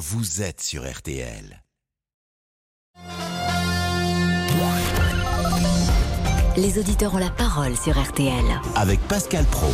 vous 0.00 0.40
êtes 0.40 0.62
sur 0.62 0.90
RTL. 0.90 1.62
Les 6.56 6.78
auditeurs 6.78 7.14
ont 7.14 7.18
la 7.18 7.28
parole 7.28 7.76
sur 7.76 8.00
RTL. 8.00 8.44
Avec 8.76 8.98
Pascal 9.08 9.44
Pro. 9.44 9.70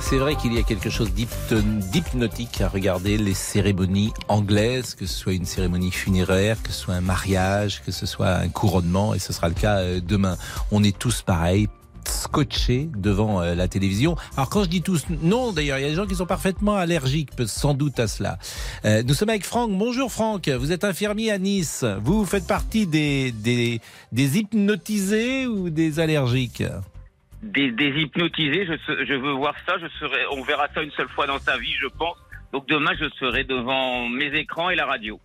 C'est 0.00 0.16
vrai 0.16 0.36
qu'il 0.36 0.54
y 0.54 0.58
a 0.58 0.62
quelque 0.62 0.88
chose 0.88 1.12
d'hypnotique 1.12 2.62
à 2.62 2.68
regarder 2.68 3.18
les 3.18 3.34
cérémonies 3.34 4.14
anglaises, 4.28 4.94
que 4.94 5.04
ce 5.04 5.14
soit 5.14 5.34
une 5.34 5.44
cérémonie 5.44 5.92
funéraire, 5.92 6.62
que 6.62 6.72
ce 6.72 6.80
soit 6.80 6.94
un 6.94 7.02
mariage, 7.02 7.82
que 7.84 7.92
ce 7.92 8.06
soit 8.06 8.36
un 8.36 8.48
couronnement, 8.48 9.12
et 9.12 9.18
ce 9.18 9.34
sera 9.34 9.50
le 9.50 9.54
cas 9.54 9.80
euh, 9.80 10.00
demain. 10.00 10.38
On 10.70 10.82
est 10.82 10.98
tous 10.98 11.20
pareils, 11.20 11.68
scotchés 12.08 12.88
devant 12.96 13.40
euh, 13.40 13.54
la 13.54 13.68
télévision. 13.68 14.16
Alors 14.36 14.50
quand 14.50 14.64
je 14.64 14.68
dis 14.68 14.82
tous, 14.82 15.06
non 15.22 15.52
d'ailleurs, 15.52 15.78
il 15.78 15.82
y 15.82 15.84
a 15.84 15.88
des 15.88 15.94
gens 15.94 16.06
qui 16.06 16.14
sont 16.14 16.26
parfaitement 16.26 16.76
allergiques, 16.76 17.30
sans 17.46 17.74
doute 17.74 17.98
à 18.00 18.06
cela. 18.06 18.38
Euh, 18.84 19.02
nous 19.02 19.14
sommes 19.14 19.30
avec 19.30 19.44
Franck. 19.44 19.70
Bonjour 19.70 20.10
Franck, 20.10 20.48
vous 20.48 20.72
êtes 20.72 20.84
infirmier 20.84 21.30
à 21.30 21.38
Nice. 21.38 21.84
Vous 22.02 22.24
faites 22.24 22.46
partie 22.46 22.86
des, 22.86 23.32
des, 23.32 23.80
hypnotisés 24.38 25.46
ou 25.46 25.70
des 25.70 26.00
allergiques? 26.00 26.62
Des, 27.42 27.70
hypnotisés, 27.70 28.66
je, 28.66 29.14
veux 29.14 29.32
voir 29.32 29.54
ça, 29.66 29.76
on 30.32 30.42
verra 30.42 30.66
ça 30.74 30.82
une 30.82 30.90
seule 30.92 31.08
fois 31.08 31.26
dans 31.26 31.38
sa 31.38 31.56
vie, 31.56 31.74
je 31.80 31.86
pense. 31.86 32.16
Donc 32.52 32.66
demain, 32.68 32.92
je 32.98 33.08
serai 33.20 33.44
devant 33.44 34.08
mes 34.08 34.34
écrans 34.38 34.70
et 34.70 34.74
la 34.74 34.86
radio. 34.86 35.20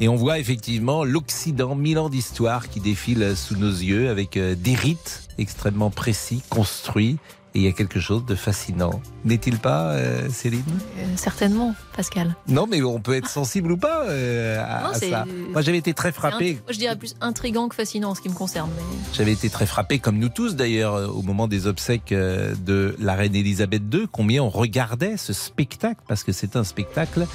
Et 0.00 0.08
on 0.08 0.16
voit 0.16 0.38
effectivement 0.38 1.04
l'Occident, 1.04 1.74
mille 1.74 1.98
ans 1.98 2.08
d'histoire 2.08 2.68
qui 2.68 2.80
défile 2.80 3.36
sous 3.36 3.56
nos 3.56 3.70
yeux 3.70 4.10
avec 4.10 4.36
euh, 4.36 4.54
des 4.54 4.74
rites 4.74 5.28
extrêmement 5.38 5.90
précis, 5.90 6.42
construits 6.48 7.18
et 7.56 7.60
il 7.60 7.64
y 7.64 7.68
a 7.68 7.72
quelque 7.72 8.00
chose 8.00 8.26
de 8.26 8.34
fascinant. 8.34 9.00
N'est-il 9.24 9.58
pas, 9.58 9.92
euh, 9.92 10.28
Céline? 10.28 10.62
Euh, 10.98 11.06
Certainement, 11.16 11.74
Pascal. 11.96 12.36
Non, 12.48 12.66
mais 12.66 12.82
on 12.82 13.00
peut 13.00 13.14
être 13.14 13.30
sensible 13.30 13.72
ou 13.72 13.78
pas 13.78 14.04
euh, 14.04 14.62
à, 14.62 14.92
ça. 14.92 15.24
Moi, 15.52 15.62
j'avais 15.62 15.78
été 15.78 15.94
très 15.94 16.12
frappé. 16.12 16.58
je 16.68 16.76
dirais 16.76 16.96
plus 16.96 17.16
intrigant 17.22 17.68
que 17.68 17.74
fascinant 17.74 18.10
en 18.10 18.14
ce 18.14 18.20
qui 18.20 18.28
me 18.28 18.34
concerne. 18.34 18.68
J'avais 19.14 19.32
été 19.32 19.48
très 19.48 19.64
frappé, 19.64 19.98
comme 20.00 20.18
nous 20.18 20.28
tous 20.28 20.54
d'ailleurs, 20.54 21.16
au 21.16 21.22
moment 21.22 21.48
des 21.48 21.66
obsèques 21.66 22.12
de 22.12 22.94
la 22.98 23.14
reine 23.14 23.34
Elisabeth 23.34 23.82
II, 23.90 24.06
combien 24.12 24.42
on 24.42 24.50
regardait 24.50 25.16
ce 25.16 25.32
spectacle, 25.32 26.02
parce 26.06 26.24
que 26.24 26.32
c'est 26.32 26.56
un 26.56 26.64
spectacle, 26.64 27.26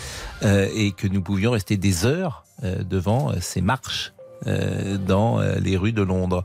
et 0.44 0.92
que 0.92 1.08
nous 1.08 1.24
pouvions 1.24 1.50
rester 1.50 1.78
des 1.78 2.06
heures 2.06 2.46
devant 2.62 3.32
ces 3.42 3.62
marches 3.62 4.14
dans 4.46 5.40
les 5.60 5.78
rues 5.78 5.94
de 5.94 6.04
Londres. 6.04 6.44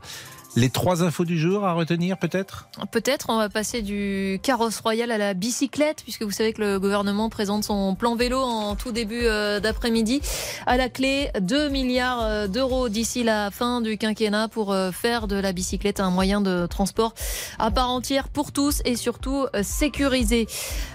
Les 0.57 0.71
trois 0.71 1.03
infos 1.03 1.23
du 1.23 1.37
jour 1.37 1.65
à 1.65 1.73
retenir 1.73 2.17
peut-être? 2.17 2.67
Peut-être, 2.89 3.27
on 3.29 3.37
va 3.37 3.47
passer 3.47 3.83
du 3.83 4.39
carrosse 4.41 4.79
royal 4.79 5.11
à 5.11 5.19
la 5.19 5.35
bicyclette, 5.35 6.01
puisque 6.01 6.23
vous 6.23 6.31
savez 6.31 6.51
que 6.51 6.63
le 6.63 6.79
gouvernement 6.79 7.29
présente 7.29 7.63
son 7.63 7.93
plan 7.93 8.15
vélo 8.15 8.39
en 8.39 8.75
tout 8.75 8.91
début 8.91 9.21
euh, 9.21 9.59
d'après-midi. 9.59 10.19
À 10.65 10.75
la 10.75 10.89
clé, 10.89 11.29
2 11.39 11.69
milliards 11.69 12.23
euh, 12.23 12.47
d'euros 12.47 12.89
d'ici 12.89 13.23
la 13.23 13.51
fin 13.51 13.81
du 13.81 13.99
quinquennat 13.99 14.47
pour 14.47 14.73
euh, 14.73 14.89
faire 14.89 15.27
de 15.27 15.35
la 15.35 15.51
bicyclette 15.51 15.99
un 15.99 16.09
moyen 16.09 16.41
de 16.41 16.65
transport 16.65 17.13
à 17.59 17.69
part 17.69 17.91
entière 17.91 18.27
pour 18.27 18.51
tous 18.51 18.81
et 18.83 18.95
surtout 18.95 19.45
sécurisé. 19.61 20.47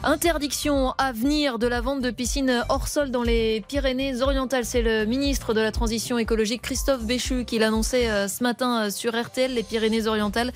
Interdiction 0.02 0.92
à 0.98 1.12
venir 1.12 1.60
de 1.60 1.68
la 1.68 1.80
vente 1.80 2.00
de 2.00 2.10
piscines 2.10 2.64
hors 2.68 2.88
sol 2.88 3.12
dans 3.12 3.22
les 3.22 3.60
Pyrénées-Orientales. 3.68 4.64
C'est 4.64 4.82
le 4.82 5.04
ministre 5.04 5.54
de 5.54 5.60
la 5.60 5.70
Transition 5.70 6.18
écologique 6.18 6.62
Christophe 6.62 7.04
Béchu 7.04 7.44
qui 7.44 7.60
l'annonçait 7.60 8.26
ce 8.26 8.42
matin 8.42 8.90
sur 8.90 9.14
RTL 9.14 9.51
les 9.54 9.62
Pyrénées-Orientales, 9.62 10.52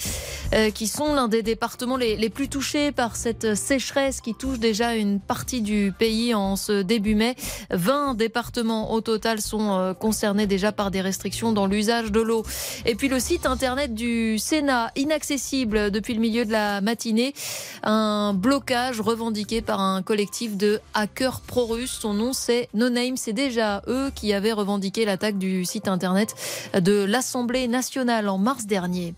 euh, 0.55 0.71
qui 0.71 0.87
sont 0.87 1.15
l'un 1.15 1.29
des 1.29 1.43
départements 1.43 1.97
les, 1.97 2.31
plus 2.31 2.49
touchés 2.49 2.93
par 2.93 3.17
cette 3.17 3.55
sécheresse 3.55 4.21
qui 4.21 4.35
touche 4.35 4.59
déjà 4.59 4.95
une 4.95 5.21
partie 5.21 5.61
du 5.61 5.93
pays 5.97 6.35
en 6.35 6.57
ce 6.57 6.83
début 6.83 7.15
mai. 7.15 7.35
20 7.71 8.15
départements 8.15 8.93
au 8.93 9.01
total 9.01 9.41
sont 9.41 9.73
euh, 9.73 9.95
concernés 9.95 10.47
déjà 10.47 10.73
par 10.73 10.91
des 10.91 11.01
restrictions 11.01 11.53
dans 11.53 11.67
l'usage 11.67 12.13
de 12.13 12.21
l'eau. 12.21 12.45
Et 12.85 12.95
puis 12.95 13.09
le 13.09 13.19
site 13.19 13.47
internet 13.47 13.95
du 13.95 14.39
Sénat, 14.39 14.93
inaccessible 14.97 15.91
depuis 15.91 16.15
le 16.15 16.21
milieu 16.21 16.45
de 16.45 16.53
la 16.53 16.81
matinée, 16.81 17.35
un 17.83 18.35
blocage 18.35 19.01
revendiqué 19.01 19.63
par 19.63 19.81
un 19.81 20.03
collectif 20.03 20.57
de 20.57 20.81
hackers 20.95 21.41
pro-russes. 21.41 21.99
Son 22.01 22.15
nom 22.15 22.33
c'est 22.33 22.69
No 22.75 22.89
Name, 22.89 23.17
c'est 23.17 23.33
déjà 23.33 23.83
eux 23.89 24.11
qui 24.15 24.33
avaient 24.33 24.53
revendiqué 24.53 25.05
l'attaque 25.05 25.39
du 25.39 25.65
site 25.65 25.89
internet 25.89 26.35
de 26.75 27.05
l'Assemblée 27.05 27.69
nationale 27.69 28.29
en 28.29 28.39
mars 28.39 28.67
dernier 28.67 28.76
dernier. 28.77 29.15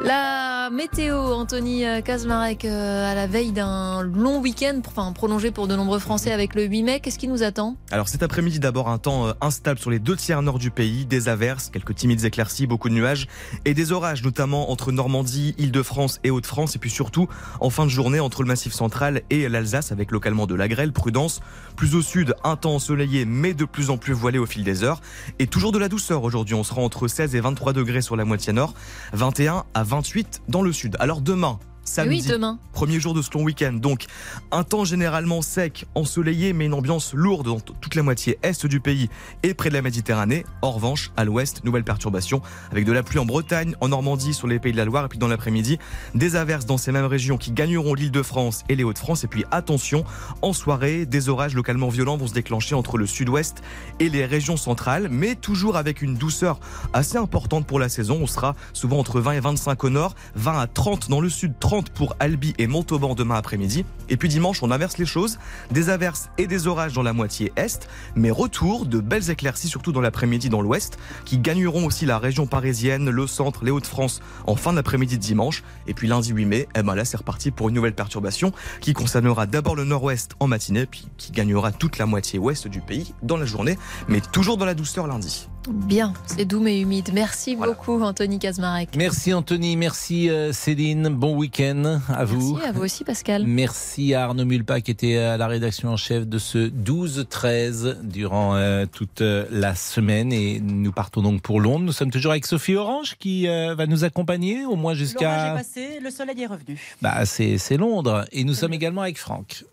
La 0.00 0.70
météo, 0.70 1.16
Anthony 1.16 1.84
Kazmarek, 2.04 2.64
euh, 2.64 3.10
à 3.10 3.14
la 3.14 3.26
veille 3.26 3.52
d'un 3.52 4.02
long 4.02 4.40
week-end, 4.40 4.80
enfin 4.86 5.12
prolongé 5.12 5.52
pour 5.52 5.68
de 5.68 5.76
nombreux 5.76 6.00
Français 6.00 6.32
avec 6.32 6.54
le 6.54 6.64
8 6.64 6.82
mai, 6.82 7.00
qu'est-ce 7.00 7.18
qui 7.18 7.28
nous 7.28 7.42
attend? 7.42 7.76
Alors 7.92 8.08
cet 8.08 8.22
après-midi, 8.22 8.58
d'abord 8.58 8.88
un 8.88 8.98
temps 8.98 9.28
euh, 9.28 9.32
instable 9.40 9.78
sur 9.78 9.90
les 9.90 10.00
deux 10.00 10.16
tiers 10.16 10.42
nord 10.42 10.58
du 10.58 10.70
pays, 10.70 11.06
des 11.06 11.28
averses, 11.28 11.70
quelques 11.70 11.94
timides 11.94 12.24
éclaircies, 12.24 12.66
beaucoup 12.66 12.88
de 12.88 12.94
nuages 12.94 13.28
et 13.64 13.72
des 13.72 13.92
orages, 13.92 14.24
notamment 14.24 14.70
entre 14.70 14.90
Normandie, 14.90 15.54
Île-de-France 15.58 16.18
et 16.24 16.30
Hauts-de-France, 16.30 16.74
et 16.74 16.78
puis 16.80 16.90
surtout 16.90 17.28
en 17.60 17.70
fin 17.70 17.84
de 17.84 17.90
journée 17.90 18.20
entre 18.20 18.42
le 18.42 18.48
Massif 18.48 18.72
central 18.72 19.22
et 19.30 19.48
l'Alsace, 19.48 19.92
avec 19.92 20.10
localement 20.10 20.46
de 20.46 20.56
la 20.56 20.66
grêle, 20.66 20.92
prudence. 20.92 21.40
Plus 21.76 21.94
au 21.94 22.02
sud, 22.02 22.34
un 22.42 22.56
temps 22.56 22.74
ensoleillé, 22.74 23.26
mais 23.26 23.54
de 23.54 23.64
plus 23.64 23.90
en 23.90 23.96
plus 23.96 24.12
voilé 24.12 24.38
au 24.38 24.46
fil 24.46 24.64
des 24.64 24.82
heures, 24.82 25.00
et 25.38 25.46
toujours 25.46 25.72
de 25.72 25.78
la 25.78 25.88
douceur 25.88 26.24
aujourd'hui. 26.24 26.54
On 26.54 26.64
sera 26.64 26.80
entre 26.80 27.06
16 27.06 27.34
et 27.36 27.40
23 27.40 27.72
degrés 27.72 28.02
sur 28.02 28.16
la 28.16 28.24
moitié 28.24 28.52
nord, 28.52 28.74
21 29.12 29.64
à 29.72 29.83
28 29.84 30.42
dans 30.48 30.62
le 30.62 30.72
sud. 30.72 30.96
Alors 30.98 31.20
demain, 31.20 31.58
samedi. 31.94 32.22
Oui, 32.22 32.28
demain. 32.28 32.58
Premier 32.72 32.98
jour 33.00 33.14
de 33.14 33.22
ce 33.22 33.30
long 33.34 33.44
week-end. 33.44 33.72
Donc, 33.74 34.06
un 34.50 34.64
temps 34.64 34.84
généralement 34.84 35.42
sec, 35.42 35.86
ensoleillé, 35.94 36.52
mais 36.52 36.66
une 36.66 36.74
ambiance 36.74 37.14
lourde 37.14 37.46
dans 37.46 37.60
toute 37.60 37.94
la 37.94 38.02
moitié 38.02 38.38
est 38.42 38.66
du 38.66 38.80
pays 38.80 39.08
et 39.42 39.54
près 39.54 39.68
de 39.68 39.74
la 39.74 39.82
Méditerranée. 39.82 40.44
En 40.62 40.72
revanche, 40.72 41.12
à 41.16 41.24
l'ouest, 41.24 41.64
nouvelle 41.64 41.84
perturbation 41.84 42.42
avec 42.70 42.84
de 42.84 42.92
la 42.92 43.02
pluie 43.02 43.18
en 43.18 43.24
Bretagne, 43.24 43.74
en 43.80 43.88
Normandie, 43.88 44.34
sur 44.34 44.48
les 44.48 44.58
pays 44.58 44.72
de 44.72 44.76
la 44.76 44.84
Loire. 44.84 45.04
Et 45.04 45.08
puis 45.08 45.18
dans 45.18 45.28
l'après-midi, 45.28 45.78
des 46.14 46.36
averses 46.36 46.66
dans 46.66 46.78
ces 46.78 46.92
mêmes 46.92 47.04
régions 47.06 47.36
qui 47.36 47.52
gagneront 47.52 47.94
l'île 47.94 48.10
de 48.10 48.22
France 48.22 48.64
et 48.68 48.74
les 48.74 48.84
Hauts-de-France. 48.84 49.24
Et 49.24 49.28
puis 49.28 49.44
attention, 49.50 50.04
en 50.42 50.52
soirée, 50.52 51.06
des 51.06 51.28
orages 51.28 51.54
localement 51.54 51.88
violents 51.88 52.16
vont 52.16 52.26
se 52.26 52.34
déclencher 52.34 52.74
entre 52.74 52.98
le 52.98 53.06
sud-ouest 53.06 53.62
et 54.00 54.08
les 54.08 54.24
régions 54.24 54.56
centrales, 54.56 55.08
mais 55.10 55.34
toujours 55.34 55.76
avec 55.76 56.02
une 56.02 56.14
douceur 56.14 56.58
assez 56.92 57.18
importante 57.18 57.66
pour 57.66 57.78
la 57.78 57.88
saison. 57.88 58.18
On 58.22 58.26
sera 58.26 58.54
souvent 58.72 58.98
entre 58.98 59.20
20 59.20 59.32
et 59.32 59.40
25 59.40 59.84
au 59.84 59.90
nord, 59.90 60.14
20 60.34 60.58
à 60.58 60.66
30 60.66 61.10
dans 61.10 61.20
le 61.20 61.28
sud, 61.28 61.54
30 61.60 61.83
pour 61.90 62.16
Albi 62.20 62.54
et 62.58 62.66
Montauban 62.66 63.14
demain 63.14 63.36
après-midi. 63.36 63.84
Et 64.08 64.16
puis 64.16 64.28
dimanche, 64.28 64.62
on 64.62 64.70
inverse 64.70 64.98
les 64.98 65.06
choses. 65.06 65.38
Des 65.70 65.90
averses 65.90 66.30
et 66.38 66.46
des 66.46 66.66
orages 66.66 66.92
dans 66.92 67.02
la 67.02 67.12
moitié 67.12 67.52
est, 67.56 67.88
mais 68.16 68.30
retour 68.30 68.86
de 68.86 69.00
belles 69.00 69.30
éclaircies, 69.30 69.68
surtout 69.68 69.92
dans 69.92 70.00
l'après-midi 70.00 70.48
dans 70.48 70.60
l'ouest, 70.60 70.98
qui 71.24 71.38
gagneront 71.38 71.86
aussi 71.86 72.06
la 72.06 72.18
région 72.18 72.46
parisienne, 72.46 73.10
le 73.10 73.26
centre, 73.26 73.64
les 73.64 73.70
Hauts-de-France 73.70 74.20
en 74.46 74.56
fin 74.56 74.72
d'après-midi 74.72 75.18
dimanche. 75.18 75.62
Et 75.86 75.94
puis 75.94 76.08
lundi 76.08 76.32
8 76.32 76.44
mai, 76.44 76.68
eh 76.74 76.82
ben 76.82 76.94
là, 76.94 77.04
c'est 77.04 77.16
reparti 77.16 77.50
pour 77.50 77.68
une 77.68 77.74
nouvelle 77.74 77.94
perturbation 77.94 78.52
qui 78.80 78.92
concernera 78.92 79.46
d'abord 79.46 79.76
le 79.76 79.84
nord-ouest 79.84 80.32
en 80.40 80.46
matinée, 80.46 80.86
puis 80.86 81.08
qui 81.16 81.32
gagnera 81.32 81.72
toute 81.72 81.98
la 81.98 82.06
moitié 82.06 82.38
ouest 82.38 82.68
du 82.68 82.80
pays 82.80 83.14
dans 83.22 83.36
la 83.36 83.46
journée, 83.46 83.78
mais 84.08 84.20
toujours 84.20 84.56
dans 84.56 84.66
la 84.66 84.74
douceur 84.74 85.06
lundi. 85.06 85.48
Bien, 85.68 86.12
c'est 86.26 86.44
doux 86.44 86.60
mais 86.60 86.80
humide. 86.80 87.10
Merci 87.14 87.56
beaucoup 87.56 88.02
Anthony 88.02 88.38
Kazmarek. 88.38 88.90
Merci 88.96 89.32
Anthony, 89.32 89.76
merci 89.76 90.28
euh, 90.28 90.52
Céline, 90.52 91.08
bon 91.08 91.36
week-end 91.36 92.00
à 92.08 92.24
vous. 92.24 92.54
Merci 92.54 92.68
à 92.68 92.72
vous 92.72 92.82
aussi 92.82 93.04
Pascal. 93.04 93.44
Merci 93.46 94.14
à 94.14 94.24
Arnaud 94.24 94.44
Mulpa 94.44 94.80
qui 94.80 94.90
était 94.90 95.16
à 95.16 95.36
la 95.36 95.46
rédaction 95.46 95.88
en 95.88 95.96
chef 95.96 96.26
de 96.26 96.38
ce 96.38 96.68
12-13 96.68 98.02
durant 98.02 98.56
euh, 98.56 98.84
toute 98.90 99.22
euh, 99.22 99.46
la 99.50 99.74
semaine 99.74 100.32
et 100.32 100.60
nous 100.60 100.92
partons 100.92 101.22
donc 101.22 101.40
pour 101.40 101.60
Londres. 101.60 101.84
Nous 101.84 101.92
sommes 101.92 102.10
toujours 102.10 102.32
avec 102.32 102.44
Sophie 102.44 102.74
Orange 102.74 103.16
qui 103.18 103.46
va 103.46 103.86
nous 103.86 104.04
accompagner 104.04 104.64
au 104.64 104.76
moins 104.76 104.94
jusqu'à... 104.94 105.22
L'orage 105.22 105.50
est 105.50 105.54
passé, 105.54 106.00
le 106.02 106.10
soleil 106.10 106.42
est 106.42 106.46
revenu. 106.46 106.78
Bah, 107.00 107.24
c'est 107.24 107.76
Londres 107.76 108.24
et 108.32 108.44
nous 108.44 108.54
sommes 108.54 108.74
également 108.74 109.02
avec 109.02 109.18
Franck. 109.18 109.64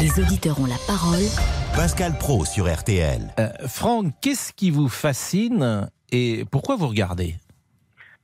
Les 0.00 0.22
auditeurs 0.22 0.58
ont 0.60 0.66
la 0.66 0.78
parole. 0.86 1.22
Pascal 1.74 2.12
Pro 2.18 2.44
sur 2.44 2.72
RTL. 2.72 3.32
Euh, 3.38 3.48
Franck, 3.66 4.12
qu'est-ce 4.20 4.52
qui 4.52 4.70
vous 4.70 4.88
fascine 4.88 5.90
et 6.12 6.44
pourquoi 6.52 6.76
vous 6.76 6.86
regardez? 6.86 7.34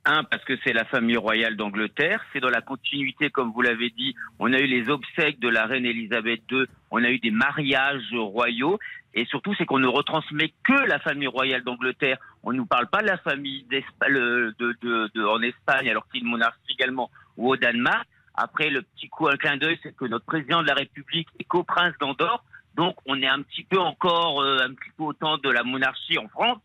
Un, 0.05 0.23
parce 0.25 0.45
que 0.45 0.53
c'est 0.63 0.75
la 0.75 0.85
famille 0.85 1.17
royale 1.17 1.57
d'Angleterre. 1.57 2.23
C'est 2.33 2.41
dans 2.41 2.51
la 2.51 2.61
continuité, 2.61 3.31
comme 3.31 3.51
vous 3.53 3.63
l'avez 3.63 3.89
dit. 3.91 4.15
On 4.39 4.53
a 4.53 4.59
eu 4.59 4.67
les 4.67 4.91
obsèques 4.91 5.41
de 5.41 5.49
la 5.49 5.65
reine 5.65 5.87
Elisabeth 5.87 6.43
II. 6.51 6.65
On 6.91 7.03
a 7.03 7.09
eu 7.09 7.19
des 7.19 7.31
mariages 7.31 8.15
royaux. 8.15 8.79
Et 9.15 9.25
surtout, 9.25 9.55
c'est 9.57 9.65
qu'on 9.65 9.79
ne 9.79 9.89
retransmet 9.89 10.53
que 10.63 10.87
la 10.87 10.99
famille 10.99 11.27
royale 11.27 11.65
d'Angleterre. 11.65 12.19
On 12.43 12.53
ne 12.53 12.59
nous 12.59 12.67
parle 12.67 12.89
pas 12.89 13.01
de 13.01 13.07
la 13.07 13.19
famille 13.19 13.65
de, 13.71 14.55
de, 14.59 15.25
en 15.25 15.41
Espagne, 15.43 15.89
alors 15.89 16.07
qu'il 16.09 16.21
y 16.21 16.25
a 16.25 16.27
une 16.27 16.31
monarchie 16.31 16.75
également, 16.79 17.11
ou 17.37 17.51
au 17.51 17.57
Danemark. 17.57 18.07
Après, 18.35 18.69
le 18.71 18.83
petit 18.83 19.09
coup, 19.09 19.27
un 19.27 19.37
clin 19.37 19.57
d'œil, 19.57 19.79
c'est 19.83 19.97
que 19.97 20.05
notre 20.05 20.27
président 20.27 20.63
de 20.63 20.69
la 20.69 20.75
République 20.75 21.29
est 21.41 21.45
co-prince 21.45 21.95
d'Andorre. 21.99 22.45
Donc, 22.77 22.97
on 23.07 23.21
est 23.21 23.27
un 23.27 23.43
petit 23.43 23.65
peu 23.65 23.79
encore, 23.79 24.41
euh, 24.41 24.59
un 24.63 24.75
petit 24.75 24.91
peu 24.97 25.05
autant 25.05 25.37
de 25.39 25.51
la 25.51 25.65
monarchie 25.65 26.19
en 26.19 26.29
France. 26.29 26.61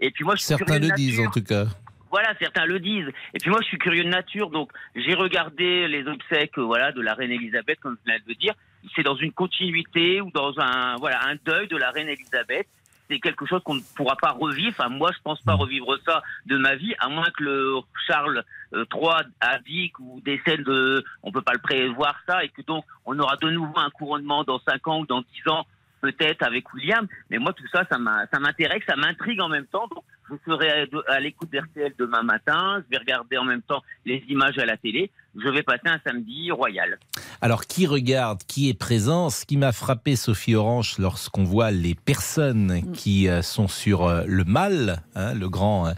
Et 0.00 0.10
puis 0.10 0.24
moi, 0.24 0.34
je 0.36 0.42
Certains 0.42 0.78
le 0.78 0.90
disent, 0.94 1.20
en 1.20 1.30
tout 1.30 1.42
cas. 1.42 1.66
Voilà, 2.10 2.32
certains 2.38 2.66
le 2.66 2.78
disent. 2.78 3.08
Et 3.32 3.38
puis 3.38 3.50
moi, 3.50 3.58
je 3.62 3.66
suis 3.66 3.78
curieux 3.78 4.04
de 4.04 4.08
nature, 4.08 4.50
donc 4.50 4.70
j'ai 4.94 5.14
regardé 5.14 5.88
les 5.88 6.06
obsèques, 6.06 6.58
voilà, 6.58 6.92
de 6.92 7.00
la 7.00 7.14
reine 7.14 7.32
Elisabeth, 7.32 7.80
comme 7.80 7.96
je 8.04 8.10
viens 8.10 8.20
de 8.20 8.28
le 8.28 8.34
dire. 8.34 8.54
C'est 8.94 9.02
dans 9.02 9.16
une 9.16 9.32
continuité 9.32 10.20
ou 10.20 10.30
dans 10.30 10.54
un, 10.60 10.96
voilà, 10.96 11.26
un 11.26 11.34
deuil 11.44 11.66
de 11.66 11.76
la 11.76 11.90
reine 11.90 12.08
Elisabeth. 12.08 12.68
C'est 13.14 13.20
quelque 13.20 13.46
chose 13.46 13.62
qu'on 13.62 13.76
ne 13.76 13.80
pourra 13.94 14.16
pas 14.16 14.32
revivre. 14.32 14.74
Enfin, 14.76 14.88
moi, 14.88 15.10
je 15.14 15.22
pense 15.22 15.40
pas 15.42 15.54
revivre 15.54 15.96
ça 16.04 16.20
de 16.46 16.56
ma 16.58 16.74
vie, 16.74 16.94
à 16.98 17.08
moins 17.08 17.30
que 17.36 17.44
le 17.44 17.76
Charles 18.08 18.42
euh, 18.72 18.84
III 18.92 19.24
abdique 19.40 20.00
ou 20.00 20.20
décède 20.24 20.64
de, 20.64 21.04
on 21.22 21.30
peut 21.30 21.42
pas 21.42 21.52
le 21.52 21.60
prévoir 21.60 22.16
ça, 22.26 22.42
et 22.42 22.48
que 22.48 22.62
donc 22.62 22.84
on 23.06 23.16
aura 23.20 23.36
de 23.36 23.50
nouveau 23.50 23.78
un 23.78 23.90
couronnement 23.90 24.42
dans 24.42 24.58
5 24.58 24.88
ans 24.88 25.00
ou 25.00 25.06
dans 25.06 25.20
10 25.20 25.48
ans, 25.48 25.64
peut-être 26.00 26.42
avec 26.42 26.74
William. 26.74 27.06
Mais 27.30 27.38
moi, 27.38 27.52
tout 27.52 27.66
ça, 27.72 27.84
ça 27.88 27.98
m'intéresse, 28.40 28.82
ça 28.84 28.96
m'intrigue 28.96 29.40
en 29.40 29.48
même 29.48 29.66
temps. 29.66 29.86
Donc, 29.86 30.02
je 30.30 30.36
serai 30.46 30.88
à, 31.08 31.20
l'écoute 31.20 31.50
d'RTL 31.52 31.92
demain 31.98 32.22
matin. 32.22 32.82
Je 32.84 32.90
vais 32.90 32.98
regarder 32.98 33.36
en 33.36 33.44
même 33.44 33.62
temps 33.62 33.82
les 34.04 34.24
images 34.28 34.58
à 34.58 34.64
la 34.64 34.76
télé. 34.76 35.10
Je 35.36 35.48
vais 35.48 35.62
passer 35.62 35.86
un 35.86 36.00
samedi 36.06 36.50
royal. 36.50 36.98
Alors, 37.40 37.66
qui 37.66 37.86
regarde, 37.86 38.42
qui 38.46 38.68
est 38.68 38.78
présent? 38.78 39.30
Ce 39.30 39.44
qui 39.44 39.56
m'a 39.56 39.72
frappé, 39.72 40.16
Sophie 40.16 40.54
Orange, 40.54 40.96
lorsqu'on 40.98 41.44
voit 41.44 41.70
les 41.70 41.94
personnes 41.94 42.92
qui 42.92 43.28
euh, 43.28 43.42
sont 43.42 43.68
sur 43.68 44.06
euh, 44.06 44.22
le 44.26 44.44
Mall, 44.44 45.02
hein, 45.14 45.34
le 45.34 45.48
grand, 45.48 45.88
euh, 45.88 45.92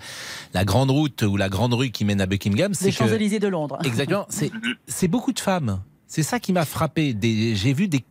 la 0.54 0.64
grande 0.64 0.90
route 0.90 1.22
ou 1.22 1.36
la 1.36 1.48
grande 1.48 1.74
rue 1.74 1.90
qui 1.90 2.04
mène 2.04 2.20
à 2.20 2.26
Buckingham, 2.26 2.70
Les 2.70 2.74
c'est 2.74 2.90
que 2.90 2.96
Champs-Élysées 2.96 3.40
de 3.40 3.48
Londres. 3.48 3.78
exactement, 3.84 4.26
c'est 4.30 4.50
c'est 4.86 5.08
beaucoup 5.08 5.32
de 5.32 5.40
femmes. 5.40 5.82
C'est 6.08 6.22
ça 6.22 6.38
qui 6.38 6.52
m'a 6.52 6.64
frappé. 6.64 7.16
J'ai 7.54 7.72
vu 7.72 7.88
des 7.88 8.04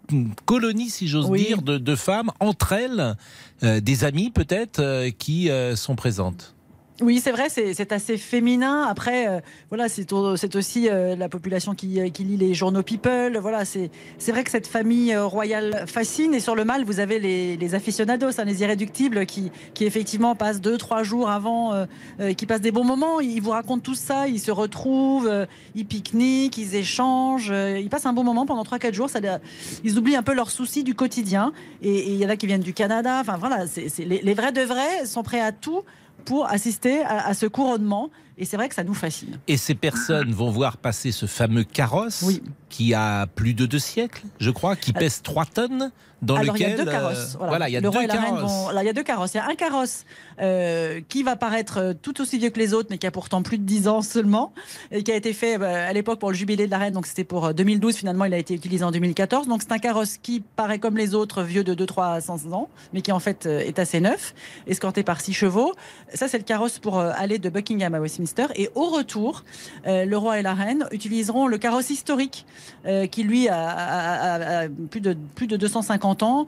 colonies, 0.45 0.89
si 0.89 1.07
j'ose 1.07 1.27
Oui. 1.29 1.45
dire, 1.45 1.61
de, 1.61 1.77
de 1.77 1.95
femmes 1.95 2.31
entre 2.39 2.73
elles, 2.73 3.15
euh, 3.63 3.79
des 3.79 4.03
amies 4.03 4.31
peut-être, 4.31 4.79
euh, 4.79 5.09
qui 5.11 5.49
euh, 5.49 5.75
sont 5.75 5.95
présentes. 5.95 6.54
Oui, 7.01 7.19
c'est 7.21 7.31
vrai, 7.33 7.49
c'est 7.49 7.91
assez 7.91 8.15
féminin. 8.15 8.83
Après, 8.83 9.27
euh, 9.27 9.41
voilà, 9.67 9.89
c'est 9.89 10.13
au- 10.13 10.37
c'est 10.37 10.55
aussi 10.55 10.87
euh, 10.89 11.17
la 11.17 11.27
population 11.27 11.75
qui, 11.75 11.99
euh, 11.99 12.07
qui 12.07 12.23
lit 12.23 12.37
les 12.37 12.53
journaux 12.53 12.83
People. 12.83 13.37
Voilà, 13.41 13.65
c'est 13.65 13.91
vrai 14.29 14.45
que 14.45 14.49
cette 14.49 14.65
famille 14.67 15.13
euh, 15.13 15.25
royale 15.25 15.83
fascine. 15.87 16.33
Et 16.33 16.39
sur 16.39 16.55
le 16.55 16.63
mal, 16.63 16.85
vous 16.85 17.01
avez 17.01 17.19
les, 17.19 17.57
les 17.57 17.75
aficionados, 17.75 18.39
hein, 18.39 18.45
les 18.45 18.61
irréductibles, 18.61 19.25
qui, 19.25 19.51
qui 19.73 19.83
effectivement 19.83 20.35
passent 20.35 20.61
deux, 20.61 20.77
trois 20.77 21.03
jours 21.03 21.29
avant, 21.29 21.73
euh, 21.73 22.31
qui 22.33 22.45
passent 22.45 22.61
des 22.61 22.71
bons 22.71 22.85
moments. 22.85 23.19
Ils 23.19 23.41
vous 23.41 23.49
racontent 23.51 23.81
tout 23.81 23.93
ça, 23.95 24.29
ils 24.29 24.39
se 24.39 24.51
retrouvent, 24.51 25.47
ils 25.75 25.85
pique-niquent, 25.85 26.57
ils 26.57 26.75
échangent, 26.75 27.51
ils 27.53 27.89
passent 27.89 28.05
un 28.05 28.13
bon 28.13 28.23
moment 28.23 28.45
pendant 28.45 28.63
trois, 28.63 28.79
quatre 28.79 28.93
jours. 28.93 29.09
Ça, 29.09 29.19
ils 29.83 29.97
oublient 29.97 30.15
un 30.15 30.23
peu 30.23 30.33
leurs 30.33 30.49
soucis 30.49 30.85
du 30.85 30.95
quotidien. 30.95 31.51
Et 31.81 32.13
il 32.13 32.15
y 32.15 32.25
en 32.25 32.29
a 32.29 32.37
qui 32.37 32.47
viennent 32.47 32.61
du 32.61 32.73
Canada. 32.73 33.17
Enfin 33.19 33.35
voilà, 33.37 33.67
c'est- 33.67 33.99
les, 33.99 34.21
les 34.21 34.33
vrais 34.33 34.53
de 34.53 34.61
vrais 34.61 35.05
sont 35.05 35.23
prêts 35.23 35.41
à 35.41 35.51
tout 35.51 35.81
pour 36.25 36.47
assister 36.49 37.01
à, 37.03 37.27
à 37.27 37.33
ce 37.33 37.45
couronnement. 37.45 38.09
Et 38.37 38.43
c'est 38.43 38.57
vrai 38.57 38.67
que 38.67 38.75
ça 38.75 38.83
nous 38.83 38.93
fascine. 38.93 39.39
Et 39.47 39.55
ces 39.55 39.75
personnes 39.75 40.33
vont 40.33 40.49
voir 40.49 40.75
passer 40.75 41.13
ce 41.13 41.25
fameux 41.25 41.63
carrosse 41.63 42.21
Oui. 42.25 42.43
qui 42.67 42.93
a 42.93 43.27
plus 43.27 43.53
de 43.53 43.65
deux 43.65 43.79
siècles, 43.79 44.23
je 44.41 44.49
crois, 44.49 44.75
qui 44.75 44.91
pèse 44.91 45.21
3 45.21 45.45
tonnes, 45.45 45.91
dans 46.21 46.35
Alors 46.35 46.55
lequel... 46.55 46.69
il 46.69 46.71
y 46.71 46.73
a 46.73 46.83
deux 46.83 46.89
euh, 46.89 46.91
carrosses. 46.91 47.37
voilà, 47.39 47.69
il 47.69 47.73
y 47.73 47.77
a 47.77 47.81
le 47.81 47.87
roi 47.89 47.99
deux 47.99 48.03
et 48.05 48.07
la 48.07 48.13
reine 48.15 48.35
carrosses. 48.35 48.51
vont- 48.51 48.79
il 48.81 48.85
y 48.85 48.89
a 48.89 48.93
deux 48.93 49.03
carrosses. 49.03 49.33
Il 49.35 49.37
y 49.37 49.39
a 49.39 49.47
un 49.47 49.55
carrosse 49.55 50.03
euh, 50.41 50.99
qui 51.07 51.23
va 51.23 51.35
paraître 51.37 51.77
euh, 51.77 51.93
tout 51.93 52.19
aussi 52.19 52.37
vieux 52.37 52.49
que 52.49 52.59
les 52.59 52.73
autres, 52.73 52.87
mais 52.89 52.97
qui 52.97 53.05
a 53.07 53.11
pourtant 53.11 53.41
plus 53.41 53.57
de 53.57 53.63
10 53.63 53.87
ans 53.87 54.01
seulement, 54.01 54.51
et 54.91 55.03
qui 55.03 55.11
a 55.11 55.15
été 55.15 55.31
fait 55.33 55.57
euh, 55.61 55.89
à 55.89 55.93
l'époque 55.93 56.19
pour 56.19 56.29
le 56.31 56.35
jubilé 56.35 56.65
de 56.65 56.71
la 56.71 56.77
reine. 56.79 56.93
Donc 56.93 57.05
c'était 57.05 57.23
pour 57.25 57.45
euh, 57.45 57.53
2012. 57.53 57.95
Finalement, 57.95 58.25
il 58.25 58.33
a 58.33 58.37
été 58.37 58.53
utilisé 58.53 58.83
en 58.83 58.91
2014. 58.91 59.47
Donc 59.47 59.61
c'est 59.61 59.71
un 59.71 59.77
carrosse 59.77 60.17
qui 60.17 60.41
paraît 60.55 60.79
comme 60.79 60.97
les 60.97 61.15
autres, 61.15 61.43
vieux 61.43 61.63
de 61.63 61.73
2 61.73 61.85
3 61.85 62.19
100 62.21 62.51
ans, 62.53 62.69
mais 62.93 63.01
qui 63.01 63.11
en 63.13 63.19
fait 63.19 63.45
euh, 63.45 63.59
est 63.59 63.77
assez 63.79 63.99
neuf, 64.01 64.33
escorté 64.67 65.03
par 65.03 65.21
six 65.21 65.33
chevaux. 65.33 65.73
Ça, 66.15 66.27
c'est 66.27 66.37
le 66.37 66.43
carrosse 66.43 66.79
pour 66.79 66.97
euh, 66.99 67.11
aller 67.15 67.37
de 67.39 67.49
Buckingham 67.49 67.93
à 67.93 67.99
Westminster. 67.99 68.47
Et 68.55 68.69
au 68.75 68.89
retour, 68.89 69.43
euh, 69.85 70.05
le 70.05 70.17
roi 70.17 70.39
et 70.39 70.41
la 70.41 70.53
reine 70.53 70.85
utiliseront 70.91 71.47
le 71.47 71.57
carrosse 71.57 71.89
historique, 71.91 72.45
euh, 72.85 73.05
qui 73.07 73.23
lui 73.23 73.47
a, 73.49 73.69
a- 73.69 74.33
a- 74.33 74.63
a 74.63 74.67
plus, 74.89 75.01
de, 75.01 75.15
plus 75.35 75.47
de 75.47 75.57
250 75.57 76.23
ans, 76.23 76.45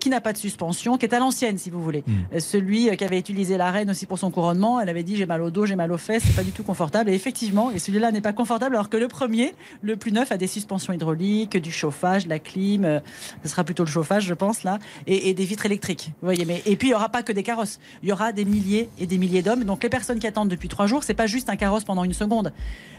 qui 0.00 0.08
n'a 0.10 0.20
pas 0.20 0.32
de 0.32 0.38
suspension, 0.38 0.96
qui 0.98 1.06
est 1.06 1.14
à 1.14 1.18
l'ancienne, 1.18 1.58
si 1.58 1.70
vous 1.70 1.82
voulez. 1.82 2.04
Mm. 2.06 2.12
Euh, 2.34 2.40
Celui 2.40 2.96
qu'avait 2.96 3.18
utilisé 3.18 3.56
la 3.56 3.70
reine 3.70 3.90
aussi 3.90 4.06
pour 4.06 4.18
son 4.18 4.30
couronnement, 4.30 4.80
elle 4.80 4.88
avait 4.88 5.02
dit 5.02 5.16
j'ai 5.16 5.26
mal 5.26 5.42
au 5.42 5.50
dos, 5.50 5.66
j'ai 5.66 5.76
mal 5.76 5.90
aux 5.92 5.98
fesses, 5.98 6.22
c'est 6.26 6.36
pas 6.36 6.42
du 6.44 6.52
tout 6.52 6.62
confortable. 6.62 7.10
Et 7.10 7.14
effectivement, 7.14 7.70
et 7.70 7.78
celui-là 7.78 8.12
n'est 8.12 8.20
pas 8.20 8.32
confortable, 8.32 8.76
alors 8.76 8.88
que 8.88 8.96
le 8.96 9.08
premier, 9.08 9.54
le 9.82 9.96
plus 9.96 10.12
neuf, 10.12 10.30
a 10.32 10.36
des 10.36 10.46
suspensions 10.46 10.92
hydrauliques, 10.92 11.56
du 11.56 11.72
chauffage, 11.72 12.24
de 12.24 12.28
la 12.30 12.38
clim. 12.38 13.00
ce 13.42 13.48
sera 13.48 13.64
plutôt 13.64 13.84
le 13.84 13.90
chauffage, 13.90 14.24
je 14.26 14.34
pense 14.34 14.62
là, 14.64 14.78
et, 15.06 15.30
et 15.30 15.34
des 15.34 15.44
vitres 15.44 15.66
électriques. 15.66 16.10
Vous 16.20 16.26
voyez, 16.26 16.44
mais 16.44 16.62
et 16.66 16.76
puis 16.76 16.88
il 16.88 16.90
y 16.90 16.94
aura 16.94 17.08
pas 17.08 17.22
que 17.22 17.32
des 17.32 17.42
carrosses, 17.42 17.78
il 18.02 18.08
y 18.08 18.12
aura 18.12 18.32
des 18.32 18.44
milliers 18.44 18.88
et 18.98 19.05
des 19.06 19.18
milliers 19.18 19.42
d'hommes. 19.42 19.64
Donc 19.64 19.82
les 19.82 19.88
personnes 19.88 20.18
qui 20.18 20.26
attendent 20.26 20.48
depuis 20.48 20.68
trois 20.68 20.86
jours, 20.86 21.02
c'est 21.04 21.14
pas 21.14 21.26
juste 21.26 21.48
un 21.50 21.56
carrosse 21.56 21.84
pendant 21.84 22.04
une 22.04 22.12
seconde, 22.12 22.52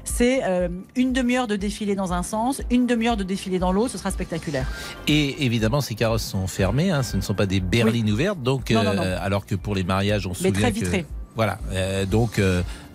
c'est 0.04 0.42
euh, 0.44 0.70
une 0.96 1.14
demi-heure 1.14 1.48
de 1.48 1.56
défilé 1.56 1.96
dans 1.96 2.14
un 2.14 2.24
sens, 2.24 2.62
une 2.72 2.86
demi-heure 2.88 3.18
de 3.18 3.24
défilé 3.24 3.60
dans 3.60 3.72
l'autre. 3.72 3.92
Ce 3.92 3.98
sera 3.98 4.12
spectaculaire. 4.12 4.68
Et 5.08 5.46
évidemment, 5.46 5.82
ces 5.82 5.96
carrosses 5.96 6.24
sont 6.26 6.48
fermées, 6.48 6.92
hein, 6.92 7.04
ce 7.04 7.18
ne 7.18 7.22
sont 7.22 7.34
pas 7.36 7.46
des 7.46 7.60
berlines 7.60 8.10
ouvertes, 8.12 8.42
donc 8.42 8.70
Non, 8.72 8.84
non, 8.84 8.94
non. 8.94 9.02
euh, 9.04 9.18
alors 9.22 9.46
que 9.46 9.56
pour 9.56 9.76
les 9.76 9.84
mariages, 9.84 10.26
on 10.28 10.34
se 10.34 10.44
Mais 10.44 10.50
souvient 10.50 10.62
très 10.64 10.72
que- 10.72 10.80
vitrées. 10.80 11.06
Voilà, 11.36 11.60
euh, 11.72 12.06
donc 12.08 12.40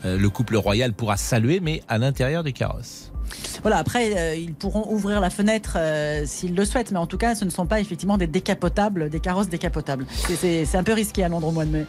le 0.05 0.29
couple 0.29 0.57
royal 0.57 0.93
pourra 0.95 1.17
saluer, 1.17 1.61
mais 1.61 1.81
à 1.87 1.97
l'intérieur 1.99 2.43
du 2.43 2.53
carrosse. 2.53 3.13
Voilà, 3.63 3.79
après, 3.79 4.17
euh, 4.17 4.35
ils 4.35 4.53
pourront 4.53 4.93
ouvrir 4.93 5.21
la 5.21 5.31
fenêtre 5.31 5.75
euh, 5.77 6.25
s'ils 6.27 6.55
le 6.57 6.65
souhaitent, 6.65 6.91
mais 6.91 6.99
en 6.99 7.07
tout 7.07 7.19
cas, 7.19 7.37
ce 7.37 7.45
ne 7.45 7.51
sont 7.51 7.67
pas 7.67 7.79
effectivement 7.81 8.19
des 8.19 8.27
décapotables, 8.27 9.11
des 9.11 9.21
carrosses 9.21 9.49
décapotables. 9.49 10.07
C'est 10.11 10.75
un 10.75 10.83
peu 10.83 10.93
risqué 10.93 11.23
à 11.23 11.29
Londres 11.29 11.47
au 11.49 11.53
mois 11.53 11.65
de 11.65 11.71
mai, 11.71 11.87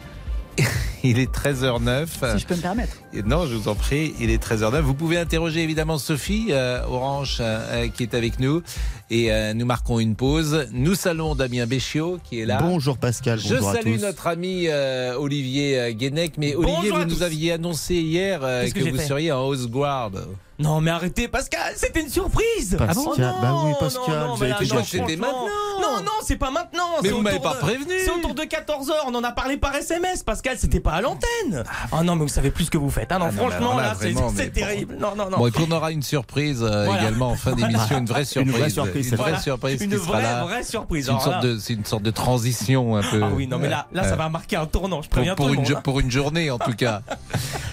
Il 1.04 1.18
est 1.18 1.32
13h09. 1.32 2.06
si 2.32 2.38
je 2.38 2.46
peux 2.46 2.56
me 2.56 2.60
permettre. 2.60 2.96
Non, 3.24 3.46
je 3.46 3.54
vous 3.54 3.68
en 3.68 3.74
prie, 3.74 4.14
il 4.18 4.30
est 4.30 4.42
13h09. 4.42 4.80
Vous 4.80 4.94
pouvez 4.94 5.18
interroger 5.18 5.62
évidemment 5.62 5.98
Sophie 5.98 6.48
euh, 6.50 6.82
Orange 6.86 7.38
euh, 7.40 7.88
qui 7.88 8.02
est 8.02 8.14
avec 8.14 8.40
nous. 8.40 8.62
Et 9.10 9.30
euh, 9.32 9.54
nous 9.54 9.66
marquons 9.66 10.00
une 10.00 10.16
pause. 10.16 10.66
Nous 10.72 10.94
saluons 10.94 11.34
Damien 11.34 11.66
Béchiot 11.66 12.18
qui 12.24 12.40
est 12.40 12.46
là. 12.46 12.58
Bonjour 12.60 12.98
Pascal, 12.98 13.38
Je 13.38 13.54
bonjour 13.54 13.68
à 13.70 13.74
salue 13.74 13.96
tous. 13.96 14.02
notre 14.02 14.26
ami 14.26 14.64
euh, 14.68 15.16
Olivier 15.18 15.78
euh, 15.78 15.92
Guénec. 15.92 16.38
Mais 16.38 16.54
Olivier, 16.56 16.76
Bonjour 16.90 16.98
vous 16.98 17.04
nous 17.04 17.22
aviez 17.22 17.52
annoncé 17.52 17.94
hier 17.94 18.40
euh, 18.42 18.68
que 18.68 18.80
vous 18.90 18.98
seriez 18.98 19.30
en 19.30 19.42
House 19.42 19.68
Guard. 19.68 20.10
Non, 20.56 20.80
mais 20.80 20.92
arrêtez, 20.92 21.26
Pascal, 21.26 21.72
c'était 21.76 22.00
une 22.00 22.08
surprise. 22.08 22.76
Pascal, 22.78 22.88
Ah 22.90 22.94
bon 22.94 23.04
Non, 23.18 23.34
bah 23.42 23.54
oui, 23.64 23.70
non, 23.72 23.76
Pascal, 23.80 24.20
non, 24.20 24.34
vous 24.36 24.44
mais 24.44 24.52
avez 24.52 24.64
été 24.64 24.72
non, 24.74 24.80
gâché. 24.80 25.00
Maintenant. 25.00 25.46
Non, 25.82 26.00
non, 26.04 26.12
c'est 26.24 26.36
pas 26.36 26.52
maintenant. 26.52 26.90
Mais 27.02 27.08
vous 27.08 27.22
m'avez 27.22 27.40
pas 27.40 27.54
de- 27.54 27.58
prévenu. 27.58 27.92
C'est 28.04 28.10
autour 28.10 28.34
de 28.36 28.44
14 28.44 28.88
h 28.88 28.92
On 29.08 29.14
en 29.16 29.24
a 29.24 29.32
parlé 29.32 29.56
par 29.56 29.74
SMS, 29.74 30.22
Pascal. 30.22 30.56
C'était 30.56 30.78
pas 30.78 30.92
à 30.92 31.00
l'antenne. 31.00 31.64
Ah 31.90 32.04
non, 32.04 32.14
mais 32.14 32.22
vous 32.22 32.28
savez 32.28 32.50
plus 32.52 32.66
ce 32.66 32.70
que 32.70 32.78
vous 32.78 32.88
faites. 32.90 33.03
Ah 33.10 33.18
non, 33.18 33.26
Ah 33.28 33.32
non, 33.32 33.38
franchement, 33.48 33.76
là, 33.76 33.82
là, 33.82 33.94
c'est 33.98 34.08
c'est 34.08 34.12
bon. 34.14 34.32
terrible. 34.52 34.96
Non, 35.00 35.14
non, 35.16 35.30
non. 35.30 35.38
Bon, 35.38 35.46
et 35.46 35.50
puis 35.50 35.64
on 35.68 35.72
aura 35.72 35.90
une 35.92 36.02
surprise 36.02 36.62
euh, 36.62 36.84
Voilà. 36.86 37.02
également 37.02 37.30
en 37.30 37.34
fin 37.36 37.52
d'émission, 37.52 37.98
une 37.98 38.06
vraie 38.06 38.24
surprise. 38.24 38.52
vraie 38.54 38.70
surprise, 38.70 39.04
Une 39.04 39.10
c'est 39.10 39.16
vraie 39.16 39.30
Voilà. 39.30 39.40
surprise 39.42 39.80
Une 39.82 39.96
vraie, 39.96 40.22
là. 40.22 40.44
vraie 40.44 40.62
surprise. 40.62 41.06
C'est 41.06 41.12
une, 41.12 41.20
sorte 41.20 41.42
de, 41.42 41.58
c'est 41.58 41.72
une 41.74 41.84
sorte 41.84 42.02
de 42.02 42.10
transition 42.10 42.96
un 42.96 43.02
peu. 43.02 43.20
Ah 43.22 43.28
oui, 43.34 43.46
non, 43.46 43.58
mais 43.58 43.68
là, 43.68 43.86
là, 43.92 44.04
ça 44.04 44.16
va 44.16 44.28
marquer 44.28 44.56
un 44.56 44.66
tournant. 44.66 45.02
Je 45.02 45.08
pour, 45.08 45.16
préviens 45.16 45.34
pour 45.34 45.46
tout 45.46 45.52
le 45.52 45.58
une, 45.58 45.64
monde. 45.64 45.74
hein. 45.76 45.80
pour 45.82 46.00
une 46.00 46.10
journée 46.10 46.50
en 46.50 46.58
tout 46.58 46.74
cas. 46.74 47.02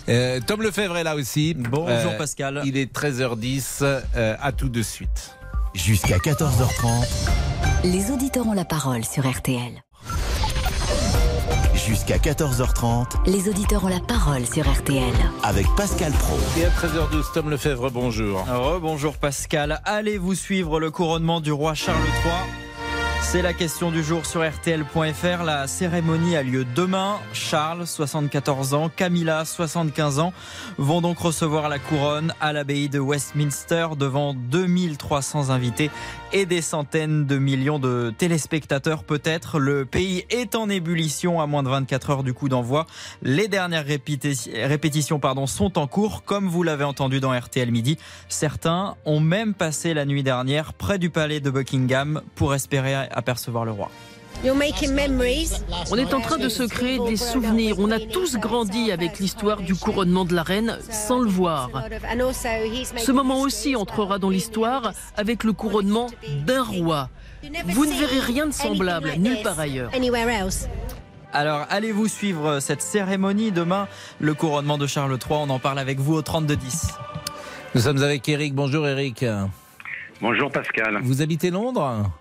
Euh, 0.10 0.40
Tom 0.46 0.62
Lefebvre 0.64 0.98
est 0.98 1.04
là 1.04 1.16
aussi. 1.16 1.54
Bonjour 1.58 1.88
Euh, 1.90 2.18
Pascal. 2.18 2.62
Il 2.66 2.76
est 2.76 2.92
13h10. 2.94 3.80
euh, 3.84 4.36
à 4.42 4.52
tout 4.52 4.68
de 4.68 4.82
suite. 4.82 5.38
Jusqu'à 5.74 6.18
14h30, 6.18 7.08
Les 7.86 8.12
auditeurs 8.12 8.46
ont 8.48 8.54
la 8.54 8.66
parole 8.66 9.06
sur 9.06 9.30
RTL. 9.30 9.72
Jusqu'à 11.88 12.18
14h30 12.18 13.26
Les 13.26 13.50
auditeurs 13.50 13.84
ont 13.84 13.88
la 13.88 14.00
parole 14.00 14.46
sur 14.46 14.70
RTL. 14.72 15.04
avec 15.44 15.66
Pascal 15.76 16.12
Pro. 16.14 16.38
Et 16.58 16.66
à 16.66 16.70
13h12, 16.70 17.34
Tom 17.34 17.50
Lefebvre, 17.50 17.90
bonjour. 17.92 18.46
Bonjour 18.82 19.18
Pascal. 19.18 19.82
Allez-vous 19.86 20.36
suivre 20.36 20.80
le 20.80 20.92
couronnement 20.92 21.42
du 21.42 21.52
roi 21.52 21.74
Charles 21.74 22.00
III 22.24 22.34
C'est 23.22 23.42
la 23.42 23.54
question 23.54 23.92
du 23.92 24.04
jour 24.04 24.26
sur 24.26 24.48
RTL.fr. 24.48 25.44
La 25.44 25.68
cérémonie 25.68 26.36
a 26.36 26.44
lieu 26.44 26.66
demain. 26.76 27.18
Charles, 27.34 27.88
74 27.88 28.74
ans, 28.74 28.90
Camilla, 28.96 29.46
75 29.46 30.20
ans, 30.20 30.34
vont 30.78 31.02
donc 31.02 31.20
recevoir 31.20 31.70
la 31.70 31.80
couronne 31.80 32.34
à 32.42 32.54
l'abbaye 32.54 32.90
de 32.90 33.00
Westminster 33.00 33.88
devant 33.98 34.34
2300 34.34 35.50
invités 35.50 35.90
et 36.34 36.46
des 36.46 36.62
centaines 36.62 37.26
de 37.26 37.38
millions 37.38 37.80
de 37.80 38.14
téléspectateurs 38.18 39.04
peut-être. 39.04 39.60
Le 39.60 39.86
pays 39.86 40.26
est 40.30 40.56
en 40.56 40.70
ébullition 40.70 41.42
à 41.42 41.48
moins 41.48 41.64
de 41.64 41.70
24 41.70 42.10
heures 42.10 42.24
du 42.24 42.34
coup 42.34 42.50
d'envoi. 42.50 42.88
Les 43.22 43.48
dernières 43.48 43.86
répéti- 43.86 44.52
répétitions 44.54 45.20
pardon, 45.20 45.48
sont 45.48 45.78
en 45.78 45.88
cours, 45.88 46.24
comme 46.24 46.48
vous 46.48 46.64
l'avez 46.64 46.84
entendu 46.84 47.20
dans 47.20 47.38
RTL 47.38 47.72
Midi. 47.72 47.98
Certains 48.30 48.96
ont 49.06 49.20
même 49.20 49.54
passé 49.54 49.94
la 49.94 50.06
nuit 50.06 50.24
dernière 50.24 50.74
près 50.74 51.00
du 51.00 51.10
palais 51.10 51.40
de 51.40 51.50
Buckingham 51.50 52.22
pour 52.36 52.54
espérer 52.54 52.96
apercevoir 52.96 53.66
le 53.66 53.72
roi. 53.72 53.90
On 54.44 55.98
est 55.98 56.14
en 56.14 56.20
train 56.20 56.38
de 56.38 56.50
se 56.50 56.64
créer 56.64 56.98
des 57.00 57.16
souvenirs. 57.16 57.76
On 57.78 57.92
a 57.92 58.00
tous 58.00 58.38
grandi 58.38 58.92
avec 58.92 59.20
l'histoire 59.20 59.62
du 59.62 59.76
couronnement 59.76 60.26
de 60.26 60.34
la 60.34 60.42
reine 60.42 60.80
sans 60.90 61.20
le 61.20 61.30
voir. 61.30 61.70
Ce 62.98 63.12
moment 63.12 63.42
aussi 63.42 63.76
entrera 63.76 64.18
dans 64.18 64.30
l'histoire 64.30 64.94
avec 65.16 65.44
le 65.44 65.54
couronnement 65.54 66.08
d'un 66.46 66.64
roi. 66.64 67.10
Vous 67.66 67.86
ne 67.86 67.94
verrez 67.94 68.20
rien 68.20 68.48
de 68.48 68.52
semblable 68.52 69.12
nulle 69.18 69.42
part 69.44 69.60
ailleurs. 69.60 69.92
Alors, 71.34 71.66
allez-vous 71.70 72.08
suivre 72.08 72.60
cette 72.60 72.82
cérémonie 72.82 73.52
demain? 73.52 73.88
Le 74.20 74.34
couronnement 74.34 74.78
de 74.78 74.88
Charles 74.88 75.14
III, 75.14 75.40
on 75.44 75.50
en 75.50 75.60
parle 75.60 75.80
avec 75.80 76.00
vous 76.00 76.16
au 76.16 76.22
32-10. 76.22 76.94
Nous 77.76 77.82
sommes 77.82 78.04
avec 78.04 78.28
Eric. 78.28 78.56
Bonjour 78.56 78.88
Eric. 78.88 79.24
Bonjour 80.20 80.52
Pascal. 80.52 81.00
Vous 81.04 81.22
habitez 81.22 81.52
Londres? 81.52 82.12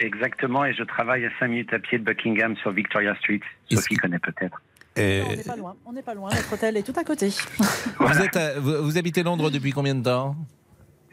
Exactement, 0.00 0.64
et 0.64 0.72
je 0.74 0.82
travaille 0.84 1.24
à 1.26 1.30
5 1.40 1.48
minutes 1.48 1.72
à 1.72 1.78
pied 1.78 1.98
de 1.98 2.04
Buckingham 2.04 2.56
sur 2.58 2.70
Victoria 2.72 3.14
Street. 3.16 3.40
Sophie 3.70 3.96
connaît 3.96 4.18
peut-être. 4.18 4.60
Euh, 4.98 5.22
On 5.26 5.36
n'est 5.36 5.42
pas 5.44 5.56
loin, 5.56 5.76
on 5.86 5.92
n'est 5.92 6.02
pas 6.02 6.14
loin, 6.14 6.30
notre 6.30 6.52
hôtel 6.52 6.76
est 6.76 6.82
tout 6.82 6.98
à 6.98 7.04
côté. 7.04 7.28
vous, 8.00 8.20
êtes 8.22 8.36
à- 8.36 8.58
vous- 8.58 8.82
vous 8.84 8.98
habitez 8.98 9.22
Londres 9.22 9.50
depuis 9.50 9.72
combien 9.72 9.94
de 9.94 10.02
temps? 10.02 10.34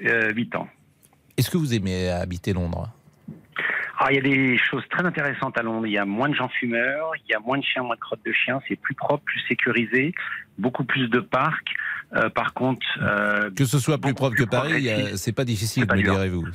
Euh, 0.04 0.32
8 0.34 0.56
ans. 0.56 0.68
Est-ce 1.38 1.50
que 1.52 1.58
vous 1.58 1.74
aimez 1.74 2.10
habiter 2.10 2.54
Londres? 2.54 2.90
Ah, 3.98 4.08
il 4.12 4.16
y 4.16 4.20
a 4.20 4.22
des 4.22 4.58
choses 4.58 4.84
très 4.90 5.06
intéressantes 5.06 5.58
à 5.58 5.62
Londres. 5.64 5.88
Il 5.88 5.94
y 5.94 5.98
a 5.98 6.06
moins 6.06 6.28
de 6.30 6.36
gens 6.36 6.50
fumeurs, 6.50 7.12
il 7.26 7.32
y 7.32 7.34
a 7.34 7.40
moins 7.40 7.58
de 7.58 7.64
chiens, 7.64 7.84
moins 7.84 7.96
de 7.96 8.00
crottes 8.02 8.26
de 8.26 8.34
chiens. 8.34 8.60
C'est 8.68 8.76
plus 8.76 8.94
propre, 8.94 9.24
plus 9.24 9.40
sécurisé, 9.48 10.14
beaucoup 10.58 10.84
plus 10.84 11.08
de 11.10 11.20
parcs. 11.22 11.74
Euh, 12.14 12.30
par 12.30 12.54
contre, 12.54 12.86
euh, 13.02 13.50
Que 13.56 13.66
ce 13.66 13.80
soit 13.80 13.98
plus 13.98 14.14
propre 14.14 14.36
que 14.36 14.44
Paris, 14.44 14.88
euh, 14.90 15.16
c'est 15.16 15.32
pas 15.32 15.46
difficile, 15.46 15.88
pas 15.88 15.96
me 15.96 16.04
direz-vous. 16.04 16.46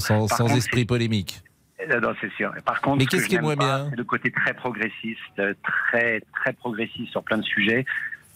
Sans, 0.00 0.26
contre, 0.26 0.56
esprit 0.56 0.84
polémique. 0.84 1.42
Non, 1.88 2.14
c'est 2.20 2.32
sûr. 2.32 2.52
Par 2.64 2.80
contre, 2.80 2.98
Mais 2.98 3.04
ce 3.04 3.08
que 3.08 3.16
qu'est-ce 3.16 3.28
qui 3.28 3.34
est 3.36 3.40
moins 3.40 3.56
bien 3.56 3.88
C'est 3.90 3.96
le 3.96 4.04
côté 4.04 4.30
très 4.30 4.54
progressiste, 4.54 5.42
très 5.62 6.22
très 6.34 6.52
progressiste 6.52 7.10
sur 7.10 7.22
plein 7.22 7.38
de 7.38 7.44
sujets. 7.44 7.84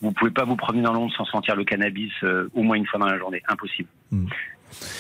Vous 0.01 0.13
pouvez 0.13 0.31
pas 0.31 0.45
vous 0.45 0.57
promener 0.57 0.83
dans 0.83 0.93
Londres 0.93 1.13
sans 1.17 1.25
sentir 1.25 1.57
le 1.57 1.65
cannabis 1.65 2.13
euh, 2.23 2.49
au 2.55 2.63
moins 2.63 2.77
une 2.77 2.87
fois 2.87 3.01
dans 3.01 3.07
la 3.07 3.19
journée, 3.19 3.43
impossible. 3.49 3.89
Hmm. 4.11 4.27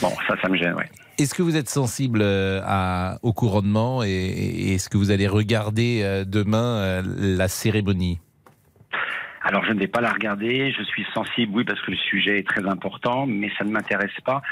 Bon, 0.02 0.10
ça, 0.26 0.34
ça 0.40 0.48
me 0.48 0.56
gêne, 0.56 0.74
ouais. 0.74 0.88
Est-ce 1.18 1.34
que 1.34 1.42
vous 1.42 1.56
êtes 1.56 1.68
sensible 1.68 2.22
à, 2.22 3.18
au 3.22 3.32
couronnement 3.32 4.02
et, 4.02 4.08
et 4.08 4.74
est-ce 4.74 4.88
que 4.88 4.96
vous 4.96 5.10
allez 5.10 5.26
regarder 5.26 6.24
demain 6.26 7.02
la 7.02 7.48
cérémonie? 7.48 8.20
Alors, 9.48 9.64
je 9.64 9.72
ne 9.72 9.78
vais 9.78 9.86
pas 9.86 10.02
la 10.02 10.12
regarder. 10.12 10.72
Je 10.72 10.82
suis 10.82 11.06
sensible, 11.14 11.54
oui, 11.56 11.64
parce 11.64 11.80
que 11.80 11.90
le 11.90 11.96
sujet 11.96 12.38
est 12.38 12.46
très 12.46 12.68
important, 12.68 13.24
mais 13.26 13.50
ça 13.56 13.64
ne 13.64 13.70
m'intéresse 13.70 14.20
pas. 14.22 14.42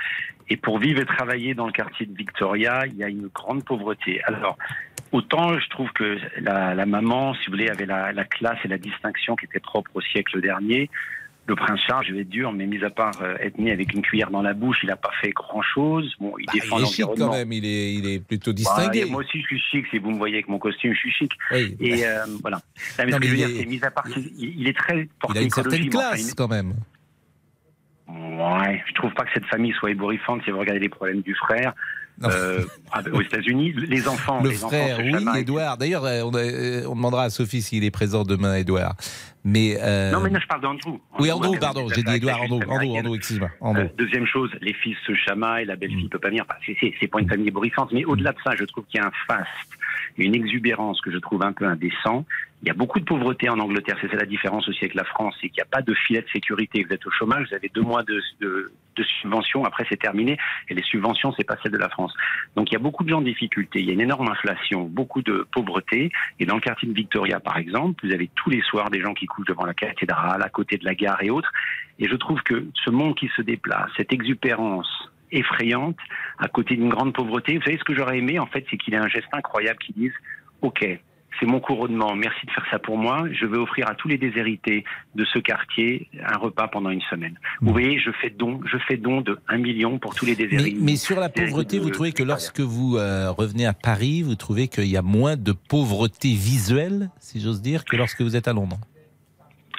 Et 0.49 0.57
pour 0.57 0.79
vivre 0.79 1.03
et 1.03 1.05
travailler 1.05 1.53
dans 1.53 1.67
le 1.67 1.73
quartier 1.73 2.07
de 2.07 2.17
Victoria, 2.17 2.87
il 2.87 2.97
y 2.97 3.05
a 3.05 3.09
une 3.09 3.27
grande 3.27 3.63
pauvreté. 3.63 4.23
Alors, 4.25 4.57
autant 5.13 5.59
je 5.59 5.69
trouve 5.69 5.93
que 5.93 6.17
la, 6.41 6.87
maman, 6.87 7.35
si 7.35 7.45
vous 7.45 7.53
voulez, 7.53 7.69
avait 7.69 7.85
la, 7.85 8.15
la 8.15 8.25
classe 8.25 8.57
et 8.65 8.69
la 8.69 8.79
distinction 8.79 9.37
qui 9.37 9.45
étaient 9.45 9.61
propres 9.61 9.91
au 9.93 10.01
siècle 10.01 10.41
dernier. 10.41 10.89
Le 11.49 11.55
prince 11.55 11.79
Charles, 11.87 12.05
je 12.09 12.13
vais 12.13 12.23
être 12.23 12.29
dur, 12.29 12.53
mais 12.53 12.67
mis 12.67 12.83
à 12.83 12.91
part 12.91 13.13
euh, 13.23 13.37
être 13.39 13.57
né 13.59 13.71
avec 13.71 13.93
une 13.95 14.03
cuillère 14.03 14.31
dans 14.31 14.43
la 14.43 14.53
bouche, 14.53 14.79
il 14.83 14.89
n'a 14.89 14.97
pas 14.97 15.13
fait 15.21 15.31
grand-chose. 15.31 16.13
Bon, 16.19 16.35
il 16.41 16.47
Bah, 16.47 16.53
défend 16.55 16.79
Il 16.79 16.83
l'environnement. 16.83 17.27
quand 17.29 17.33
même, 17.35 17.53
il 17.53 17.65
est, 17.65 17.95
il 17.95 18.09
est 18.09 18.19
plutôt 18.19 18.51
Bah, 18.51 18.57
distingué. 18.57 19.05
moi 19.05 19.21
aussi, 19.23 19.41
je 19.43 19.47
suis 19.47 19.61
chic. 19.61 19.87
Si 19.93 19.99
vous 19.99 20.11
me 20.11 20.19
voyez 20.19 20.35
avec 20.37 20.49
mon 20.49 20.59
costume, 20.59 20.93
je 20.93 20.99
suis 20.99 21.13
chic. 21.13 21.31
Oui. 21.53 21.77
Et 21.79 22.05
euh, 22.05 22.25
voilà. 22.43 22.61
Mais 22.99 23.05
Non, 23.07 23.13
ce 23.13 23.17
que 23.17 23.21
mais 23.21 23.27
je 23.27 23.33
veux 23.33 23.37
il 23.39 23.47
dire, 23.47 23.49
est- 23.49 23.61
c'est 23.61 23.67
mis 23.67 23.85
à 23.85 23.91
part, 23.93 24.05
il, 24.17 24.61
il 24.61 24.69
est 24.69 24.77
très 24.77 25.03
Il 25.03 25.09
porté 25.21 25.39
a 25.39 25.43
une 25.43 25.51
certaine 25.51 25.81
enfin, 25.83 25.89
classe 25.91 26.29
il- 26.31 26.35
quand 26.35 26.49
même. 26.49 26.75
Ouais, 28.09 28.83
je 28.89 28.95
trouve 28.95 29.13
pas 29.15 29.25
que 29.25 29.31
cette 29.35 29.47
famille 29.47 29.73
soit 29.73 29.91
ébouriffante 29.91 30.43
si 30.45 30.51
vous 30.51 30.59
regardez 30.59 30.81
les 30.81 30.89
problèmes 30.89 31.23
du 31.23 31.35
frère. 31.35 31.75
Euh, 32.25 32.65
ah, 32.93 33.03
aux 33.13 33.21
États-Unis, 33.21 33.73
les 33.89 34.09
enfants, 34.09 34.43
Le 34.43 34.49
les 34.51 34.55
frère, 34.57 34.99
enfants 35.01 35.33
oui. 35.35 35.41
Edouard. 35.41 35.77
D'ailleurs, 35.77 36.05
on, 36.25 36.29
on 36.91 36.95
demandera 36.95 37.25
à 37.25 37.31
Sophie 37.31 37.61
s'il 37.61 37.85
est 37.85 37.91
présent 37.91 38.23
demain, 38.23 38.55
Edouard. 38.57 38.95
Mais 39.49 39.77
euh, 39.81 40.11
Non, 40.11 40.19
mais 40.21 40.31
là, 40.31 40.41
je 40.41 40.47
parle 40.49 40.61
d'Andrew. 40.61 40.99
oui, 41.21 41.31
Andrew, 41.31 41.57
pardon, 41.61 41.87
j'ai 41.95 42.03
dit 42.03 42.17
Edouard, 42.17 42.43
Andrew, 42.43 42.61
Andrew, 42.69 42.97
Andrew, 42.99 43.15
excuse-moi. 43.15 43.49
Euh, 43.63 43.87
deuxième 43.97 44.27
chose, 44.27 44.51
les 44.61 44.73
fils 44.75 44.97
se 45.07 45.15
chamaillent, 45.15 45.67
la 45.67 45.77
belle-fille 45.77 46.07
Mm. 46.07 46.09
peut 46.09 46.19
pas 46.19 46.31
venir. 46.31 46.45
C'est- 46.67 46.77
c'est 46.81 46.93
c'est 46.99 47.07
pas 47.07 47.21
une 47.21 47.29
famille 47.29 47.47
ébouriffante, 47.49 47.93
mais 47.93 48.05
au-delà 48.05 48.33
de 48.33 48.39
ça, 48.45 48.57
je 48.57 48.65
trouve 48.65 48.85
qu'il 48.87 49.01
y 49.01 49.05
a 49.05 49.07
un 49.07 49.13
faste, 49.29 49.71
une 50.19 50.35
exubérance 50.35 51.01
que 51.01 51.13
je 51.13 51.19
trouve 51.19 51.43
un 51.45 51.53
peu 51.53 51.65
indécent. 51.65 52.27
Il 52.63 52.69
y 52.69 52.71
a 52.73 52.75
beaucoup 52.75 52.99
de 52.99 53.05
pauvreté 53.05 53.49
en 53.49 53.61
Angleterre. 53.61 53.97
C'est 54.01 54.11
ça 54.11 54.17
la 54.17 54.27
différence 54.27 54.67
aussi 54.69 54.81
avec 54.83 54.95
la 54.95 55.05
France, 55.05 55.35
c'est 55.41 55.49
qu'il 55.49 55.59
n'y 55.63 55.69
a 55.69 55.71
pas 55.71 55.83
de 55.83 55.95
filet 55.95 56.23
de 56.23 56.29
sécurité. 56.33 56.83
Vous 56.83 56.93
êtes 56.93 57.07
au 57.07 57.11
chômage, 57.13 57.47
vous 57.49 57.55
avez 57.55 57.71
deux 57.73 57.83
mois 57.83 58.03
de, 58.03 58.21
de, 58.41 58.73
de 58.97 59.05
subventions, 59.05 59.65
après 59.65 59.85
c'est 59.89 59.99
terminé. 59.99 60.39
Et 60.69 60.75
les 60.75 60.83
subventions, 60.83 61.33
c'est 61.37 61.47
pas 61.47 61.57
celle 61.63 61.73
de 61.73 61.79
la 61.79 61.89
France. 61.89 62.15
Donc 62.57 62.71
il 62.71 62.75
y 62.75 62.77
a 62.77 62.81
beaucoup 62.81 63.05
de 63.05 63.11
gens 63.11 63.19
en 63.19 63.23
difficulté. 63.23 63.81
Il 63.81 63.87
y 63.87 63.91
a 63.91 63.93
une 63.93 64.01
énorme 64.01 64.29
inflation, 64.29 64.85
beaucoup 64.85 65.23
de 65.23 65.47
pauvreté. 65.53 66.11
Et 66.41 66.47
dans 66.47 66.55
le 66.55 66.61
quartier 66.61 66.89
de 66.89 66.95
Victoria, 66.95 67.41
par 67.41 67.59
exemple, 67.59 68.07
vous 68.07 68.13
avez 68.13 68.31
tous 68.35 68.51
les 68.51 68.63
soirs 68.63 68.91
des 68.91 69.01
gens 69.01 69.15
qui 69.15 69.27
couchent 69.27 69.47
devant 69.47 69.65
la 69.65 69.75
cathédrale, 69.75 70.43
à 70.43 70.49
côté 70.49 70.79
de 70.79 70.85
la 70.85 70.95
gare 70.95 71.23
et 71.23 71.31
autres. 71.31 71.53
Et 71.99 72.09
je 72.09 72.17
trouve 72.17 72.43
que 72.43 72.67
ce 72.85 72.91
monde 72.91 73.15
qui 73.17 73.31
se 73.37 73.43
déplace, 73.43 73.91
cette 73.97 74.13
exupérance 74.13 75.11
effrayante, 75.33 75.97
à 76.39 76.49
côté 76.49 76.77
d'une 76.77 76.89
grande 76.89 77.13
pauvreté, 77.13 77.57
vous 77.57 77.65
savez 77.65 77.79
ce 77.79 77.85
que 77.85 77.95
j'aurais 77.95 78.19
aimé, 78.19 78.39
en 78.39 78.47
fait, 78.47 78.65
c'est 78.71 78.77
qu'il 78.77 78.95
ait 78.95 78.99
un 78.99 79.09
geste 79.09 79.29
incroyable 79.33 79.79
qui 79.79 79.93
dise, 79.93 80.13
OK, 80.63 80.85
c'est 81.39 81.47
mon 81.47 81.61
couronnement, 81.61 82.15
merci 82.15 82.47
de 82.47 82.51
faire 82.51 82.65
ça 82.71 82.79
pour 82.79 82.97
moi, 82.99 83.25
je 83.33 83.47
vais 83.47 83.57
offrir 83.57 83.89
à 83.89 83.95
tous 83.95 84.09
les 84.09 84.19
déshérités 84.19 84.85
de 85.15 85.25
ce 85.25 85.39
quartier 85.39 86.09
un 86.25 86.37
repas 86.39 86.69
pendant 86.69 86.91
une 86.91 87.03
semaine. 87.03 87.39
Vous 87.61 87.73
voyez, 87.73 87.99
je 87.99 88.11
fais 88.23 88.31
don, 88.31 88.61
je 88.65 88.79
fais 88.89 88.97
don 88.97 89.21
de 89.21 89.39
1 89.49 89.59
million 89.59 89.99
pour 89.99 90.15
tous 90.15 90.25
les 90.27 90.37
Mais, 90.37 90.47
déshérités. 90.47 90.79
mais 90.81 90.97
sur 90.97 91.21
la 91.21 91.29
pauvreté, 91.29 91.79
vous 91.79 91.91
trouvez 91.91 92.13
que 92.13 92.23
lorsque 92.23 92.61
vous 92.61 92.97
euh, 92.97 93.31
revenez 93.31 93.67
à 93.67 93.73
Paris, 93.73 94.23
vous 94.23 94.35
trouvez 94.35 94.69
qu'il 94.69 94.87
y 94.87 94.97
a 94.97 95.03
moins 95.03 95.37
de 95.37 95.53
pauvreté 95.53 96.29
visuelle, 96.29 97.11
si 97.19 97.41
j'ose 97.41 97.63
dire, 97.63 97.85
que 97.85 97.97
lorsque 97.97 98.21
vous 98.23 98.37
êtes 98.37 98.49
à 98.49 98.53
Londres? 98.53 98.79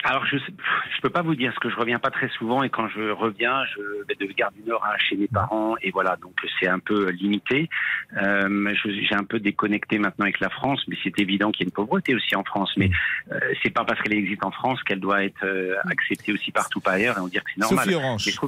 Alors, 0.10 0.26
je 0.26 0.38
ne 0.38 1.02
peux 1.02 1.10
pas 1.10 1.22
vous 1.22 1.36
dire, 1.36 1.50
parce 1.52 1.60
que 1.60 1.70
je 1.70 1.76
reviens 1.76 2.00
pas 2.00 2.12
très 2.12 2.30
souvent, 2.30 2.64
et 2.64 2.70
quand 2.70 2.88
je 2.88 3.12
reviens, 3.12 3.66
je 3.66 3.82
vais 4.08 4.16
de 4.16 4.32
Gare 4.32 4.54
du 4.54 4.64
Nord 4.64 4.82
à 4.86 4.98
chez 4.98 5.18
mes 5.18 5.28
parents, 5.28 5.76
et 5.82 5.92
voilà, 5.92 6.16
donc 6.16 6.34
c'est 6.58 6.68
un 6.70 6.80
peu 6.80 7.10
limité. 7.10 7.70
Euh, 8.16 8.74
J'ai 8.86 9.16
un 9.16 9.26
peu 9.26 9.42
déconnecté 9.42 10.00
maintenant 10.00 10.24
avec 10.24 10.40
la 10.40 10.50
France, 10.50 10.82
mais 10.88 10.96
c'est 11.04 11.20
évident 11.20 11.52
qu'il 11.52 11.66
y 11.66 11.66
a 11.66 11.68
une 11.68 11.74
pauvreté 11.74 12.16
aussi 12.16 12.38
en 12.38 12.46
France. 12.46 12.72
Mais 12.78 12.90
euh, 13.34 13.40
c'est 13.62 13.70
pas 13.70 13.84
parce 13.84 14.02
qu'elle 14.02 14.14
existe 14.14 14.46
en 14.46 14.52
France 14.52 14.82
qu'elle 14.84 15.02
doit 15.02 15.26
être 15.26 15.44
euh, 15.44 15.76
acceptée 15.92 16.32
aussi 16.32 16.54
partout 16.54 16.82
ailleurs, 16.86 17.18
et 17.18 17.22
on 17.22 17.28
dire 17.28 17.44
que 17.44 17.52
c'est 17.54 17.60
normal. 17.60 17.84
Sophie 17.84 17.96
Orange. 17.96 18.40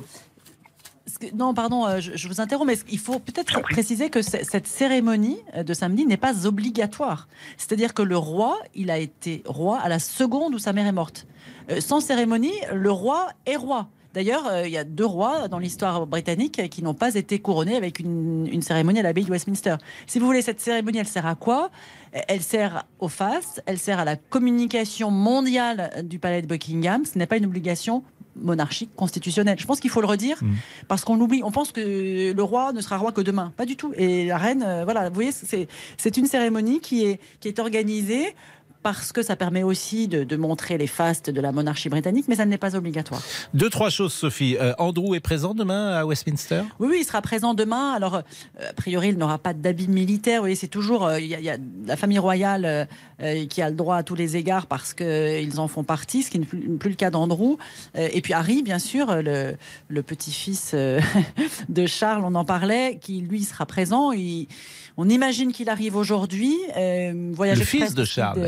Non, 1.33 1.53
pardon, 1.53 1.85
euh, 1.87 1.99
je, 1.99 2.27
vous 2.29 2.39
interromps, 2.39 2.67
mais 2.67 2.77
il 2.89 2.99
faut 2.99 3.19
peut-être 3.19 3.59
préciser 3.61 4.09
que 4.09 4.21
cette 4.21 4.67
cérémonie 4.67 5.39
de 5.57 5.73
samedi 5.73 6.05
n'est 6.05 6.15
pas 6.15 6.47
obligatoire. 6.47 7.27
C'est-à-dire 7.57 7.93
que 7.93 8.01
le 8.01 8.15
roi, 8.15 8.57
il 8.75 8.91
a 8.91 8.97
été 8.97 9.43
roi 9.45 9.79
à 9.79 9.89
la 9.89 9.99
seconde 9.99 10.53
où 10.53 10.59
sa 10.59 10.71
mère 10.71 10.87
est 10.87 10.93
morte. 10.93 11.27
Euh, 11.69 11.81
Sans 11.81 11.99
cérémonie, 11.99 12.53
le 12.73 12.91
roi 12.91 13.29
est 13.45 13.55
roi. 13.55 13.87
D'ailleurs, 14.13 14.47
euh, 14.47 14.65
il 14.65 14.71
y 14.71 14.77
a 14.77 14.83
deux 14.83 15.05
rois 15.05 15.47
dans 15.47 15.59
l'histoire 15.59 16.07
britannique 16.07 16.67
qui 16.69 16.81
n'ont 16.81 16.95
pas 16.95 17.13
été 17.13 17.39
couronnés 17.39 17.75
avec 17.75 17.99
une, 17.99 18.47
une 18.51 18.61
cérémonie 18.63 18.99
à 18.99 19.03
l'abbaye 19.03 19.25
de 19.25 19.31
Westminster. 19.31 19.75
Si 20.07 20.17
vous 20.17 20.25
voulez, 20.25 20.41
cette 20.41 20.59
cérémonie, 20.59 20.97
elle 20.97 21.07
sert 21.07 21.27
à 21.27 21.35
quoi? 21.35 21.69
Elle 22.11 22.41
sert 22.41 22.85
au 22.99 23.07
faste, 23.07 23.61
elle 23.67 23.77
sert 23.77 23.99
à 23.99 24.05
la 24.05 24.15
communication 24.15 25.11
mondiale 25.11 26.03
du 26.03 26.17
palais 26.17 26.41
de 26.41 26.47
Buckingham. 26.47 27.05
Ce 27.05 27.19
n'est 27.19 27.27
pas 27.27 27.37
une 27.37 27.45
obligation 27.45 28.03
monarchique 28.35 28.95
constitutionnelle. 28.95 29.59
Je 29.59 29.65
pense 29.67 29.79
qu'il 29.79 29.91
faut 29.91 30.01
le 30.01 30.07
redire 30.07 30.39
parce 30.87 31.03
qu'on 31.03 31.19
oublie. 31.19 31.41
On 31.43 31.51
pense 31.51 31.71
que 31.71 32.31
le 32.31 32.43
roi 32.43 32.73
ne 32.73 32.81
sera 32.81 32.97
roi 32.97 33.11
que 33.11 33.21
demain. 33.21 33.53
Pas 33.57 33.65
du 33.65 33.75
tout. 33.75 33.93
Et 33.95 34.25
la 34.25 34.37
reine, 34.37 34.63
euh, 34.65 34.85
voilà, 34.85 35.09
vous 35.09 35.15
voyez, 35.15 35.31
c'est 35.31 35.67
c'est 35.97 36.17
une 36.17 36.25
cérémonie 36.25 36.79
qui 36.79 37.05
est, 37.05 37.19
qui 37.41 37.47
est 37.47 37.59
organisée 37.59 38.35
parce 38.81 39.11
que 39.11 39.21
ça 39.21 39.35
permet 39.35 39.63
aussi 39.63 40.07
de, 40.07 40.23
de 40.23 40.35
montrer 40.35 40.77
les 40.77 40.87
fastes 40.87 41.29
de 41.29 41.41
la 41.41 41.51
monarchie 41.51 41.89
britannique, 41.89 42.25
mais 42.27 42.35
ça 42.35 42.45
n'est 42.45 42.57
pas 42.57 42.75
obligatoire. 42.75 43.21
Deux, 43.53 43.69
trois 43.69 43.89
choses, 43.89 44.13
Sophie. 44.13 44.55
Euh, 44.59 44.73
Andrew 44.77 45.15
est 45.15 45.19
présent 45.19 45.53
demain 45.53 45.89
à 45.93 46.05
Westminster? 46.05 46.61
Oui, 46.79 46.87
oui, 46.91 46.97
il 47.01 47.03
sera 47.05 47.21
présent 47.21 47.53
demain. 47.53 47.91
Alors, 47.91 48.15
euh, 48.15 48.21
a 48.69 48.73
priori, 48.73 49.09
il 49.09 49.17
n'aura 49.17 49.37
pas 49.37 49.53
d'habit 49.53 49.87
militaire. 49.87 50.37
Vous 50.37 50.43
voyez, 50.43 50.55
c'est 50.55 50.67
toujours. 50.67 51.05
euh, 51.07 51.19
Il 51.19 51.27
y, 51.27 51.35
a- 51.35 51.39
il 51.39 51.45
y 51.45 51.49
a 51.49 51.57
la 51.85 51.97
famille 51.97 52.19
royale 52.19 52.87
qui 53.49 53.61
a 53.61 53.69
le 53.69 53.75
droit 53.75 53.97
à 53.97 54.03
tous 54.03 54.15
les 54.15 54.37
égards 54.37 54.65
parce 54.65 54.93
qu'ils 54.93 55.59
en 55.59 55.67
font 55.67 55.83
partie, 55.83 56.23
ce 56.23 56.31
qui 56.31 56.39
n'est 56.39 56.45
plus, 56.45 56.61
plus 56.77 56.89
le 56.89 56.95
cas 56.95 57.09
d'Andrew. 57.09 57.57
Et 57.95 58.21
puis 58.21 58.31
Harry, 58.33 58.63
bien 58.63 58.79
sûr, 58.79 59.13
le, 59.21 59.55
le 59.89 60.03
petit-fils 60.03 60.73
de 61.69 61.85
Charles, 61.85 62.23
on 62.25 62.35
en 62.35 62.45
parlait, 62.45 62.97
qui 63.01 63.19
lui 63.21 63.43
sera 63.43 63.65
présent. 63.65 64.11
Il- 64.13 64.47
on 64.97 65.07
imagine 65.09 65.51
qu'il 65.51 65.69
arrive 65.69 65.95
aujourd'hui. 65.95 66.55
euh, 66.77 67.31
voyage 67.33 67.59
Le 67.59 67.65
fils 67.65 67.93
de 67.93 68.03
Charles, 68.05 68.39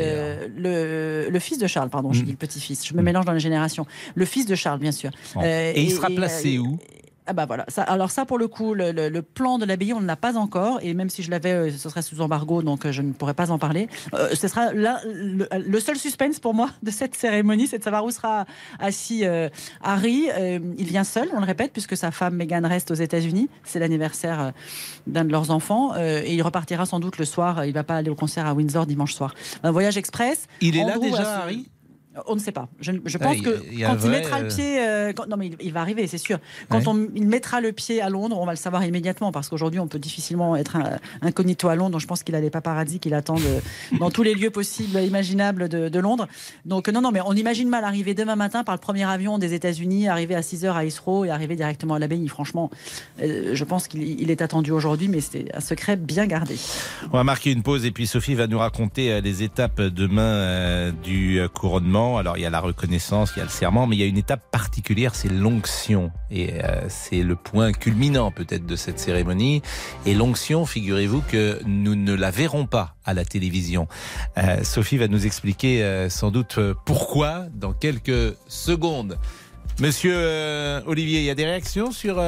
le, 0.57 1.27
le 1.29 1.39
fils 1.39 1.57
de 1.57 1.67
Charles, 1.67 1.89
pardon, 1.89 2.13
je 2.13 2.21
Mm. 2.21 2.25
dis 2.25 2.31
le 2.31 2.37
petit-fils. 2.37 2.85
Je 2.87 2.93
me 2.93 3.01
mélange 3.01 3.25
dans 3.25 3.31
les 3.33 3.39
générations. 3.39 3.85
Le 4.15 4.25
fils 4.25 4.45
de 4.45 4.55
Charles, 4.55 4.79
bien 4.79 4.91
sûr. 4.91 5.11
Bon. 5.35 5.41
Euh, 5.43 5.71
Et 5.75 5.81
il 5.83 5.91
sera 5.91 6.09
placé 6.09 6.57
euh, 6.57 6.61
où? 6.61 6.79
Ah 7.27 7.33
bah 7.33 7.45
voilà. 7.45 7.65
Ça, 7.67 7.83
alors 7.83 8.09
ça, 8.11 8.25
pour 8.25 8.37
le 8.37 8.47
coup, 8.47 8.73
le, 8.73 8.91
le- 8.91 9.09
le 9.09 9.21
plan 9.21 9.57
de 9.59 9.65
l'abbaye, 9.65 9.93
on 9.93 10.01
ne 10.01 10.07
l'a 10.07 10.15
pas 10.15 10.37
encore. 10.37 10.79
Et 10.81 10.93
même 10.93 11.09
si 11.09 11.21
je 11.23 11.29
l'avais, 11.31 11.51
euh, 11.51 11.71
ce 11.71 11.89
serait 11.89 12.01
sous 12.01 12.19
embargo, 12.21 12.61
donc 12.63 12.85
euh, 12.85 12.91
je 12.91 13.01
ne 13.01 13.13
pourrais 13.13 13.33
pas 13.35 13.51
en 13.51 13.59
parler. 13.59 13.87
Euh, 14.13 14.29
ce 14.33 14.47
sera 14.47 14.73
là, 14.73 14.99
le, 15.05 15.47
le 15.55 15.79
seul 15.79 15.97
suspense 15.97 16.39
pour 16.39 16.53
moi 16.53 16.69
de 16.81 16.89
cette 16.91 17.15
cérémonie, 17.15 17.67
c'est 17.67 17.77
de 17.79 17.83
savoir 17.83 18.03
où 18.05 18.11
sera 18.11 18.45
assis 18.79 19.23
Harry. 19.83 20.27
Il 20.77 20.85
vient 20.85 21.03
seul, 21.03 21.29
on 21.33 21.39
le 21.39 21.45
répète, 21.45 21.71
puisque 21.73 21.95
sa 21.95 22.11
femme 22.11 22.35
Meghan 22.35 22.61
reste 22.67 22.91
aux 22.91 22.95
États-Unis. 22.95 23.49
C'est 23.63 23.79
l'anniversaire 23.79 24.51
d'un 25.07 25.23
de 25.25 25.31
leurs 25.31 25.51
enfants. 25.51 25.95
Et 25.97 26.33
il 26.33 26.41
repartira 26.41 26.85
sans 26.85 26.99
doute 26.99 27.17
le 27.17 27.25
soir. 27.25 27.65
Il 27.65 27.73
va 27.73 27.83
pas 27.83 27.95
aller 27.97 28.09
au 28.09 28.15
concert 28.15 28.45
à 28.47 28.53
Windsor 28.53 28.85
dimanche 28.85 29.13
soir. 29.13 29.33
Un 29.63 29.71
voyage 29.71 29.97
express. 29.97 30.47
Il 30.61 30.75
est 30.77 30.83
là 30.83 30.97
déjà, 30.97 31.37
Harry? 31.43 31.69
On 32.27 32.35
ne 32.35 32.39
sait 32.41 32.51
pas. 32.51 32.67
Je, 32.81 32.91
je 33.05 33.17
Ah, 33.21 33.23
pense 33.23 33.37
y 33.37 33.41
que 33.41 33.49
a- 33.49 33.53
il 33.71 33.79
y 33.79 33.85
a 33.85 33.87
quand 33.87 33.93
il 33.95 33.99
vrai, 33.99 34.09
mettra 34.09 34.39
le 34.41 34.45
euh, 34.47 34.49
pied, 34.49 34.79
euh, 34.81 35.13
quand- 35.13 35.27
non 35.27 35.37
mais 35.37 35.47
il, 35.47 35.55
il 35.61 35.71
va 35.71 35.79
arriver, 35.79 36.07
c'est 36.07 36.17
sûr. 36.17 36.39
Quand 36.67 36.79
Ouais. 36.79 36.87
on, 36.87 37.07
il 37.15 37.25
mettra 37.25 37.61
le 37.61 37.71
pied 37.71 38.01
à 38.01 38.09
Londres, 38.09 38.37
on 38.37 38.45
va 38.45 38.51
le 38.51 38.57
savoir 38.57 38.83
immédiatement 38.83 39.31
parce 39.31 39.47
qu'aujourd'hui 39.47 39.79
on 39.79 39.87
peut 39.87 39.97
difficilement 39.99 40.57
être 40.57 40.75
un- 40.75 40.97
incognito 41.21 41.69
à 41.69 41.75
Londres. 41.75 41.91
Donc 41.91 42.01
je 42.01 42.07
pense 42.07 42.23
qu'il 42.23 42.35
a 42.35 42.41
les 42.41 42.49
paparazzi 42.49 42.99
qui 42.99 43.07
l'attendent 43.09 43.39
euh, 43.45 43.59
dans 43.97 44.09
tous 44.11 44.23
les 44.23 44.33
lieux 44.33 44.49
possibles, 44.49 44.97
et 44.99 45.05
imaginables 45.07 45.69
de, 45.69 45.87
de 45.87 45.99
Londres. 45.99 46.27
Donc 46.65 46.89
non, 46.89 46.99
non, 47.01 47.11
mais 47.11 47.21
on 47.25 47.31
imagine 47.33 47.69
mal 47.69 47.85
arriver 47.85 48.13
demain 48.13 48.35
matin 48.35 48.65
par 48.65 48.75
le 48.75 48.81
premier 48.81 49.05
avion 49.05 49.37
des 49.37 49.53
États-Unis, 49.53 50.09
arriver 50.09 50.35
à 50.35 50.41
6 50.41 50.65
heures 50.65 50.75
à 50.75 50.83
Heathrow 50.83 51.23
et 51.23 51.29
arriver 51.29 51.55
directement 51.55 51.93
à 51.93 51.99
l'abbaye. 51.99 52.27
Franchement, 52.27 52.71
euh, 53.21 53.51
je 53.55 53.63
pense 53.63 53.87
qu'il 53.87 54.01
il 54.19 54.29
est 54.31 54.41
attendu 54.41 54.71
aujourd'hui, 54.71 55.07
mais 55.07 55.21
c'est 55.21 55.45
un 55.55 55.61
secret 55.61 55.95
bien 55.95 56.25
gardé. 56.27 56.57
On 57.13 57.17
va 57.17 57.23
marquer 57.23 57.51
une 57.51 57.63
pause 57.63 57.85
et 57.85 57.91
puis 57.91 58.05
Sophie 58.05 58.35
va 58.35 58.47
nous 58.47 58.59
raconter 58.59 59.13
euh, 59.13 59.21
les 59.21 59.43
étapes 59.43 59.79
demain 59.81 60.21
euh, 60.23 60.91
du 61.03 61.39
euh, 61.39 61.47
Alors 62.17 62.37
il 62.37 62.41
y 62.41 62.45
a 62.45 62.49
la 62.49 62.59
reconnaissance, 62.59 63.33
il 63.35 63.39
y 63.39 63.41
a 63.41 63.45
le 63.45 63.49
serment, 63.49 63.87
mais 63.87 63.95
il 63.95 63.99
y 63.99 64.03
a 64.03 64.07
une 64.07 64.17
étape 64.17 64.49
particulière, 64.51 65.15
c'est 65.15 65.29
l'onction. 65.29 66.11
Et 66.29 66.63
euh, 66.63 66.85
c'est 66.89 67.23
le 67.23 67.35
point 67.35 67.71
culminant 67.71 68.31
peut-être 68.31 68.65
de 68.65 68.75
cette 68.75 68.99
cérémonie. 68.99 69.61
Et 70.05 70.13
l'onction, 70.13 70.65
figurez-vous 70.65 71.21
que 71.21 71.59
nous 71.65 71.95
ne 71.95 72.13
la 72.13 72.31
verrons 72.31 72.65
pas 72.65 72.95
à 73.05 73.13
la 73.13 73.25
télévision. 73.25 73.87
Euh, 74.37 74.63
Sophie 74.63 74.97
va 74.97 75.07
nous 75.07 75.25
expliquer 75.25 75.83
euh, 75.83 76.09
sans 76.09 76.31
doute 76.31 76.59
pourquoi 76.85 77.45
dans 77.53 77.73
quelques 77.73 78.35
secondes. 78.47 79.17
Monsieur 79.79 80.15
Olivier, 80.85 81.19
il 81.19 81.25
y 81.25 81.29
a 81.29 81.35
des 81.35 81.45
réactions 81.45 81.91
sur... 81.91 82.21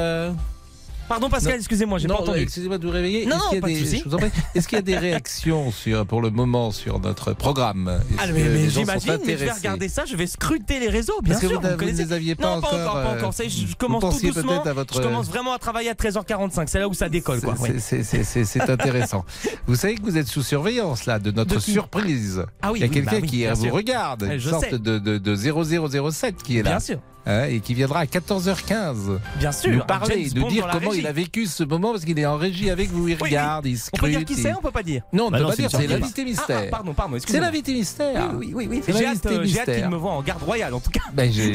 euh, 1.04 1.08
Pardon 1.08 1.28
Pascal, 1.28 1.56
excusez-moi, 1.56 1.98
j'ai 1.98 2.08
pas 2.08 2.14
entendu. 2.20 2.40
Excusez-moi 2.40 2.78
de 2.78 2.86
vous 2.86 2.92
réveiller. 2.92 3.26
Non, 3.26 3.36
Est-ce 3.36 3.38
non, 3.44 3.48
qu'il 3.50 3.54
y 3.54 3.58
a 3.58 3.60
pas 3.62 3.68
de 3.68 3.72
des- 3.74 3.78
souci. 3.80 3.98
je 4.04 4.08
vous 4.08 4.14
en 4.14 4.18
prie. 4.18 4.30
Est-ce 4.54 4.68
qu'il 4.68 4.76
y 4.76 4.78
a 4.78 4.82
des 4.82 4.96
réactions 4.98 5.70
sur, 5.72 6.06
pour 6.06 6.22
le 6.22 6.30
moment 6.30 6.70
sur 6.70 6.98
notre 7.00 7.32
programme? 7.32 7.88
Est-ce 7.88 8.18
Ah, 8.18 8.26
que 8.28 8.32
mais, 8.32 8.42
mais 8.44 8.48
les 8.48 8.64
gens 8.70 8.74
sont 8.74 8.80
j'imagine, 8.80 9.10
mais 9.10 9.16
je 9.18 9.24
vais 9.26 9.32
intéressés? 9.34 9.58
regarder 9.60 9.88
ça, 9.88 10.04
je 10.06 10.16
vais 10.16 10.26
scruter 10.26 10.80
les 10.80 10.88
réseaux, 10.88 11.20
bien 11.22 11.32
Parce 11.34 11.42
que 11.42 11.48
sûr. 11.48 11.60
vous, 11.60 11.68
vous 11.68 11.76
connaissez. 11.76 12.02
ne 12.04 12.08
les 12.08 12.12
aviez 12.12 12.34
pas 12.34 12.54
non, 12.56 12.60
pas 12.60 12.68
encore, 12.68 12.80
encore, 12.80 12.92
pas 12.94 13.00
euh, 13.12 13.18
encore. 13.18 13.34
Ça 13.34 13.44
y 13.44 13.46
est, 13.46 13.50
je, 13.50 13.74
commence 13.76 14.00
tout 14.02 14.08
pensiez 14.08 14.30
doucement. 14.30 14.52
peut-être 14.54 14.66
à 14.66 14.72
votre- 14.72 14.94
Je 14.94 15.00
commence 15.00 15.28
vraiment 15.28 15.52
à 15.54 15.58
travailler 15.58 15.90
à 15.90 15.94
13h45. 15.94 16.66
C'est 16.68 16.78
là 16.78 16.88
où 16.88 16.94
ça 16.94 17.08
décolle, 17.08 17.40
quoi. 17.40 17.54
C'est- 17.56 17.62
ouais. 17.62 17.74
c'est- 17.78 18.02
c'est- 18.02 18.24
C'est 18.24 18.44
c'est 18.44 18.70
intéressant. 18.70 19.24
vous 19.66 19.76
savez 19.76 19.94
que 19.96 20.02
vous 20.02 20.16
êtes 20.16 20.26
sous 20.28 20.42
surveillance 20.42 21.06
là 21.06 21.18
de 21.18 21.30
notre 21.30 21.54
De 21.56 21.60
qui? 21.60 21.72
surprise. 21.72 22.44
Ah 22.62 22.72
oui, 22.72 22.78
Il 22.78 22.82
y 22.82 22.84
a 22.84 22.88
oui, 22.88 22.94
quelqu'un 22.94 23.10
bah 23.12 23.18
oui, 23.22 23.28
qui 23.28 23.36
bien 23.38 23.52
vous 23.54 23.64
sûr. 23.64 23.72
regarde, 23.74 24.22
Ouais, 24.22 24.34
une 24.34 24.38
je 24.40 24.48
sorte 24.50 24.64
sais. 24.70 24.78
de, 24.78 24.98
de, 24.98 25.18
de 25.18 25.34
0007 25.34 26.42
qui 26.42 26.58
est 26.58 26.62
là. 26.62 26.70
Bien 26.70 26.80
sûr. 26.80 26.98
Hein, 27.26 27.44
et 27.44 27.60
qui 27.60 27.72
viendra 27.72 28.00
à 28.00 28.04
14h15 28.04 29.18
Bien 29.38 29.50
sûr. 29.50 29.72
nous 29.72 29.80
parler, 29.84 30.28
nous 30.34 30.46
dire 30.48 30.68
comment 30.70 30.90
régie. 30.90 31.00
il 31.00 31.06
a 31.06 31.12
vécu 31.12 31.46
ce 31.46 31.64
moment 31.64 31.92
parce 31.92 32.04
qu'il 32.04 32.18
est 32.18 32.26
en 32.26 32.36
régie 32.36 32.68
avec 32.68 32.90
vous, 32.90 33.08
il 33.08 33.14
oui. 33.14 33.28
regarde, 33.28 33.64
il 33.64 33.78
On 33.94 33.96
peut 33.96 34.08
dire 34.10 34.20
scrute. 34.20 34.28
qui 34.28 34.42
c'est, 34.42 34.52
on 34.52 34.60
peut 34.60 34.70
pas 34.70 34.82
dire. 34.82 35.00
Non, 35.10 35.24
on 35.24 35.26
ne 35.28 35.30
Bah 35.32 35.38
peut 35.38 35.42
non, 35.44 35.48
pas 35.48 35.54
c'est 35.56 35.62
dire, 35.62 35.70
c'est 35.70 35.86
l'invité 35.86 36.20
Ah, 36.22 36.28
mystère. 36.28 36.60
ah, 36.64 36.70
pardon, 36.70 36.92
pardon, 36.92 37.16
C'est 37.26 37.40
l'invité 37.40 37.72
mystère. 37.72 38.30
Oui, 38.34 38.52
oui, 38.52 38.52
oui, 38.54 38.68
oui. 38.70 38.82
C'est 38.84 38.92
J'ai 38.98 39.06
hâte, 39.06 39.24
euh, 39.24 39.42
qu'il 39.74 39.88
me 39.88 39.96
voit 39.96 40.10
en 40.12 40.20
garde 40.22 40.42
royale, 40.42 40.74
en 40.74 40.80
tout 40.80 40.90
cas. 40.90 41.00
Ben, 41.14 41.32
j'ai- 41.32 41.54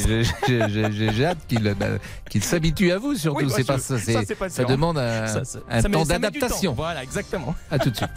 hâte 1.25 1.37
qu'il 1.47 1.75
bah, 1.77 1.85
qu'il 2.29 2.43
s'habitue 2.43 2.91
à 2.91 2.97
vous 2.97 3.13
surtout. 3.15 3.43
Oui, 3.45 3.51
c'est 3.55 3.63
pas 3.63 3.77
ça, 3.77 3.99
c'est- 3.99 4.13
ça, 4.13 4.21
c'est 4.27 4.33
pas 4.35 4.49
ça 4.49 4.55
sûr. 4.63 4.67
demande 4.67 4.97
un, 4.97 5.27
Ça, 5.27 5.45
ça- 5.45 5.59
un 5.69 5.81
temps 5.83 6.03
d'adaptation. 6.03 6.73
Voilà, 6.73 7.03
exactement. 7.03 7.53
À 7.69 7.77
tout 7.77 7.91
de 7.91 7.95
suite. 7.95 8.09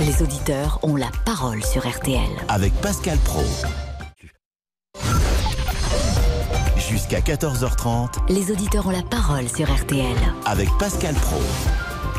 Les 0.00 0.22
auditeurs 0.22 0.80
ont 0.82 0.96
la 0.96 1.10
parole 1.24 1.62
sur 1.64 1.86
RTL. 1.88 2.18
Avec 2.48 2.72
Pascal 2.80 3.18
Pro. 3.18 3.44
Jusqu'à 6.88 7.20
14h30 7.20 8.32
Les 8.32 8.50
auditeurs 8.50 8.86
ont 8.86 8.90
la 8.90 9.02
parole 9.02 9.48
sur 9.48 9.70
RTL. 9.72 10.16
avec 10.46 10.68
Pascal 10.78 11.14
Pro. 11.14 11.36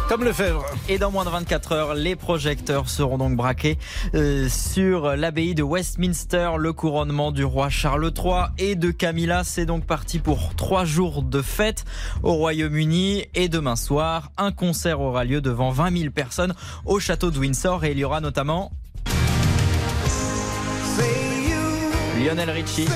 Comme 0.07 0.23
le 0.23 0.33
Fèvre. 0.33 0.65
Et 0.87 0.97
dans 0.97 1.11
moins 1.11 1.23
de 1.25 1.29
24 1.29 1.71
heures, 1.71 1.93
les 1.93 2.15
projecteurs 2.15 2.89
seront 2.89 3.17
donc 3.19 3.35
braqués 3.35 3.77
euh, 4.15 4.47
sur 4.49 5.15
l'abbaye 5.15 5.53
de 5.53 5.61
Westminster, 5.63 6.51
le 6.57 6.73
couronnement 6.73 7.31
du 7.31 7.43
roi 7.43 7.69
Charles 7.69 8.11
III 8.15 8.45
et 8.57 8.75
de 8.75 8.89
Camilla. 8.91 9.43
C'est 9.43 9.65
donc 9.67 9.85
parti 9.85 10.17
pour 10.19 10.55
trois 10.55 10.83
jours 10.85 11.21
de 11.21 11.41
fête 11.43 11.85
au 12.23 12.33
Royaume-Uni. 12.33 13.25
Et 13.35 13.49
demain 13.49 13.75
soir, 13.75 14.31
un 14.37 14.51
concert 14.51 14.99
aura 14.99 15.25
lieu 15.25 15.41
devant 15.41 15.69
20 15.69 15.97
000 15.97 16.11
personnes 16.11 16.53
au 16.85 16.99
château 16.99 17.29
de 17.29 17.37
Windsor. 17.39 17.85
Et 17.85 17.91
il 17.91 17.99
y 17.99 18.03
aura 18.03 18.19
notamment 18.21 18.71
Lionel 22.19 22.49
Richie. 22.49 22.87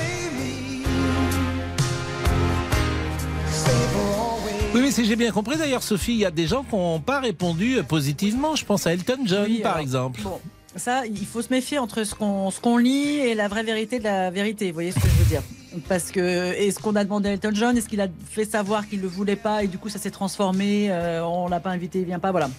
Si 4.94 5.06
j'ai 5.06 5.16
bien 5.16 5.32
compris, 5.32 5.58
d'ailleurs, 5.58 5.84
Sophie, 5.84 6.14
il 6.14 6.20
y 6.20 6.26
a 6.26 6.32
des 6.32 6.48
gens 6.48 6.64
qui 6.64 6.76
n'ont 6.76 7.00
pas 7.00 7.20
répondu 7.20 7.78
positivement. 7.88 8.56
Je 8.56 8.64
pense 8.64 8.86
à 8.86 8.94
Elton 8.94 9.18
John, 9.26 9.46
Oui, 9.50 9.60
par 9.60 9.74
alors, 9.74 9.82
exemple. 9.82 10.22
Bon, 10.22 10.40
ça, 10.76 11.06
il 11.06 11.26
faut 11.26 11.42
se 11.42 11.50
méfier 11.50 11.80
entre 11.80 12.04
ce 12.04 12.14
qu'on 12.14 12.52
ce 12.52 12.60
qu'on 12.60 12.78
lit 12.78 13.18
et 13.18 13.34
la 13.34 13.48
vraie 13.48 13.64
vérité 13.64 14.00
de 14.00 14.04
la 14.04 14.30
vérité. 14.30 14.68
Vous 14.68 14.76
voyez 14.76 14.92
ce 14.92 15.00
que 15.00 15.08
je 15.08 15.24
veux 15.24 15.30
dire 15.30 15.42
Parce 15.90 16.12
que 16.12 16.54
est-ce 16.54 16.80
qu'on 16.80 16.96
a 16.96 17.04
demandé 17.04 17.30
à 17.30 17.34
Elton 17.34 17.52
John 17.54 17.76
Est-ce 17.76 17.90
qu'il 17.90 18.02
a 18.02 18.08
fait 18.30 18.46
savoir 18.46 18.88
qu'il 18.88 19.02
le 19.02 19.08
voulait 19.08 19.36
pas 19.36 19.64
et 19.64 19.68
du 19.68 19.80
coup 19.80 19.90
ça 19.90 19.98
s'est 19.98 20.12
transformé 20.12 20.92
euh, 20.92 21.26
On 21.26 21.48
l'a 21.48 21.60
pas 21.60 21.72
invité, 21.72 22.00
il 22.00 22.06
vient 22.06 22.20
pas. 22.20 22.32
Voilà. 22.32 22.50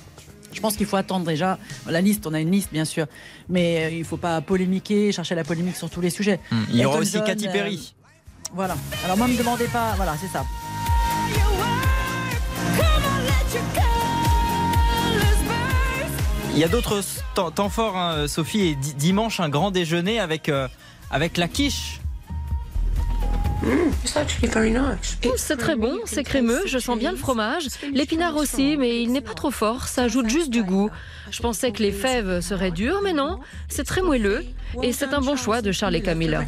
Je 0.52 0.60
pense 0.60 0.76
qu'il 0.76 0.86
faut 0.86 0.96
attendre 0.96 1.24
déjà 1.24 1.58
la 1.88 2.00
liste. 2.00 2.26
On 2.26 2.34
a 2.34 2.40
une 2.40 2.50
liste, 2.50 2.72
bien 2.72 2.84
sûr, 2.84 3.06
mais 3.48 3.84
euh, 3.84 3.90
il 3.90 4.04
faut 4.04 4.16
pas 4.16 4.40
polémiquer, 4.40 5.12
chercher 5.12 5.34
la 5.34 5.44
polémique 5.44 5.76
sur 5.76 5.90
tous 5.90 6.00
les 6.00 6.10
sujets. 6.10 6.40
Il 6.70 6.76
y 6.76 6.84
aura 6.84 6.98
aussi 6.98 7.12
John, 7.12 7.24
Katy 7.24 7.48
euh, 7.48 7.52
Perry. 7.52 7.94
Voilà. 8.52 8.76
Alors 9.04 9.16
moi, 9.16 9.28
me 9.28 9.36
demandez 9.36 9.66
pas. 9.66 9.94
Voilà, 9.96 10.14
c'est 10.20 10.28
ça. 10.28 10.44
Il 16.52 16.58
y 16.60 16.64
a 16.64 16.68
d'autres 16.68 17.00
temps, 17.34 17.50
temps 17.50 17.68
forts, 17.68 17.96
hein, 17.96 18.28
Sophie, 18.28 18.60
et 18.68 18.74
di- 18.76 18.94
dimanche, 18.94 19.40
un 19.40 19.48
grand 19.48 19.70
déjeuner 19.72 20.20
avec, 20.20 20.48
euh, 20.48 20.68
avec 21.10 21.36
la 21.36 21.48
quiche. 21.48 22.00
Oh, 25.26 25.32
C'est 25.36 25.56
très 25.56 25.74
bon, 25.74 25.96
c'est 26.04 26.22
crémeux, 26.22 26.62
je 26.66 26.78
sens 26.78 26.98
bien 26.98 27.10
le 27.10 27.16
fromage. 27.16 27.64
L'épinard 27.92 28.36
aussi, 28.36 28.76
mais 28.76 29.02
il 29.02 29.10
n'est 29.10 29.20
pas 29.22 29.34
trop 29.34 29.50
fort, 29.50 29.88
ça 29.88 30.02
ajoute 30.02 30.28
juste 30.28 30.50
du 30.50 30.62
goût. 30.62 30.90
Je 31.30 31.40
pensais 31.40 31.72
que 31.72 31.82
les 31.82 31.90
fèves 31.92 32.40
seraient 32.40 32.70
dures, 32.70 33.00
mais 33.02 33.14
non, 33.14 33.40
c'est 33.68 33.84
très 33.84 34.02
moelleux. 34.02 34.44
Et 34.82 34.92
c'est 34.92 35.12
un 35.14 35.20
bon 35.20 35.34
choix 35.36 35.60
de 35.62 35.72
Charles 35.72 35.96
et 35.96 36.02
Camilla. 36.02 36.44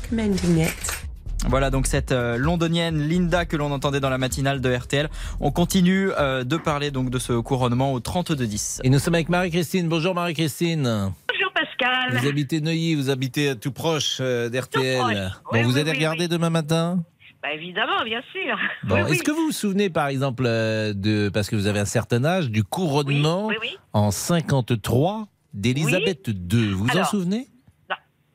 Voilà 1.49 1.70
donc 1.70 1.87
cette 1.87 2.12
euh, 2.12 2.37
londonienne 2.38 2.99
Linda 3.09 3.44
que 3.44 3.57
l'on 3.57 3.70
entendait 3.70 4.01
dans 4.01 4.11
la 4.11 4.18
matinale 4.18 4.61
de 4.61 4.75
RTL. 4.75 5.09
On 5.40 5.53
continue 5.53 6.11
euh, 6.18 6.42
de 6.44 6.57
parler 6.57 6.90
donc 6.90 7.11
de 7.11 7.18
ce 7.18 7.35
couronnement 7.35 7.92
au 7.92 8.01
32-10. 8.01 8.81
Et 8.83 8.90
nous 8.90 8.99
sommes 8.99 9.14
avec 9.14 9.29
Marie-Christine. 9.29 9.88
Bonjour 9.88 10.14
Marie-Christine. 10.14 10.83
Bonjour 11.29 11.53
Pascal. 11.55 12.18
Vous 12.18 12.27
habitez 12.27 12.61
Neuilly, 12.61 12.94
vous 12.96 13.11
habitez 13.11 13.55
tout 13.57 13.70
proche 13.70 14.18
euh, 14.20 14.49
d'RTL. 14.49 14.99
Tout 14.99 15.05
proche. 15.05 15.14
Bon, 15.14 15.51
Oui, 15.53 15.62
vous 15.62 15.75
oui, 15.75 15.81
allez 15.81 15.90
oui, 15.90 15.96
regarder 15.99 16.22
oui. 16.25 16.29
demain 16.29 16.51
matin? 16.51 17.05
Bah 17.42 17.53
évidemment, 17.55 18.03
bien 18.05 18.22
sûr. 18.33 18.57
Bon, 18.83 18.94
Oui, 18.96 19.01
est-ce 19.03 19.11
oui. 19.11 19.18
que 19.20 19.31
vous 19.31 19.46
vous 19.46 19.53
souvenez 19.53 19.88
par 19.88 20.09
exemple 20.09 20.44
euh, 20.46 20.92
de 20.94 21.29
parce 21.33 21.49
que 21.49 21.55
vous 21.55 21.66
avez 21.68 21.79
un 21.79 21.85
certain 21.85 22.25
âge 22.25 22.51
du 22.51 22.64
couronnement 22.64 23.46
Oui, 23.46 23.55
oui, 23.61 23.68
oui. 23.72 23.79
en 23.92 24.11
53 24.11 25.29
d'Élisabeth 25.55 26.29
II 26.29 26.72
Vous 26.72 26.87
vous 26.87 26.99
en 26.99 27.05
souvenez? 27.05 27.46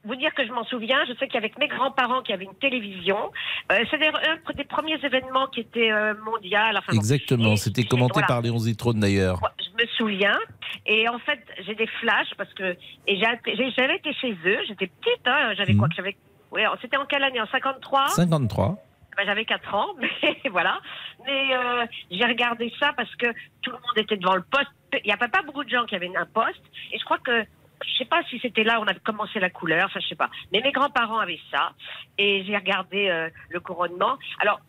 Vous 0.03 0.15
dire 0.15 0.33
que 0.33 0.45
je 0.45 0.51
m'en 0.51 0.63
souviens, 0.63 0.97
je 1.07 1.13
sais 1.13 1.27
qu'avec 1.27 1.57
mes 1.59 1.67
grands-parents 1.67 2.21
qui 2.23 2.33
avaient 2.33 2.45
une 2.45 2.55
télévision, 2.55 3.31
euh, 3.71 3.75
c'était 3.91 4.07
un 4.07 4.53
des 4.55 4.63
premiers 4.63 4.99
événements 5.03 5.47
qui 5.47 5.59
était 5.59 5.91
euh, 5.91 6.15
mondial. 6.25 6.75
Enfin. 6.77 6.93
Exactement, 6.93 7.55
c'était 7.55 7.83
commenté 7.83 8.13
voilà. 8.13 8.27
par 8.27 8.41
Léon 8.41 8.57
Zitrone 8.57 8.99
d'ailleurs. 8.99 9.39
Je 9.59 9.83
me 9.83 9.87
souviens. 9.97 10.39
Et 10.87 11.07
en 11.07 11.19
fait, 11.19 11.39
j'ai 11.65 11.75
des 11.75 11.87
flashs 11.99 12.33
parce 12.37 12.51
que 12.53 12.75
j'avais 13.07 13.95
été 13.95 14.13
chez 14.13 14.31
eux. 14.45 14.57
J'étais 14.67 14.87
petite. 14.87 15.27
Hein, 15.27 15.53
j'avais 15.55 15.75
quoi 15.75 15.87
Mhm. 15.87 15.93
J'avais. 15.95 16.17
Ouais, 16.51 16.65
c'était 16.81 16.97
en 16.97 17.05
quelle 17.05 17.23
année 17.23 17.39
En 17.39 17.47
53 17.47 18.07
53. 18.09 18.77
Ben, 19.17 19.25
j'avais 19.25 19.45
4 19.45 19.75
ans, 19.75 19.87
mais 19.99 20.09
voilà. 20.51 20.79
Mais 21.25 21.55
euh, 21.55 21.85
j'ai 22.09 22.25
regardé 22.25 22.73
ça 22.79 22.91
parce 22.95 23.13
que 23.15 23.27
tout 23.61 23.71
le 23.71 23.77
monde 23.77 23.97
était 23.97 24.17
devant 24.17 24.35
le 24.35 24.41
poste. 24.43 24.71
Il 24.93 25.05
n'y 25.05 25.11
avait 25.11 25.27
pas 25.27 25.41
beaucoup 25.43 25.63
de 25.63 25.69
gens 25.69 25.85
qui 25.85 25.95
avaient 25.95 26.11
un 26.15 26.25
poste. 26.25 26.61
Et 26.91 26.97
je 26.97 27.03
crois 27.05 27.19
que, 27.19 27.45
je 27.85 27.97
sais 27.97 28.05
pas 28.05 28.21
si 28.29 28.39
c'était 28.39 28.63
là 28.63 28.79
où 28.79 28.83
on 28.83 28.87
avait 28.87 28.99
commencé 28.99 29.39
la 29.39 29.49
couleur, 29.49 29.85
enfin 29.87 29.99
je 30.01 30.07
sais 30.07 30.15
pas. 30.15 30.29
Mais 30.51 30.61
mes 30.61 30.71
grands-parents 30.71 31.19
avaient 31.19 31.39
ça. 31.51 31.71
Et 32.17 32.43
j'ai 32.45 32.55
regardé 32.55 33.09
euh, 33.09 33.29
le 33.49 33.59
couronnement. 33.59 34.17
Alors, 34.39 34.59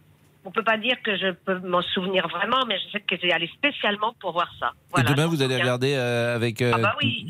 on 0.44 0.50
peut 0.50 0.64
pas 0.64 0.76
dire 0.76 0.96
que 1.02 1.16
je 1.16 1.30
peux 1.32 1.58
m'en 1.60 1.82
souvenir 1.82 2.26
vraiment, 2.28 2.64
mais 2.66 2.76
je 2.78 2.90
sais 2.92 3.00
que 3.00 3.16
j'ai 3.20 3.32
allé 3.32 3.48
spécialement 3.48 4.14
pour 4.20 4.32
voir 4.32 4.50
ça. 4.58 4.72
Voilà, 4.90 5.10
Et 5.10 5.14
demain 5.14 5.26
vous 5.26 5.42
allez 5.42 5.56
regarder 5.56 5.94
euh, 5.94 6.34
avec 6.34 6.60
euh, 6.62 6.72
Ah 6.74 6.78
bah 6.78 6.96
oui. 7.00 7.26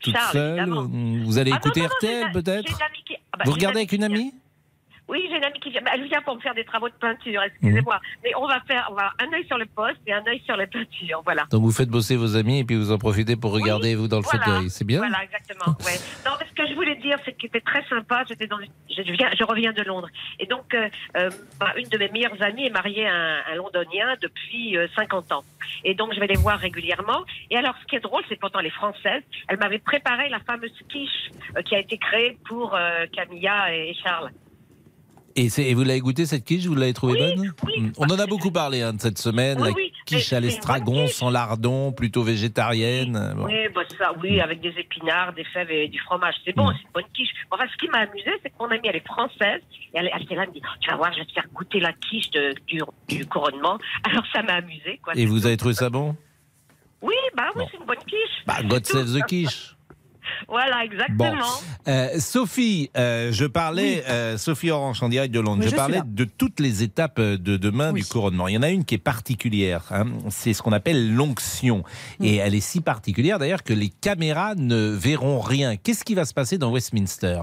toute 0.00 0.14
Charles, 0.14 0.32
seule 0.32 0.58
évidemment. 0.58 0.86
Vous 1.24 1.38
allez 1.38 1.52
Ah 1.52 1.56
écouter 1.56 1.82
non, 1.82 1.88
non, 1.88 1.94
j'ai 2.00 2.08
RTL 2.08 2.32
peut-être 2.32 2.78
ah 2.80 3.36
bah, 3.36 3.44
Vous 3.44 3.52
regardez 3.52 3.78
avec 3.80 3.92
une 3.92 4.04
amie 4.04 4.32
Oui, 5.08 5.24
j'ai 5.30 5.36
une 5.38 5.44
amie 5.44 5.58
qui 5.60 5.70
vient. 5.70 5.80
Elle 5.92 6.04
vient 6.06 6.20
pour 6.22 6.36
me 6.36 6.40
faire 6.40 6.54
des 6.54 6.64
travaux 6.64 6.88
de 6.88 6.94
peinture, 6.94 7.42
excusez-moi. 7.42 7.98
Mais 8.22 8.30
on 8.36 8.46
va 8.46 8.60
faire 8.66 8.88
on 8.90 8.94
va 8.94 9.12
un 9.20 9.32
œil 9.32 9.46
sur 9.46 9.56
le 9.58 9.64
poste 9.66 9.96
et 10.06 10.12
un 10.12 10.24
œil 10.26 10.42
sur 10.44 10.56
la 10.56 10.66
peinture, 10.66 11.22
voilà. 11.24 11.44
Donc 11.50 11.62
vous 11.62 11.72
faites 11.72 11.88
bosser 11.88 12.16
vos 12.16 12.36
amis 12.36 12.60
et 12.60 12.64
puis 12.64 12.76
vous 12.76 12.92
en 12.92 12.98
profitez 12.98 13.34
pour 13.36 13.52
regarder 13.52 13.94
vous 13.94 14.06
dans 14.08 14.18
le 14.18 14.22
Voilà. 14.22 14.44
fauteuil. 14.44 14.70
C'est 14.70 14.84
bien? 14.86 14.98
Voilà, 14.98 15.24
exactement. 15.24 15.74
Ouais. 15.84 15.98
Non, 16.26 16.32
mais 16.38 16.46
ce 16.46 16.52
que 16.52 16.68
je 16.68 16.74
voulais 16.74 16.96
dire, 16.96 17.16
c'est 17.24 17.32
que 17.32 17.38
c'était 17.40 17.60
très 17.62 17.82
sympa. 17.84 18.24
J'étais 18.28 18.46
dans, 18.46 18.58
une- 18.58 18.68
je 18.90 19.00
viens, 19.12 19.30
je 19.38 19.44
reviens 19.44 19.72
de 19.72 19.82
Londres, 19.82 20.08
et 20.38 20.44
donc 20.46 20.74
euh, 20.74 20.88
euh, 21.16 21.30
bah, 21.58 21.72
une 21.76 21.88
de 21.88 21.96
mes 21.96 22.08
meilleures 22.10 22.42
amies 22.42 22.66
est 22.66 22.70
mariée 22.70 23.06
à 23.06 23.14
un, 23.14 23.38
un 23.52 23.54
Londonien 23.54 24.14
depuis 24.20 24.76
euh, 24.76 24.86
50 24.94 25.32
ans, 25.32 25.44
et 25.84 25.94
donc 25.94 26.12
je 26.14 26.20
vais 26.20 26.26
les 26.26 26.36
voir 26.36 26.58
régulièrement. 26.58 27.24
Et 27.50 27.56
alors, 27.56 27.74
ce 27.80 27.86
qui 27.86 27.96
est 27.96 28.00
drôle, 28.00 28.22
c'est 28.28 28.38
pourtant 28.38 28.60
les 28.60 28.70
Françaises, 28.70 29.22
elles 29.48 29.58
m'avaient 29.58 29.78
préparé 29.78 30.28
la 30.28 30.40
fameuse 30.40 30.72
quiche 30.90 31.30
euh, 31.56 31.62
qui 31.62 31.74
a 31.74 31.78
été 31.78 31.96
créée 31.96 32.36
pour 32.46 32.74
euh, 32.74 33.06
Camilla 33.14 33.74
et 33.74 33.94
Charles. 34.02 34.30
Et, 35.38 35.74
vous 35.74 35.84
l'avez 35.84 36.00
goûté 36.00 36.26
cette 36.26 36.44
quiche 36.44 36.66
Vous 36.66 36.74
l'avez 36.74 36.92
trouvée 36.92 37.18
bonne? 37.18 37.46
Mm. 37.46 37.92
On 37.98 38.06
en 38.06 38.18
a 38.18 38.26
beaucoup 38.26 38.50
parlé 38.50 38.82
hein, 38.82 38.92
de 38.92 39.00
cette 39.00 39.18
semaine. 39.18 39.60
Oui, 39.60 39.72
la 39.74 40.04
quiche 40.04 40.32
à 40.32 40.40
l'estragon, 40.40 41.06
sans 41.06 41.30
lardon, 41.30 41.92
plutôt 41.92 42.22
végétarienne. 42.22 43.34
Bon. 43.36 43.44
Oui, 43.44 43.68
bah 43.74 43.82
ça, 43.98 44.12
oui, 44.22 44.40
avec 44.40 44.60
des 44.60 44.74
épinards, 44.76 45.34
des 45.34 45.44
fèves 45.44 45.70
et 45.70 45.88
du 45.88 45.98
fromage. 46.00 46.34
C'est 46.44 46.56
bon, 46.56 46.68
c'est 46.70 46.82
une 46.82 46.92
bonne 46.92 47.04
quiche. 47.14 47.30
Enfin, 47.50 47.64
ce 47.70 47.76
qui 47.76 47.88
m'a 47.88 47.98
amusé, 47.98 48.30
c'est 48.42 48.50
que 48.50 48.54
mon 48.58 48.66
amie, 48.66 48.80
elle 48.84 48.96
est 48.96 49.06
française. 49.06 49.60
Et 49.94 49.98
elle, 49.98 50.10
elle 50.12 50.22
était 50.22 50.34
là, 50.34 50.42
elle 50.42 50.48
me 50.48 50.54
dit, 50.54 50.62
tu 50.80 50.90
vas 50.90 50.96
voir, 50.96 51.12
je 51.12 51.20
vais 51.20 51.26
te 51.26 51.32
faire 51.32 51.46
goûter 51.54 51.80
la 51.80 51.92
quiche 51.92 52.30
de- 52.30 52.54
du, 52.66 52.80
du 53.08 53.26
couronnement. 53.26 53.78
Alors, 54.10 54.24
ça 54.32 54.42
m'a 54.42 54.54
amusé, 54.54 54.98
quoi. 55.02 55.12
Et 55.16 55.26
vous 55.26 55.46
avez 55.46 55.56
trouvé 55.56 55.74
ça 55.74 55.88
bon? 55.88 56.16
Oui, 57.00 57.14
bah 57.36 57.44
oui, 57.54 57.62
c'est 57.70 57.78
une 57.78 57.86
bonne 57.86 57.96
quiche. 57.98 58.44
Bah, 58.46 58.56
God 58.64 58.84
save 58.84 59.12
the 59.16 59.24
quiche. 59.26 59.76
Voilà, 60.48 60.84
exactement. 60.84 61.32
Bon, 61.36 61.42
Euh, 61.88 62.18
Sophie, 62.18 62.90
euh, 62.96 63.32
je 63.32 63.44
parlais, 63.44 64.04
euh, 64.08 64.38
Sophie 64.38 64.70
Orange 64.70 65.02
en 65.02 65.08
direct 65.08 65.32
de 65.32 65.40
Londres, 65.40 65.62
je 65.64 65.68
je 65.68 65.74
parlais 65.76 66.00
de 66.04 66.24
toutes 66.24 66.60
les 66.60 66.82
étapes 66.82 67.20
de 67.20 67.56
demain 67.56 67.92
du 67.92 68.04
couronnement. 68.04 68.48
Il 68.48 68.54
y 68.54 68.58
en 68.58 68.62
a 68.62 68.70
une 68.70 68.84
qui 68.84 68.94
est 68.94 68.98
particulière, 68.98 69.84
hein. 69.90 70.06
c'est 70.30 70.52
ce 70.54 70.62
qu'on 70.62 70.72
appelle 70.72 71.14
l'onction. 71.14 71.82
Et 72.22 72.36
elle 72.36 72.54
est 72.54 72.60
si 72.60 72.80
particulière 72.80 73.38
d'ailleurs 73.38 73.62
que 73.62 73.72
les 73.74 73.88
caméras 73.88 74.54
ne 74.54 74.88
verront 74.90 75.40
rien. 75.40 75.76
Qu'est-ce 75.76 76.04
qui 76.04 76.14
va 76.14 76.24
se 76.24 76.34
passer 76.34 76.58
dans 76.58 76.70
Westminster? 76.70 77.40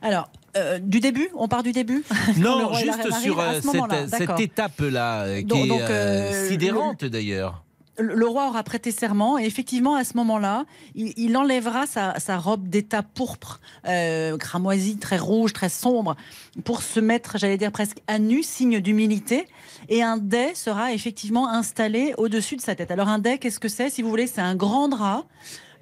Alors, 0.00 0.28
euh, 0.56 0.78
du 0.80 1.00
début? 1.00 1.28
On 1.36 1.48
part 1.48 1.62
du 1.62 1.72
début? 1.72 2.02
Non, 2.36 2.72
juste 2.74 3.12
sur 3.22 3.40
ce 3.40 4.08
cette, 4.08 4.40
étape-là, 4.40 5.38
qui 5.40 5.44
Donc- 5.44 5.64
est 5.64 5.68
donc, 5.68 5.80
euh, 5.80 6.48
sidérante 6.48 7.04
d'ailleurs. 7.04 7.62
Le 7.98 8.26
roi 8.26 8.48
aura 8.48 8.62
prêté 8.62 8.90
serment 8.90 9.38
et 9.38 9.44
effectivement 9.44 9.96
à 9.96 10.04
ce 10.04 10.16
moment-là, 10.16 10.64
il, 10.94 11.36
enlèvera 11.36 11.86
sa, 11.86 12.38
robe 12.38 12.68
d'état 12.68 13.02
pourpre, 13.02 13.60
euh, 13.86 14.36
cramoisie, 14.38 14.96
très 14.96 15.18
rouge, 15.18 15.52
très 15.52 15.68
sombre, 15.68 16.16
pour 16.64 16.82
se 16.82 17.00
mettre, 17.00 17.36
j'allais 17.38 17.58
dire 17.58 17.70
presque 17.70 17.98
à 18.06 18.18
nu, 18.18 18.42
signe 18.42 18.80
d'humilité. 18.80 19.46
Et 19.88 20.02
un 20.02 20.16
dais 20.16 20.54
sera 20.54 20.92
effectivement 20.92 21.48
installé 21.48 22.14
au-dessus 22.16 22.56
de 22.56 22.62
sa 22.62 22.74
tête. 22.74 22.90
Alors 22.90 23.08
un 23.08 23.18
dais, 23.18 23.38
qu'est-ce 23.38 23.60
que 23.60 23.68
c'est 23.68 23.90
Si 23.90 24.00
vous 24.00 24.08
voulez, 24.08 24.26
c'est 24.26 24.40
un 24.40 24.54
grand 24.54 24.88
drap. 24.88 25.24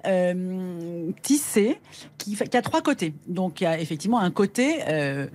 euh, 0.05 1.11
tissé 1.21 1.79
qui, 2.17 2.37
a 2.53 2.61
trois 2.61 2.81
côtés. 2.81 3.13
Donc 3.27 3.61
il 3.61 3.65
y 3.65 3.67
a 3.67 3.79
effectivement 3.79 4.19
un 4.19 4.31
côté 4.31 4.79
euh, 4.87 5.27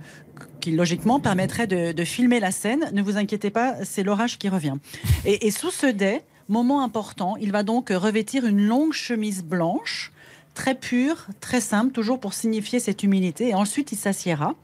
qui 0.59 0.71
logiquement 0.71 1.19
permettrait 1.19 1.67
de, 1.67 1.91
de 1.91 2.03
filmer 2.03 2.39
la 2.39 2.51
scène. 2.51 2.89
Ne 2.93 3.01
vous 3.01 3.17
inquiétez 3.17 3.49
pas, 3.49 3.75
c'est 3.83 4.03
l'orage 4.03 4.37
qui 4.37 4.49
revient. 4.49 4.75
Et, 5.25 5.47
et 5.47 5.51
sous 5.51 5.71
ce 5.71 5.87
dais, 5.87 6.23
moment 6.49 6.81
important, 6.83 7.35
il 7.37 7.51
va 7.51 7.63
donc 7.63 7.89
revêtir 7.89 8.45
une 8.45 8.65
longue 8.65 8.93
chemise 8.93 9.43
blanche, 9.43 10.11
très 10.53 10.75
pure, 10.75 11.27
très 11.39 11.61
simple, 11.61 11.91
toujours 11.91 12.19
pour 12.19 12.33
signifier 12.33 12.79
cette 12.79 13.03
humilité. 13.03 13.49
Et 13.49 13.53
ensuite, 13.55 13.91
il 13.91 13.97
s'assiera. 13.97 14.55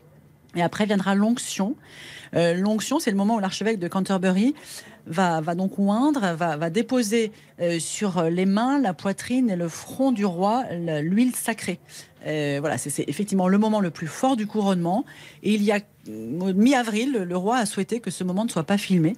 Et 0.55 0.61
après 0.61 0.85
viendra 0.85 1.15
l'onction. 1.15 1.75
Euh, 2.35 2.53
l'onction, 2.53 2.99
c'est 2.99 3.11
le 3.11 3.17
moment 3.17 3.35
où 3.35 3.39
l'archevêque 3.39 3.79
de 3.79 3.87
Canterbury 3.87 4.53
va, 5.05 5.41
va 5.41 5.55
donc 5.55 5.77
oindre, 5.77 6.35
va, 6.35 6.69
déposer 6.69 7.31
euh, 7.59 7.79
sur 7.79 8.23
les 8.23 8.45
mains, 8.45 8.79
la 8.79 8.93
poitrine 8.93 9.49
et 9.49 9.55
le 9.55 9.67
front 9.67 10.11
du 10.11 10.25
roi 10.25 10.63
l'huile 10.71 11.35
sacrée. 11.35 11.79
Euh, 12.25 12.57
voilà, 12.59 12.77
c'est 12.77 13.07
effectivement 13.09 13.47
le 13.47 13.57
moment 13.57 13.81
le 13.81 13.91
plus 13.91 14.07
fort 14.07 14.35
du 14.35 14.47
couronnement. 14.47 15.05
Et 15.41 15.53
il 15.53 15.63
y 15.63 15.71
a 15.71 15.79
mi-avril, 16.07 17.11
le 17.13 17.37
roi 17.37 17.57
a 17.57 17.65
souhaité 17.65 17.99
que 17.99 18.11
ce 18.11 18.23
moment 18.23 18.45
ne 18.45 18.49
soit 18.49 18.63
pas 18.63 18.77
filmé. 18.77 19.15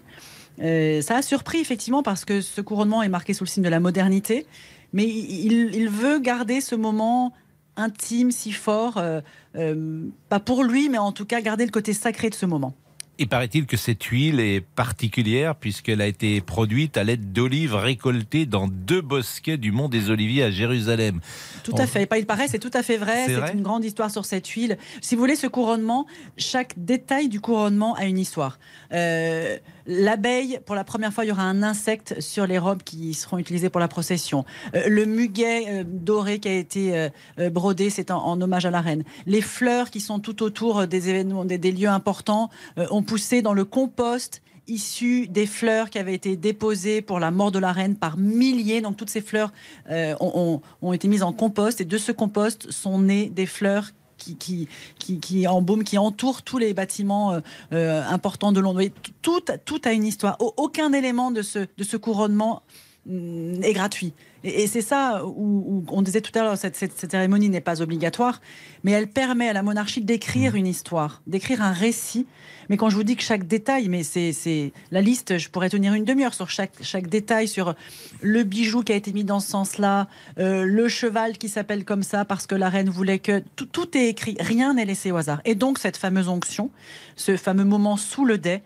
Euh, 0.61 1.01
ça 1.01 1.17
a 1.17 1.21
surpris 1.21 1.59
effectivement 1.59 2.03
parce 2.03 2.25
que 2.25 2.41
ce 2.41 2.61
couronnement 2.61 3.03
est 3.03 3.09
marqué 3.09 3.33
sous 3.33 3.43
le 3.43 3.49
signe 3.49 3.63
de 3.63 3.69
la 3.69 3.79
modernité, 3.79 4.45
mais 4.93 5.05
il, 5.05 5.75
il 5.75 5.89
veut 5.89 6.19
garder 6.19 6.61
ce 6.61 6.75
moment 6.75 7.33
intime, 7.77 8.31
si 8.31 8.51
fort, 8.53 8.97
euh, 8.97 9.19
euh, 9.57 10.05
pas 10.29 10.39
pour 10.39 10.63
lui, 10.63 10.87
mais 10.89 10.97
en 10.97 11.11
tout 11.11 11.25
cas 11.25 11.41
garder 11.41 11.65
le 11.65 11.71
côté 11.71 11.91
sacré 11.93 12.29
de 12.29 12.35
ce 12.35 12.45
moment. 12.45 12.73
Il 13.17 13.29
paraît-il 13.29 13.65
que 13.65 13.77
cette 13.77 14.03
huile 14.03 14.41
est 14.41 14.59
particulière 14.59 15.55
puisqu'elle 15.55 16.01
a 16.01 16.07
été 16.07 16.41
produite 16.41 16.97
à 16.97 17.05
l'aide 17.05 17.31
d'olives 17.31 17.73
récoltées 17.73 18.45
dans 18.45 18.67
deux 18.67 18.99
bosquets 18.99 19.55
du 19.57 19.71
mont 19.71 19.87
des 19.87 20.09
Oliviers 20.09 20.43
à 20.43 20.51
Jérusalem. 20.51 21.21
Tout 21.63 21.73
On- 21.75 21.79
à 21.79 21.87
fait. 21.87 22.05
Pas 22.07 22.17
il 22.17 22.25
paraît, 22.25 22.49
c'est 22.49 22.59
tout 22.59 22.71
à 22.73 22.83
fait 22.83 22.97
vrai. 22.97 23.25
C'est 23.27 23.53
une 23.53 23.61
grande 23.61 23.85
histoire 23.85 24.11
sur 24.11 24.25
cette 24.25 24.47
huile. 24.49 24.77
Si 25.01 25.15
vous 25.15 25.21
voulez, 25.21 25.37
ce 25.37 25.47
couronnement, 25.47 26.05
chaque 26.37 26.73
détail 26.77 27.29
du 27.29 27.39
couronnement 27.39 27.95
a 27.95 28.03
une 28.05 28.19
histoire. 28.19 28.59
Euh, 28.91 29.57
L'abeille, 29.87 30.59
pour 30.65 30.73
la 30.73 30.83
première 30.83 31.13
fois, 31.13 31.25
il 31.25 31.27
y 31.27 31.31
aura 31.31 31.43
un 31.43 31.61
insecte 31.61 32.19
sur 32.19 32.47
les 32.47 32.57
robes 32.57 32.81
qui 32.81 33.13
seront 33.13 33.37
utilisées 33.37 33.69
pour 33.69 33.79
la 33.79 33.87
procession. 33.87 34.43
Euh, 34.75 34.89
le 34.89 35.05
muguet 35.05 35.65
euh, 35.67 35.83
doré 35.85 36.39
qui 36.39 36.47
a 36.47 36.53
été 36.53 37.09
euh, 37.37 37.49
brodé, 37.51 37.91
c'est 37.91 38.09
en, 38.09 38.41
hommage 38.41 38.65
à 38.65 38.71
la 38.71 38.81
reine. 38.81 39.03
Les 39.27 39.41
fleurs 39.41 39.91
qui 39.91 39.99
sont 39.99 40.19
tout 40.19 40.41
autour 40.41 40.87
des 40.87 41.09
événements, 41.09 41.45
des, 41.45 41.71
lieux 41.71 41.89
importants, 41.89 42.49
ont 42.89 43.03
poussé 43.03 43.41
dans 43.41 43.53
le 43.53 43.65
compost 43.65 44.41
issu 44.67 45.27
des 45.27 45.45
fleurs 45.45 45.91
qui 45.91 45.99
avaient 45.99 46.15
été 46.15 46.35
déposées 46.35 47.01
pour 47.01 47.19
la 47.19 47.29
mort 47.29 47.51
de 47.51 47.59
la 47.59 47.71
reine 47.71 47.95
par 47.95 48.17
milliers. 48.17 48.81
Donc 48.81 48.97
toutes 48.97 49.09
ces 49.09 49.21
fleurs 49.21 49.51
ont- 49.89 50.61
ont 50.81 50.93
été 50.93 51.07
mises 51.07 51.23
en 51.23 51.33
compost 51.33 51.81
et 51.81 51.85
de 51.85 51.97
ce 51.97 52.11
compost 52.11 52.71
sont 52.71 52.99
nées 52.99 53.29
des 53.29 53.45
fleurs 53.45 53.91
qui, 54.25 54.35
qui, 54.37 54.67
qui, 54.97 55.19
qui 55.19 55.47
embaument, 55.47 55.83
qui 55.83 55.97
entourent 55.97 56.41
tous 56.41 56.57
les 56.57 56.73
bâtiments 56.73 57.33
euh, 57.33 57.39
euh, 57.73 58.03
importants 58.09 58.51
de 58.51 58.59
Londres. 58.59 58.81
Et 58.81 58.91
tout, 59.21 59.41
tout 59.65 59.81
a 59.85 59.91
une 59.91 60.05
histoire. 60.05 60.35
Au- 60.39 60.53
Aucun 60.57 60.91
élément 60.93 61.29
de 61.31 61.41
ce, 61.41 61.59
de 61.77 61.83
ce 61.83 61.97
couronnement 61.97 62.63
mm, 63.05 63.63
est 63.63 63.73
gratuit. 63.73 64.13
Et, 64.43 64.63
et 64.63 64.67
c'est 64.67 64.81
ça 64.81 65.23
où, 65.25 65.63
où 65.67 65.85
on 65.89 66.01
disait 66.01 66.21
tout 66.21 66.37
à 66.37 66.43
l'heure, 66.43 66.57
cette, 66.57 66.75
cette, 66.75 66.97
cette 66.97 67.11
cérémonie 67.11 67.49
n'est 67.49 67.61
pas 67.61 67.81
obligatoire, 67.81 68.41
mais 68.83 68.91
elle 68.91 69.07
permet 69.09 69.49
à 69.49 69.53
la 69.53 69.63
monarchie 69.63 70.01
d'écrire 70.01 70.55
une 70.55 70.67
histoire, 70.67 71.21
d'écrire 71.27 71.61
un 71.61 71.71
récit. 71.73 72.25
Mais 72.69 72.77
quand 72.77 72.89
je 72.89 72.95
vous 72.95 73.03
dis 73.03 73.15
que 73.15 73.23
chaque 73.23 73.47
détail, 73.47 73.89
mais 73.89 74.03
c'est 74.03 74.71
la 74.91 75.01
liste, 75.01 75.37
je 75.37 75.49
pourrais 75.49 75.69
tenir 75.69 75.93
une 75.93 76.05
demi-heure 76.05 76.33
sur 76.33 76.49
chaque, 76.49 76.73
chaque 76.81 77.07
détail, 77.07 77.47
sur 77.47 77.75
le 78.21 78.43
bijou 78.43 78.81
qui 78.83 78.91
a 78.91 78.95
été 78.95 79.13
mis 79.13 79.23
dans 79.23 79.39
ce 79.39 79.49
sens-là, 79.49 80.07
euh, 80.39 80.63
le 80.65 80.87
cheval 80.89 81.37
qui 81.37 81.49
s'appelle 81.49 81.85
comme 81.85 82.03
ça 82.03 82.25
parce 82.25 82.47
que 82.47 82.55
la 82.55 82.69
reine 82.69 82.89
voulait 82.89 83.19
que 83.19 83.43
tout, 83.55 83.65
tout 83.65 83.97
est 83.97 84.07
écrit, 84.07 84.35
rien 84.39 84.73
n'est 84.73 84.85
laissé 84.85 85.11
au 85.11 85.17
hasard. 85.17 85.41
Et 85.45 85.55
donc 85.55 85.77
cette 85.79 85.97
fameuse 85.97 86.27
onction, 86.27 86.71
ce 87.15 87.37
fameux 87.37 87.63
moment 87.65 87.97
sous 87.97 88.25
le 88.25 88.37
dais, 88.37 88.63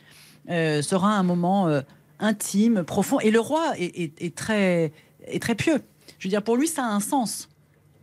euh, 0.50 0.82
sera 0.82 1.10
un 1.16 1.24
moment 1.24 1.68
euh, 1.68 1.82
intime, 2.20 2.84
profond. 2.84 3.20
Et 3.20 3.32
le 3.32 3.40
roi 3.40 3.74
est, 3.78 4.00
est- 4.00 4.22
est 4.22 4.36
très, 4.36 4.92
est 5.28 5.42
très 5.42 5.56
pieux. 5.56 5.82
Je 6.18 6.28
veux 6.28 6.30
dire, 6.30 6.42
pour 6.44 6.58
lui, 6.58 6.68
ça 6.68 6.84
a 6.84 6.88
un 6.88 7.00
sens. 7.00 7.50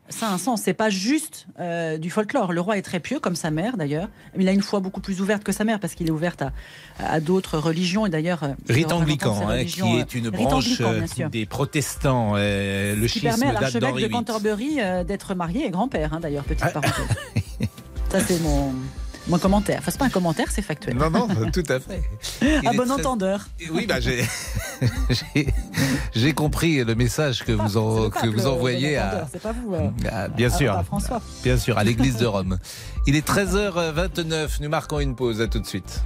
Ça 0.08 0.28
a 0.28 0.32
un 0.32 0.38
sens. 0.38 0.62
C'est 0.62 0.72
pas 0.74 0.88
juste 0.90 1.46
euh, 1.58 1.98
du 1.98 2.10
folklore. 2.10 2.52
Le 2.52 2.60
roi 2.60 2.78
est 2.78 2.82
très 2.82 3.00
pieux, 3.00 3.18
comme 3.18 3.34
sa 3.36 3.50
mère 3.50 3.76
d'ailleurs. 3.76 4.08
Il 4.38 4.48
a 4.48 4.52
une 4.52 4.62
foi 4.62 4.80
beaucoup 4.80 5.00
plus 5.00 5.20
ouverte 5.20 5.42
que 5.42 5.52
sa 5.52 5.64
mère 5.64 5.80
parce 5.80 5.94
qu'il 5.94 6.06
est 6.06 6.10
ouvert 6.12 6.36
à, 6.98 7.14
à 7.14 7.20
d'autres 7.20 7.58
religions 7.58 8.06
et 8.06 8.10
d'ailleurs. 8.10 8.42
euh, 8.44 8.54
Rite 8.68 8.92
anglican, 8.92 9.48
hein, 9.48 9.64
qui 9.64 9.80
est 9.98 10.14
une 10.14 10.30
branche 10.30 10.80
euh, 10.80 11.06
sûr. 11.06 11.28
des 11.30 11.44
protestants. 11.46 12.34
euh, 12.36 12.94
le 12.94 13.02
qui 13.06 13.20
schisme 13.20 13.26
permet 13.40 13.46
à 13.56 13.60
l'archevêque 13.60 13.94
de. 13.96 14.06
Canterbury 14.08 14.76
euh, 14.80 15.02
d'être 15.04 15.34
marié 15.34 15.66
et 15.66 15.70
grand-père, 15.70 16.14
hein, 16.14 16.20
d'ailleurs, 16.20 16.44
petite 16.44 16.62
Ah. 16.66 16.70
parenthèse. 16.70 17.04
Ça, 18.10 18.20
c'est 18.20 18.40
mon, 18.40 18.72
mon 19.26 19.38
commentaire. 19.38 19.78
Enfin, 19.80 19.90
c'est 19.90 19.98
pas 19.98 20.04
un 20.04 20.10
commentaire, 20.10 20.46
c'est 20.52 20.62
factuel. 20.62 20.96
Non, 20.96 21.10
non, 21.10 21.26
tout 21.52 21.64
à 21.68 21.80
fait. 21.80 22.02
Il 22.42 22.62
bon 22.76 22.84
très- 22.84 22.92
entendeur. 22.92 23.48
Oui, 23.72 23.84
bah, 23.86 23.98
j'ai 23.98 24.24
j'ai- 26.14 26.32
compris 26.34 26.84
le 26.84 26.94
message 26.94 27.44
que 27.44 27.52
vous, 27.52 27.76
en- 27.76 27.96
C'est 27.96 28.02
le 28.02 28.08
que 28.10 28.14
pape, 28.20 28.26
vous 28.30 28.46
envoyez 28.46 28.96
à, 28.96 29.06
entendeur, 29.06 29.28
C'est 29.32 29.42
pas 29.42 29.52
vous. 29.52 29.74
euh, 29.74 29.88
à- 30.10 30.28
bien 30.36 30.48
à- 30.48 30.56
sûr, 30.56 30.72
à 30.72 30.82
François. 30.84 31.20
bien 31.42 31.56
sûr, 31.56 31.78
à 31.78 31.84
l'église 31.84 32.16
de 32.16 32.26
Rome. 32.26 32.58
Il 33.06 33.16
est 33.16 33.26
13h29. 33.26 34.60
Nous 34.60 34.68
marquons 34.68 35.00
une 35.00 35.14
pause. 35.14 35.40
À 35.40 35.46
tout 35.46 35.58
de 35.60 35.66
suite. 35.66 36.02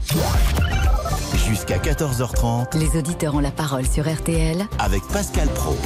Jusqu'à 1.49 1.79
14h30 1.79 2.77
Les 2.79 2.99
auditeurs 2.99 3.35
ont 3.35 3.41
la 3.41 3.51
parole 3.51 3.87
sur 3.87 4.09
RTL 4.13 4.67
avec 4.79 5.03
Pascal 5.13 5.49
Pro. 5.49 5.77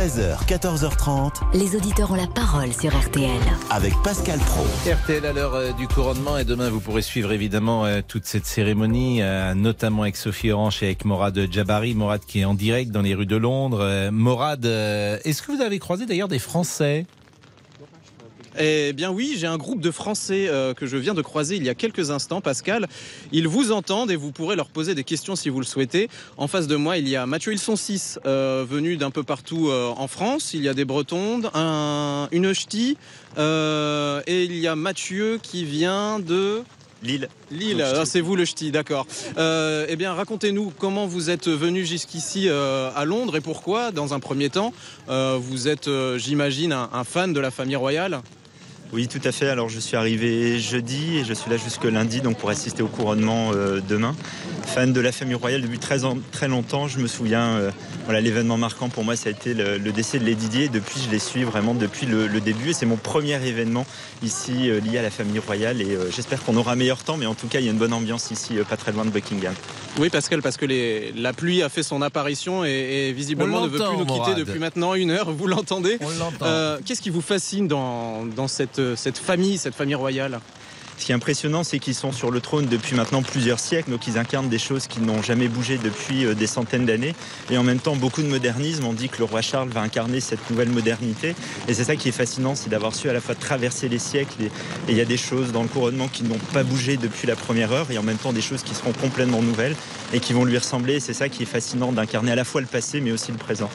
13h, 0.00 0.46
14h30 0.46 1.30
Les 1.52 1.76
auditeurs 1.76 2.10
ont 2.10 2.14
la 2.14 2.26
parole 2.26 2.72
sur 2.72 2.90
RTL. 2.98 3.28
avec 3.68 3.92
Pascal 4.02 4.38
Pro. 4.38 4.64
RTL 4.90 5.26
à 5.26 5.34
l'heure 5.34 5.54
euh, 5.54 5.72
du 5.72 5.86
couronnement 5.88 6.38
et 6.38 6.46
demain 6.46 6.70
vous 6.70 6.80
pourrez 6.80 7.02
suivre 7.02 7.32
évidemment 7.32 7.84
euh, 7.84 8.00
toute 8.08 8.24
cette 8.24 8.46
cérémonie, 8.46 9.20
euh, 9.20 9.52
notamment 9.52 10.00
avec 10.04 10.16
Sophie 10.16 10.52
Orange 10.52 10.82
et 10.82 10.86
avec 10.86 11.04
Morad 11.04 11.38
Jabari, 11.52 11.94
Morad 11.94 12.22
qui 12.26 12.40
est 12.40 12.46
en 12.46 12.54
direct 12.54 12.92
dans 12.92 13.02
les 13.02 13.14
rues 13.14 13.26
de 13.26 13.36
Londres. 13.36 14.08
Morad, 14.10 14.64
est-ce 14.64 15.42
que 15.42 15.52
vous 15.52 15.60
avez 15.60 15.78
croisé 15.78 16.06
d'ailleurs 16.06 16.28
des 16.28 16.38
Français? 16.38 17.04
Eh 18.58 18.92
bien 18.92 19.10
oui, 19.10 19.36
j'ai 19.38 19.46
un 19.46 19.56
groupe 19.58 19.80
de 19.80 19.90
Français 19.90 20.48
euh, 20.48 20.74
que 20.74 20.86
je 20.86 20.96
viens 20.96 21.14
de 21.14 21.22
croiser 21.22 21.56
il 21.56 21.64
y 21.64 21.68
a 21.68 21.74
quelques 21.74 22.10
instants, 22.10 22.40
Pascal. 22.40 22.88
Ils 23.32 23.46
vous 23.46 23.70
entendent 23.72 24.10
et 24.10 24.16
vous 24.16 24.32
pourrez 24.32 24.56
leur 24.56 24.68
poser 24.68 24.94
des 24.94 25.04
questions 25.04 25.36
si 25.36 25.48
vous 25.48 25.60
le 25.60 25.66
souhaitez. 25.66 26.08
En 26.36 26.48
face 26.48 26.66
de 26.66 26.76
moi, 26.76 26.96
il 26.98 27.08
y 27.08 27.16
a 27.16 27.26
Mathieu 27.26 27.52
Ils 27.52 27.58
sont 27.58 27.76
six, 27.76 28.18
euh, 28.26 28.64
venus 28.68 28.98
d'un 28.98 29.10
peu 29.10 29.22
partout 29.22 29.68
euh, 29.68 29.92
en 29.96 30.08
France. 30.08 30.52
Il 30.52 30.62
y 30.62 30.68
a 30.68 30.74
des 30.74 30.84
Bretons, 30.84 31.42
un, 31.54 32.28
une 32.32 32.52
ch'ti, 32.52 32.96
euh, 33.38 34.20
et 34.26 34.44
il 34.44 34.56
y 34.56 34.66
a 34.66 34.74
Mathieu 34.74 35.38
qui 35.42 35.64
vient 35.64 36.18
de... 36.18 36.62
Lille. 37.02 37.30
Lille, 37.50 37.82
ah, 37.82 38.04
c'est 38.04 38.20
vous 38.20 38.36
le 38.36 38.44
ch'ti, 38.44 38.70
d'accord. 38.70 39.06
Euh, 39.38 39.86
eh 39.88 39.96
bien, 39.96 40.12
racontez-nous 40.12 40.70
comment 40.78 41.06
vous 41.06 41.30
êtes 41.30 41.48
venu 41.48 41.86
jusqu'ici 41.86 42.46
euh, 42.48 42.90
à 42.94 43.06
Londres 43.06 43.36
et 43.36 43.40
pourquoi, 43.40 43.90
dans 43.90 44.12
un 44.12 44.20
premier 44.20 44.50
temps, 44.50 44.74
euh, 45.08 45.38
vous 45.40 45.66
êtes, 45.66 45.88
j'imagine, 46.18 46.72
un, 46.72 46.90
un 46.92 47.04
fan 47.04 47.32
de 47.32 47.40
la 47.40 47.50
famille 47.50 47.76
royale? 47.76 48.20
Oui, 48.92 49.06
tout 49.06 49.20
à 49.24 49.30
fait. 49.30 49.48
Alors, 49.48 49.68
je 49.68 49.78
suis 49.78 49.96
arrivé 49.96 50.58
jeudi 50.58 51.18
et 51.18 51.24
je 51.24 51.32
suis 51.32 51.48
là 51.50 51.56
jusque 51.56 51.84
lundi, 51.84 52.20
donc 52.20 52.38
pour 52.38 52.50
assister 52.50 52.82
au 52.82 52.88
couronnement 52.88 53.52
euh, 53.54 53.80
demain. 53.88 54.16
Fan 54.66 54.92
de 54.92 55.00
la 55.00 55.12
famille 55.12 55.34
royale 55.36 55.62
depuis 55.62 55.78
très, 55.78 56.04
en- 56.04 56.18
très 56.32 56.48
longtemps. 56.48 56.88
Je 56.88 56.98
me 56.98 57.06
souviens, 57.06 57.44
euh, 57.56 57.70
voilà, 58.04 58.20
l'événement 58.20 58.56
marquant 58.56 58.88
pour 58.88 59.04
moi, 59.04 59.14
ça 59.14 59.28
a 59.28 59.32
été 59.32 59.54
le, 59.54 59.78
le 59.78 59.92
décès 59.92 60.18
de 60.18 60.24
Lady 60.24 60.48
Di. 60.48 60.62
Et 60.64 60.68
depuis, 60.68 61.00
je 61.04 61.10
les 61.10 61.20
suis 61.20 61.44
vraiment 61.44 61.74
depuis 61.74 62.06
le, 62.06 62.26
le 62.26 62.40
début. 62.40 62.70
Et 62.70 62.72
c'est 62.72 62.86
mon 62.86 62.96
premier 62.96 63.34
événement 63.46 63.86
ici 64.24 64.68
euh, 64.68 64.80
lié 64.80 64.98
à 64.98 65.02
la 65.02 65.10
famille 65.10 65.38
royale. 65.38 65.80
Et 65.80 65.94
euh, 65.94 66.10
j'espère 66.10 66.42
qu'on 66.42 66.56
aura 66.56 66.72
un 66.72 66.76
meilleur 66.76 67.02
temps, 67.04 67.16
mais 67.16 67.26
en 67.26 67.34
tout 67.34 67.46
cas, 67.46 67.60
il 67.60 67.66
y 67.66 67.68
a 67.68 67.72
une 67.72 67.78
bonne 67.78 67.92
ambiance 67.92 68.32
ici, 68.32 68.58
euh, 68.58 68.64
pas 68.64 68.76
très 68.76 68.90
loin 68.92 69.04
de 69.04 69.10
Buckingham. 69.10 69.54
Oui, 69.98 70.08
Pascal, 70.08 70.42
parce 70.42 70.56
que 70.56 70.66
les- 70.66 71.12
la 71.16 71.32
pluie 71.32 71.62
a 71.62 71.68
fait 71.68 71.82
son 71.84 72.02
apparition 72.02 72.64
et, 72.64 72.70
et 73.08 73.12
visiblement 73.12 73.58
On 73.58 73.64
ne 73.64 73.68
veut 73.68 73.78
plus 73.78 73.86
nous 73.98 73.98
quitter 74.04 74.18
Morad. 74.18 74.38
depuis 74.38 74.58
maintenant 74.58 74.94
une 74.94 75.10
heure. 75.12 75.30
Vous 75.30 75.46
l'entendez 75.46 75.98
On 76.00 76.10
l'entend. 76.18 76.44
Euh, 76.46 76.78
Qu'est-ce 76.84 77.00
qui 77.02 77.10
vous 77.10 77.20
fascine 77.20 77.66
dans, 77.68 78.24
dans 78.24 78.46
cette, 78.48 78.78
cette 78.96 79.18
famille, 79.18 79.58
cette 79.58 79.74
famille 79.74 79.94
royale 79.94 80.40
Ce 80.98 81.04
qui 81.06 81.12
est 81.12 81.14
impressionnant, 81.14 81.64
c'est 81.64 81.78
qu'ils 81.78 81.94
sont 81.94 82.12
sur 82.12 82.30
le 82.30 82.40
trône 82.40 82.66
depuis 82.66 82.94
maintenant 82.94 83.22
plusieurs 83.22 83.58
siècles, 83.58 83.90
donc 83.90 84.06
ils 84.06 84.18
incarnent 84.18 84.48
des 84.48 84.58
choses 84.58 84.86
qui 84.86 85.00
n'ont 85.00 85.22
jamais 85.22 85.48
bougé 85.48 85.78
depuis 85.78 86.24
euh, 86.24 86.34
des 86.34 86.46
centaines 86.46 86.86
d'années. 86.86 87.14
Et 87.50 87.58
en 87.58 87.62
même 87.62 87.78
temps, 87.78 87.96
beaucoup 87.96 88.22
de 88.22 88.26
modernisme. 88.28 88.84
On 88.84 88.92
dit 88.92 89.08
que 89.08 89.18
le 89.18 89.24
roi 89.24 89.40
Charles 89.40 89.70
va 89.70 89.80
incarner 89.80 90.20
cette 90.20 90.50
nouvelle 90.50 90.68
modernité. 90.68 91.34
Et 91.68 91.74
c'est 91.74 91.84
ça 91.84 91.96
qui 91.96 92.08
est 92.08 92.12
fascinant, 92.12 92.54
c'est 92.54 92.70
d'avoir 92.70 92.94
su 92.94 93.08
à 93.08 93.12
la 93.12 93.20
fois 93.20 93.34
traverser 93.34 93.88
les 93.88 93.98
siècles. 93.98 94.42
Et 94.42 94.50
il 94.90 94.96
y 94.96 95.00
a 95.00 95.06
des 95.06 95.16
choses 95.16 95.52
dans 95.52 95.62
le 95.62 95.68
couronnement 95.68 96.08
qui 96.08 96.24
n'ont 96.24 96.38
pas 96.52 96.62
bougé 96.62 96.96
depuis 96.96 97.26
la 97.26 97.36
première 97.36 97.72
heure, 97.72 97.90
et 97.90 97.98
en 97.98 98.02
même 98.02 98.18
temps 98.18 98.32
des 98.32 98.42
choses 98.42 98.62
qui 98.62 98.74
seront 98.74 98.92
complètement 98.92 99.42
nouvelles 99.42 99.76
et 100.12 100.20
qui 100.20 100.32
vont 100.32 100.44
lui 100.44 100.58
ressembler. 100.58 101.00
C'est 101.00 101.14
ça 101.14 101.28
qui 101.28 101.42
est 101.42 101.46
fascinant 101.46 101.92
d'incarner 101.92 102.32
à 102.32 102.36
la 102.36 102.44
fois 102.44 102.60
le 102.60 102.66
passé, 102.66 103.00
mais 103.00 103.12
aussi 103.12 103.32
le 103.32 103.38
présent. 103.38 103.70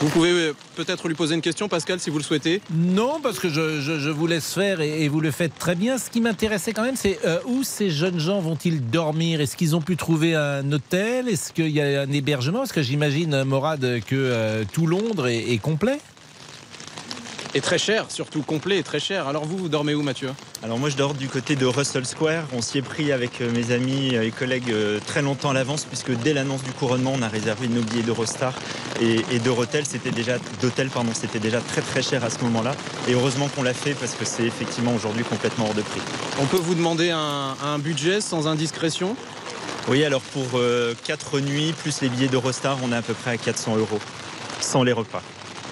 Vous 0.00 0.10
pouvez 0.10 0.30
euh, 0.30 0.52
peut-être 0.76 1.08
lui 1.08 1.16
poser 1.16 1.34
une 1.34 1.40
question, 1.40 1.68
Pascal, 1.68 1.98
si 1.98 2.08
vous 2.08 2.18
le 2.18 2.22
souhaitez. 2.22 2.62
Non, 2.70 3.18
parce 3.20 3.40
que 3.40 3.48
je, 3.48 4.10
vous 4.10 4.28
laisse 4.28 4.54
faire 4.54 4.80
et, 4.80 5.08
vous 5.08 5.20
le 5.20 5.32
faites 5.32 5.58
très 5.58 5.74
bien. 5.74 5.98
Ce 5.98 6.08
qui 6.08 6.20
m'intéressait 6.20 6.72
quand 6.72 6.84
même, 6.84 6.94
c'est 6.94 7.18
euh, 7.24 7.40
où 7.46 7.64
ces 7.64 7.90
jeunes 7.90 8.20
gens 8.20 8.40
vont-ils 8.40 8.80
dormir? 8.90 9.40
Est-ce 9.40 9.56
qu'ils 9.56 9.74
ont 9.74 9.80
pu 9.80 9.96
trouver 9.96 10.36
un 10.36 10.70
hôtel? 10.70 11.28
Est-ce 11.28 11.52
qu'il 11.52 11.70
y 11.70 11.80
a 11.80 12.02
un 12.02 12.12
hébergement? 12.12 12.58
Parce 12.58 12.70
que 12.70 12.82
j'imagine, 12.82 13.34
euh, 13.34 13.44
Morad, 13.44 14.00
que 14.06 14.62
tout 14.72 14.86
Londres 14.86 15.26
est 15.26 15.60
complet. 15.60 15.98
Et 17.54 17.62
très 17.62 17.78
cher, 17.78 18.04
surtout 18.10 18.42
complet 18.42 18.78
et 18.78 18.82
très 18.82 19.00
cher. 19.00 19.26
Alors 19.26 19.46
vous, 19.46 19.56
vous 19.56 19.68
dormez 19.70 19.94
où, 19.94 20.02
Mathieu? 20.02 20.30
Alors 20.62 20.78
moi 20.78 20.90
je 20.90 20.96
dors 20.96 21.14
du 21.14 21.28
côté 21.28 21.56
de 21.56 21.64
Russell 21.64 22.04
Square. 22.04 22.44
On 22.52 22.60
s'y 22.60 22.78
est 22.78 22.82
pris 22.82 23.10
avec 23.10 23.40
euh, 23.40 23.50
mes 23.50 23.72
amis 23.72 24.14
et 24.14 24.30
collègues 24.30 24.70
euh, 24.70 25.00
très 25.06 25.22
longtemps 25.22 25.50
à 25.50 25.54
l'avance 25.54 25.84
puisque 25.84 26.12
dès 26.12 26.34
l'annonce 26.34 26.62
du 26.62 26.72
couronnement 26.72 27.14
on 27.16 27.22
a 27.22 27.28
réservé 27.28 27.68
nos 27.68 27.80
billets 27.80 28.02
d'Eurostar 28.02 28.52
et, 29.00 29.24
et 29.32 29.38
d'Eurotel. 29.38 29.86
C'était 29.86 30.10
déjà 30.10 30.36
d'hôtel 30.60 30.90
pardon, 30.90 31.10
c'était 31.14 31.38
déjà 31.38 31.60
très 31.60 31.80
très 31.80 32.02
cher 32.02 32.22
à 32.22 32.28
ce 32.28 32.38
moment-là. 32.44 32.72
Et 33.08 33.14
heureusement 33.14 33.48
qu'on 33.48 33.62
l'a 33.62 33.74
fait 33.74 33.94
parce 33.94 34.12
que 34.12 34.26
c'est 34.26 34.44
effectivement 34.44 34.94
aujourd'hui 34.94 35.24
complètement 35.24 35.66
hors 35.66 35.74
de 35.74 35.82
prix. 35.82 36.02
On 36.40 36.46
peut 36.46 36.58
vous 36.58 36.74
demander 36.74 37.10
un, 37.10 37.56
un 37.64 37.78
budget 37.78 38.20
sans 38.20 38.46
indiscrétion? 38.46 39.16
Oui 39.88 40.04
alors 40.04 40.20
pour 40.20 40.60
4 41.04 41.40
nuits 41.40 41.72
plus 41.72 42.02
les 42.02 42.10
billets 42.10 42.28
d'Eurostar 42.28 42.76
on 42.84 42.92
est 42.92 42.96
à 42.96 43.02
peu 43.02 43.14
près 43.14 43.30
à 43.30 43.36
400 43.38 43.76
euros 43.76 44.00
sans 44.60 44.82
les 44.82 44.92
repas. 44.92 45.22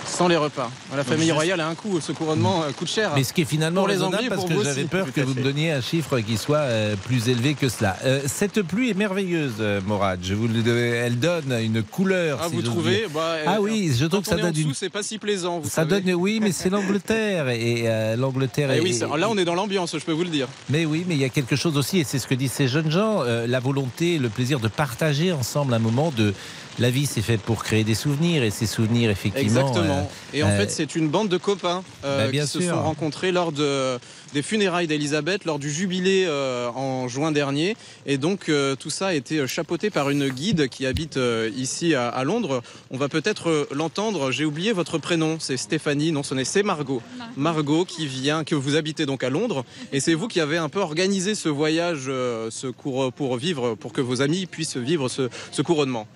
Sans 0.06 0.28
les 0.28 0.36
repas. 0.36 0.70
La 0.96 1.04
famille 1.04 1.24
juste- 1.24 1.34
royale 1.34 1.60
a 1.60 1.68
un 1.68 1.74
coût. 1.74 2.00
Ce 2.00 2.12
couronnement 2.12 2.62
euh, 2.62 2.70
coûte 2.72 2.88
cher. 2.88 3.10
Mais 3.14 3.24
ce 3.24 3.32
qui 3.32 3.42
est 3.42 3.44
finalement 3.44 3.82
pour 3.82 3.88
les 3.88 3.94
raisonnable 3.94 4.16
Anglais, 4.16 4.28
parce 4.30 4.44
pour 4.46 4.56
que 4.58 4.64
j'avais 4.64 4.84
peur 4.84 5.12
que 5.12 5.20
vous 5.20 5.34
me 5.34 5.42
donniez 5.42 5.72
un 5.72 5.80
chiffre 5.80 6.20
qui 6.20 6.36
soit 6.36 6.58
euh, 6.58 6.94
plus 6.96 7.28
élevé 7.28 7.54
que 7.54 7.68
cela. 7.68 7.96
Euh, 8.04 8.20
cette 8.26 8.62
pluie 8.62 8.90
est 8.90 8.94
merveilleuse, 8.94 9.54
Morad. 9.86 10.20
Je 10.22 10.34
vous 10.34 10.48
le- 10.48 10.66
elle 10.94 11.18
donne 11.18 11.52
une 11.62 11.82
couleur. 11.82 12.38
Ah, 12.42 12.46
si 12.48 12.54
vous 12.54 12.62
trouvez. 12.62 13.06
Bah, 13.12 13.36
Ah 13.46 13.60
oui, 13.60 13.92
je 13.98 14.06
trouve 14.06 14.20
que 14.20 14.28
ça 14.28 14.34
on 14.36 14.38
est 14.38 14.42
en 14.42 14.44
donne 14.46 14.52
dessous, 14.54 14.68
une. 14.68 14.74
c'est 14.74 14.88
pas 14.90 15.02
si 15.02 15.18
plaisant. 15.18 15.58
Vous 15.58 15.68
Ça 15.68 15.82
savez. 15.86 16.00
donne, 16.00 16.14
oui, 16.14 16.38
mais 16.42 16.52
c'est 16.52 16.70
l'Angleterre 16.70 17.48
et 17.50 17.82
euh, 17.86 18.16
l'Angleterre. 18.16 18.70
Eh 18.72 18.76
est- 18.78 18.80
oui, 18.80 18.94
ça- 18.94 19.08
là 19.16 19.28
on 19.28 19.36
est 19.36 19.44
dans 19.44 19.54
l'ambiance, 19.54 19.92
je 19.98 20.04
peux 20.04 20.12
vous 20.12 20.24
le 20.24 20.30
dire. 20.30 20.48
Mais 20.70 20.86
oui, 20.86 21.04
mais 21.06 21.14
il 21.14 21.20
y 21.20 21.24
a 21.24 21.28
quelque 21.28 21.56
chose 21.56 21.76
aussi, 21.76 21.98
et 21.98 22.04
c'est 22.04 22.18
ce 22.18 22.26
que 22.26 22.34
disent 22.34 22.52
ces 22.52 22.68
jeunes 22.68 22.90
gens, 22.90 23.22
euh, 23.22 23.46
la 23.46 23.60
volonté, 23.60 24.18
le 24.18 24.28
plaisir 24.28 24.60
de 24.60 24.68
partager 24.68 25.32
ensemble 25.32 25.74
un 25.74 25.78
moment 25.78 26.12
de. 26.16 26.32
La 26.78 26.90
vie, 26.90 27.06
c'est 27.06 27.22
fait 27.22 27.38
pour 27.38 27.64
créer 27.64 27.84
des 27.84 27.94
souvenirs, 27.94 28.42
et 28.42 28.50
ces 28.50 28.66
souvenirs, 28.66 29.08
effectivement. 29.10 29.60
Exactement. 29.60 29.98
euh, 30.10 30.36
Et 30.36 30.42
en 30.42 30.48
euh, 30.50 30.58
fait, 30.58 30.70
c'est 30.70 30.94
une 30.94 31.08
bande 31.08 31.28
de 31.30 31.38
copains 31.38 31.82
euh, 32.04 32.24
Bah, 32.26 32.30
bien 32.30 32.42
qui 32.44 32.50
se 32.50 32.60
sont 32.60 32.82
rencontrés 32.82 33.32
lors 33.32 33.50
de, 33.50 33.98
des 34.34 34.42
funérailles 34.42 34.86
d'Elisabeth, 34.86 35.46
lors 35.46 35.58
du 35.58 35.70
jubilé 35.70 36.26
euh, 36.26 36.68
en 36.74 37.08
juin 37.08 37.32
dernier. 37.32 37.76
Et 38.04 38.18
donc, 38.18 38.50
euh, 38.50 38.76
tout 38.76 38.90
ça 38.90 39.06
a 39.06 39.14
été 39.14 39.46
chapeauté 39.46 39.88
par 39.88 40.10
une 40.10 40.28
guide 40.28 40.68
qui 40.68 40.84
habite 40.84 41.16
euh, 41.16 41.50
ici 41.56 41.94
à, 41.94 42.08
à 42.08 42.24
Londres. 42.24 42.62
On 42.90 42.98
va 42.98 43.08
peut-être 43.08 43.68
l'entendre. 43.74 44.30
J'ai 44.30 44.44
oublié 44.44 44.72
votre 44.74 44.98
prénom. 44.98 45.38
C'est 45.40 45.56
Stéphanie. 45.56 46.12
Non, 46.12 46.22
ce 46.22 46.34
n'est 46.34 46.44
c'est 46.44 46.62
Margot. 46.62 47.00
Margot 47.38 47.86
qui 47.86 48.06
vient, 48.06 48.44
que 48.44 48.54
vous 48.54 48.76
habitez 48.76 49.06
donc 49.06 49.24
à 49.24 49.30
Londres. 49.30 49.64
Et 49.94 50.00
c'est 50.00 50.12
vous 50.12 50.28
qui 50.28 50.40
avez 50.40 50.58
un 50.58 50.68
peu 50.68 50.80
organisé 50.80 51.34
ce 51.34 51.48
voyage, 51.48 52.04
euh, 52.08 52.48
ce 52.50 52.66
cours 52.66 53.12
pour 53.14 53.38
vivre, 53.38 53.74
pour 53.76 53.94
que 53.94 54.02
vos 54.02 54.20
amis 54.20 54.44
puissent 54.44 54.76
vivre 54.76 55.08
ce, 55.08 55.30
ce 55.52 55.62
couronnement. 55.62 56.06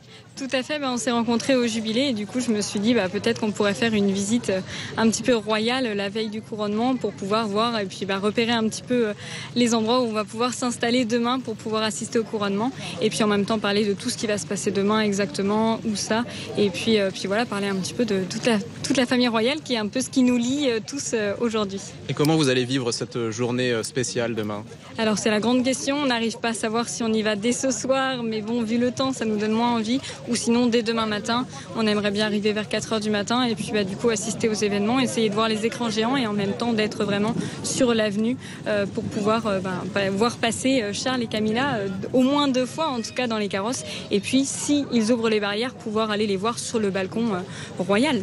Tout 0.41 0.57
à 0.57 0.63
fait, 0.63 0.79
ben, 0.79 0.93
on 0.93 0.97
s'est 0.97 1.11
rencontrés 1.11 1.55
au 1.55 1.67
jubilé 1.67 2.01
et 2.01 2.13
du 2.15 2.27
coup 2.27 2.41
je 2.41 2.51
me 2.51 2.63
suis 2.63 2.81
dit 2.81 2.95
bah, 2.95 3.11
peut-être 3.11 3.43
qu'on 3.43 3.53
pourrait 3.53 3.75
faire 3.75 3.93
une 3.93 4.11
visite 4.11 4.49
euh, 4.49 4.63
un 4.97 5.11
petit 5.11 5.23
peu 5.23 5.37
royale 5.37 5.95
la 5.95 6.09
veille 6.09 6.31
du 6.31 6.41
couronnement 6.41 6.97
pour 6.97 7.13
pouvoir 7.13 7.47
voir 7.47 7.79
et 7.79 7.85
puis 7.85 8.07
bah, 8.07 8.19
repérer 8.19 8.53
un 8.53 8.67
petit 8.67 8.81
peu 8.81 9.09
euh, 9.09 9.13
les 9.55 9.75
endroits 9.75 10.01
où 10.01 10.05
on 10.05 10.13
va 10.13 10.25
pouvoir 10.25 10.55
s'installer 10.55 11.05
demain 11.05 11.41
pour 11.41 11.57
pouvoir 11.57 11.83
assister 11.83 12.19
au 12.19 12.25
couronnement 12.25 12.73
et 13.03 13.11
puis 13.11 13.23
en 13.23 13.27
même 13.27 13.45
temps 13.45 13.59
parler 13.59 13.85
de 13.85 13.93
tout 13.93 14.09
ce 14.09 14.17
qui 14.17 14.27
va 14.27 14.39
se 14.39 14.47
passer 14.47 14.71
demain 14.71 15.03
exactement, 15.03 15.79
où 15.85 15.95
ça 15.95 16.25
et 16.57 16.71
puis, 16.71 16.99
euh, 16.99 17.11
puis 17.11 17.27
voilà 17.27 17.45
parler 17.45 17.69
un 17.69 17.77
petit 17.77 17.93
peu 17.93 18.07
de 18.07 18.25
toute 18.25 18.47
la, 18.47 18.57
toute 18.91 18.97
la 18.97 19.07
famille 19.07 19.29
royale 19.29 19.61
qui 19.63 19.75
est 19.75 19.79
un 19.79 19.87
peu 19.87 20.01
ce 20.01 20.11
qui 20.11 20.25
nous 20.25 20.37
lie 20.37 20.69
euh, 20.69 20.81
tous 20.85 21.13
euh, 21.15 21.33
aujourd'hui. 21.39 21.81
Et 22.09 22.13
comment 22.13 22.35
vous 22.35 22.49
allez 22.49 22.65
vivre 22.65 22.91
cette 22.91 23.31
journée 23.31 23.71
euh, 23.71 23.85
spéciale 23.85 24.35
demain? 24.35 24.65
Alors 24.99 25.17
c'est 25.17 25.31
la 25.31 25.39
grande 25.39 25.63
question, 25.63 25.95
on 25.95 26.07
n'arrive 26.07 26.39
pas 26.39 26.49
à 26.49 26.55
savoir 26.55 26.89
si 26.89 27.05
on 27.05 27.13
y 27.13 27.23
va 27.23 27.37
dès 27.37 27.53
ce 27.53 27.71
soir, 27.71 28.25
mais 28.25 28.41
bon, 28.41 28.65
vu 28.65 28.79
le 28.79 28.91
temps, 28.91 29.13
ça 29.13 29.25
nous 29.25 29.37
donne 29.37 29.53
moins 29.53 29.77
envie. 29.77 30.01
Ou 30.31 30.37
sinon, 30.37 30.67
dès 30.67 30.83
demain 30.83 31.07
matin, 31.07 31.45
on 31.77 31.87
aimerait 31.87 32.13
bien 32.13 32.27
arriver 32.27 32.53
vers 32.53 32.69
4 32.69 32.93
heures 32.93 33.01
du 33.01 33.11
matin 33.11 33.43
et 33.43 33.55
puis 33.57 33.71
bah, 33.73 33.83
du 33.85 33.97
coup 33.97 34.11
assister 34.11 34.49
aux 34.49 34.55
événements, 34.55 35.01
essayer 35.01 35.29
de 35.29 35.35
voir 35.35 35.49
les 35.49 35.67
écrans 35.67 35.91
géants 35.91 36.17
et 36.17 36.27
en 36.27 36.33
même 36.33 36.53
temps 36.53 36.73
d'être 36.73 37.05
vraiment 37.05 37.35
sur 37.65 37.95
l'avenue 37.95 38.37
euh, 38.69 38.87
pour 38.87 39.03
pouvoir 39.03 39.47
euh, 39.47 39.59
bah, 39.59 39.83
bah, 39.93 40.09
voir 40.11 40.37
passer 40.37 40.83
euh, 40.83 40.93
Charles 40.93 41.23
et 41.23 41.27
Camilla 41.27 41.75
euh, 41.75 41.89
au 42.13 42.23
moins 42.23 42.47
deux 42.47 42.67
fois 42.67 42.89
en 42.89 43.01
tout 43.03 43.13
cas 43.13 43.27
dans 43.27 43.39
les 43.39 43.49
carrosses. 43.49 43.83
Et 44.13 44.21
puis 44.21 44.45
si 44.45 44.85
ils 44.93 45.11
ouvrent 45.11 45.29
les 45.29 45.41
barrières, 45.41 45.75
pouvoir 45.75 46.11
aller 46.13 46.29
les 46.29 46.37
voir 46.37 46.59
sur 46.59 46.79
le 46.79 46.91
balcon 46.91 47.35
euh, 47.35 47.39
royal. 47.79 48.23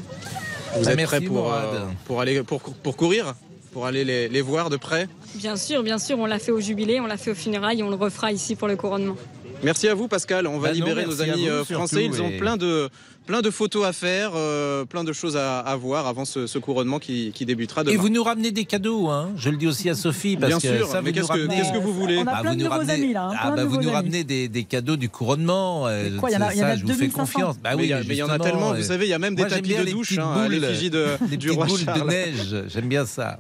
Vous 0.80 0.88
êtes 0.90 1.04
prêt 1.06 1.22
pour, 1.22 1.54
euh, 1.54 1.86
pour, 2.06 2.22
aller, 2.22 2.44
pour, 2.44 2.62
pour 2.62 2.96
courir 2.96 3.36
Pour 3.74 3.86
aller 3.86 4.06
les, 4.06 4.30
les 4.30 4.42
voir 4.42 4.70
de 4.70 4.78
près? 4.78 5.08
Bien 5.36 5.56
sûr, 5.56 5.84
bien 5.84 5.98
sûr, 5.98 6.18
on 6.20 6.26
l'a 6.26 6.40
fait 6.40 6.52
au 6.52 6.60
jubilé, 6.60 7.00
on 7.00 7.06
l'a 7.08 7.18
fait 7.18 7.32
au 7.32 7.36
funérailles 7.36 7.80
et 7.80 7.84
on 7.84 7.90
le 7.90 7.96
refera 7.96 8.32
ici 8.32 8.56
pour 8.56 8.68
le 8.68 8.76
couronnement. 8.76 9.16
Merci 9.64 9.88
à 9.88 9.96
vous 9.96 10.08
Pascal, 10.08 10.46
on 10.48 10.60
va 10.60 10.70
Bah 10.70 10.76
non, 10.76 10.86
libérer 10.86 11.06
nos 11.06 11.22
amis 11.22 11.46
vous, 11.46 11.50
euh, 11.52 11.64
français, 11.66 12.02
surtout, 12.04 12.16
ils 12.16 12.22
ont 12.22 12.30
et- 12.30 12.38
plein 12.38 12.58
de, 12.58 12.90
plein 13.26 13.42
de 13.42 13.50
photos 13.50 13.86
à 13.86 13.92
faire, 13.92 14.32
euh, 14.36 14.86
plein 14.86 15.04
de 15.04 15.12
choses 15.14 15.36
à, 15.36 15.60
à 15.60 15.76
voir 15.76 16.06
avant 16.06 16.26
ce, 16.26 16.46
ce 16.46 16.60
couronnement 16.60 17.00
qui, 17.00 17.32
qui 17.34 17.44
débutera 17.46 17.84
demain. 17.84 17.96
Et 17.96 17.98
vous 17.98 18.10
nous 18.10 18.22
ramenez 18.24 18.52
des 18.52 18.66
cadeaux, 18.66 19.08
hein 19.10 19.32
Je 19.36 19.50
le 19.50 19.58
dis 19.58 19.66
aussi 19.66 19.90
à 19.90 19.96
Sophie, 19.96 20.38
parce 20.38 20.52
Bien 20.52 20.60
que 20.72 20.78
sûr, 20.78 20.88
ça, 20.88 21.02
mais 21.02 21.12
qu'est-ce 21.12 21.28
que- 21.28 21.32
ramenez- 21.34 21.56
qu'est-ce 21.56 21.74
que 21.74 21.80
vous 21.80 21.92
voulez 21.92 22.18
On 22.20 22.28
a 22.28 22.34
Ah, 22.36 22.42
plein 22.42 22.52
vous 22.52 22.56
de 22.56 22.64
nous 22.64 22.70
nouveaux 22.70 22.80
ramenez- 22.80 22.94
amis, 22.94 23.14
là, 23.14 23.24
hein, 23.24 23.34
Ah 23.36 23.48
plein 23.48 23.52
de 23.52 23.56
bah 23.56 23.66
vous 23.66 23.76
nous 23.78 23.82
amis. 23.88 23.96
ramenez 23.96 24.24
des, 24.24 24.48
des 24.48 24.64
cadeaux 24.64 24.96
du 24.96 25.10
couronnement. 25.10 25.88
euh, 25.88 26.16
quoi, 26.18 26.30
il 26.30 26.34
y 26.34 26.38
en 26.38 26.42
a- 26.42 26.50
ça, 26.50 26.56
y 26.56 26.62
en 26.64 26.68
a 26.68 26.76
je 26.76 26.82
vous 26.84 26.88
fais 26.90 27.08
2500. 27.08 27.18
confiance. 27.20 27.56
Bah 27.64 27.72
oui, 27.76 27.84
il 27.86 27.90
y 27.90 27.94
a- 27.94 27.98
mais 28.00 28.06
il 28.14 28.18
y 28.18 28.24
en 28.24 28.30
a 28.30 28.38
tellement, 28.38 28.74
vous 28.76 28.84
savez, 28.84 29.08
il 29.08 29.10
y 29.10 29.14
a 29.14 29.20
même 29.20 29.34
des 29.36 29.44
tapis 29.48 29.74
de 29.76 29.90
douche, 29.92 30.18
hein, 30.20 30.48
l'effigie 30.48 30.90
de- 30.92 31.18
du 31.36 31.50
roi 31.50 31.66
de 31.66 32.08
neige, 32.08 32.56
j'aime 32.68 32.88
bien 32.88 33.08
ça. 33.08 33.40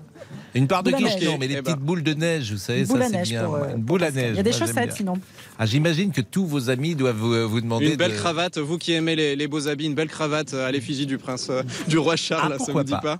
Une 0.56 0.68
part 0.68 0.82
de 0.84 0.92
quiche, 0.92 1.16
neige. 1.16 1.24
non, 1.26 1.38
mais 1.40 1.48
les 1.48 1.56
Eh 1.56 1.62
petites 1.62 1.78
ben. 1.78 1.86
boule 1.86 2.04
de 2.04 2.14
neige, 2.14 2.52
vous 2.52 2.58
savez, 2.58 2.86
Boule 2.86 3.02
ça 3.04 3.10
c'est 3.12 3.22
bien. 3.24 3.44
pour, 3.44 3.56
euh, 3.56 3.76
Une 3.76 3.82
boule 3.82 4.04
à 4.04 4.12
neige. 4.12 4.32
Il 4.32 4.38
y 4.38 4.40
a 4.40 4.44
des 4.44 4.52
chaussettes 4.54 4.94
sinon. 4.94 5.14
Ah, 5.60 5.66
J'imagine 5.66 6.12
que 6.12 6.22
tous 6.22 6.46
vos 6.46 6.70
amis 6.70 6.96
doivent 6.96 7.16
vous, 7.18 7.48
vous 7.50 7.62
demander 7.62 7.90
Une 7.92 7.96
belle 7.96 8.12
de- 8.12 8.18
cravate, 8.18 8.58
vous 8.58 8.78
qui 8.78 8.94
aimez 8.94 9.16
les, 9.16 9.36
les 9.36 9.48
beaux 9.48 9.68
habits, 9.68 9.86
une 9.86 9.94
belle 9.96 10.08
cravate 10.10 10.54
à 10.54 10.72
l'effigie 10.72 11.06
du 11.06 11.18
prince, 11.18 11.48
euh, 11.50 11.62
du 11.88 11.98
roi 11.98 12.16
Charles, 12.16 12.54
Ah, 12.56 12.58
ça 12.58 12.66
pourquoi 12.66 12.82
vous 12.82 12.88
dit 12.88 12.92
pas. 12.94 13.00
pas? 13.02 13.20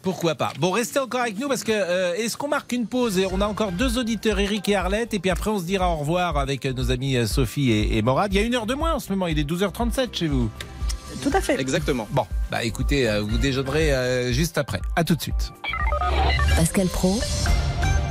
Pourquoi 0.00 0.34
pas? 0.36 0.52
Bon, 0.60 0.70
restez 0.70 1.00
encore 1.00 1.20
avec 1.22 1.38
nous 1.38 1.48
parce 1.48 1.64
que 1.64 1.72
euh, 1.74 2.14
est-ce 2.14 2.36
qu'on 2.36 2.48
marque 2.48 2.72
une 2.72 2.86
pause? 2.86 3.18
Et 3.18 3.26
on 3.30 3.40
a 3.40 3.46
encore 3.46 3.72
deux 3.72 3.98
auditeurs, 3.98 4.38
Eric 4.38 4.68
et 4.68 4.76
Arlette, 4.76 5.12
et 5.12 5.18
puis 5.18 5.28
après 5.30 5.50
on 5.50 5.58
se 5.58 5.64
dira 5.64 5.90
au 5.92 5.96
revoir 5.96 6.38
avec 6.38 6.64
nos 6.64 6.90
amis 6.90 7.16
Sophie 7.26 7.70
et, 7.72 7.98
et 7.98 8.02
Morad. 8.02 8.32
Il 8.32 8.36
y 8.36 8.38
a 8.38 8.42
une 8.46 8.54
heure 8.54 8.64
de 8.66 8.74
moins 8.74 8.94
en 8.94 9.00
ce 9.00 9.10
moment, 9.10 9.26
il 9.26 9.38
est 9.38 9.44
12h37 9.48 10.08
chez 10.16 10.28
vous. 10.28 10.48
Tout 11.22 11.30
à 11.32 11.40
fait. 11.40 11.60
Exactement. 11.60 12.06
Bon, 12.10 12.26
bah 12.50 12.64
écoutez, 12.64 13.08
euh, 13.08 13.20
vous 13.20 13.38
déjeunerez 13.38 13.92
euh, 13.92 14.32
juste 14.32 14.58
après. 14.58 14.80
À 14.96 15.04
tout 15.04 15.14
de 15.14 15.22
suite. 15.22 15.52
Pascal 16.56 16.88
Pro, 16.88 17.20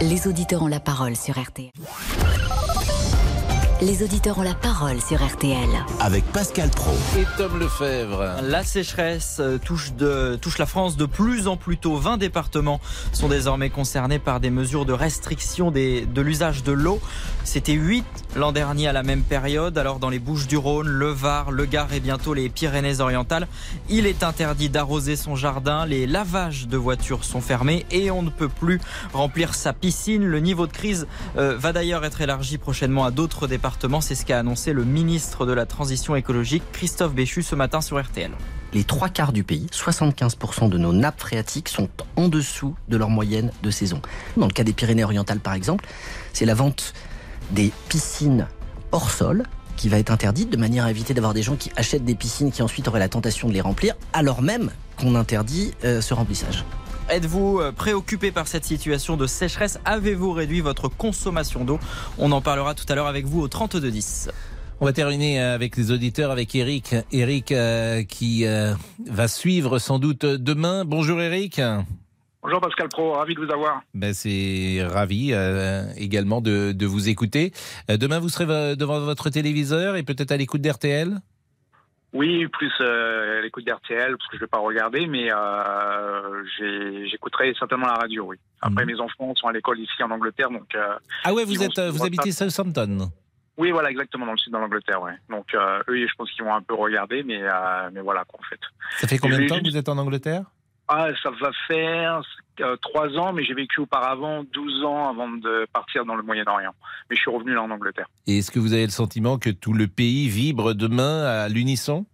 les 0.02 0.28
auditeurs 0.28 0.64
ont 0.64 0.68
la 0.68 0.80
parole 0.80 1.16
sur 1.16 1.40
RTL. 1.40 1.72
Les 3.80 4.02
auditeurs 4.02 4.40
ont 4.40 4.44
la 4.44 4.56
parole 4.56 5.00
sur 5.00 5.24
RTL. 5.24 5.70
Avec 6.00 6.24
Pascal 6.32 6.72
Pro. 6.72 6.96
Et 7.16 7.26
Tom 7.38 7.60
Lefebvre. 7.60 8.42
La 8.42 8.64
sécheresse 8.64 9.38
euh, 9.40 9.60
touche, 9.60 9.94
de, 9.94 10.36
touche 10.42 10.58
la 10.58 10.66
France 10.66 10.98
de 10.98 11.06
plus 11.06 11.48
en 11.48 11.58
plus 11.58 11.78
tôt. 11.78 11.96
20 11.96 12.18
départements 12.18 12.82
sont 13.14 13.28
désormais 13.28 13.70
concernés 13.70 14.18
par 14.18 14.40
des 14.40 14.50
mesures 14.50 14.86
de 14.86 14.94
restriction 14.94 15.70
des, 15.70 16.08
de 16.08 16.22
l'usage 16.22 16.64
de 16.64 16.72
l'eau. 16.72 17.00
C'était 17.48 17.72
8 17.72 18.04
l'an 18.36 18.52
dernier 18.52 18.90
à 18.90 18.92
la 18.92 19.04
même 19.04 19.24
période. 19.24 19.78
Alors 19.78 20.00
dans 20.00 20.10
les 20.10 20.20
Bouches 20.20 20.48
du 20.48 20.58
Rhône, 20.58 20.90
le 20.90 21.08
Var, 21.08 21.50
le 21.50 21.64
Gard 21.64 21.94
et 21.94 22.02
bientôt 22.02 22.34
les 22.34 22.50
Pyrénées-Orientales, 22.50 23.48
il 23.88 24.06
est 24.06 24.22
interdit 24.22 24.68
d'arroser 24.68 25.16
son 25.16 25.38
jardin. 25.38 25.86
Les 25.86 26.08
lavages 26.08 26.68
de 26.68 26.76
voitures 26.76 27.24
sont 27.24 27.40
fermés 27.40 27.86
et 27.90 28.12
on 28.12 28.22
ne 28.22 28.30
peut 28.30 28.50
plus 28.50 28.82
remplir 29.14 29.56
sa 29.56 29.72
piscine. 29.72 30.26
Le 30.26 30.42
niveau 30.42 30.68
de 30.68 30.74
crise 30.74 31.08
euh, 31.38 31.56
va 31.58 31.72
d'ailleurs 31.72 32.04
être 32.04 32.20
élargi 32.20 32.58
prochainement 32.58 33.06
à 33.06 33.12
d'autres 33.12 33.48
départements. 33.48 34.02
C'est 34.02 34.16
ce 34.16 34.26
qu'a 34.26 34.40
annoncé 34.40 34.74
le 34.74 34.84
ministre 34.84 35.46
de 35.46 35.54
la 35.54 35.66
Transition 35.66 36.18
écologique, 36.18 36.64
Christophe 36.74 37.14
Béchu, 37.14 37.44
ce 37.44 37.56
matin 37.56 37.80
sur 37.80 37.98
RTL. 37.98 38.32
Les 38.74 38.84
trois 38.84 39.08
quarts 39.08 39.32
du 39.32 39.46
pays, 39.46 39.68
75% 39.72 40.68
de 40.68 40.78
nos 40.78 40.92
nappes 40.92 41.22
phréatiques 41.22 41.70
sont 41.70 41.88
en 42.18 42.28
dessous 42.28 42.76
de 42.90 42.98
leur 42.98 43.10
moyenne 43.10 43.52
de 43.64 43.72
saison. 43.72 44.02
Dans 44.36 44.48
le 44.48 44.52
cas 44.52 44.66
des 44.66 44.74
Pyrénées-Orientales, 44.74 45.40
par 45.40 45.54
exemple, 45.54 45.88
c'est 46.34 46.46
la 46.46 46.54
vente 46.54 46.94
des 47.52 47.72
piscines 47.90 48.48
hors 48.92 49.12
sol 49.12 49.44
qui 49.76 49.90
va 49.90 50.00
être 50.00 50.12
interdite 50.12 50.50
de 50.50 50.58
manière 50.58 50.86
à 50.86 50.92
éviter 50.92 51.14
d'avoir 51.14 51.34
des 51.34 51.44
gens 51.44 51.56
qui 51.56 51.72
achètent 51.76 52.06
des 52.06 52.16
piscines 52.16 52.52
qui 52.52 52.64
ensuite 52.64 52.88
auraient 52.88 53.00
la 53.00 53.10
tentation 53.10 53.48
de 53.48 53.54
les 53.54 53.62
remplir, 53.62 53.96
alors 54.14 54.42
même 54.42 54.72
qu'on 55.00 55.16
interdit 55.16 55.74
euh, 55.84 56.02
ce 56.02 56.14
remplissage. 56.14 56.66
Êtes-vous 57.10 57.60
euh, 57.60 57.72
préoccupé 57.72 58.32
par 58.32 58.48
cette 58.48 58.66
situation 58.66 59.18
de 59.18 59.28
sécheresse? 59.28 59.80
Avez-vous 59.86 60.32
réduit 60.32 60.62
votre 60.62 60.90
consommation 60.90 61.64
d'eau? 61.64 61.80
On 62.18 62.32
en 62.32 62.42
parlera 62.42 62.74
tout 62.74 62.86
à 62.90 62.96
l'heure 62.96 63.08
avec 63.08 63.26
vous 63.26 63.42
au 63.42 63.48
3210. 63.48 64.30
On 64.80 64.86
va 64.86 64.94
terminer 64.94 65.42
euh, 65.42 65.56
avec 65.56 65.76
les 65.76 65.90
auditeurs, 65.90 66.30
avec 66.30 66.54
Eric. 66.54 66.96
Eric 67.12 67.52
euh, 67.52 68.04
qui 68.04 68.46
euh, 68.46 68.76
va 69.08 69.28
suivre 69.28 69.80
sans 69.80 69.98
doute 69.98 70.24
demain. 70.26 70.86
Bonjour 70.86 71.20
Eric. 71.20 71.60
Bonjour 72.48 72.62
Pascal 72.62 72.88
Pro, 72.88 73.12
ravi 73.12 73.36
de 73.36 73.42
vous 73.42 73.52
avoir. 73.52 73.82
Ben, 73.94 74.14
c'est 74.14 74.82
ravi 74.82 75.34
euh, 75.34 75.84
également 75.98 76.40
de, 76.40 76.72
de 76.72 76.86
vous 76.86 77.10
écouter. 77.10 77.52
Euh, 77.92 77.98
demain, 77.98 78.20
vous 78.20 78.30
serez 78.30 78.46
euh, 78.48 78.76
devant 78.78 79.02
votre 79.02 79.30
téléviseur 79.30 79.98
et 79.98 80.04
peut-être 80.04 80.32
à 80.32 80.38
l'écoute 80.38 80.62
d'RTL 80.62 81.18
Oui, 82.14 82.48
plus 82.48 82.72
euh, 82.80 83.42
l'écoute 83.42 83.66
d'RTL, 83.66 84.16
parce 84.16 84.30
que 84.30 84.38
je 84.38 84.44
ne 84.44 84.46
vais 84.46 84.48
pas 84.48 84.60
regarder, 84.60 85.08
mais 85.08 85.28
j'écouterai 87.10 87.54
certainement 87.60 87.88
la 87.88 87.96
radio, 87.96 88.28
oui. 88.28 88.38
Après, 88.62 88.86
mes 88.86 88.98
enfants 89.02 89.36
sont 89.36 89.48
à 89.48 89.52
l'école 89.52 89.82
ici 89.82 90.02
en 90.02 90.12
Angleterre, 90.12 90.50
donc... 90.50 90.74
Ah 91.26 91.34
ouais, 91.34 91.44
vous, 91.44 91.62
êtes, 91.62 91.78
habitez. 91.78 92.32
Southampton? 92.32 93.12
Oui, 93.58 93.72
voilà, 93.72 93.92
exactement, 93.92 94.26
dans 94.26 94.32
le 94.32 94.38
sud 94.38 94.54
de 94.54 94.58
l'Angleterre, 94.58 95.02
ouais. 95.02 95.18
Donc, 95.30 95.48
eux, 95.54 96.08
je 96.08 96.16
pense 96.18 96.32
qu'ils 96.32 96.46
vont 96.46 96.56
un 96.56 96.62
peu 96.62 96.76
regarder, 96.76 97.24
mais, 97.24 97.42
mais 97.92 98.00
voilà, 98.00 98.24
quoi, 98.24 98.40
en 98.40 98.50
fait. 98.50 98.62
Ça 99.00 99.08
fait 99.10 99.18
combien 99.18 99.38
de 99.42 99.48
temps 99.48 99.60
que 99.60 99.70
vous 99.70 99.76
êtes 99.76 99.90
en 99.90 99.98
Angleterre? 99.98 100.44
Ah, 100.88 101.10
ça 101.22 101.30
va 101.32 101.52
faire 101.68 102.22
euh, 102.62 102.76
trois 102.78 103.10
ans, 103.18 103.34
mais 103.34 103.44
j'ai 103.44 103.54
vécu 103.54 103.82
auparavant 103.82 104.44
12 104.54 104.84
ans 104.84 105.10
avant 105.10 105.30
de 105.30 105.68
partir 105.74 106.06
dans 106.06 106.16
le 106.16 106.24
Moyen-Orient. 106.24 106.74
Mais 107.10 107.16
je 107.16 107.22
suis 107.22 107.32
revenu 107.32 107.54
là 107.54 107.64
en 107.64 107.72
Angleterre. 107.72 108.08
Et 108.26 108.40
est-ce 108.40 108.52
que 108.52 108.60
vous 108.60 108.74
avez 108.74 108.86
le 108.86 108.92
sentiment 108.92 109.38
que 109.38 109.50
tout 109.50 109.74
le 109.74 109.88
pays 109.88 110.30
vibre 110.30 110.74
demain 110.74 111.24
à 111.24 111.50
l'unisson? 111.50 112.06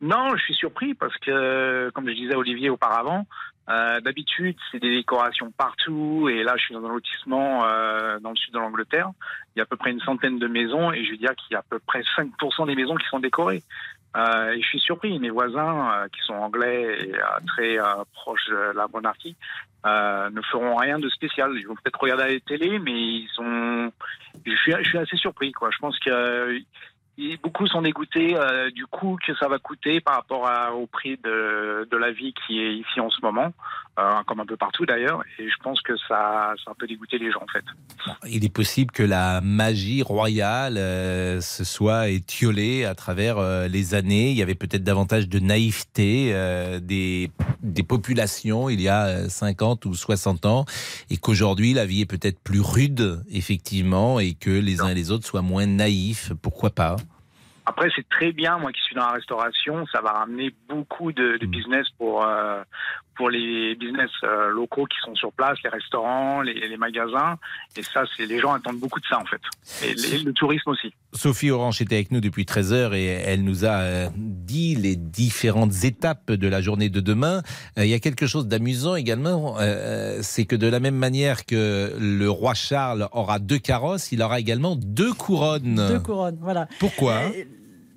Non, 0.00 0.36
je 0.36 0.42
suis 0.42 0.54
surpris 0.54 0.92
parce 0.92 1.16
que, 1.18 1.90
comme 1.94 2.06
je 2.08 2.14
disais 2.14 2.34
à 2.34 2.38
Olivier 2.38 2.68
auparavant, 2.68 3.26
euh, 3.70 4.00
d'habitude 4.02 4.56
c'est 4.70 4.78
des 4.78 4.94
décorations 4.94 5.50
partout 5.50 6.28
et 6.28 6.42
là 6.42 6.54
je 6.58 6.64
suis 6.64 6.74
dans 6.74 6.84
un 6.84 6.90
lotissement 6.90 7.64
euh, 7.64 8.18
dans 8.20 8.28
le 8.28 8.36
sud 8.36 8.52
de 8.52 8.58
l'Angleterre. 8.58 9.10
Il 9.54 9.58
y 9.58 9.60
a 9.60 9.62
à 9.62 9.66
peu 9.66 9.76
près 9.76 9.90
une 9.90 10.00
centaine 10.00 10.38
de 10.38 10.46
maisons 10.46 10.92
et 10.92 11.02
je 11.02 11.12
veux 11.12 11.16
dire 11.16 11.34
qu'il 11.34 11.54
y 11.54 11.54
a 11.54 11.60
à 11.60 11.64
peu 11.70 11.78
près 11.78 12.02
5% 12.02 12.66
des 12.66 12.74
maisons 12.74 12.96
qui 12.96 13.06
sont 13.06 13.20
décorées. 13.20 13.62
Euh, 14.16 14.54
je 14.56 14.66
suis 14.66 14.80
surpris, 14.80 15.18
mes 15.18 15.30
voisins 15.30 15.90
euh, 15.92 16.08
qui 16.08 16.20
sont 16.24 16.34
anglais 16.34 17.06
et 17.06 17.14
euh, 17.14 17.18
très 17.46 17.78
proches 18.12 18.48
de 18.48 18.76
la 18.76 18.86
monarchie 18.92 19.36
ne 19.84 20.40
feront 20.50 20.76
rien 20.76 20.98
de 20.98 21.08
spécial. 21.10 21.52
Ils 21.56 21.66
vont 21.66 21.74
peut-être 21.74 22.00
regarder 22.00 22.34
la 22.34 22.40
télé, 22.40 22.78
mais 22.78 22.92
ils 22.92 23.28
sont. 23.34 23.92
Je 24.46 24.56
suis, 24.56 24.72
je 24.72 24.88
suis 24.88 24.98
assez 24.98 25.16
surpris, 25.16 25.52
quoi. 25.52 25.70
Je 25.70 25.78
pense 25.78 25.98
que 25.98 26.58
beaucoup 27.42 27.66
sont 27.66 27.82
dégoûtés 27.82 28.36
euh, 28.36 28.70
du 28.70 28.86
coût 28.86 29.16
que 29.24 29.34
ça 29.36 29.48
va 29.48 29.58
coûter 29.58 30.00
par 30.00 30.14
rapport 30.16 30.46
à- 30.48 30.72
au 30.74 30.86
prix 30.86 31.16
de, 31.22 31.86
de 31.90 31.96
la 31.96 32.10
vie 32.12 32.34
qui 32.46 32.58
est 32.60 32.74
ici 32.74 32.98
en 33.00 33.08
ce 33.10 33.20
moment, 33.22 33.52
euh, 33.98 34.10
comme 34.26 34.40
un 34.40 34.46
peu 34.46 34.56
partout 34.56 34.84
d'ailleurs. 34.84 35.22
Et 35.38 35.48
je 35.48 35.56
pense 35.62 35.80
que 35.82 35.96
ça, 35.96 36.54
ça 36.64 36.68
a 36.68 36.70
un 36.70 36.74
peu 36.76 36.86
dégoûté 36.86 37.18
les 37.18 37.30
gens 37.30 37.40
en 37.42 37.46
fait. 37.52 37.64
Il 38.28 38.44
est 38.44 38.52
possible 38.52 38.90
que 38.92 39.02
la 39.04 39.40
magie 39.40 40.02
royale 40.02 40.76
euh, 40.76 41.40
se 41.40 41.62
soit 41.64 42.08
étiolée 42.08 42.84
à 42.84 42.94
travers 42.94 43.38
les 43.68 43.94
années. 43.94 44.30
Il 44.30 44.36
y 44.36 44.42
avait 44.42 44.54
peut-être 44.56 44.82
davantage 44.84 45.28
de 45.28 45.38
naïveté 45.38 46.32
des, 46.82 47.30
des 47.62 47.82
populations 47.82 48.68
il 48.68 48.80
y 48.80 48.88
a 48.88 49.06
euh, 49.06 49.28
50 49.28 49.86
ou 49.86 49.94
60 49.94 50.46
ans 50.46 50.64
et 51.10 51.16
qu'aujourd'hui 51.16 51.72
la 51.74 51.86
vie 51.86 52.02
est 52.02 52.06
peut-être 52.06 52.40
plus 52.40 52.60
rude, 52.60 53.22
effectivement, 53.30 54.18
et 54.20 54.34
que 54.34 54.50
les 54.50 54.80
uns 54.80 54.88
et 54.88 54.94
les 54.94 55.10
autres 55.10 55.26
soient 55.26 55.42
moins 55.42 55.66
naïfs. 55.66 56.32
Pourquoi 56.42 56.70
pas? 56.70 56.96
Après, 57.66 57.88
c'est 57.96 58.08
très 58.08 58.32
bien, 58.32 58.58
moi 58.58 58.72
qui 58.72 58.80
suis 58.82 58.94
dans 58.94 59.06
la 59.06 59.12
restauration, 59.12 59.86
ça 59.86 60.00
va 60.00 60.12
ramener 60.12 60.54
beaucoup 60.68 61.12
de, 61.12 61.38
de 61.38 61.46
business 61.46 61.88
pour, 61.98 62.24
euh, 62.24 62.62
pour 63.16 63.30
les 63.30 63.74
business 63.76 64.10
euh, 64.24 64.48
locaux 64.50 64.86
qui 64.86 64.96
sont 65.04 65.14
sur 65.14 65.32
place, 65.32 65.56
les 65.64 65.70
restaurants, 65.70 66.42
les, 66.42 66.54
les 66.68 66.76
magasins. 66.76 67.36
Et 67.76 67.82
ça, 67.82 68.04
c'est 68.16 68.26
les 68.26 68.40
gens 68.40 68.52
attendent 68.52 68.78
beaucoup 68.78 69.00
de 69.00 69.06
ça 69.06 69.18
en 69.18 69.24
fait. 69.24 69.40
Et 69.86 69.94
les- 69.94 70.18
le 70.22 70.32
tourisme 70.32 70.70
aussi. 70.70 70.92
Sophie 71.12 71.50
Orange 71.50 71.80
était 71.80 71.94
avec 71.94 72.10
nous 72.10 72.20
depuis 72.20 72.44
13 72.44 72.72
heures 72.72 72.94
et 72.94 73.04
elle 73.06 73.44
nous 73.44 73.64
a 73.64 73.78
euh, 73.80 74.08
dit 74.16 74.74
les 74.74 74.96
différentes 74.96 75.84
étapes 75.84 76.32
de 76.32 76.48
la 76.48 76.60
journée 76.60 76.88
de 76.88 77.00
demain. 77.00 77.42
Euh, 77.78 77.84
Il 77.84 77.90
y 77.90 77.94
a 77.94 78.00
quelque 78.00 78.26
chose 78.26 78.46
d'amusant 78.48 78.96
également, 78.96 79.56
c'est 80.22 80.44
que 80.44 80.56
de 80.56 80.66
la 80.66 80.80
même 80.80 80.96
manière 80.96 81.44
que 81.46 81.92
le 81.98 82.28
roi 82.30 82.54
Charles 82.54 83.08
aura 83.12 83.38
deux 83.38 83.58
carrosses, 83.58 84.10
il 84.12 84.22
aura 84.22 84.40
également 84.40 84.76
deux 84.76 85.12
couronnes. 85.12 85.76
Deux 85.88 86.00
couronnes, 86.00 86.38
voilà. 86.40 86.66
Pourquoi? 86.80 87.20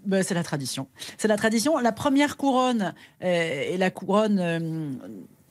Ben, 0.07 0.23
c'est 0.23 0.33
la 0.33 0.43
tradition. 0.43 0.87
C'est 1.17 1.27
la 1.27 1.37
tradition. 1.37 1.77
La 1.77 1.91
première 1.91 2.37
couronne 2.37 2.93
euh, 3.23 3.73
est 3.73 3.77
la 3.77 3.91
couronne 3.91 4.39
euh, 4.39 4.89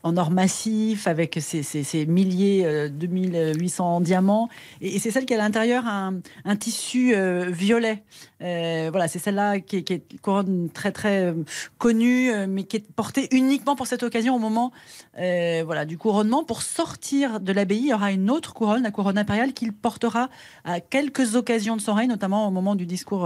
en 0.02 0.16
or 0.16 0.30
massif 0.30 1.06
avec 1.06 1.38
ses, 1.40 2.06
milliers, 2.06 2.64
euh, 2.64 2.88
2800 2.88 4.00
diamants. 4.00 4.48
Et, 4.80 4.96
et 4.96 4.98
c'est 4.98 5.10
celle 5.10 5.26
qui 5.26 5.34
a 5.34 5.36
à 5.36 5.40
l'intérieur 5.40 5.86
un, 5.86 6.20
un 6.44 6.56
tissu 6.56 7.14
euh, 7.14 7.50
violet. 7.50 8.02
Euh, 8.42 8.88
voilà, 8.90 9.08
c'est 9.08 9.18
celle-là 9.18 9.60
qui, 9.60 9.76
est- 9.78 9.82
qui 9.82 9.94
est 9.94 10.02
une 10.12 10.18
couronne 10.18 10.68
très 10.70 10.92
très 10.92 11.24
euh, 11.24 11.34
connue, 11.78 12.30
euh, 12.30 12.46
mais 12.46 12.64
qui 12.64 12.76
est 12.76 12.84
portée 12.94 13.28
uniquement 13.30 13.76
pour 13.76 13.86
cette 13.86 14.02
occasion 14.02 14.36
au 14.36 14.38
moment 14.38 14.72
euh, 15.18 15.62
voilà, 15.64 15.86
du 15.86 15.96
couronnement. 15.96 16.44
Pour 16.44 16.60
sortir 16.60 17.40
de 17.40 17.52
l'abbaye, 17.52 17.78
il 17.78 17.86
y 17.88 17.94
aura 17.94 18.12
une 18.12 18.30
autre 18.30 18.52
couronne, 18.52 18.82
la 18.82 18.90
couronne 18.90 19.16
impériale, 19.16 19.54
qu'il 19.54 19.72
portera 19.72 20.28
à 20.64 20.80
quelques 20.80 21.34
occasions 21.34 21.76
de 21.76 21.80
son 21.80 21.94
règne, 21.94 22.10
notamment 22.10 22.46
au 22.46 22.50
moment 22.50 22.74
du 22.74 22.84
discours 22.84 23.24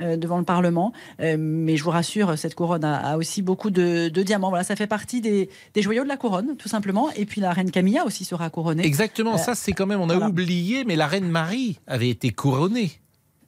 euh, 0.00 0.16
devant 0.16 0.36
le 0.38 0.44
Parlement. 0.44 0.92
Mais 1.20 1.76
je 1.78 1.84
vous 1.84 1.90
rassure, 1.90 2.36
cette 2.38 2.54
couronne 2.54 2.84
a, 2.84 2.96
a 3.12 3.16
aussi 3.16 3.40
beaucoup 3.40 3.70
de, 3.70 4.08
de 4.08 4.22
diamants. 4.22 4.50
Voilà, 4.50 4.64
ça 4.64 4.76
fait 4.76 4.86
partie 4.86 5.20
des, 5.22 5.48
des 5.72 5.80
joyaux 5.82 6.02
de 6.04 6.08
la 6.08 6.16
couronne, 6.18 6.56
tout 6.58 6.68
simplement. 6.68 7.08
Et 7.16 7.24
puis 7.24 7.40
la 7.40 7.52
reine 7.52 7.70
Camilla 7.70 8.04
aussi 8.04 8.24
sera 8.26 8.50
couronnée. 8.50 8.84
Exactement, 8.84 9.38
ça 9.38 9.54
c'est 9.54 9.72
quand 9.72 9.86
même, 9.86 10.00
on 10.00 10.10
a 10.10 10.14
voilà. 10.14 10.28
oublié, 10.28 10.84
mais 10.84 10.96
la 10.96 11.06
reine 11.06 11.28
Marie 11.28 11.78
avait 11.86 12.10
été 12.10 12.30
couronnée. 12.30 12.90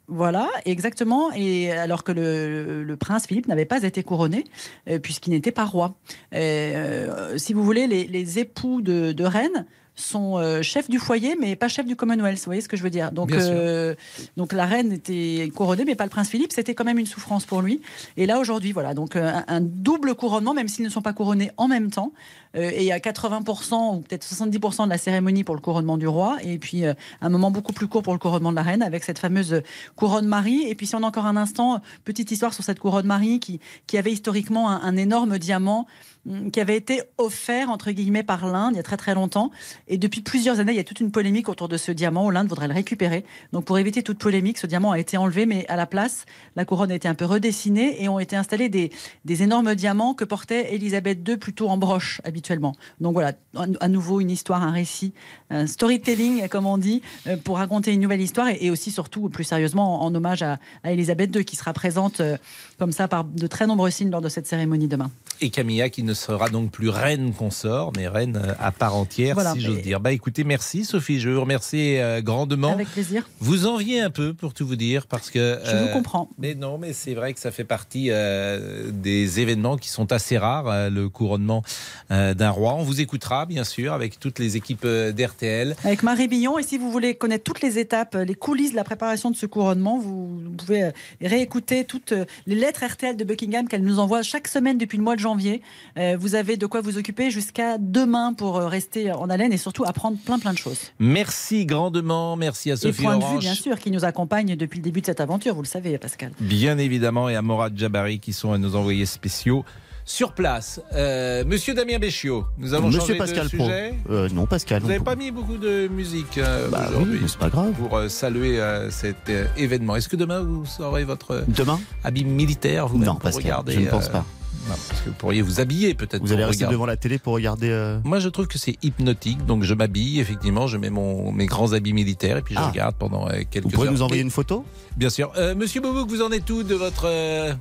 Voilà, 0.08 0.48
exactement. 0.64 1.32
Et 1.32 1.72
alors 1.72 2.04
que 2.04 2.12
le, 2.12 2.96
prince 2.96 3.26
Philippe 3.26 3.48
n'avait 3.48 3.64
pas 3.64 3.82
été 3.82 4.02
couronné, 4.02 4.44
euh, 4.88 4.98
puisqu'il 4.98 5.30
n'était 5.30 5.52
pas 5.52 5.64
roi. 5.64 5.96
Euh, 6.34 7.36
si 7.38 7.52
vous 7.52 7.64
voulez, 7.64 7.86
les, 7.86 8.38
époux 8.38 8.80
de, 8.82 9.12
de 9.12 9.24
reine 9.24 9.66
sont 9.96 10.38
euh, 10.38 10.62
chefs 10.62 10.88
du 10.88 10.98
foyer, 10.98 11.36
mais 11.40 11.56
pas 11.56 11.68
chefs 11.68 11.86
du 11.86 11.96
Commonwealth. 11.96 12.38
Vous 12.38 12.44
voyez 12.44 12.60
ce 12.60 12.68
que 12.68 12.76
je 12.76 12.82
veux 12.82 12.90
dire 12.90 13.12
donc, 13.12 13.32
euh, 13.32 13.94
donc 14.36 14.52
la 14.52 14.66
reine 14.66 14.92
était 14.92 15.50
couronnée, 15.54 15.84
mais 15.84 15.94
pas 15.94 16.04
le 16.04 16.10
prince 16.10 16.28
Philippe. 16.28 16.52
C'était 16.52 16.74
quand 16.74 16.84
même 16.84 16.98
une 16.98 17.06
souffrance 17.06 17.44
pour 17.46 17.62
lui. 17.62 17.80
Et 18.16 18.26
là 18.26 18.38
aujourd'hui, 18.38 18.72
voilà, 18.72 18.94
donc 18.94 19.16
euh, 19.16 19.32
un, 19.32 19.44
un 19.48 19.60
double 19.60 20.14
couronnement, 20.14 20.54
même 20.54 20.68
s'ils 20.68 20.84
ne 20.84 20.90
sont 20.90 21.02
pas 21.02 21.12
couronnés 21.12 21.50
en 21.56 21.68
même 21.68 21.90
temps. 21.90 22.12
Euh, 22.56 22.70
et 22.74 22.92
a 22.92 22.98
80% 22.98 23.96
ou 23.96 24.00
peut-être 24.00 24.26
70% 24.26 24.84
de 24.84 24.90
la 24.90 24.98
cérémonie 24.98 25.44
pour 25.44 25.54
le 25.54 25.60
couronnement 25.60 25.98
du 25.98 26.08
roi, 26.08 26.38
et 26.42 26.58
puis 26.58 26.84
euh, 26.84 26.94
un 27.20 27.28
moment 27.28 27.50
beaucoup 27.50 27.72
plus 27.72 27.86
court 27.86 28.02
pour 28.02 28.12
le 28.12 28.18
couronnement 28.18 28.50
de 28.50 28.56
la 28.56 28.62
reine, 28.62 28.82
avec 28.82 29.04
cette 29.04 29.18
fameuse 29.18 29.62
couronne 29.94 30.26
Marie. 30.26 30.62
Et 30.68 30.74
puis 30.74 30.86
si 30.86 30.94
on 30.94 31.02
a 31.02 31.06
encore 31.06 31.26
un 31.26 31.36
instant, 31.36 31.80
petite 32.04 32.30
histoire 32.30 32.54
sur 32.54 32.64
cette 32.64 32.78
couronne 32.78 33.06
Marie 33.06 33.40
qui, 33.40 33.60
qui 33.86 33.98
avait 33.98 34.12
historiquement 34.12 34.70
un, 34.70 34.80
un 34.82 34.96
énorme 34.96 35.38
diamant 35.38 35.86
hum, 36.28 36.50
qui 36.50 36.60
avait 36.60 36.76
été 36.76 37.02
offert 37.18 37.70
entre 37.70 37.90
guillemets 37.90 38.22
par 38.22 38.46
l'Inde 38.46 38.72
il 38.74 38.76
y 38.76 38.80
a 38.80 38.84
très 38.84 38.96
très 38.96 39.14
longtemps. 39.14 39.50
Et 39.88 39.98
depuis 39.98 40.20
plusieurs 40.20 40.60
années, 40.60 40.72
il 40.72 40.76
y 40.76 40.80
a 40.80 40.84
toute 40.84 41.00
une 41.00 41.10
polémique 41.10 41.48
autour 41.48 41.68
de 41.68 41.76
ce 41.76 41.92
diamant. 41.92 42.30
L'Inde 42.30 42.48
voudrait 42.48 42.68
le 42.68 42.74
récupérer. 42.74 43.24
Donc 43.52 43.64
pour 43.64 43.78
éviter 43.78 44.02
toute 44.02 44.18
polémique, 44.18 44.58
ce 44.58 44.66
diamant 44.66 44.92
a 44.92 44.98
été 44.98 45.16
enlevé, 45.16 45.46
mais 45.46 45.66
à 45.68 45.76
la 45.76 45.86
place, 45.86 46.26
la 46.56 46.64
couronne 46.64 46.90
a 46.90 46.94
été 46.94 47.08
un 47.08 47.14
peu 47.14 47.24
redessinée 47.24 48.02
et 48.02 48.08
ont 48.08 48.18
été 48.18 48.36
installés 48.36 48.68
des, 48.68 48.90
des 49.24 49.42
énormes 49.42 49.74
diamants 49.74 50.14
que 50.14 50.24
portait 50.24 50.74
Elisabeth 50.74 51.26
II 51.28 51.36
plutôt 51.36 51.68
en 51.68 51.76
broche 51.76 52.20
habituellement. 52.24 52.74
Donc 53.00 53.12
voilà, 53.12 53.32
à 53.54 53.88
nouveau 53.88 54.20
une 54.20 54.30
histoire, 54.30 54.62
un 54.62 54.72
récit, 54.72 55.12
un 55.50 55.66
storytelling 55.66 56.48
comme 56.48 56.66
on 56.66 56.78
dit, 56.78 57.02
euh, 57.26 57.36
pour 57.36 57.58
raconter 57.58 57.92
une 57.92 58.00
nouvelle 58.00 58.20
histoire 58.20 58.48
et, 58.48 58.58
et 58.60 58.70
aussi 58.70 58.90
surtout 58.90 59.28
plus 59.28 59.44
sérieusement 59.44 60.02
en, 60.02 60.14
hommage 60.14 60.42
à, 60.42 60.58
à 60.82 60.92
Elisabeth 60.92 61.34
II 61.34 61.44
qui 61.44 61.56
sera 61.56 61.72
présente 61.72 62.20
euh, 62.20 62.36
comme 62.78 62.92
ça 62.92 63.08
par 63.08 63.24
de 63.24 63.46
très 63.46 63.66
nombreux 63.66 63.90
signes 63.90 64.10
lors 64.10 64.20
de 64.20 64.28
cette 64.28 64.46
cérémonie 64.46 64.88
demain. 64.88 65.10
Et 65.40 65.50
Camilla 65.50 65.90
qui 65.90 66.02
ne 66.02 66.14
sera 66.14 66.48
donc 66.48 66.70
plus 66.70 66.88
reine 66.88 67.32
consort, 67.32 67.92
mais 67.96 68.08
reine 68.08 68.36
euh, 68.36 68.54
à 68.58 68.72
part 68.72 68.96
entière, 68.96 69.34
Voilà, 69.34 69.52
si 69.52 69.60
j'ose 69.60 69.75
dire. 69.82 70.00
Bah 70.00 70.12
écoutez, 70.12 70.44
merci 70.44 70.84
Sophie, 70.84 71.20
je 71.20 71.28
veux 71.28 71.34
vous 71.36 71.40
remercier 71.42 72.02
euh, 72.02 72.20
grandement. 72.20 72.72
Avec 72.72 72.88
plaisir. 72.88 73.28
Vous 73.40 73.66
enviez 73.66 74.00
un 74.00 74.10
peu, 74.10 74.34
pour 74.34 74.54
tout 74.54 74.66
vous 74.66 74.76
dire, 74.76 75.06
parce 75.06 75.30
que... 75.30 75.38
euh, 75.38 75.64
Je 75.64 75.86
vous 75.86 75.92
comprends. 75.92 76.28
Mais 76.38 76.54
non, 76.54 76.78
mais 76.78 76.92
c'est 76.92 77.14
vrai 77.14 77.32
que 77.34 77.40
ça 77.40 77.50
fait 77.50 77.64
partie 77.64 78.08
euh, 78.10 78.90
des 78.92 79.40
événements 79.40 79.76
qui 79.76 79.88
sont 79.88 80.12
assez 80.12 80.38
rares, 80.38 80.68
euh, 80.68 80.90
le 80.90 81.08
couronnement 81.08 81.62
euh, 82.10 82.34
d'un 82.34 82.50
roi. 82.50 82.74
On 82.74 82.82
vous 82.82 83.00
écoutera, 83.00 83.46
bien 83.46 83.64
sûr, 83.64 83.92
avec 83.92 84.18
toutes 84.20 84.38
les 84.38 84.56
équipes 84.56 84.84
euh, 84.84 85.12
d'RTL. 85.12 85.76
Avec 85.84 86.02
Marie 86.02 86.28
Billon. 86.28 86.58
Et 86.58 86.62
si 86.62 86.78
vous 86.78 86.90
voulez 86.90 87.14
connaître 87.14 87.44
toutes 87.44 87.60
les 87.62 87.78
étapes, 87.78 88.14
euh, 88.14 88.24
les 88.24 88.34
coulisses 88.34 88.70
de 88.72 88.76
la 88.76 88.84
préparation 88.84 89.30
de 89.30 89.36
ce 89.36 89.46
couronnement, 89.46 89.98
vous 89.98 90.40
pouvez 90.58 90.84
euh, 90.84 90.90
réécouter 91.22 91.84
toutes 91.84 92.12
euh, 92.12 92.24
les 92.46 92.54
lettres 92.54 92.84
RTL 92.84 93.16
de 93.16 93.24
Buckingham 93.24 93.68
qu'elle 93.68 93.82
nous 93.82 93.98
envoie 93.98 94.22
chaque 94.22 94.48
semaine 94.48 94.78
depuis 94.78 94.98
le 94.98 95.04
mois 95.04 95.14
de 95.16 95.20
janvier. 95.20 95.62
Euh, 95.98 96.16
Vous 96.18 96.34
avez 96.34 96.56
de 96.56 96.66
quoi 96.66 96.80
vous 96.80 96.98
occuper 96.98 97.30
jusqu'à 97.30 97.78
demain 97.78 98.32
pour 98.32 98.56
euh, 98.56 98.68
rester 98.68 99.12
en 99.12 99.28
haleine 99.30 99.52
et 99.52 99.56
surtout 99.66 99.84
apprendre 99.84 100.16
plein 100.24 100.38
plein 100.38 100.52
de 100.52 100.58
choses. 100.58 100.78
Merci 101.00 101.66
grandement, 101.66 102.36
merci 102.36 102.70
à 102.70 102.74
Et 102.74 102.76
Sophie 102.76 103.02
point 103.02 103.16
de 103.18 103.24
vue, 103.24 103.38
bien 103.38 103.54
sûr, 103.54 103.80
qui 103.80 103.90
nous 103.90 104.04
accompagne 104.04 104.54
depuis 104.54 104.78
le 104.78 104.84
début 104.84 105.00
de 105.00 105.06
cette 105.06 105.20
aventure, 105.20 105.56
vous 105.56 105.62
le 105.62 105.66
savez, 105.66 105.98
Pascal. 105.98 106.30
Bien 106.38 106.78
évidemment, 106.78 107.28
et 107.28 107.34
à 107.34 107.42
Morad 107.42 107.76
Jabari 107.76 108.20
qui 108.20 108.32
sont 108.32 108.52
à 108.52 108.58
nos 108.58 108.76
envoyés 108.76 109.06
spéciaux 109.06 109.64
sur 110.04 110.34
place. 110.34 110.80
Euh, 110.92 111.42
Monsieur 111.44 111.74
Damien 111.74 111.98
Béchiot, 111.98 112.44
nous 112.58 112.74
avons 112.74 112.86
Monsieur 112.86 113.00
changé 113.00 113.18
Pascal 113.18 113.48
de 113.48 113.56
Pro. 113.56 113.64
sujet. 113.64 113.94
Euh, 114.08 114.28
non, 114.28 114.46
Pascal. 114.46 114.82
Vous 114.82 114.86
n'avez 114.88 115.02
pas 115.02 115.16
mis 115.16 115.32
beaucoup 115.32 115.56
de 115.56 115.88
musique 115.88 116.38
euh, 116.38 116.68
Bah 116.68 116.86
oui, 116.90 116.94
aujourd'hui 116.94 117.20
c'est 117.26 117.38
pas 117.38 117.48
grave. 117.48 117.72
pour 117.72 117.96
euh, 117.96 118.08
saluer 118.08 118.60
euh, 118.60 118.88
cet 118.92 119.28
euh, 119.30 119.46
événement. 119.56 119.96
Est-ce 119.96 120.08
que 120.08 120.14
demain 120.14 120.42
vous 120.42 120.64
aurez 120.78 121.02
votre 121.02 121.42
Demain? 121.48 121.80
habit 122.04 122.24
militaire 122.24 122.86
vous 122.86 122.98
Non, 122.98 123.16
Pascal, 123.16 123.42
regarder 123.42 123.72
je 123.72 123.80
ne 123.80 123.86
pense 123.88 124.06
euh, 124.06 124.12
pas. 124.12 124.24
Non, 124.68 124.74
parce 124.88 125.00
que 125.02 125.08
vous 125.10 125.14
pourriez 125.14 125.42
vous 125.42 125.60
habiller 125.60 125.94
peut-être. 125.94 126.20
Vous 126.22 126.32
allez 126.32 126.44
rester 126.44 126.64
regarder. 126.64 126.74
devant 126.74 126.86
la 126.86 126.96
télé 126.96 127.18
pour 127.18 127.34
regarder. 127.34 127.68
euh, 127.70 127.98
Moi, 128.04 128.18
je 128.18 128.28
trouve 128.28 128.46
que 128.46 128.58
c'est 128.58 128.76
hypnotique. 128.82 129.44
Donc, 129.46 129.62
je 129.62 129.74
m'habille, 129.74 130.20
effectivement, 130.20 130.66
je 130.66 130.76
mets 130.76 130.90
mon, 130.90 131.30
mes 131.32 131.46
grands 131.46 131.72
habits 131.72 131.92
militaires 131.92 132.36
et 132.38 132.42
puis 132.42 132.54
je 132.54 132.60
Ah. 132.60 132.68
regarde 132.70 132.96
pendant 132.96 133.28
euh, 133.28 133.42
quelques 133.50 133.64
Vous 133.66 133.70
pourrez 133.70 133.86
heures. 133.88 133.92
nous 133.94 134.02
envoyer 134.02 134.22
une 134.22 134.30
photo? 134.30 134.64
Bien 134.96 135.10
sûr. 135.10 135.32
Euh, 135.36 135.54
Monsieur 135.54 135.80
Boubouk, 135.80 136.08
vous 136.08 136.22
en 136.22 136.30
êtes 136.32 136.48
où 136.50 136.62
de 136.62 136.74
votre 136.74 137.04
euh, 137.06 137.54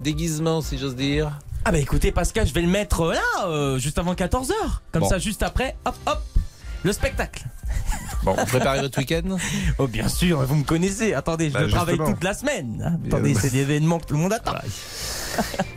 déguisement, 0.00 0.60
si 0.60 0.78
j'ose 0.78 0.96
dire? 0.96 1.38
Ah 1.64 1.72
bah 1.72 1.78
écoutez 1.78 2.12
Pascal, 2.12 2.46
je 2.46 2.54
vais 2.54 2.62
le 2.62 2.68
mettre 2.68 3.06
là, 3.06 3.20
euh, 3.46 3.78
juste 3.78 3.98
avant 3.98 4.14
14h. 4.14 4.52
Comme 4.92 5.02
Bon. 5.02 5.08
ça, 5.08 5.18
juste 5.18 5.42
après, 5.42 5.76
hop 5.84 5.94
hop, 6.06 6.22
le 6.84 6.92
spectacle. 6.92 7.44
Bon, 8.24 8.34
vous 8.34 8.46
préparez 8.46 8.80
votre 8.80 8.98
week-end? 8.98 9.36
Oh 9.78 9.86
bien 9.86 10.08
sûr, 10.08 10.42
vous 10.44 10.56
me 10.56 10.64
connaissez. 10.64 11.14
Attendez, 11.14 11.48
je 11.50 11.54
Bah, 11.54 11.68
travaille 11.68 11.94
justement. 11.96 12.12
toute 12.14 12.24
la 12.24 12.34
semaine. 12.34 12.82
hein. 12.84 12.98
Attendez, 13.06 13.34
c'est 13.34 13.52
l'événement 13.52 13.98
que 14.00 14.06
tout 14.06 14.14
le 14.14 14.20
monde 14.20 14.32
attend. 14.32 14.54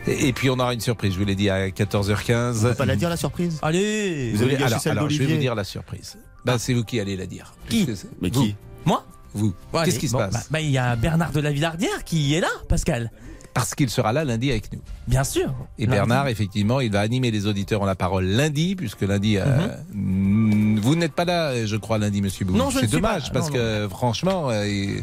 et, 0.08 0.28
et 0.28 0.34
puis, 0.34 0.50
on 0.50 0.54
aura 0.60 0.74
une 0.74 0.80
surprise, 0.82 1.14
je 1.14 1.20
vous 1.20 1.26
l'ai 1.26 1.36
dit, 1.36 1.50
à 1.50 1.68
14h15. 1.70 2.34
On 2.34 2.52
va 2.64 2.76
pas 2.76 2.86
la 2.86 2.96
dire 2.96 3.10
la 3.10 3.18
surprise? 3.18 3.60
Allez 3.62 4.32
Vous 4.34 4.42
allez 4.44 4.54
gâcher 4.54 4.66
alors, 4.66 4.80
celle 4.82 4.92
alors, 4.98 5.10
je 5.10 5.20
vais 5.24 5.34
vous 5.36 5.40
dire 5.40 5.56
la 5.56 5.64
surprise. 5.64 6.18
Bah, 6.44 6.56
c'est 6.58 6.74
vous 6.74 6.84
qui 6.84 7.00
allez 7.00 7.16
la 7.16 7.28
dire. 7.28 7.54
Qui? 7.70 7.88
Mais 8.22 8.30
vous. 8.30 8.44
qui? 8.44 8.56
Moi? 8.86 9.06
Vous. 9.34 9.54
Bon, 9.72 9.84
Qu'est-ce 9.84 10.00
qui 10.00 10.08
se 10.08 10.14
bon, 10.14 10.20
passe? 10.20 10.34
bah, 10.34 10.40
bah, 10.50 10.62
Il 10.62 10.72
y 10.72 10.78
a 10.80 10.96
Bernard 10.96 11.32
de 11.32 11.40
la 11.40 11.52
Villardière 11.52 12.04
qui 12.04 12.34
est 12.34 12.42
là, 12.42 12.50
Pascal. 12.68 13.12
Parce 13.54 13.76
qu'il 13.76 13.90
sera 13.90 14.14
là 14.14 14.24
lundi 14.24 14.50
avec 14.50 14.72
nous. 14.72 14.80
Bien 15.08 15.26
sûr. 15.26 15.54
Et 15.78 15.82
Lundi. 15.86 15.92
Bernard, 15.98 16.30
effectivement, 16.30 16.80
il 16.80 16.90
va 16.90 17.02
animer 17.02 17.32
les 17.32 17.48
auditeurs 17.48 17.82
en 17.82 17.86
la 17.86 17.96
parole 17.96 18.24
lundi, 18.26 18.76
puisque 18.78 19.02
lundi, 19.02 19.38
euh, 19.38 19.68
mm, 19.94 20.41
vous 20.82 20.96
n'êtes 20.96 21.14
pas 21.14 21.26
là, 21.26 21.66
je 21.66 21.76
crois, 21.78 21.98
lundi, 21.98 22.22
monsieur 22.22 22.46
Bou. 22.46 22.54
Mhm. 22.54 22.60
Non, 22.60 22.70
je 22.70 22.80
C'est 22.80 22.88
dommage, 22.88 23.32
pas. 23.32 23.40
parce 23.40 23.50
Non, 23.50 23.56
que 23.56 23.88
franchement, 23.90 24.48
euh, 24.50 25.00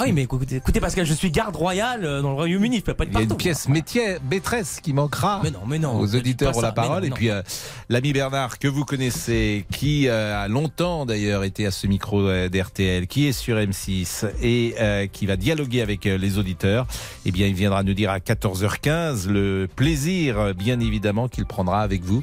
Ah 0.00 0.02
oui, 0.06 0.12
mais 0.12 0.22
écoutez, 0.22 0.56
écoutez 0.56 0.78
Pascal, 0.78 1.04
je 1.06 1.12
suis 1.12 1.32
garde 1.32 1.56
royale 1.56 2.04
euh, 2.04 2.22
dans 2.22 2.28
le 2.28 2.34
Royaume-Uni, 2.36 2.76
je 2.76 2.82
peux 2.82 2.94
pas 2.94 3.02
être 3.02 3.10
il 3.10 3.14
y 3.14 3.16
a 3.16 3.20
partout. 3.20 3.32
une 3.34 3.36
pièce 3.38 3.68
métier, 3.68 4.18
maîtresse 4.30 4.78
qui 4.80 4.92
manquera 4.92 5.40
Mais 5.42 5.50
non, 5.50 5.58
mais 5.66 5.80
non. 5.80 5.98
aux 5.98 6.14
auditeurs 6.14 6.52
pour 6.52 6.62
la 6.62 6.70
parole. 6.70 7.02
non, 7.02 7.08
et 7.08 7.10
puis, 7.10 7.30
euh, 7.30 7.42
l'ami 7.88 8.12
Bernard, 8.12 8.60
que 8.60 8.68
vous 8.68 8.84
connaissez, 8.84 9.64
qui 9.72 10.06
euh, 10.06 10.40
a 10.40 10.46
longtemps 10.46 11.04
d'ailleurs 11.04 11.42
été 11.42 11.66
à 11.66 11.72
ce 11.72 11.88
micro 11.88 12.20
euh, 12.20 12.48
d'RTL, 12.48 13.08
qui 13.08 13.26
est 13.26 13.32
sur 13.32 13.56
M6 13.56 14.26
et 14.40 14.76
euh, 14.80 15.08
qui 15.12 15.26
va 15.26 15.34
dialoguer 15.34 15.82
avec 15.82 16.04
les 16.04 16.38
auditeurs, 16.38 16.86
eh 17.26 17.32
bien, 17.32 17.48
il 17.48 17.54
viendra 17.54 17.82
nous 17.82 17.94
dire 17.94 18.10
à 18.12 18.20
14h15 18.20 19.26
le 19.28 19.68
plaisir, 19.74 20.54
bien 20.54 20.78
évidemment, 20.78 21.26
qu'il 21.26 21.44
prendra 21.44 21.80
avec 21.82 22.04
vous. 22.04 22.22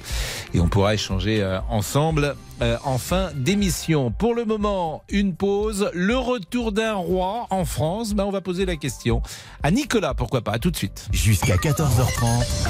Et 0.53 0.61
on 0.61 0.69
pourra 0.69 0.93
échanger 0.93 1.41
euh, 1.43 1.59
ensemble 1.69 2.35
euh, 2.61 2.77
en 2.83 2.97
fin 2.97 3.31
d'émission. 3.35 4.11
Pour 4.11 4.33
le 4.33 4.45
moment, 4.45 5.03
une 5.09 5.35
pause. 5.35 5.89
Le 5.93 6.17
retour 6.17 6.71
d'un 6.71 6.93
roi 6.93 7.47
en 7.49 7.65
France, 7.65 8.13
ben, 8.13 8.25
on 8.25 8.31
va 8.31 8.41
poser 8.41 8.65
la 8.65 8.75
question 8.75 9.21
à 9.63 9.71
Nicolas, 9.71 10.13
pourquoi 10.13 10.41
pas. 10.41 10.53
À 10.53 10.59
tout 10.59 10.71
de 10.71 10.77
suite. 10.77 11.07
Jusqu'à 11.11 11.55
14h30. 11.55 12.67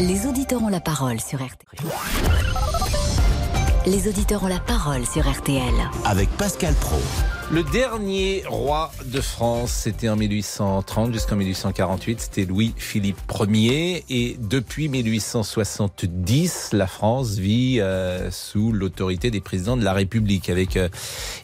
Les 0.00 0.26
auditeurs 0.26 0.62
ont 0.62 0.68
la 0.68 0.80
parole 0.80 1.20
sur 1.20 1.38
RTL. 1.38 1.88
Les 3.84 4.06
auditeurs 4.06 4.44
ont 4.44 4.48
la 4.48 4.60
parole 4.60 5.04
sur 5.04 5.28
RTL. 5.28 5.74
Avec 6.04 6.28
Pascal 6.36 6.72
Pro. 6.74 7.00
Le 7.50 7.64
dernier 7.64 8.44
roi 8.46 8.92
de 9.06 9.20
France, 9.20 9.72
c'était 9.72 10.08
en 10.08 10.14
1830 10.14 11.12
jusqu'en 11.12 11.34
1848, 11.34 12.20
c'était 12.20 12.44
Louis-Philippe 12.44 13.18
Ier. 13.48 14.04
Et 14.08 14.36
depuis 14.38 14.88
1870, 14.88 16.70
la 16.74 16.86
France 16.86 17.38
vit 17.38 17.80
euh, 17.80 18.30
sous 18.30 18.72
l'autorité 18.72 19.32
des 19.32 19.40
présidents 19.40 19.76
de 19.76 19.84
la 19.84 19.94
République, 19.94 20.48
avec 20.48 20.76
euh, 20.76 20.88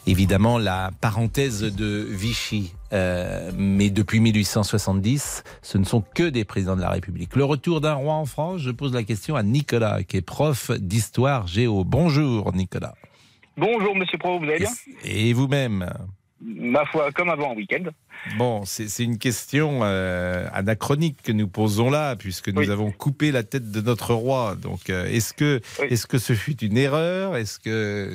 évidemment 0.07 0.57
la 0.57 0.91
parenthèse 1.01 1.61
de 1.61 2.07
Vichy. 2.09 2.71
Euh, 2.91 3.51
mais 3.55 3.89
depuis 3.89 4.19
1870, 4.19 5.43
ce 5.61 5.77
ne 5.77 5.83
sont 5.83 6.03
que 6.15 6.23
des 6.23 6.43
présidents 6.43 6.75
de 6.75 6.81
la 6.81 6.89
République. 6.89 7.35
Le 7.35 7.43
retour 7.43 7.81
d'un 7.81 7.93
roi 7.93 8.13
en 8.13 8.25
France, 8.25 8.61
je 8.61 8.71
pose 8.71 8.93
la 8.93 9.03
question 9.03 9.35
à 9.35 9.43
Nicolas, 9.43 10.03
qui 10.03 10.17
est 10.17 10.21
prof 10.21 10.71
d'histoire 10.71 11.47
géo. 11.47 11.83
Bonjour 11.83 12.53
Nicolas. 12.53 12.95
Bonjour 13.57 13.95
Monsieur 13.95 14.17
Pro, 14.17 14.39
vous 14.39 14.45
allez 14.45 14.59
bien? 14.59 14.71
Et 15.03 15.33
vous-même? 15.33 15.89
Ma 16.41 16.85
foi, 16.85 17.11
comme 17.11 17.29
avant, 17.29 17.53
week-end. 17.53 17.83
Bon, 18.37 18.63
c'est 18.65 19.03
une 19.03 19.17
question 19.17 19.81
euh, 19.83 20.47
anachronique 20.53 21.21
que 21.21 21.31
nous 21.33 21.47
posons 21.49 21.89
là, 21.89 22.15
puisque 22.15 22.47
nous 22.49 22.61
Oui. 22.61 22.71
avons 22.71 22.91
coupé 22.91 23.31
la 23.31 23.43
tête 23.43 23.71
de 23.71 23.81
notre 23.81 24.13
roi. 24.13 24.55
Donc, 24.55 24.89
euh, 24.89 25.05
est-ce 25.07 25.33
que, 25.33 25.59
Oui. 25.81 25.87
est-ce 25.89 26.07
que 26.07 26.17
ce 26.17 26.33
fut 26.33 26.57
une 26.63 26.77
erreur? 26.77 27.35
Est-ce 27.35 27.59
que, 27.59 28.13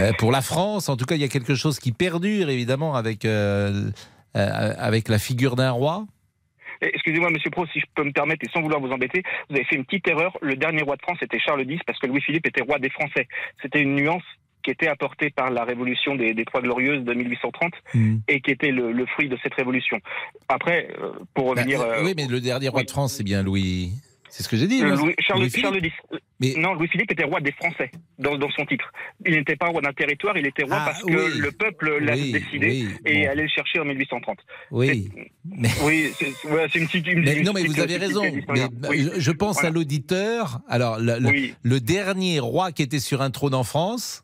euh, 0.00 0.12
pour 0.18 0.32
la 0.32 0.42
France, 0.42 0.88
en 0.88 0.96
tout 0.96 1.04
cas, 1.04 1.14
il 1.14 1.20
y 1.20 1.24
a 1.24 1.28
quelque 1.28 1.54
chose 1.54 1.78
qui 1.78 1.92
perdure 1.92 2.50
évidemment 2.50 2.94
avec 2.96 3.24
avec 4.34 5.08
la 5.08 5.18
figure 5.18 5.56
d'un 5.56 5.70
roi? 5.70 6.06
Eh, 6.82 6.90
Excusez-moi, 6.94 7.30
Monsieur 7.30 7.50
Pro, 7.50 7.66
si 7.66 7.78
je 7.80 7.84
peux 7.94 8.04
me 8.04 8.12
permettre, 8.12 8.44
et 8.44 8.48
sans 8.52 8.62
vouloir 8.62 8.80
vous 8.80 8.90
embêter, 8.90 9.22
vous 9.48 9.56
avez 9.56 9.64
fait 9.64 9.76
une 9.76 9.84
petite 9.84 10.08
erreur. 10.08 10.36
Le 10.40 10.56
dernier 10.56 10.82
roi 10.82 10.96
de 10.96 11.02
France 11.02 11.18
était 11.20 11.38
Charles 11.38 11.62
X, 11.70 11.82
parce 11.86 11.98
que 11.98 12.06
Louis-Philippe 12.06 12.46
était 12.46 12.62
roi 12.62 12.78
des 12.78 12.90
Français. 12.90 13.28
C'était 13.60 13.80
une 13.82 13.96
nuance 13.96 14.22
qui 14.62 14.70
était 14.70 14.88
apportée 14.88 15.30
par 15.30 15.50
la 15.50 15.64
révolution 15.64 16.14
des, 16.14 16.34
des 16.34 16.44
Trois 16.44 16.60
Glorieuses 16.62 17.04
de 17.04 17.12
1830 17.14 17.72
et 18.28 18.40
qui 18.40 18.50
était 18.50 18.70
le, 18.70 18.92
le 18.92 19.06
fruit 19.06 19.28
de 19.28 19.38
cette 19.42 19.54
révolution. 19.54 19.98
Après, 20.48 20.88
euh, 21.00 21.12
pour 21.34 21.48
revenir... 21.48 21.78
Bah, 21.80 21.88
euh, 21.98 22.04
Oui, 22.04 22.14
mais 22.16 22.26
le 22.26 22.40
dernier 22.40 22.68
roi 22.68 22.82
de 22.84 22.90
France, 22.90 23.14
c'est 23.14 23.24
bien 23.24 23.42
Louis. 23.42 23.92
C'est 24.32 24.44
ce 24.44 24.48
que 24.48 24.56
j'ai 24.56 24.68
dit. 24.68 24.80
Euh, 24.84 24.94
Louis- 24.94 25.14
Charles, 25.18 25.44
X. 25.44 25.58
Mais- 26.38 26.54
Non, 26.56 26.74
Louis-Philippe 26.74 27.10
était 27.10 27.24
roi 27.24 27.40
des 27.40 27.50
Français 27.50 27.90
dans, 28.20 28.38
dans 28.38 28.48
son 28.52 28.64
titre. 28.64 28.84
Il 29.26 29.34
n'était 29.34 29.56
pas 29.56 29.66
roi 29.66 29.80
d'un 29.80 29.92
territoire, 29.92 30.36
il 30.38 30.46
était 30.46 30.62
roi 30.62 30.76
Ah, 30.78 30.84
parce 30.86 31.02
que 31.02 31.36
le 31.38 31.50
peuple 31.50 31.98
l'a 32.00 32.12
Oui, 32.14 32.30
décidé 32.30 32.66
oui, 32.68 32.88
et 33.06 33.24
bon. 33.24 33.30
allait 33.32 33.42
le 33.42 33.48
chercher 33.48 33.80
en 33.80 33.84
1830. 33.86 34.38
Oui. 34.70 35.10
Oui, 35.84 36.10
c'est 36.16 36.48
ouais, 36.48 36.66
une 36.76 36.86
petite. 36.86 37.06
une- 37.08 37.20
Mais 37.24 37.38
une 37.38 37.44
non, 37.44 37.52
mais 37.52 37.62
petite- 37.62 37.74
vous 37.76 37.80
avez 37.82 37.96
raison. 37.96 38.22
Mais, 38.22 38.98
je, 38.98 39.18
je 39.18 39.30
pense 39.32 39.54
Voilà. 39.54 39.68
à 39.68 39.72
l'auditeur. 39.72 40.60
Alors, 40.68 41.00
le, 41.00 41.18
le- 41.18 41.28
Oui. 41.28 41.54
le 41.62 41.80
dernier 41.80 42.38
roi 42.38 42.70
qui 42.70 42.82
était 42.82 43.00
sur 43.00 43.22
un 43.22 43.30
trône 43.32 43.54
en 43.54 43.64
France, 43.64 44.22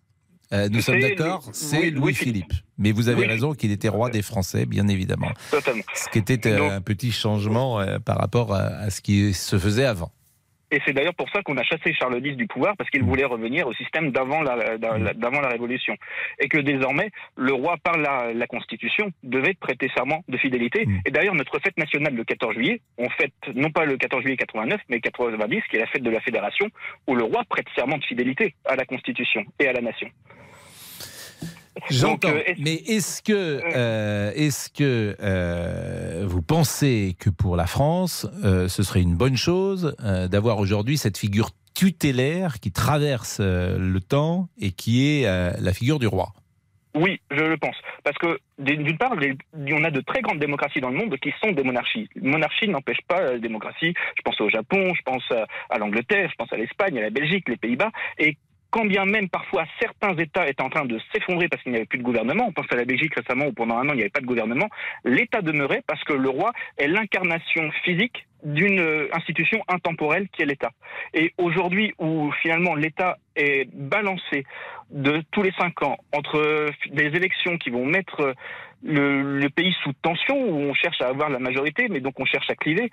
euh, 0.53 0.69
nous 0.71 0.81
sommes 0.81 1.01
d'accord, 1.01 1.43
c'est 1.53 1.79
oui, 1.79 1.91
Louis-Philippe. 1.91 2.53
Mais 2.79 2.93
vous 2.93 3.09
avez 3.09 3.23
Oui. 3.23 3.27
raison 3.27 3.53
qu'il 3.55 3.73
était 3.73 3.89
roi 3.89 4.11
des 4.11 4.23
Français, 4.23 4.67
bien 4.67 4.87
évidemment. 4.89 5.31
Totalement. 5.51 5.83
Ce 5.95 6.09
qui 6.11 6.19
était 6.19 6.49
euh, 6.49 6.59
Donc- 6.59 6.73
un 6.73 6.81
petit 6.83 7.13
changement 7.13 7.81
euh, 7.81 7.99
par 7.99 8.19
rapport 8.19 8.55
à, 8.55 8.61
à 8.67 8.91
ce 8.91 9.01
qui 9.01 9.33
se 9.35 9.59
faisait 9.59 9.87
avant. 9.87 10.11
Et 10.73 10.81
c'est 10.85 10.93
d'ailleurs 10.93 11.15
pour 11.15 11.31
ça 11.31 11.43
qu'on 11.43 11.57
a 11.59 11.63
chassé 11.63 11.93
Charles 11.95 12.21
X 12.27 12.37
du 12.37 12.49
pouvoir, 12.49 12.77
parce 12.77 12.91
qu'il 12.91 13.05
voulait 13.05 13.25
revenir 13.25 13.69
au 13.69 13.73
système 13.75 14.11
d'avant 14.11 14.43
la, 14.43 14.77
d'avant 14.79 15.41
la 15.41 15.49
Révolution. 15.49 15.95
Et 16.41 16.49
que 16.49 16.59
désormais, 16.59 17.11
le 17.37 17.53
roi, 17.53 17.77
par 17.85 17.97
la, 17.97 18.33
la 18.35 18.47
Constitution, 18.49 19.13
devait 19.23 19.55
prêter 19.55 19.89
serment 19.97 20.25
de 20.29 20.37
fidélité. 20.37 20.85
Et 21.07 21.13
d'ailleurs, 21.13 21.37
notre 21.37 21.57
fête 21.61 21.79
nationale 21.79 22.15
le 22.17 22.25
14 22.25 22.55
juillet, 22.57 22.81
on 22.99 23.09
fête 23.11 23.33
non 23.55 23.71
pas 23.71 23.85
le 23.85 23.97
14 23.97 24.23
juillet 24.23 24.37
89, 24.37 24.81
mais 24.89 24.99
90, 25.01 25.63
qui 25.71 25.77
est 25.77 25.81
la 25.81 25.87
fête 25.87 26.03
de 26.03 26.11
la 26.11 26.21
Fédération, 26.21 26.67
où 27.07 27.15
le 27.15 27.23
roi 27.23 27.45
prête 27.49 27.67
serment 27.77 27.99
de 27.99 28.05
fidélité 28.05 28.57
à 28.65 28.75
la 28.75 28.85
Constitution 28.85 29.45
et 29.61 29.69
à 29.69 29.73
la 29.73 29.81
nation. 29.81 30.09
J'entends. 31.91 32.29
Euh, 32.29 32.43
mais 32.59 32.75
est-ce 32.75 33.23
que, 33.23 33.61
euh, 33.75 34.33
est-ce 34.35 34.71
que 34.71 35.17
euh, 35.21 36.25
vous 36.27 36.43
pensez 36.43 37.17
que 37.19 37.31
pour 37.31 37.57
la 37.57 37.67
France, 37.67 38.27
ce 38.43 38.83
serait 38.83 39.03
une 39.03 39.17
bonne 39.17 39.37
chose 39.37 39.95
d'avoir 40.31 40.59
aujourd'hui 40.59 40.99
cette 40.99 41.19
figure 41.19 41.51
tutélaire 41.75 42.61
qui 42.61 42.73
traverse 42.73 43.41
le 43.41 43.99
temps 44.01 44.49
et 44.59 44.73
qui 44.73 45.07
est 45.07 45.25
la 45.61 45.73
figure 45.73 45.99
du 45.99 46.07
roi? 46.07 46.33
Oui, 46.95 47.21
je 47.31 47.43
le 47.43 47.59
pense. 47.59 47.77
Parce 48.05 48.17
que 48.17 48.39
d'une 48.59 48.97
part, 48.97 49.13
on 49.13 49.85
a 49.85 49.91
de 49.91 50.01
très 50.01 50.23
grandes 50.23 50.39
démocraties 50.39 50.81
dans 50.81 50.89
le 50.89 50.97
monde 50.97 51.15
qui 51.19 51.31
sont 51.43 51.53
des 51.53 51.63
monarchies. 51.63 52.09
Monarchie 52.23 52.69
n'empêche 52.69 53.03
pas 53.07 53.21
la 53.21 53.39
démocratie. 53.39 53.93
Je 54.17 54.23
pense 54.25 54.41
au 54.41 54.49
Japon, 54.49 54.95
je 54.95 55.03
pense 55.03 55.31
à, 55.31 55.47
à 55.69 55.79
l'Angleterre, 55.79 56.31
je 56.31 56.37
pense 56.37 56.51
à 56.53 56.57
l'Espagne, 56.57 56.97
à 56.99 57.03
la 57.03 57.11
Belgique, 57.11 57.51
les 57.51 57.59
Pays-Bas. 57.59 57.91
Et 58.19 58.39
quand 58.77 58.85
bien 58.85 59.07
même 59.07 59.31
parfois 59.31 59.65
certains 59.81 60.15
États 60.19 60.47
étaient 60.47 60.63
en 60.63 60.69
train 60.69 60.85
de 60.85 61.01
s'effondrer 61.11 61.49
parce 61.49 61.63
qu'il 61.63 61.73
n'y 61.73 61.79
avait 61.79 61.87
plus 61.87 61.99
de 61.99 62.03
gouvernement, 62.03 62.45
on 62.47 62.53
pense 62.53 62.67
à 62.71 62.77
la 62.77 62.85
Belgique 62.85 63.15
récemment 63.15 63.47
où 63.47 63.53
pendant 63.53 63.79
un 63.79 63.89
an 63.89 63.93
il 63.93 63.97
n'y 63.97 64.03
avait 64.03 64.11
pas 64.11 64.21
de 64.21 64.27
gouvernement, 64.27 64.69
l'État 65.03 65.41
demeurait 65.41 65.83
parce 65.87 66.05
que 66.05 66.13
le 66.13 66.29
roi 66.29 66.53
est 66.77 66.87
l'incarnation 66.87 67.71
physique 67.85 68.27
d'une 68.45 68.79
euh, 68.81 69.09
institution 69.13 69.63
intemporelle 69.69 70.29
qui 70.29 70.43
est 70.43 70.45
l'État. 70.45 70.73
Et 71.15 71.33
aujourd'hui 71.39 71.95
où 71.99 72.31
finalement 72.43 72.75
l'État 72.75 73.17
est 73.35 73.67
balancé 73.73 74.45
de 74.91 75.23
tous 75.31 75.43
les 75.43 75.53
cinq 75.53 75.83
ans 75.83 75.97
entre 76.15 76.39
euh, 76.39 76.71
des 76.93 77.17
élections 77.17 77.57
qui 77.57 77.71
vont 77.71 77.87
mettre 77.87 78.21
euh, 78.21 78.35
le, 78.83 79.41
le 79.41 79.49
pays 79.49 79.75
sous 79.83 79.93
tension, 80.03 80.37
où 80.39 80.59
on 80.59 80.75
cherche 80.75 81.01
à 81.01 81.09
avoir 81.09 81.31
la 81.31 81.39
majorité, 81.39 81.89
mais 81.89 82.01
donc 82.01 82.21
on 82.21 82.27
cherche 82.27 82.51
à 82.51 82.55
cliver, 82.55 82.91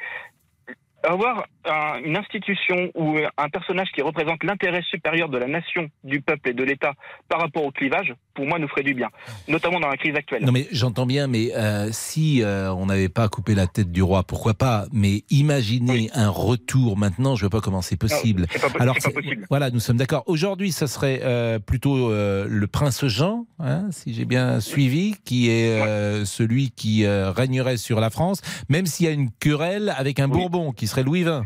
avoir 1.04 1.46
un- 1.66 2.00
une 2.04 2.18
institution 2.18 2.92
ou 2.96 3.18
un 3.38 3.50
personnage 3.50 3.88
qui 3.94 4.02
représente 4.02 4.44
l'intérêt 4.44 4.82
supérieur 4.90 5.30
de 5.30 5.38
la 5.38 5.48
nation, 5.48 5.88
du 6.04 6.22
peuple 6.22 6.50
et 6.50 6.54
de 6.54 6.64
l'État 6.64 6.94
par 7.30 7.40
rapport 7.42 7.64
au 7.64 7.72
clivage, 7.72 8.14
pour 8.34 8.46
moi, 8.46 8.58
nous 8.60 8.68
ferait 8.68 8.84
du 8.84 8.94
bien, 8.94 9.10
notamment 9.48 9.80
dans 9.80 9.88
la 9.90 9.98
crise 9.98 10.16
actuelle. 10.16 10.44
Non 10.44 10.52
mais 10.52 10.68
j'entends 10.72 11.06
bien, 11.06 11.28
mais 11.28 11.54
euh, 11.56 11.90
si 11.92 12.42
euh, 12.42 12.74
on 12.74 12.88
n'avait 12.88 13.10
pas 13.10 13.28
coupé 13.30 13.54
la 13.56 13.68
tête 13.68 13.92
du 13.92 14.02
roi, 14.02 14.24
pourquoi 14.24 14.54
pas? 14.56 14.86
Mais 14.92 15.24
imaginez 15.30 16.10
un 16.14 16.30
retour 16.30 16.98
maintenant, 16.98 17.36
je 17.36 17.46
ne 17.46 17.50
vois 17.50 17.60
pas 17.60 17.64
comment 17.64 17.82
c'est 17.82 17.98
possible. 17.98 18.48
c'est 18.52 18.60
pas 18.62 18.70
c'est 19.00 19.14
pas 19.14 19.22
possible. 19.22 19.46
Voilà, 19.50 19.70
nous 19.70 19.80
sommes 19.80 19.98
d'accord. 19.98 20.24
Aujourd'hui, 20.26 20.72
ça 20.72 20.88
serait 20.88 21.20
euh, 21.24 21.60
plutôt 21.60 22.10
euh, 22.12 22.48
le 22.50 22.68
prince 22.68 23.06
Jean, 23.06 23.46
hein, 23.60 23.88
si 23.92 24.14
j'ai 24.14 24.26
bien 24.26 24.60
suivi, 24.60 25.16
qui 25.26 25.50
est 25.50 25.70
euh, 25.82 26.26
celui 26.26 26.72
qui 26.72 27.06
euh, 27.06 27.32
régnerait 27.32 27.78
sur 27.78 28.00
la 28.00 28.10
France, 28.10 28.42
même 28.70 28.86
s'il 28.86 29.06
y 29.06 29.10
a 29.10 29.12
une 29.12 29.30
querelle 29.32 29.94
avec 29.98 30.20
un 30.20 30.28
Bourbon 30.28 30.72
qui 30.72 30.88
serait 30.94 31.04
Louis 31.04 31.24
XX. 31.24 31.42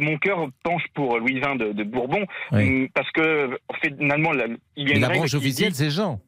Mon 0.00 0.16
cœur 0.18 0.48
penche 0.62 0.84
pour 0.94 1.18
Louis 1.18 1.40
XX 1.40 1.58
de, 1.58 1.72
de 1.72 1.84
Bourbon, 1.84 2.24
Oui. 2.52 2.62
hum, 2.84 2.88
parce 2.94 3.10
que 3.10 3.50
finalement, 3.82 4.32
la- 4.32 4.46
il 4.76 4.88
y 4.88 4.92
a 4.92 4.94
une 4.96 5.00
la 5.02 5.08
branche 5.10 5.34
officielle, 5.34 5.70
dit- 5.72 5.76
c'est 5.76 5.90
Jean. 5.90 6.20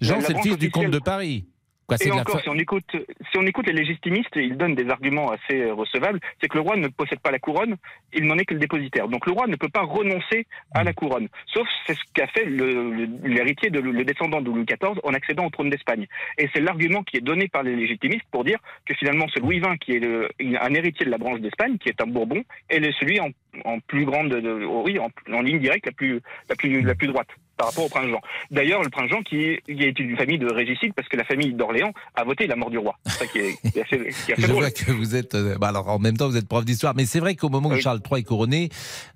Jean, 0.00 0.20
c'est 0.20 0.32
le 0.34 0.40
fils 0.40 0.56
du 0.58 0.70
comte 0.70 0.90
de 0.90 0.98
Paris. 0.98 1.46
Quoi, 1.86 1.96
Et 2.00 2.10
encore, 2.10 2.36
fa- 2.36 2.42
si 2.42 2.48
on 2.48 2.54
écoute, 2.58 2.96
si 3.30 3.36
on 3.38 3.46
écoute 3.46 3.66
les 3.66 3.74
légitimistes, 3.74 4.34
ils 4.36 4.56
donnent 4.56 4.74
des 4.74 4.88
arguments 4.88 5.30
assez 5.32 5.60
euh, 5.60 5.74
recevables. 5.74 6.18
C'est 6.40 6.48
que 6.48 6.54
le 6.56 6.62
roi 6.62 6.76
ne 6.76 6.88
possède 6.88 7.18
pas 7.20 7.30
la 7.30 7.38
couronne, 7.38 7.76
il 8.14 8.24
n'en 8.24 8.38
est 8.38 8.46
que 8.46 8.54
le 8.54 8.60
dépositaire. 8.60 9.06
Donc 9.08 9.26
le 9.26 9.32
roi 9.32 9.46
ne 9.46 9.56
peut 9.56 9.68
pas 9.68 9.82
renoncer 9.82 10.46
à 10.72 10.82
la 10.82 10.94
couronne. 10.94 11.28
Sauf 11.46 11.68
c'est 11.86 11.94
ce 11.94 12.00
qu'a 12.14 12.26
fait 12.28 12.44
le- 12.46 12.90
le- 12.90 13.28
l'héritier, 13.28 13.68
de, 13.68 13.80
le 13.80 14.04
descendant 14.04 14.40
de 14.40 14.48
Louis 14.50 14.64
XIV 14.64 14.98
en 15.04 15.12
accédant 15.12 15.44
au 15.46 15.50
trône 15.50 15.68
d'Espagne. 15.68 16.06
Et 16.38 16.48
c'est 16.54 16.60
l'argument 16.62 17.02
qui 17.02 17.18
est 17.18 17.20
donné 17.20 17.48
par 17.48 17.62
les 17.62 17.76
légitimistes 17.76 18.24
pour 18.30 18.44
dire 18.44 18.58
que 18.86 18.94
finalement 18.94 19.26
ce 19.28 19.40
Louis 19.40 19.60
XX, 19.60 19.76
qui 19.78 19.92
est 19.96 20.00
le- 20.00 20.28
un 20.40 20.72
héritier 20.74 21.04
de 21.04 21.10
la 21.10 21.18
branche 21.18 21.40
d'Espagne, 21.40 21.76
qui 21.78 21.90
est 21.90 22.00
un 22.00 22.06
Bourbon, 22.06 22.42
est 22.70 22.78
le- 22.78 22.92
celui 22.92 23.20
en, 23.20 23.28
en 23.66 23.78
plus 23.80 24.06
grande, 24.06 24.30
de- 24.30 24.64
oui, 24.64 24.98
en, 24.98 25.10
en 25.34 25.42
ligne 25.42 25.58
directe 25.58 25.84
la 25.86 25.92
plus, 25.92 26.20
la 26.48 26.56
plus, 26.56 26.80
la 26.80 26.94
plus 26.94 27.08
droite 27.08 27.28
par 27.56 27.68
rapport 27.68 27.84
au 27.84 27.88
prince 27.88 28.08
Jean. 28.08 28.20
D'ailleurs, 28.50 28.82
le 28.82 28.90
prince 28.90 29.10
Jean 29.10 29.22
qui, 29.22 29.58
qui 29.66 29.82
est 29.84 29.92
d'une 29.92 30.16
famille 30.16 30.38
de 30.38 30.50
régicides, 30.52 30.92
parce 30.94 31.08
que 31.08 31.16
la 31.16 31.24
famille 31.24 31.52
d'Orléans 31.54 31.92
a 32.14 32.24
voté 32.24 32.46
la 32.46 32.56
mort 32.56 32.70
du 32.70 32.78
roi. 32.78 32.96
C'est 33.06 33.12
ça 33.18 33.26
qui 33.26 33.38
est, 33.38 33.70
qui 33.70 33.78
est 33.78 33.82
assez, 33.82 33.98
qui 33.98 34.30
est 34.30 34.34
assez 34.34 34.42
Je 34.42 34.46
drôle. 34.48 34.62
vois 34.62 34.70
que 34.70 34.90
vous 34.92 35.14
êtes. 35.14 35.34
euh, 35.34 35.56
bah 35.58 35.68
alors 35.68 35.88
en 35.88 35.98
même 35.98 36.16
temps, 36.16 36.28
vous 36.28 36.36
êtes 36.36 36.48
prof 36.48 36.64
d'histoire, 36.64 36.94
mais 36.96 37.06
c'est 37.06 37.20
vrai 37.20 37.34
qu'au 37.36 37.48
moment 37.48 37.68
où. 37.68 37.76
Charles 37.80 38.00
III 38.10 38.20
est 38.20 38.24
couronné, 38.24 38.68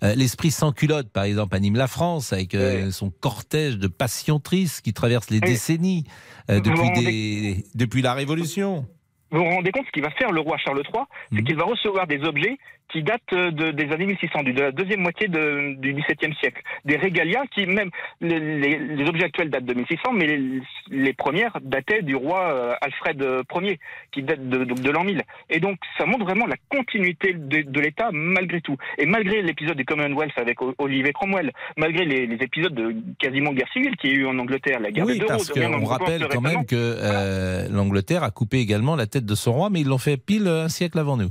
euh, 0.02 0.14
l'esprit 0.14 0.50
sans 0.50 0.72
culotte, 0.72 1.10
par 1.10 1.24
exemple, 1.24 1.56
anime 1.56 1.76
la 1.76 1.86
France 1.86 2.32
avec 2.32 2.54
euh, 2.54 2.90
son 2.90 3.10
cortège 3.10 3.78
de 3.78 3.86
passion 3.88 4.38
triste 4.40 4.82
qui 4.82 4.92
traverse 4.92 5.30
les 5.30 5.40
Oui. 5.42 5.48
décennies 5.50 6.04
euh, 6.50 6.60
depuis, 6.60 6.90
des, 7.94 8.02
la 8.02 8.14
Révolution. 8.14 8.86
Vous 9.30 9.38
vous 9.38 9.44
rendez 9.50 9.70
compte 9.72 9.84
ce 9.86 9.92
qu'il 9.92 10.02
va 10.02 10.10
faire 10.10 10.32
le 10.32 10.40
roi 10.40 10.56
Charles 10.58 10.82
III 10.94 11.02
C'est 11.34 11.42
qu'il 11.42 11.56
va 11.56 11.64
recevoir 11.64 12.06
des 12.06 12.20
objets 12.24 12.56
qui 12.90 13.02
datent 13.02 13.20
euh, 13.32 13.50
de- 13.50 13.70
des 13.70 13.92
années 13.92 14.06
1600, 14.06 14.42
du- 14.42 14.52
de 14.52 14.62
la 14.62 14.72
deuxième 14.72 15.00
moitié 15.00 15.28
de- 15.28 15.74
du 15.78 15.92
XVIIe 15.92 16.34
siècle. 16.40 16.62
Des 16.84 16.96
régalias 16.96 17.44
qui, 17.54 17.66
même 17.66 17.90
les, 18.20 19.04
objets 19.08 19.24
actuels 19.24 19.50
datent 19.50 19.64
de 19.64 19.74
1600, 19.74 20.12
mais 20.12 20.26
les, 20.26 20.60
les 20.90 21.12
premières 21.12 21.56
dataient 21.62 22.02
du 22.02 22.14
roi 22.16 22.40
euh, 22.52 22.74
Alfred 22.80 23.22
Ier, 23.62 23.78
qui 24.12 24.22
date 24.22 24.48
de, 24.48 24.64
de, 24.64 24.74
de 24.74 24.90
l'an 24.90 25.04
1000. 25.04 25.22
Et 25.50 25.60
donc, 25.60 25.78
ça 25.98 26.06
montre 26.06 26.24
vraiment 26.24 26.46
la 26.46 26.56
continuité 26.68 27.32
de, 27.34 27.62
de 27.62 27.80
l'État 27.80 28.08
malgré 28.12 28.60
tout. 28.60 28.76
Et 28.98 29.06
malgré 29.06 29.42
l'épisode 29.42 29.76
du 29.76 29.84
Commonwealth 29.84 30.32
avec 30.36 30.58
Olivier 30.78 31.12
Cromwell, 31.12 31.52
malgré 31.76 32.04
les, 32.04 32.26
les 32.26 32.36
épisodes 32.36 32.74
de 32.74 32.94
quasiment 33.18 33.52
guerre 33.52 33.70
civile 33.72 33.96
qu'il 33.96 34.10
y 34.10 34.14
a 34.14 34.16
eu 34.16 34.26
en 34.26 34.38
Angleterre, 34.38 34.80
la 34.80 34.90
guerre 34.90 35.04
Oui, 35.06 35.14
des 35.14 35.18
deux 35.20 35.26
parce 35.26 35.50
qu'on 35.50 35.84
rappelle 35.84 36.26
quand 36.30 36.40
même 36.40 36.64
que 36.66 36.74
euh, 36.76 37.68
l'Angleterre 37.70 38.22
a 38.22 38.30
coupé 38.30 38.58
également 38.58 38.96
la 38.96 39.06
tête 39.06 39.24
de 39.26 39.34
son 39.34 39.52
roi, 39.52 39.70
mais 39.70 39.80
ils 39.80 39.86
l'ont 39.86 39.98
fait 39.98 40.16
pile 40.16 40.46
un 40.48 40.68
siècle 40.68 40.98
avant 40.98 41.16
nous. 41.16 41.28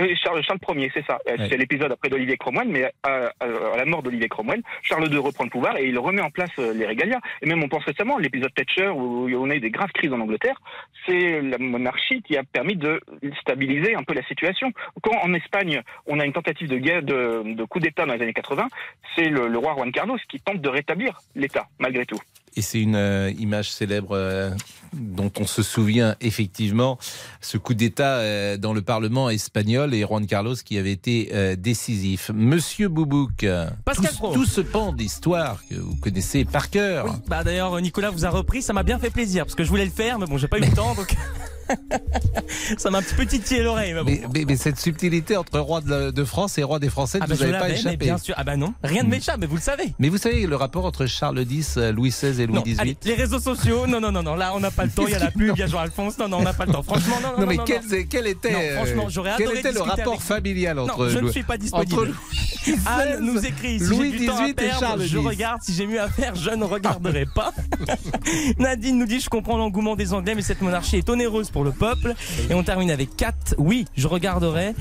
Euh, 0.00 0.14
Charles, 0.22 0.42
Charles 0.44 0.58
Ier, 0.78 0.90
c'est 0.94 1.04
ça. 1.06 1.18
Euh, 1.28 1.36
Ouais. 1.38 1.48
C'est 1.48 1.56
l'épisode 1.56 1.92
après 1.92 2.08
d'Olivier 2.08 2.36
Cromwell, 2.36 2.68
mais 2.68 2.84
à, 3.02 3.30
à- 3.40 3.72
à 3.72 3.76
la 3.76 3.84
mort 3.84 4.02
d'Olivier 4.02 4.28
Cromwell, 4.28 4.62
Charles 4.82 5.10
II 5.12 5.18
reprend 5.18 5.44
le 5.44 5.50
pouvoir 5.50 5.76
et 5.78 5.86
il 5.86 5.98
remet 5.98 6.20
en 6.22 6.30
place 6.30 6.50
euh, 6.58 6.72
les 6.74 6.86
régalias. 6.86 7.20
Et 7.42 7.46
même 7.46 7.62
on 7.62 7.68
pense 7.68 7.84
récemment 7.84 8.16
à 8.16 8.20
l'épisode 8.20 8.52
Thatcher 8.54 8.88
où 8.88 9.28
on 9.34 9.50
a 9.50 9.54
eu 9.54 9.60
des 9.60 9.70
graves 9.70 9.92
crises 9.92 10.12
en 10.12 10.20
Angleterre. 10.20 10.60
C'est 11.06 11.40
la 11.40 11.58
monarchie 11.58 12.22
qui 12.22 12.36
a 12.36 12.42
permis 12.44 12.76
de 12.76 13.00
stabiliser 13.40 13.94
un 13.94 14.02
peu 14.02 14.14
la 14.14 14.22
situation. 14.24 14.72
Quand 15.02 15.16
en 15.22 15.32
Espagne 15.34 15.80
on 16.06 16.20
a 16.20 16.24
une 16.26 16.32
tentative 16.32 16.68
de 16.68 16.78
guerre, 16.78 17.02
de, 17.02 17.42
de 17.54 17.64
coup 17.64 17.80
d'État 17.80 18.06
dans 18.06 18.14
les 18.14 18.22
années 18.22 18.32
80, 18.34 18.68
c'est 19.14 19.28
le, 19.28 19.48
le 19.48 19.58
roi 19.58 19.74
Juan 19.76 19.92
Carlos 19.92 20.18
qui 20.28 20.40
tente 20.40 20.60
de 20.60 20.68
rétablir 20.68 21.18
l'État 21.34 21.66
malgré 21.78 22.04
tout. 22.06 22.18
Et 22.56 22.62
c'est 22.62 22.80
une 22.80 22.96
euh, 22.96 23.30
image 23.38 23.70
célèbre 23.70 24.12
euh, 24.12 24.50
dont 24.94 25.30
on 25.38 25.46
se 25.46 25.62
souvient 25.62 26.16
effectivement, 26.22 26.98
ce 27.42 27.58
coup 27.58 27.74
d'État 27.74 28.16
euh, 28.16 28.56
dans 28.56 28.72
le 28.72 28.80
Parlement 28.80 29.28
espagnol 29.28 29.92
et 29.92 30.00
Juan 30.00 30.26
Carlos 30.26 30.54
qui 30.64 30.78
avait 30.78 30.92
été 30.92 31.56
décisif. 31.56 32.30
Monsieur 32.34 32.88
Boubouk, 32.88 33.46
Pascal 33.84 34.10
tout, 34.10 34.16
Pro. 34.16 34.32
tout 34.32 34.46
ce 34.46 34.62
pan 34.62 34.92
d'histoire 34.92 35.60
que 35.68 35.74
vous 35.74 35.96
connaissez 35.96 36.44
par 36.44 36.70
cœur. 36.70 37.18
Bah 37.28 37.44
d'ailleurs 37.44 37.78
Nicolas 37.80 38.10
vous 38.10 38.24
a 38.24 38.30
repris, 38.30 38.62
ça 38.62 38.72
m'a 38.72 38.82
bien 38.82 38.98
fait 38.98 39.10
plaisir 39.10 39.44
parce 39.44 39.54
que 39.54 39.64
je 39.64 39.68
voulais 39.68 39.84
le 39.84 39.90
faire 39.90 40.18
mais 40.18 40.26
bon 40.26 40.38
j'ai 40.38 40.48
pas 40.48 40.58
eu 40.58 40.62
le 40.62 40.74
temps 40.74 40.94
donc 40.94 41.14
ça 42.78 42.90
m'a 42.90 42.98
un 42.98 43.02
petit 43.02 43.14
peu 43.14 43.26
titillé 43.26 43.62
l'oreille 43.62 43.92
mais 43.94 44.00
bon. 44.02 44.06
Mais, 44.10 44.22
mais- 44.34 44.44
mais 44.46 44.56
cette 44.56 44.78
subtilité 44.78 45.36
entre 45.36 45.58
roi 45.58 45.80
de, 45.80 46.10
de 46.10 46.24
France 46.24 46.58
et 46.58 46.62
roi 46.62 46.78
des 46.78 46.90
Français, 46.90 47.18
Ah 47.20 47.24
ne 47.24 47.30
bah 47.30 47.34
vous 47.36 47.40
je 47.42 47.48
avez 47.48 47.58
pas 47.58 47.68
échappé. 47.70 47.96
bien 47.96 48.18
sûr. 48.18 48.34
Ah 48.38 48.44
bah 48.44 48.56
non, 48.56 48.72
rien 48.82 49.02
ne 49.02 49.08
m'échappe 49.08 49.38
mais 49.40 49.46
vous 49.46 49.56
le 49.56 49.60
savez. 49.62 49.94
Mais 49.98 50.08
vous 50.08 50.18
savez 50.18 50.46
le 50.46 50.56
rapport 50.56 50.84
entre 50.84 51.06
Charles 51.06 51.44
X, 51.48 51.76
euh, 51.76 51.92
Louis 51.92 52.10
XVI 52.10 52.42
et 52.42 52.46
Louis 52.46 52.56
Non, 52.56 52.62
XVIII 52.62 52.80
allez, 52.80 52.96
les 53.04 53.14
réseaux 53.14 53.40
sociaux, 53.40 53.86
non, 53.86 54.00
non, 54.00 54.12
non, 54.12 54.22
non, 54.22 54.34
là 54.34 54.52
on 54.54 54.60
n'a 54.60 54.70
pas 54.70 54.84
le 54.84 54.90
temps, 54.90 55.06
il 55.06 55.12
y 55.12 55.14
a 55.14 55.18
la 55.18 55.30
pub, 55.30 55.52
il 55.56 55.60
y 55.60 55.62
a 55.62 55.66
Jean-Alphonse, 55.66 56.18
non, 56.18 56.28
non, 56.28 56.38
on 56.38 56.42
n'a 56.42 56.52
pas 56.54 56.66
le 56.66 56.72
temps. 56.72 56.82
Franchement, 56.82 57.16
non, 57.22 57.32
non, 57.32 57.40
Non, 57.40 57.46
mais 57.46 57.56
non, 57.56 57.64
quel, 57.64 58.26
était, 58.26 58.54
euh, 58.54 58.76
franchement, 58.76 59.08
j'aurais 59.08 59.32
quel 59.36 59.46
adoré 59.46 59.58
était 59.60 59.72
le 59.72 59.80
rapport 59.82 60.14
avec- 60.14 60.20
familial 60.20 60.78
entre 60.78 61.08
je 61.08 61.18
ne 61.18 61.30
suis 61.30 61.42
pas 61.42 61.56
disponible. 61.58 62.14
Anne 62.86 63.20
nous 63.24 63.44
écrit, 63.46 63.78
si 63.78 63.86
Louis 63.86 64.10
XVIII 64.12 64.54
et 64.58 64.70
Charles 64.78 65.02
je 65.04 65.18
regarde, 65.18 65.60
si 65.62 65.72
j'ai 65.72 65.86
mieux 65.86 66.00
à 66.00 66.08
faire, 66.08 66.34
je 66.34 66.50
ne 66.50 66.64
regarderai 66.64 67.26
pas. 67.34 67.52
Nadine 68.58 68.98
nous 68.98 69.06
dit, 69.06 69.20
je 69.20 69.28
comprends 69.28 69.56
l'engouement 69.56 69.96
des 69.96 70.12
Anglais, 70.12 70.34
mais 70.34 70.42
cette 70.42 70.60
monarchie 70.62 70.96
est 70.96 71.08
onéreuse 71.08 71.50
pour 71.56 71.64
le 71.64 71.72
peuple. 71.72 72.14
Et 72.50 72.54
on 72.54 72.62
termine 72.62 72.90
avec 72.90 73.16
4, 73.16 73.54
oui, 73.56 73.86
je 73.96 74.06
regarderai, 74.08 74.74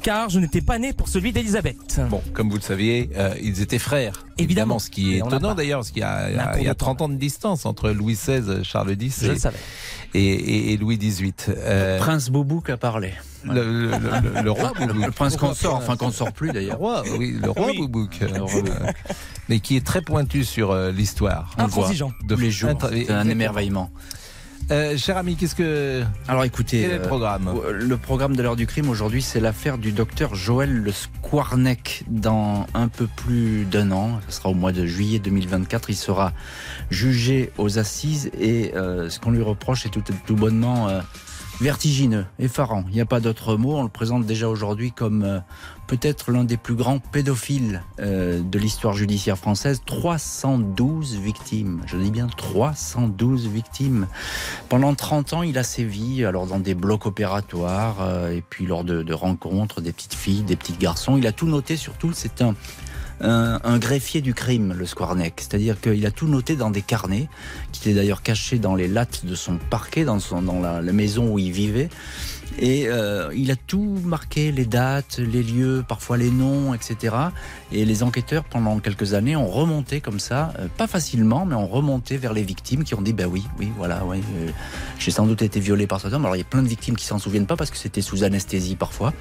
car 0.00 0.30
je 0.30 0.40
n'étais 0.40 0.62
pas 0.62 0.78
né 0.78 0.94
pour 0.94 1.08
celui 1.08 1.30
d'Elisabeth. 1.30 2.00
Bon, 2.08 2.22
comme 2.32 2.48
vous 2.48 2.56
le 2.56 2.62
saviez, 2.62 3.10
euh, 3.18 3.34
ils 3.42 3.60
étaient 3.60 3.78
frères. 3.78 4.24
Évidemment. 4.38 4.78
ce 4.78 4.88
qui 4.88 5.12
est 5.12 5.18
étonnant 5.18 5.54
d'ailleurs, 5.54 5.80
parce 5.80 5.90
qu'il 5.90 6.00
y 6.00 6.04
a, 6.04 6.30
il 6.30 6.36
y 6.36 6.38
On 6.38 6.40
a 6.40 6.42
a- 6.44 6.46
court 6.52 6.60
il 6.60 6.64
y 6.64 6.68
a 6.68 6.72
de 6.72 6.78
temps. 6.78 6.86
30 6.94 7.02
ans 7.02 7.08
de 7.10 7.16
distance 7.16 7.66
entre 7.66 7.90
Louis 7.90 8.14
XVI, 8.14 8.64
Charles 8.64 8.96
X 8.98 9.18
Je 9.24 9.26
et, 9.26 9.28
le 9.34 9.38
savais. 9.38 9.58
et, 10.14 10.20
et- 10.24 10.72
et 10.72 10.76
Louis 10.78 10.96
XVIII. 10.96 11.34
Euh, 11.50 11.98
Prince 11.98 12.30
Boubouk 12.30 12.70
a 12.70 12.78
parlé. 12.78 13.12
le, 13.44 13.52
le- 13.62 13.88
le- 13.90 14.42
le 14.42 14.50
roi 14.50 14.72
Le, 14.80 14.86
Boubouk. 14.86 15.04
le 15.04 15.12
prince 15.12 15.36
consort, 15.36 15.74
enfin 15.74 15.96
qu'on 15.98 16.06
ne 16.08 16.12
sort 16.12 16.32
plus 16.32 16.46
Le 16.48 16.54
d'ailleurs. 16.54 16.78
roi, 16.78 17.02
oui, 17.18 17.36
le 17.42 17.50
roi 17.50 17.66
Oui. 17.68 17.76
Boubouk. 17.76 18.22
Euh, 18.22 18.28
mais 19.50 19.60
qui 19.60 19.76
est 19.76 19.84
très 19.86 20.00
pointu 20.00 20.44
sur 20.44 20.70
euh, 20.70 20.90
l'histoire. 20.92 21.54
Intransigeant. 21.58 22.10
De 22.26 22.34
les 22.36 22.50
jours. 22.50 22.70
Un 23.10 23.28
émerveillement. 23.28 23.90
Euh, 24.72 24.96
cher 24.96 25.16
ami, 25.16 25.36
qu'est-ce 25.36 25.54
que. 25.54 26.02
Alors 26.26 26.44
écoutez, 26.44 26.82
Quel 26.82 26.90
est 26.90 26.98
le 26.98 27.04
euh, 27.04 27.06
programme 27.06 27.54
Le 27.70 27.96
programme 27.96 28.34
de 28.34 28.42
l'heure 28.42 28.56
du 28.56 28.66
crime 28.66 28.88
aujourd'hui, 28.88 29.22
c'est 29.22 29.38
l'affaire 29.38 29.78
du 29.78 29.92
docteur 29.92 30.34
Joël 30.34 30.72
Le 30.72 30.90
Squarneck. 30.90 32.04
Dans 32.08 32.66
un 32.74 32.88
peu 32.88 33.06
plus 33.06 33.64
d'un 33.64 33.92
an, 33.92 34.20
ce 34.28 34.36
sera 34.36 34.48
au 34.48 34.54
mois 34.54 34.72
de 34.72 34.84
juillet 34.84 35.20
2024, 35.20 35.90
il 35.90 35.94
sera 35.94 36.32
jugé 36.90 37.52
aux 37.58 37.78
assises 37.78 38.30
et 38.38 38.74
euh, 38.74 39.08
ce 39.08 39.20
qu'on 39.20 39.30
lui 39.30 39.42
reproche 39.42 39.86
est 39.86 39.90
tout, 39.90 40.02
tout 40.26 40.36
bonnement 40.36 40.88
euh, 40.88 41.00
vertigineux, 41.60 42.26
effarant. 42.38 42.84
Il 42.88 42.94
n'y 42.94 43.00
a 43.00 43.06
pas 43.06 43.20
d'autre 43.20 43.56
mot. 43.56 43.76
On 43.76 43.82
le 43.82 43.88
présente 43.88 44.26
déjà 44.26 44.48
aujourd'hui 44.48 44.92
comme 44.92 45.22
euh, 45.22 45.38
peut-être 45.86 46.30
l'un 46.32 46.44
des 46.44 46.56
plus 46.56 46.74
grands 46.74 46.98
pédophiles 46.98 47.82
euh, 48.00 48.40
de 48.40 48.58
l'histoire 48.58 48.94
judiciaire 48.94 49.38
française. 49.38 49.80
312 49.86 51.16
victimes. 51.16 51.82
Je 51.86 51.96
dis 51.96 52.10
bien 52.10 52.26
312 52.26 53.48
victimes. 53.48 54.06
Pendant 54.68 54.94
30 54.94 55.32
ans, 55.32 55.42
il 55.42 55.58
a 55.58 55.62
sévi 55.62 56.24
alors 56.24 56.46
dans 56.46 56.58
des 56.58 56.74
blocs 56.74 57.06
opératoires 57.06 57.96
euh, 58.00 58.30
et 58.30 58.42
puis 58.42 58.66
lors 58.66 58.84
de, 58.84 59.12
rencontres 59.12 59.80
des 59.80 59.92
petites 59.92 60.14
filles, 60.14 60.42
des 60.42 60.56
petits 60.56 60.76
garçons. 60.76 61.16
Il 61.16 61.26
a 61.26 61.32
tout 61.32 61.46
noté. 61.46 61.76
Surtout, 61.76 62.12
c'est 62.12 62.42
un 62.42 62.54
un, 63.18 63.78
greffier 63.78 64.20
du 64.20 64.34
crime, 64.34 64.74
le 64.76 64.84
Squarneck. 64.84 65.34
C'est-à-dire 65.38 65.80
qu'il 65.80 66.04
a 66.04 66.10
tout 66.10 66.28
noté 66.28 66.54
dans 66.54 66.70
des 66.70 66.82
carnets, 66.82 67.30
qui 67.72 67.80
étaient 67.80 67.94
d'ailleurs 67.94 68.22
cachés 68.22 68.58
dans 68.58 68.74
les 68.74 68.88
lattes 68.88 69.24
de 69.24 69.34
son 69.34 69.56
parquet, 69.56 70.04
dans, 70.04 70.20
son, 70.20 70.42
dans 70.42 70.60
la 70.60 70.92
maison 70.92 71.32
où 71.32 71.38
il 71.38 71.50
vivait. 71.50 71.88
Et 72.58 72.88
euh, 72.88 73.30
il 73.34 73.50
a 73.50 73.56
tout 73.56 73.98
marqué, 74.04 74.50
les 74.50 74.64
dates, 74.64 75.18
les 75.18 75.42
lieux, 75.42 75.84
parfois 75.86 76.16
les 76.16 76.30
noms, 76.30 76.72
etc. 76.72 77.14
Et 77.70 77.84
les 77.84 78.02
enquêteurs, 78.02 78.44
pendant 78.44 78.78
quelques 78.78 79.14
années, 79.14 79.36
ont 79.36 79.48
remonté 79.48 80.00
comme 80.00 80.18
ça, 80.18 80.54
euh, 80.58 80.68
pas 80.76 80.86
facilement, 80.86 81.44
mais 81.44 81.54
ont 81.54 81.66
remonté 81.66 82.16
vers 82.16 82.32
les 82.32 82.42
victimes 82.42 82.84
qui 82.84 82.94
ont 82.94 83.02
dit, 83.02 83.12
ben 83.12 83.26
oui, 83.26 83.44
oui, 83.58 83.70
voilà, 83.76 84.02
oui, 84.06 84.22
euh, 84.36 84.50
j'ai 84.98 85.10
sans 85.10 85.26
doute 85.26 85.42
été 85.42 85.60
violé 85.60 85.86
par 85.86 86.00
cet 86.00 86.12
homme. 86.12 86.24
Alors 86.24 86.36
il 86.36 86.38
y 86.38 86.42
a 86.42 86.46
plein 86.46 86.62
de 86.62 86.68
victimes 86.68 86.96
qui 86.96 87.04
s'en 87.04 87.18
souviennent 87.18 87.46
pas 87.46 87.56
parce 87.56 87.70
que 87.70 87.76
c'était 87.76 88.02
sous 88.02 88.24
anesthésie 88.24 88.76
parfois. 88.76 89.12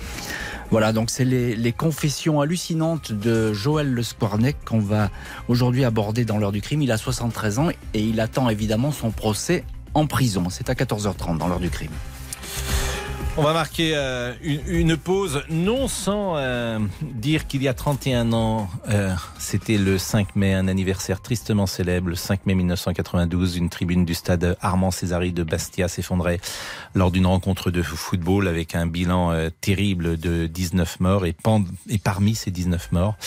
Voilà, 0.72 0.94
donc 0.94 1.10
c'est 1.10 1.26
les, 1.26 1.56
les 1.56 1.72
confessions 1.74 2.42
hallucinantes 2.42 3.12
de 3.12 3.54
Joël 3.54 3.92
Le 3.92 4.02
Squarneck 4.02 4.58
qu'on 4.66 4.80
va 4.80 5.10
aujourd'hui 5.48 5.84
aborder 5.84 6.26
dans 6.26 6.38
l'heure 6.38 6.52
du 6.52 6.62
crime. 6.62 6.82
Il 6.82 6.92
a 6.92 6.98
73 6.98 7.60
ans 7.60 7.70
et 7.70 8.02
il 8.02 8.20
attend 8.20 8.50
évidemment 8.50 8.92
son 8.92 9.12
procès 9.12 9.64
en 9.94 10.08
prison. 10.08 10.50
C'est 10.50 10.70
à 10.70 10.74
14h30 10.74 11.38
dans 11.38 11.48
l'heure 11.48 11.60
du 11.60 11.70
crime. 11.70 11.92
On 13.38 13.42
va 13.44 13.52
marquer 13.52 13.92
euh, 13.96 14.34
une, 14.42 14.62
une 14.68 14.96
pause, 14.98 15.44
non 15.50 15.90
sans 15.90 16.38
euh, 16.38 16.80
dire 17.02 17.48
qu'il 17.48 17.62
y 17.64 17.68
a 17.68 17.74
31 17.74 18.32
ans, 18.32 18.70
euh, 18.88 19.14
c'était 19.40 19.78
le 19.78 19.98
5 19.98 20.38
mai, 20.38 20.54
un 20.54 20.70
anniversaire 20.70 21.20
tristement 21.22 21.66
célèbre, 21.66 22.08
le 22.08 22.16
5 22.16 22.46
mai 22.46 22.56
1992, 22.56 23.58
une 23.58 23.70
tribune 23.70 24.06
du 24.06 24.14
stade 24.14 24.56
Armand 24.62 24.90
Césari 24.90 25.34
de 25.34 25.44
Bastia 25.44 25.90
s'effondrait 25.90 26.40
lors 26.94 27.12
d'une 27.12 27.26
rencontre 27.26 27.72
de 27.72 27.82
football 27.82 28.48
avec 28.48 28.74
un 28.74 28.88
bilan 28.88 29.32
euh, 29.34 29.50
terrible 29.60 30.18
de 30.18 30.48
19 30.48 31.02
morts 31.02 31.26
et, 31.26 31.36
et 31.90 31.98
parmi 31.98 32.36
ces 32.36 32.52
19 32.52 32.94
morts, 32.94 33.18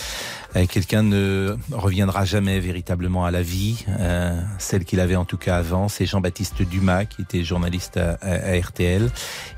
euh, 0.56 0.64
quelqu'un 0.64 1.02
ne 1.02 1.54
reviendra 1.70 2.24
jamais 2.24 2.60
véritablement 2.60 3.26
à 3.26 3.30
la 3.30 3.42
vie, 3.42 3.84
euh, 4.00 4.40
celle 4.58 4.86
qu'il 4.86 5.00
avait 5.00 5.16
en 5.16 5.26
tout 5.26 5.36
cas 5.36 5.58
avant, 5.58 5.88
c'est 5.88 6.06
Jean-Baptiste 6.06 6.62
Dumas 6.62 7.04
qui 7.04 7.20
était 7.20 7.44
journaliste 7.44 7.98
à, 7.98 8.12
à- 8.22 8.52
à 8.54 8.58
RTL 8.58 9.10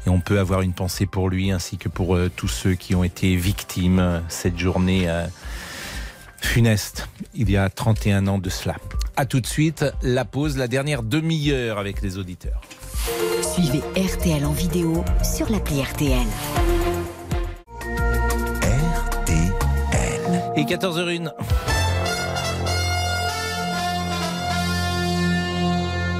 et 0.07 0.11
on 0.11 0.19
peut 0.21 0.40
avoir 0.41 0.63
une 0.63 0.73
pensée 0.73 1.07
pour 1.07 1.29
lui 1.29 1.51
ainsi 1.51 1.79
que 1.79 1.89
pour 1.89 2.17
euh, 2.17 2.31
tous 2.35 2.49
ceux 2.49 2.75
qui 2.75 2.95
ont 2.95 3.05
été 3.05 3.37
victimes 3.37 3.99
euh, 3.99 4.21
cette 4.29 4.59
journée 4.59 5.09
euh, 5.09 5.27
funeste 6.41 7.09
il 7.35 7.51
y 7.51 7.57
a 7.57 7.69
31 7.69 8.27
ans 8.27 8.39
de 8.39 8.51
cela. 8.51 8.77
À 9.17 9.27
tout 9.27 9.41
de 9.41 9.47
suite, 9.47 9.85
la 10.03 10.25
pause, 10.25 10.57
la 10.57 10.69
dernière 10.69 11.03
demi-heure 11.03 11.79
avec 11.79 12.03
les 12.03 12.19
auditeurs. 12.19 12.61
Suivez 13.55 13.83
RTL 13.97 14.45
en 14.45 14.53
vidéo 14.53 15.05
sur 15.23 15.51
l'appli 15.51 15.83
RTL. 15.83 16.27
Et 20.57 20.65
14h01. 20.65 21.31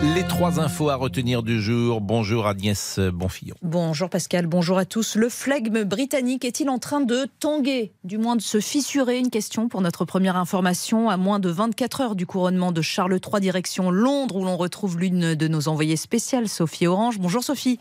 Les 0.03 0.27
trois 0.27 0.59
infos 0.61 0.89
à 0.89 0.95
retenir 0.95 1.43
du 1.43 1.61
jour. 1.61 2.01
Bonjour 2.01 2.47
Agnès 2.47 2.99
Bonfillon. 3.13 3.55
Bonjour 3.61 4.09
Pascal, 4.09 4.47
bonjour 4.47 4.79
à 4.79 4.87
tous. 4.87 5.15
Le 5.15 5.29
flegme 5.29 5.85
britannique 5.85 6.47
est-il 6.47 6.71
en 6.71 6.79
train 6.79 7.03
de 7.03 7.27
tanguer, 7.39 7.93
du 8.03 8.17
moins 8.17 8.35
de 8.35 8.41
se 8.41 8.61
fissurer? 8.61 9.19
Une 9.19 9.29
question 9.29 9.69
pour 9.69 9.83
notre 9.83 10.07
première 10.07 10.37
information. 10.37 11.11
À 11.11 11.19
moins 11.19 11.39
de 11.39 11.51
24 11.51 12.01
heures 12.01 12.15
du 12.15 12.25
couronnement 12.25 12.73
de 12.73 12.81
Charles 12.81 13.13
III, 13.13 13.43
direction 13.43 13.91
Londres, 13.91 14.37
où 14.37 14.45
l'on 14.45 14.57
retrouve 14.57 14.99
l'une 14.99 15.35
de 15.35 15.49
nos 15.49 15.69
envoyées 15.69 15.97
spéciales, 15.97 16.49
Sophie 16.49 16.87
Orange. 16.87 17.19
Bonjour 17.19 17.45
Sophie. 17.45 17.79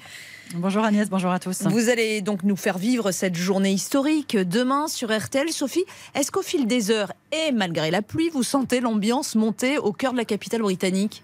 Bonjour 0.56 0.84
Agnès, 0.84 1.10
bonjour 1.10 1.32
à 1.32 1.40
tous. 1.40 1.62
Vous 1.68 1.88
allez 1.88 2.22
donc 2.22 2.44
nous 2.44 2.58
faire 2.58 2.78
vivre 2.80 3.12
cette 3.12 3.36
journée 3.36 3.72
historique 3.72 4.36
demain 4.36 4.90
sur 4.90 5.18
RTL. 5.18 5.50
Sophie, 5.54 5.86
est-ce 6.16 6.32
qu'au 6.32 6.42
fil 6.42 6.68
des 6.68 6.92
heures 6.92 7.14
et 7.32 7.54
malgré 7.54 7.92
la 7.92 8.02
pluie, 8.02 8.30
vous 8.30 8.44
sentez 8.44 8.82
l'ambiance 8.82 9.36
monter 9.36 9.78
au 9.78 9.94
cœur 9.94 10.12
de 10.12 10.18
la 10.18 10.26
capitale 10.26 10.64
britannique? 10.64 11.24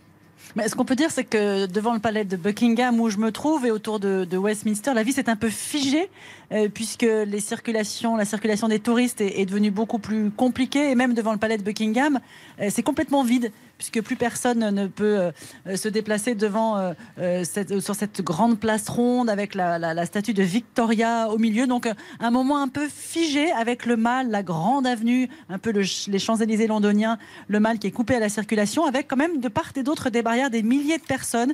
Mais 0.56 0.70
ce 0.70 0.76
qu'on 0.76 0.86
peut 0.86 0.95
dire, 0.95 1.12
c'est 1.12 1.26
que 1.26 1.66
devant 1.66 1.93
le 1.93 1.99
palais 1.99 2.24
de 2.24 2.38
Buckingham, 2.38 3.01
où 3.01 3.10
je 3.10 3.18
me 3.18 3.34
trouve, 3.34 3.66
et 3.66 3.72
autour 3.72 3.99
de, 3.99 4.38
Westminster, 4.38 4.93
la 4.93 5.03
vie 5.03 5.12
s'est 5.12 5.30
un 5.30 5.36
peu 5.36 5.49
figée, 5.49 6.10
euh, 6.53 6.70
puisque 6.74 7.06
la 7.06 7.84
circulation 7.84 8.68
des 8.70 8.80
touristes 8.80 9.20
est, 9.20 9.45
devenue 9.45 9.72
beaucoup 9.72 9.99
plus 9.99 10.32
compliquée, 10.32 10.91
et 10.91 10.95
même 10.95 11.14
devant 11.14 11.34
le 11.34 11.39
palais 11.39 11.58
de 11.58 11.64
Buckingham, 11.64 12.22
euh, 12.62 12.70
c'est 12.70 12.84
complètement 12.84 13.24
vide, 13.24 13.51
puisque 13.78 14.01
plus 14.01 14.16
personne 14.16 14.70
ne 14.70 14.88
peut 14.88 15.32
euh, 15.68 15.76
se 15.76 15.89
déplacer 15.89 16.36
devant 16.36 16.93
cette, 17.43 17.82
sur 17.82 17.93
cette 17.93 18.22
grande 18.22 18.58
place 18.58 18.88
ronde 18.88 19.30
avec 19.30 19.53
la, 19.56 20.06
statue 20.06 20.34
de 20.34 20.43
Victoria 20.43 21.30
au 21.30 21.38
milieu. 21.38 21.68
Donc 21.68 21.89
un 22.22 22.32
moment 22.32 22.62
un 22.62 22.70
peu 22.70 22.88
figé 22.88 23.51
avec 23.51 23.86
le 23.86 23.97
mal, 23.97 24.30
la 24.30 24.43
grande 24.43 24.88
avenue, 24.88 25.28
un 25.49 25.58
peu 25.58 25.72
les 25.72 26.20
Champs-Élysées 26.20 26.68
londoniens, 26.68 27.18
le 27.49 27.60
mal 27.60 27.80
qui 27.80 27.88
est 27.88 27.91
coupé 27.91 28.16
à 28.16 28.20
la 28.20 28.30
circulation, 28.30 28.86
avec 28.86 29.10
quand 29.10 29.18
même 29.18 29.41
de 29.41 29.49
part 29.49 29.72
et 29.76 29.84
d'autre 29.84 30.10
des 30.10 30.22
barrières 30.22 30.45
des 30.50 30.64
milliers 30.64 30.98
de 30.98 31.04
personnes 31.04 31.54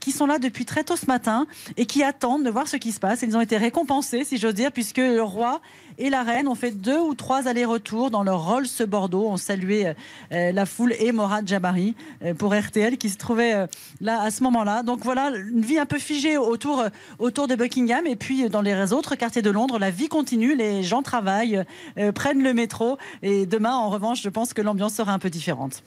qui 0.00 0.12
sont 0.12 0.26
là 0.26 0.38
depuis 0.38 0.64
très 0.64 0.84
tôt 0.84 0.96
ce 0.96 1.06
matin 1.06 1.46
et 1.76 1.86
qui 1.86 2.02
attendent 2.02 2.44
de 2.44 2.50
voir 2.50 2.66
ce 2.68 2.76
qui 2.76 2.92
se 2.92 3.00
passe. 3.00 3.22
Ils 3.22 3.36
ont 3.36 3.40
été 3.40 3.56
récompensés, 3.56 4.24
si 4.24 4.38
j'ose 4.38 4.54
dire, 4.54 4.72
puisque 4.72 4.98
le 4.98 5.22
roi 5.22 5.60
et 5.98 6.08
la 6.08 6.22
reine 6.22 6.48
ont 6.48 6.54
fait 6.54 6.70
deux 6.70 6.98
ou 6.98 7.14
trois 7.14 7.46
allers-retours 7.46 8.10
dans 8.10 8.22
leur 8.22 8.46
Rolls 8.46 8.66
Bordeaux. 8.88 9.26
On 9.28 9.36
saluait 9.36 9.94
euh, 10.32 10.52
la 10.52 10.66
foule 10.66 10.94
et 10.98 11.12
Morad 11.12 11.46
Jabari 11.46 11.94
euh, 12.24 12.34
pour 12.34 12.54
RTL 12.54 12.96
qui 12.96 13.10
se 13.10 13.18
trouvait 13.18 13.54
euh, 13.54 13.66
là 14.00 14.22
à 14.22 14.30
ce 14.30 14.42
moment-là. 14.44 14.82
Donc 14.82 15.00
voilà, 15.04 15.30
une 15.30 15.60
vie 15.60 15.78
un 15.78 15.86
peu 15.86 15.98
figée 15.98 16.38
autour, 16.38 16.80
euh, 16.80 16.88
autour 17.18 17.48
de 17.48 17.54
Buckingham. 17.54 18.06
Et 18.06 18.16
puis 18.16 18.44
euh, 18.44 18.48
dans 18.48 18.62
les 18.62 18.92
autres 18.92 19.14
quartiers 19.14 19.42
de 19.42 19.50
Londres, 19.50 19.78
la 19.78 19.90
vie 19.90 20.08
continue, 20.08 20.56
les 20.56 20.82
gens 20.82 21.02
travaillent, 21.02 21.62
euh, 21.98 22.12
prennent 22.12 22.42
le 22.42 22.54
métro. 22.54 22.96
Et 23.22 23.46
demain, 23.46 23.74
en 23.74 23.90
revanche, 23.90 24.22
je 24.22 24.28
pense 24.28 24.54
que 24.54 24.62
l'ambiance 24.62 24.94
sera 24.94 25.12
un 25.12 25.18
peu 25.18 25.30
différente. 25.30 25.82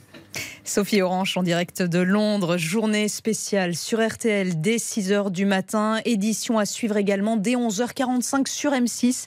Sophie 0.64 1.01
Orange 1.01 1.38
en 1.38 1.43
direct 1.43 1.82
de 1.82 1.99
Londres, 1.99 2.57
journée 2.57 3.07
spéciale 3.07 3.76
sur 3.76 3.99
RTL 4.08 4.60
dès 4.62 4.78
6h 4.78 5.32
du 5.32 5.45
matin, 5.45 5.99
édition 6.06 6.60
à 6.60 6.66
suivre 6.66 6.97
également 6.97 7.38
dès 7.38 7.54
11h45 7.56 8.47
sur 8.47 8.72
M6, 8.72 9.26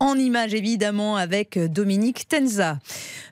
en 0.00 0.16
images 0.16 0.54
évidemment 0.54 1.16
avec 1.16 1.58
Dominique 1.58 2.28
Tenza. 2.28 2.78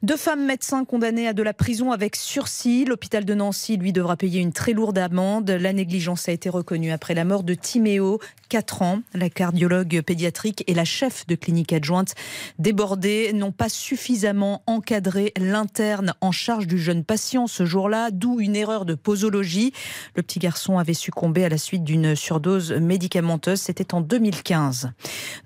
Deux 0.02 0.16
femmes 0.16 0.44
médecins 0.44 0.84
condamnées 0.84 1.28
à 1.28 1.32
de 1.32 1.42
la 1.42 1.52
prison 1.54 1.92
avec 1.92 2.16
sursis. 2.16 2.84
L'hôpital 2.84 3.24
de 3.24 3.34
Nancy, 3.34 3.76
lui, 3.76 3.92
devra 3.92 4.16
payer 4.16 4.40
une 4.40 4.52
très 4.52 4.72
lourde 4.72 4.98
amende. 4.98 5.50
La 5.50 5.72
négligence 5.72 6.28
a 6.28 6.32
été 6.32 6.48
reconnue 6.48 6.90
après 6.90 7.14
la 7.14 7.24
mort 7.24 7.44
de 7.44 7.54
Timéo, 7.54 8.18
4 8.48 8.82
ans. 8.82 9.02
La 9.14 9.30
cardiologue 9.30 10.00
pédiatrique 10.02 10.64
et 10.66 10.74
la 10.74 10.84
chef 10.84 11.26
de 11.26 11.34
clinique 11.34 11.72
adjointe 11.72 12.14
débordée 12.58 13.32
n'ont 13.32 13.52
pas 13.52 13.68
suffisamment 13.68 14.62
encadré 14.66 15.32
l'interne 15.36 16.14
en 16.20 16.32
charge 16.32 16.66
du 16.66 16.78
jeune 16.78 17.04
patient 17.04 17.46
ce 17.46 17.64
jour-là, 17.64 18.10
d'où 18.10 18.40
une 18.40 18.56
erreur 18.56 18.84
de 18.84 18.94
posologie. 18.94 19.72
Le 20.16 20.22
petit 20.22 20.38
garçon 20.38 20.78
avait 20.78 20.94
succombé 20.94 21.44
à 21.44 21.48
la 21.48 21.58
suite 21.58 21.84
d'une 21.84 22.16
surdose 22.16 22.72
médicamenteuse. 22.72 23.60
C'était 23.60 23.94
en 23.94 24.00
2015. 24.00 24.90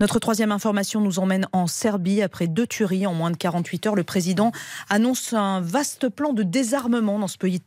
Notre 0.01 0.19
troisième 0.19 0.53
information 0.53 1.01
nous 1.07 1.21
emmène 1.21 1.47
en 1.53 1.67
Serbie. 1.67 2.21
Après 2.21 2.49
deux 2.49 2.67
tueries 2.67 3.07
en 3.07 3.15
moins 3.15 3.31
de 3.31 3.37
48 3.37 3.87
heures, 3.87 3.95
le 3.95 4.03
président 4.03 4.51
annonce 4.91 5.33
un 5.33 5.61
vaste 5.61 6.09
plan 6.09 6.33
de 6.33 6.43
désarmement 6.43 7.19
dans 7.19 7.29
ce 7.29 7.39
pays, 7.39 7.61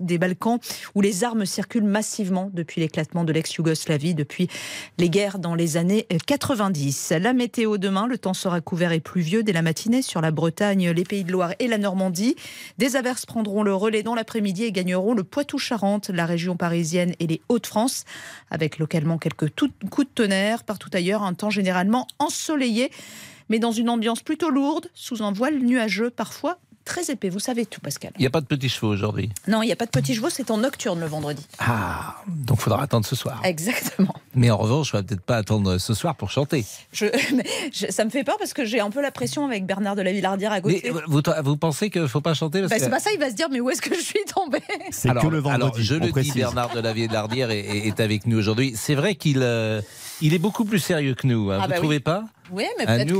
des, 0.00 0.18
Balkans 0.18 0.58
où 0.94 1.00
les 1.00 1.24
armes 1.24 1.44
circulent 1.44 1.82
massivement 1.84 2.50
depuis 2.52 2.80
l'éclatement 2.80 3.24
de 3.24 3.32
l'ex-Yougoslavie, 3.32 4.14
depuis 4.14 4.48
les 4.98 5.10
guerres 5.10 5.40
dans 5.40 5.56
les 5.56 5.76
années 5.76 6.06
90. 6.26 7.14
La 7.20 7.32
météo 7.32 7.78
demain, 7.78 8.06
le 8.06 8.16
temps 8.16 8.34
sera 8.34 8.60
couvert 8.60 8.92
et 8.92 9.00
pluvieux 9.00 9.42
dès 9.42 9.52
la 9.52 9.62
matinée 9.62 10.02
sur 10.02 10.20
la 10.20 10.30
Bretagne, 10.30 10.90
les 10.90 11.04
Pays 11.04 11.24
de 11.24 11.32
Loire 11.32 11.54
et 11.58 11.66
la 11.66 11.78
Normandie. 11.78 12.36
Des 12.78 12.94
averses 12.94 13.26
prendront 13.26 13.64
le 13.64 13.74
relais 13.74 14.04
dans 14.04 14.14
l'après-midi 14.14 14.64
et 14.64 14.72
gagneront 14.72 15.14
le 15.14 15.24
Poitou-Charentes, 15.24 16.10
la 16.10 16.26
région 16.26 16.56
parisienne 16.56 17.14
et 17.18 17.26
les 17.26 17.40
Hauts-de-France, 17.48 18.04
avec 18.50 18.78
localement 18.78 19.18
quelques 19.18 19.50
coups 19.90 20.06
de 20.06 20.12
tonnerre. 20.14 20.62
Partout 20.62 20.90
ailleurs, 20.92 21.24
un 21.24 21.34
temps 21.34 21.50
généralement 21.50 22.06
ensoleillé, 22.20 22.51
mais 23.48 23.58
dans 23.58 23.72
une 23.72 23.88
ambiance 23.90 24.20
plutôt 24.22 24.50
lourde, 24.50 24.88
sous 24.94 25.22
un 25.22 25.32
voile 25.32 25.58
nuageux 25.58 26.10
parfois 26.10 26.58
très 26.84 27.10
épais. 27.12 27.28
Vous 27.28 27.38
savez 27.38 27.64
tout, 27.64 27.80
Pascal. 27.80 28.10
Il 28.16 28.22
n'y 28.22 28.26
a 28.26 28.30
pas 28.30 28.40
de 28.40 28.46
petits 28.46 28.68
chevaux 28.68 28.88
aujourd'hui. 28.88 29.30
Non, 29.46 29.62
il 29.62 29.66
n'y 29.66 29.72
a 29.72 29.76
pas 29.76 29.84
de 29.86 29.90
petits 29.92 30.16
chevaux, 30.16 30.30
c'est 30.30 30.50
en 30.50 30.56
nocturne 30.56 30.98
le 30.98 31.06
vendredi. 31.06 31.46
Ah, 31.60 32.16
donc 32.26 32.58
il 32.58 32.62
faudra 32.62 32.82
attendre 32.82 33.06
ce 33.06 33.14
soir. 33.14 33.40
Exactement. 33.44 34.12
Mais 34.34 34.50
en 34.50 34.56
revanche, 34.56 34.90
je 34.90 34.96
ne 34.96 35.00
vais 35.02 35.06
peut-être 35.06 35.20
pas 35.22 35.36
attendre 35.36 35.78
ce 35.78 35.94
soir 35.94 36.16
pour 36.16 36.32
chanter. 36.32 36.64
Je, 36.92 37.06
mais 37.36 37.44
je- 37.72 37.86
ça 37.90 38.04
me 38.04 38.10
fait 38.10 38.24
peur 38.24 38.36
parce 38.36 38.52
que 38.52 38.64
j'ai 38.64 38.80
un 38.80 38.90
peu 38.90 39.00
la 39.00 39.12
pression 39.12 39.46
avec 39.46 39.64
Bernard 39.64 39.94
de 39.94 40.02
la 40.02 40.10
Villardière 40.12 40.50
à 40.50 40.56
Mais 40.56 40.80
côté. 40.80 40.90
vous, 41.06 41.22
vous 41.44 41.56
pensez 41.56 41.88
qu'il 41.88 42.02
ne 42.02 42.08
faut 42.08 42.20
pas 42.20 42.34
chanter 42.34 42.58
parce 42.60 42.70
Bah, 42.70 42.78
que- 42.78 42.82
c'est 42.82 42.90
pas 42.90 42.98
ça, 42.98 43.10
il 43.12 43.20
va 43.20 43.30
se 43.30 43.36
dire 43.36 43.46
mais 43.48 43.60
où 43.60 43.70
est-ce 43.70 43.82
que 43.82 43.94
je 43.94 44.00
suis 44.00 44.18
tombée? 44.34 44.58
Alors, 45.04 45.24
alors, 45.52 45.78
je 45.78 45.94
le 45.94 46.10
dis, 46.10 46.32
Bernard 46.32 46.74
de 46.74 46.80
la 46.80 46.92
Villardière 46.92 47.52
est, 47.52 47.60
est- 47.86 48.00
avec 48.00 48.26
nous 48.26 48.38
aujourd'hui. 48.38 48.72
C'est 48.74 48.96
vrai 48.96 49.14
qu'il 49.14 49.38
euh, 49.42 49.80
il 50.20 50.34
est 50.34 50.38
beaucoup 50.40 50.64
plus 50.64 50.80
sérieux 50.80 51.14
que 51.14 51.28
nous. 51.28 51.52
hein. 51.52 51.58
Ah 51.60 51.64
vous 51.66 51.70
bah 51.70 51.76
trouvez 51.76 51.96
oui. 51.96 52.00
pas? 52.02 52.24
Oui, 52.52 52.64
mais 52.78 52.86
peut-être 52.86 53.12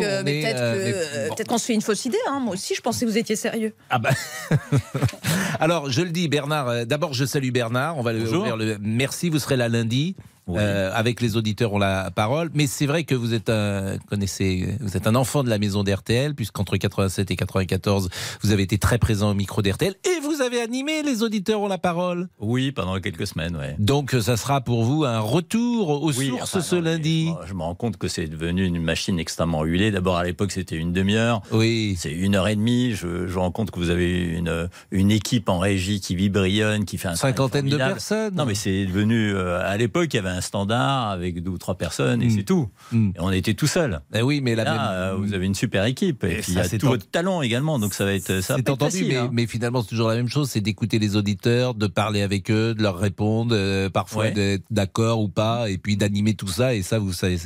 euh, 0.61 1.29
bon. 1.29 1.35
qu'on 1.49 1.59
se 1.59 1.65
fait 1.67 1.75
une 1.75 1.81
fausse 1.83 2.05
idée. 2.05 2.19
hein. 2.29 2.39
Moi 2.41 2.55
aussi, 2.55 2.75
je 2.75 2.81
pensais 2.81 3.05
que 3.07 3.11
vous 3.11 3.19
étiez 3.19 3.35
sérieux. 3.37 3.73
Ah 3.91 3.99
bah. 3.99 4.11
Alors, 5.61 5.91
je 5.91 6.03
le 6.03 6.11
dis, 6.11 6.29
Bernard. 6.29 6.69
euh, 6.69 6.85
D'abord, 6.85 7.15
je 7.15 7.25
salue 7.25 7.51
Bernard. 7.51 7.99
On 7.99 8.03
va 8.03 8.13
le 8.13 8.23
ouvrir 8.31 8.57
le. 8.57 8.79
Merci. 8.81 9.29
Vous 9.31 9.39
serez 9.39 9.57
là 9.57 9.69
lundi. 9.69 10.17
Euh, 10.49 10.91
avec 10.93 11.21
les 11.21 11.37
auditeurs 11.37 11.73
ont 11.73 11.79
la 11.79 12.11
parole, 12.11 12.51
mais 12.53 12.67
c'est 12.67 12.87
vrai 12.87 13.05
que 13.05 13.15
vous 13.15 13.33
êtes 13.33 13.49
un 13.49 13.97
connaissez, 14.11 14.77
vous 14.81 14.97
êtes 14.97 15.07
un 15.07 15.15
enfant 15.15 15.45
de 15.45 15.49
la 15.49 15.59
maison 15.59 15.85
d'RTL, 15.85 16.35
puisqu'entre 16.35 16.77
87 16.77 17.31
et 17.31 17.37
94, 17.37 18.09
vous 18.43 18.51
avez 18.51 18.65
été 18.65 18.77
très 18.77 18.99
présent 18.99 19.31
au 19.31 19.35
micro 19.35 19.63
d'RTL 19.63 19.95
et 20.05 20.21
vous 20.21 20.43
avez 20.43 20.61
animé 20.61 21.03
les 21.05 21.23
auditeurs 21.23 21.61
ont 21.61 21.69
la 21.69 21.79
parole. 21.79 22.29
Oui, 22.41 22.73
pendant 22.73 22.99
quelques 23.01 23.27
semaines, 23.27 23.57
ouais. 23.57 23.77
Donc, 23.79 24.17
ça 24.21 24.37
sera 24.37 24.61
pour 24.61 24.83
vous 24.85 25.05
un 25.05 25.21
retour 25.21 26.03
aux 26.03 26.13
Oui, 26.13 26.29
sources 26.29 26.43
enfin, 26.57 26.61
ce 26.61 26.75
non, 26.77 26.83
lundi. 26.83 27.27
Je, 27.29 27.31
me- 27.43 27.47
je 27.47 27.55
me 27.55 27.63
rends 27.63 27.75
compte 27.77 27.97
que 27.97 28.09
c'est 28.09 28.27
devenu 28.27 28.65
une 28.67 28.83
machine 28.83 29.19
extrêmement 29.21 29.63
huilée. 29.63 29.91
D'abord, 29.93 30.17
à 30.17 30.25
l'époque, 30.25 30.51
c'était 30.53 30.77
une 30.77 30.93
demi-heure. 30.93 31.43
Oui. 31.53 31.95
C'est 31.99 32.13
une 32.13 32.35
heure 32.35 32.49
et 32.49 32.57
demie. 32.57 32.93
Je, 32.93 33.27
je 33.29 33.35
me 33.35 33.39
rends 33.41 33.53
compte 33.53 33.71
que 33.71 33.79
vous 33.79 33.91
avez 33.91 34.21
une, 34.25 34.69
une 34.91 35.11
équipe 35.13 35.49
en 35.49 35.59
régie 35.61 36.01
qui 36.01 36.17
vibrillonne, 36.17 36.85
qui 36.85 36.99
fait 36.99 37.09
un 37.09 37.15
Cinquantaine 37.17 37.69
de 37.69 37.77
personnes. 37.77 38.35
Non, 38.35 38.45
mais 38.45 38.55
c'est 38.57 38.87
devenu. 38.87 39.33
euh, 39.35 39.61
à 39.65 39.77
l'époque, 39.77 40.09
il 40.13 40.17
y 40.17 40.19
avait 40.19 40.32
un 40.33 40.41
standard 40.41 41.11
avec 41.11 41.43
deux 41.43 41.51
ou 41.51 41.59
trois 41.59 41.77
personnes 41.77 42.23
et 42.23 42.31
c'est 42.31 42.43
tout. 42.45 42.69
Et 42.93 43.13
on 43.19 43.31
était 43.31 43.55
tout 43.55 43.67
seul. 43.67 44.01
Eh 44.15 44.23
oui, 44.23 44.41
mais 44.41 44.55
la 44.55 44.65
là, 44.65 44.73
même- 44.73 44.81
euh, 44.91 45.15
vous 45.17 45.35
avez 45.35 45.47
une 45.47 45.55
super 45.55 45.85
équipe. 45.85 46.25
Et, 46.25 46.33
Et 46.33 46.35
puis, 46.37 46.45
il 46.49 46.53
y 46.53 46.55
ça, 46.55 46.61
a 46.61 46.65
c'est 46.65 46.79
tout 46.79 46.87
en- 46.87 46.91
votre 46.91 47.09
talent 47.11 47.43
également. 47.43 47.79
Donc, 47.79 47.95
ça 47.95 48.05
va 48.05 48.13
être. 48.15 48.41
Ça 48.41 48.55
va 48.55 48.59
C'est 48.59 48.71
entendu, 48.71 48.91
facile, 48.93 49.09
mais, 49.09 49.17
hein. 49.17 49.31
mais 49.33 49.47
finalement, 49.47 49.83
c'est 49.83 49.89
toujours 49.89 50.09
la 50.09 50.17
même 50.17 50.29
chose, 50.29 50.49
c'est 50.51 50.61
d'écouter 50.61 50.99
les 50.99 51.17
auditeurs, 51.17 51.75
de 51.75 51.87
parler 51.87 52.23
avec 52.23 52.51
eux, 52.51 52.75
de 52.75 52.83
leur 52.83 52.99
répondre, 52.99 53.55
euh, 53.57 53.89
parfois 53.91 54.25
Ouais. 54.25 54.33
d'être 54.33 54.65
d'accord 54.71 55.21
ou 55.21 55.29
pas, 55.29 55.69
et 55.71 55.79
puis 55.79 55.97
d'animer 55.97 56.35
tout 56.35 56.49
ça. 56.49 56.75
Et 56.75 56.83
ça, 56.83 56.99
vous 56.99 57.13
savez, 57.13 57.37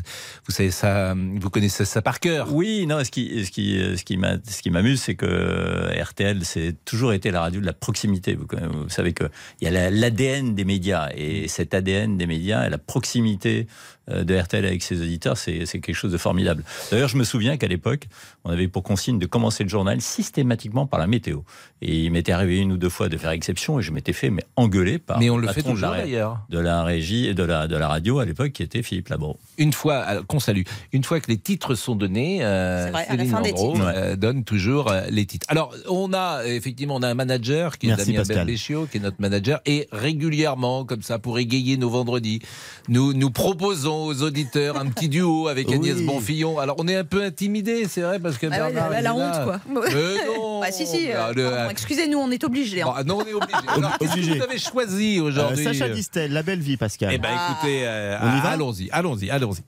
vous 0.47 0.53
savez 0.53 0.71
ça, 0.71 1.15
vous 1.15 1.51
connaissez 1.51 1.85
ça 1.85 2.03
par 2.03 2.21
cœur. 2.21 2.53
Oui, 2.53 2.87
non, 2.87 3.03
ce 3.05 3.11
qui, 3.11 3.45
ce 3.45 3.51
qui, 3.51 3.79
ce 3.97 4.05
qui 4.05 4.17
m'a- 4.17 4.37
ce 4.49 4.63
qui 4.63 4.71
m'amuse, 4.71 5.01
c'est 5.03 5.15
que 5.15 5.91
RTL, 6.03 6.45
c'est 6.45 6.75
toujours 6.85 7.13
été 7.13 7.31
la 7.31 7.41
radio 7.43 7.61
de 7.61 7.67
la 7.67 7.73
proximité. 7.73 8.35
Vous, 8.35 8.47
vous 8.49 8.89
savez 8.89 9.13
qu'il 9.15 9.29
y 9.63 9.67
a 9.67 9.71
la- 9.71 9.91
l'ADN 9.91 10.55
des 10.55 10.65
médias, 10.65 11.09
et 11.17 11.49
cet 11.49 11.75
ADN 11.75 12.17
des 12.17 12.27
médias 12.27 12.67
et 12.67 12.71
proximité 12.85 13.67
de 14.09 14.37
RTL 14.39 14.65
avec 14.65 14.83
ses 14.83 15.01
auditeurs, 15.03 15.37
c'est 15.37 15.67
c'est 15.67 15.81
quelque 15.81 15.95
chose 15.97 16.13
de 16.13 16.19
formidable. 16.19 16.63
D'ailleurs, 16.91 17.09
je 17.09 17.17
me 17.17 17.25
souviens 17.25 17.57
qu'à 17.57 17.67
l'époque, 17.67 18.05
on 18.45 18.51
avait 18.51 18.69
pour 18.69 18.83
consigne 18.83 19.19
de 19.19 19.27
commencer 19.27 19.65
le 19.65 19.69
journal 19.69 20.01
systématiquement 20.01 20.87
par 20.87 21.01
la 21.01 21.07
météo. 21.07 21.41
Et 21.83 22.05
il 22.05 22.11
m'était 22.13 22.33
arrivé 22.33 22.59
une 22.59 22.73
ou 22.73 22.77
deux 22.77 22.89
fois 22.89 23.09
de 23.09 23.17
faire 23.17 23.31
exception, 23.31 23.79
et 23.81 23.83
je 23.83 23.91
m'étais 23.93 24.13
fait 24.13 24.31
mais 24.31 24.45
engueuler 24.57 24.99
par 24.99 25.19
Mais 25.19 25.29
on 25.31 25.37
le 25.39 25.47
patron 25.47 25.71
fait 25.71 25.77
de 25.77 25.81
la- 25.83 25.97
d'ailleurs. 25.99 26.41
de 26.49 26.59
la 26.59 26.83
régie 26.85 27.27
et 27.27 27.35
de 27.35 27.43
la, 27.43 27.67
de 27.69 27.77
la 27.77 27.89
radio 27.89 28.19
à 28.19 28.25
l'époque, 28.25 28.53
qui 28.53 28.63
était 28.63 28.83
Philippe 28.83 29.09
Labro. 29.09 29.39
Une 29.59 29.73
fois, 29.73 29.97
alors, 29.99 30.27
qu'on 30.27 30.41
salue, 30.41 30.63
une 30.93 31.03
fois 31.05 31.21
que 31.21 31.29
les 31.31 31.39
titres 31.39 31.75
sont 31.75 31.97
donnés, 31.97 32.39
euh, 32.45 32.89
vrai, 32.93 33.07
à 33.09 33.13
la 33.17 33.19
Céline 33.19 33.31
fin 33.33 33.41
des 33.43 33.51
Landreau, 33.51 33.73
titres. 33.75 33.93
euh, 33.95 34.17
donne 34.17 34.45
toujours 34.45 34.91
euh, 34.91 35.03
les 35.11 35.27
titres. 35.27 35.47
Alors, 35.49 35.75
on 35.89 36.13
a 36.13 36.43
effectivement, 36.47 36.97
on 36.97 37.03
a 37.03 37.09
un 37.09 37.15
manager 37.15 37.77
qui 37.79 37.87
est 37.87 37.97
Merci, 37.97 38.13
Damien. 38.13 38.23
Berbéchiot, 38.35 38.87
qui 38.87 38.99
est 38.99 39.01
notre 39.01 39.21
manager, 39.21 39.61
et 39.67 39.89
régulièrement, 39.93 40.85
comme 40.85 41.03
ça, 41.03 41.19
pour 41.19 41.39
égayer 41.39 41.77
nos 41.77 41.91
vendredis, 41.91 42.41
nous 42.89 43.13
nous 43.13 43.31
proposons 43.31 43.96
aux 44.05 44.23
auditeurs 44.23 44.77
un 44.79 44.87
petit 44.87 45.09
duo 45.09 45.49
avec 45.49 45.71
Agnès 45.73 45.97
Oui. 45.97 46.05
Bonfillon. 46.07 46.59
Alors, 46.59 46.77
on 46.79 46.87
est 46.89 46.97
un 46.97 47.05
peu 47.05 47.23
intimidé, 47.23 47.87
c'est 47.89 48.03
vrai, 48.03 48.19
parce 48.19 48.39
que 48.39 48.47
Ah 48.47 48.67
ouais, 48.67 48.73
Bernard, 48.73 49.03
la, 49.03 49.15
honte, 49.15 49.45
quoi. 49.45 49.61
Mais 49.69 49.75
non 50.37 50.61
Bah, 50.61 50.71
si, 50.73 50.87
si. 50.87 51.11
euh, 51.11 51.15
Ah, 51.19 51.33
pardon, 51.35 51.71
Excusez-nous, 51.71 52.19
on 52.19 52.31
est 52.31 52.43
obligés. 52.45 52.83
hein. 52.83 52.95
Bon, 52.99 53.05
non, 53.07 53.23
on 53.25 53.27
est 53.27 53.33
obligé. 53.35 53.59
Alors, 53.69 53.99
qu'est-ce 53.99 54.15
que 54.15 54.37
vous 54.37 54.43
avez 54.43 54.59
choisi 54.59 55.21
aujourd'hui 55.21 55.67
Euh, 55.67 55.73
Sacha 55.73 55.89
Distel, 55.89 56.33
La 56.33 56.43
Belle 56.43 56.61
Vie, 56.61 56.77
Pascal. 56.77 57.11
Eh 57.13 57.19
ben, 57.19 57.29
écoutez, 57.31 57.81
euh, 57.85 58.19
On 58.23 58.37
y 58.37 58.41
va 58.41 58.51
allons-y, 58.51 58.89
allons-y, 58.91 59.31
allons-y. 59.31 59.63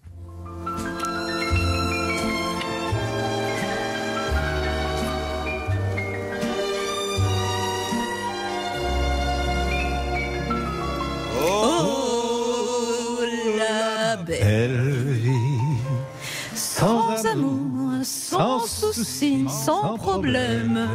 Sans 19.48 19.96
problème. 19.96 20.88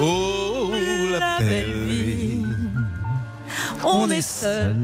Oh, 0.00 0.70
la 1.18 1.38
belle 1.38 1.84
vie. 1.86 2.44
On 3.84 4.10
est 4.10 4.20
seul, 4.20 4.76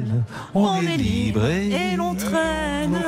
on 0.55 0.80
est 0.80 0.97
libre 0.97 1.44
et 1.47 1.97
l'on 1.97 2.14
traîne. 2.14 2.99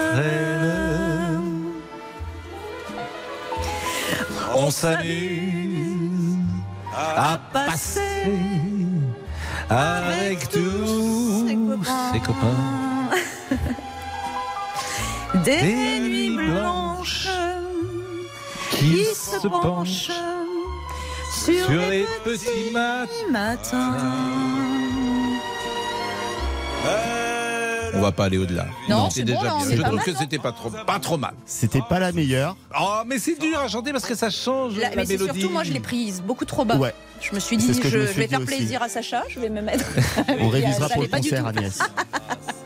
On 4.55 4.71
s'amuse 4.71 6.37
à 6.95 7.39
passer 7.53 8.33
avec 9.71 10.49
tous 10.49 11.47
ses 12.13 12.21
copains. 12.21 13.09
Des 15.45 16.01
nuits 16.01 16.18
qui 18.71 19.05
se 19.15 19.47
penchent 19.49 20.11
sur, 21.45 21.71
les 21.71 21.91
les 22.01 22.07
petits 22.25 22.71
matins. 22.73 23.09
matins. 23.31 23.97
On 27.95 28.01
va 28.03 28.13
pas 28.13 28.27
aller 28.27 28.39
au-delà. 28.39 28.67
Non, 28.89 29.09
c'est 29.11 29.23
déjà 29.25 29.41
bien. 29.41 29.59
Je 29.71 29.77
pas 29.77 29.85
trouve 29.89 29.97
mal, 29.97 30.05
que 30.05 30.11
non 30.13 30.19
c'était 30.21 30.39
pas 30.39 30.53
trop, 30.53 30.71
pas 30.71 30.99
trop 30.99 31.17
mal. 31.17 31.33
C'était 31.47 31.81
pas 31.89 31.99
la 31.99 32.13
meilleure. 32.13 32.57
Oh, 32.79 32.99
mais 33.07 33.19
c'est 33.19 33.39
dur 33.41 33.59
à 33.59 33.67
chanter 33.69 33.93
parce 33.93 34.05
que 34.05 34.15
ça 34.15 34.29
change 34.31 34.77
La- 34.77 34.91
la, 34.91 34.97
mais 34.97 35.07
c'est 35.07 35.15
mélodie. 35.19 35.41
surtout, 35.41 35.53
moi, 35.55 35.65
je 35.65 35.73
l'ai 35.73 35.81
prise 35.81 36.21
beaucoup 36.23 36.45
trop 36.45 36.65
bas. 36.65 36.77
Ouais. 36.77 36.95
Je 37.21 37.35
me 37.35 37.41
suis 37.41 37.59
C'est 37.61 37.67
dit, 37.73 37.75
ce 37.75 37.81
que 37.81 37.89
je, 37.89 37.97
je 37.97 37.99
me 38.03 38.07
je 38.07 38.13
suis 38.13 38.21
vais 38.21 38.27
dit 38.27 38.31
faire 38.35 38.41
aussi. 38.43 38.57
plaisir 38.57 38.83
à 38.83 38.89
Sacha, 38.89 39.25
je 39.29 39.41
vais 39.41 39.49
me 39.49 39.63
mettre. 39.63 39.85
On 40.39 40.49
révisera 40.51 40.89
pour 40.91 41.03
le 41.03 41.09
concert. 41.09 41.47
Agnès. 41.47 41.79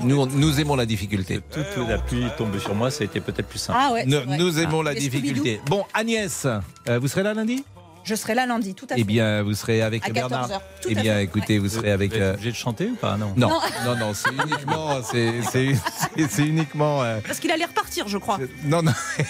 Nous, 0.00 0.20
on- 0.20 0.26
nous 0.26 0.60
aimons 0.60 0.76
la 0.76 0.86
difficulté. 0.86 1.40
Toute 1.52 1.88
la 1.88 1.98
pluie 1.98 2.26
tombée 2.36 2.58
sur 2.60 2.74
moi, 2.74 2.90
ça 2.90 3.02
a 3.02 3.04
été 3.06 3.20
peut-être 3.20 3.48
plus 3.48 3.58
simple. 3.58 3.78
Ah 3.80 3.92
ouais, 3.92 4.04
Nous, 4.06 4.58
aimons 4.60 4.82
la 4.82 4.94
difficulté. 4.94 5.60
Bon, 5.66 5.84
Agnès, 5.94 6.46
euh, 6.46 6.98
vous 6.98 7.08
serez 7.08 7.22
là 7.22 7.34
lundi? 7.34 7.64
Je 8.04 8.14
serai 8.14 8.34
là 8.34 8.46
lundi, 8.46 8.74
tout 8.74 8.86
à 8.88 8.94
fait. 8.94 9.00
Eh 9.02 9.04
bien, 9.04 9.42
vous 9.42 9.52
serez 9.52 9.82
avec 9.82 10.08
À 10.08 10.10
Bernard. 10.12 10.48
14 10.48 10.52
heures, 10.52 10.62
tout 10.80 10.88
eh 10.90 10.96
à 10.96 11.02
bien, 11.02 11.14
fait, 11.16 11.24
écoutez, 11.24 11.58
vous 11.58 11.68
serez 11.68 11.90
avec. 11.92 12.10
Vous 12.12 12.16
êtes 12.16 12.22
euh, 12.22 12.32
obligé 12.34 12.50
de 12.52 12.56
chanter 12.56 12.86
ou 12.86 12.94
pas? 12.94 13.18
Non. 13.18 13.34
Non, 13.36 13.50
Non. 13.84 13.96
non, 13.96 14.12
c'est 14.14 14.30
uniquement, 14.32 15.00
c'est, 15.02 16.42
uniquement. 16.46 17.02
euh, 17.02 17.18
Parce 17.26 17.38
qu'il 17.38 17.50
allait 17.50 17.66
repartir, 17.66 18.08
je 18.08 18.16
crois. 18.16 18.38
non, 18.64 18.82
non. 18.82 18.92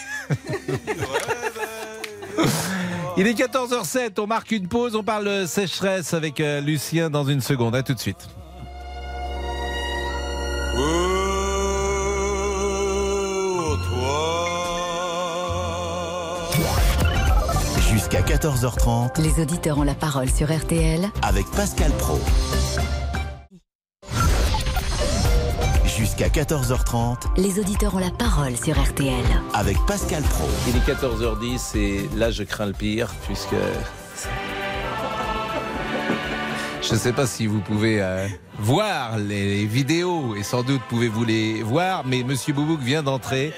Il 3.16 3.26
est 3.26 3.32
14h07, 3.34 4.20
on 4.20 4.28
marque 4.28 4.52
une 4.52 4.68
pause, 4.68 4.94
on 4.94 5.02
parle 5.02 5.48
sécheresse 5.48 6.14
avec 6.14 6.38
euh, 6.38 6.60
Lucien 6.60 7.10
dans 7.10 7.24
une 7.24 7.40
seconde. 7.40 7.74
À 7.74 7.82
tout 7.82 7.94
de 7.94 7.98
suite. 7.98 8.28
Jusqu'à 18.10 18.22
14h30 18.36 19.20
Les 19.20 19.42
auditeurs 19.42 19.76
ont 19.76 19.82
la 19.82 19.94
parole 19.94 20.30
sur 20.30 20.50
RTL 20.50 21.10
avec 21.20 21.44
Pascal 21.50 21.90
Pro. 21.98 22.18
Jusqu'à 25.84 26.28
14h30 26.28 27.16
Les 27.36 27.58
auditeurs 27.60 27.94
ont 27.94 27.98
la 27.98 28.10
parole 28.10 28.56
sur 28.56 28.80
RTL. 28.82 29.12
avec 29.52 29.76
Pascal 29.86 30.22
Pro. 30.22 30.48
Il 30.68 30.76
est 30.76 30.90
14h10 30.90 31.76
et 31.76 32.08
là 32.16 32.30
je 32.30 32.44
crains 32.44 32.66
le 32.66 32.72
pire 32.72 33.10
puisque 33.26 33.54
Je 36.88 36.94
ne 36.94 36.98
sais 36.98 37.12
pas 37.12 37.26
si 37.26 37.46
vous 37.46 37.60
pouvez 37.60 38.00
euh, 38.00 38.26
voir 38.58 39.18
les 39.18 39.66
vidéos 39.66 40.34
et 40.36 40.42
sans 40.42 40.62
doute 40.62 40.80
pouvez-vous 40.88 41.22
les 41.22 41.62
voir, 41.62 42.02
mais 42.06 42.22
Monsieur 42.22 42.54
Boubouk 42.54 42.80
vient 42.80 43.02
d'entrer, 43.02 43.52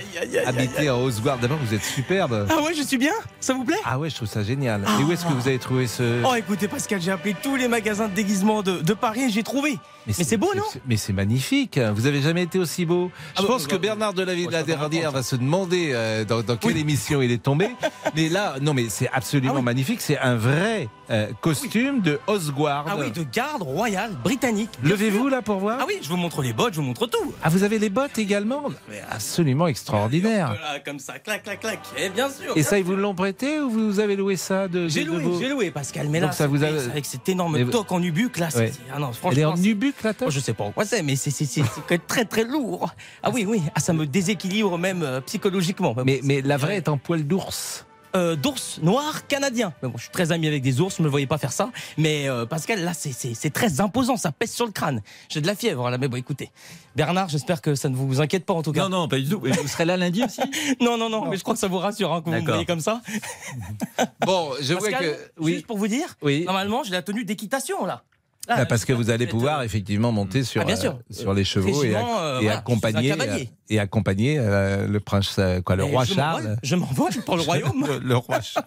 habité 0.47 0.91
en 0.91 1.01
Oswald. 1.03 1.41
D'abord, 1.41 1.59
vous 1.65 1.73
êtes 1.73 1.85
superbe. 1.85 2.49
Ah 2.51 2.61
ouais, 2.61 2.75
je 2.75 2.83
suis 2.83 2.99
bien 2.99 3.13
Ça 3.39 3.55
vous 3.55 3.63
plaît? 3.63 3.79
Ah 3.85 4.01
ouais, 4.01 4.11
je 4.11 4.17
trouve 4.17 4.27
ça 4.27 4.43
génial. 4.43 4.85
Et 4.99 5.05
où 5.05 5.13
est-ce 5.13 5.25
que 5.25 5.33
vous 5.33 5.47
avez 5.47 5.61
trouvé 5.61 5.87
ce... 5.87 6.25
Oh 6.29 6.35
écoutez 6.35 6.67
Pascal, 6.67 7.01
j'ai 7.01 7.13
appelé 7.13 7.37
tous 7.41 7.55
les 7.55 7.69
magasins 7.69 8.09
de 8.09 8.15
déguisement 8.15 8.63
de, 8.65 8.81
de 8.81 8.95
Paris 8.95 9.23
et 9.23 9.31
j'ai 9.31 9.45
trouvé. 9.45 9.79
Mais 10.07 10.13
c'est 10.13 10.37
beau, 10.37 10.53
non 10.57 10.63
Mais 10.87 10.97
c'est 10.97 11.13
magnifique. 11.13 11.79
Vous 11.79 12.07
avez 12.07 12.21
jamais 12.23 12.43
été 12.45 12.59
aussi 12.59 12.85
beau. 12.87 13.11
Je 13.37 13.43
Ah 13.43 13.47
pense 13.47 13.67
que 13.67 13.77
Bernard 13.77 14.15
de 14.15 14.23
la 14.23 14.35
Ville 14.35 14.47
de 14.47 14.53
la 14.53 14.63
Dernière 14.63 15.11
va 15.13 15.23
se 15.23 15.37
demander 15.37 15.91
euh, 15.93 16.25
dans, 16.25 16.43
dans 16.43 16.57
quelle 16.57 16.77
émission 16.77 17.23
il 17.23 17.31
est 17.31 17.43
tombé. 17.43 17.69
mais 18.17 18.29
là, 18.29 18.55
non, 18.61 18.75
mais 18.75 18.89
c'est 18.89 19.09
absolument 19.13 19.63
magnifique. 19.63 20.01
C'est 20.01 20.19
un 20.19 20.37
vrai 20.37 20.89
euh, 21.11 21.29
costume 21.41 22.01
de 22.01 22.19
Oswald. 22.27 22.87
Ah 22.89 22.97
oui, 22.99 23.11
de 23.11 23.23
garde 23.25 23.63
royale 23.63 24.13
britannique. 24.25 24.71
Levez-vous 24.83 25.29
là 25.29 25.43
pour 25.43 25.59
voir. 25.59 25.79
Ah 25.81 25.85
oui, 25.87 25.99
je 26.03 26.09
vous 26.09 26.17
montre 26.17 26.43
les 26.43 26.53
bottes, 26.53 26.73
je 26.75 26.81
vous 26.81 26.87
montre 26.87 27.07
tout. 27.07 27.33
Ah, 27.43 27.49
vous 27.49 27.63
avez 27.63 27.79
les 27.79 27.91
bottes 27.91 28.19
également 28.19 28.65
Mais 28.89 29.03
Absolument 29.11 29.67
extraordinaire. 29.67 30.57
Comme 30.85 30.99
ça, 30.99 31.19
clac, 31.19 31.43
clac, 31.43 31.61
clac. 31.61 31.79
Et 31.99 32.09
bien 32.09 32.29
sûr. 32.31 32.57
Et 32.57 32.63
ça, 32.63 32.79
ils 32.79 32.85
vous 32.85 32.97
l'ont 32.97 33.15
prêté 33.15 33.61
ou 33.61 33.71
vous 33.71 34.01
avez 34.01 34.17
loué 34.17 34.37
ça 34.37 34.67
de 34.69 34.89
J'ai 34.89 35.05
loué, 35.05 35.23
vos- 35.23 35.39
j'ai 35.41 35.49
loué, 35.49 35.71
Pascal. 35.71 36.09
Mais 36.09 36.21
Donc 36.21 36.31
là, 36.31 36.33
ça 36.37 36.47
vous 36.47 36.65
a- 36.65 36.69
avec 36.69 37.05
cette 37.05 37.29
énorme 37.29 37.69
toque 37.71 37.93
en 37.93 38.01
nubuck, 38.01 38.39
là, 38.39 38.51
c'est. 38.51 38.73
Ah 38.95 38.99
non, 38.99 39.09
Elle 39.09 39.15
franchement. 39.15 39.41
est 39.41 39.45
en 39.45 39.57
c'est- 39.57 39.63
Oh, 40.23 40.31
Je 40.31 40.41
sais 40.41 40.55
pas 40.55 40.65
en 40.65 40.73
quoi 40.73 40.85
c'est, 40.85 41.03
mais 41.03 41.17
c'est 41.17 41.31
c'est- 41.31 41.63
très 42.07 42.25
très 42.25 42.45
lourd. 42.45 42.95
Ah 43.23 43.31
oui, 43.31 43.45
oui, 43.47 43.63
ah, 43.75 43.81
ça 43.81 43.93
me 43.93 44.07
déséquilibre 44.07 44.79
même 44.79 45.03
euh, 45.03 45.21
psychologiquement. 45.21 45.95
mais, 46.05 46.21
mais 46.23 46.41
la 46.43 46.57
vraie 46.57 46.77
est 46.77 46.89
en 46.89 46.99
poil 46.99 47.25
d'ours. 47.27 47.87
Euh, 48.17 48.35
d'ours 48.35 48.81
noir 48.83 49.29
canadien. 49.29 49.73
Mais 49.85 49.89
bon, 49.89 49.97
je 49.97 50.03
suis 50.03 50.11
très 50.11 50.33
ami 50.33 50.49
avec 50.49 50.63
des 50.65 50.81
ours, 50.81 50.97
je 50.99 51.03
me 51.05 51.09
voyais 51.09 51.29
pas 51.29 51.39
faire 51.39 51.53
ça. 51.53 51.71
Mais 51.97 52.29
euh, 52.29 52.45
Pascal, 52.45 52.83
là, 52.83 52.93
c'est- 52.93 53.13
c'est 53.13 53.35
c'est 53.35 53.51
très 53.51 53.81
imposant, 53.81 54.17
ça 54.17 54.33
pèse 54.33 54.51
sur 54.51 54.67
le 54.67 54.73
crâne. 54.73 55.01
J'ai 55.29 55.41
de 55.41 55.47
la 55.47 55.55
fièvre 55.55 55.89
là, 55.91 55.97
mais 55.97 56.09
bon, 56.09 56.17
écoutez. 56.17 56.51
Bernard, 56.97 57.29
j'espère 57.29 57.63
que 57.63 57.77
ça 57.77 57.89
ne 57.89 57.95
vous 57.95 58.21
inquiète 58.21 58.45
pas 58.45 58.55
en 58.55 58.63
tout 58.63 58.73
cas. 58.73 58.83
Non, 58.89 59.03
non, 59.03 59.09
pas 59.09 59.19
du 59.19 59.29
tout. 59.29 59.47
Et 59.47 59.53
Vous 59.53 59.69
serez 59.69 59.85
là 59.85 59.97
lundi 59.97 60.25
aussi 60.25 60.41
Non, 60.81 60.97
non, 60.99 61.09
non, 61.09 61.27
mais 61.29 61.37
je 61.37 61.43
crois 61.43 61.55
que 61.55 61.61
ça 61.61 61.69
vous 61.69 61.79
rassure 61.79 62.13
hein, 62.13 62.21
quand 62.25 62.33
vous 62.33 62.41
me 62.43 62.47
voyez 62.47 62.67
comme 62.67 62.81
ça. 62.81 63.01
Bon, 64.27 64.51
je 64.61 64.73
vois 64.75 64.83
Pascal, 64.91 65.05
que. 65.05 65.31
Oui. 65.39 65.53
Juste 65.55 65.67
pour 65.69 65.79
vous 65.79 65.87
dire, 65.89 66.17
Oui. 66.23 66.43
normalement, 66.45 66.83
j'ai 66.83 66.91
la 66.91 67.03
tenue 67.03 67.25
d'équitation 67.25 67.87
là. 67.87 68.03
Là, 68.49 68.57
Bah, 68.57 68.67
parce 68.67 68.85
que 68.85 68.93
vous 68.93 69.11
allez 69.11 69.27
pouvoir 69.27 69.63
effectivement 69.63 70.11
monter 70.13 70.43
sur, 70.45 70.63
Ah, 70.63 70.65
bien 70.65 70.75
euh, 70.77 70.81
sûr. 70.81 70.99
sur 71.11 71.35
les 71.35 71.45
chevaux 71.45 71.69
et, 71.69 71.89
Effectivement, 71.89 72.21
euh, 72.21 72.39
et 72.41 72.45
voilà, 72.45 72.59
accompagner, 72.59 73.09
cavalier. 73.11 73.51
et 73.69 73.79
accompagner 73.79 74.37
euh, 74.39 74.89
le 74.89 74.99
prince, 74.99 75.37
euh, 75.39 75.61
quoi, 75.61 75.77
le 75.77 75.85
roi 75.85 76.05
je 76.05 76.15
Charles. 76.15 76.57
Je 76.63 76.75
m'envole 76.75 77.13
pour 77.27 77.37
le 77.37 77.43
royaume. 77.49 77.87
le, 77.87 77.99
le 77.99 78.17
roi 78.17 78.41
Charles. 78.41 78.67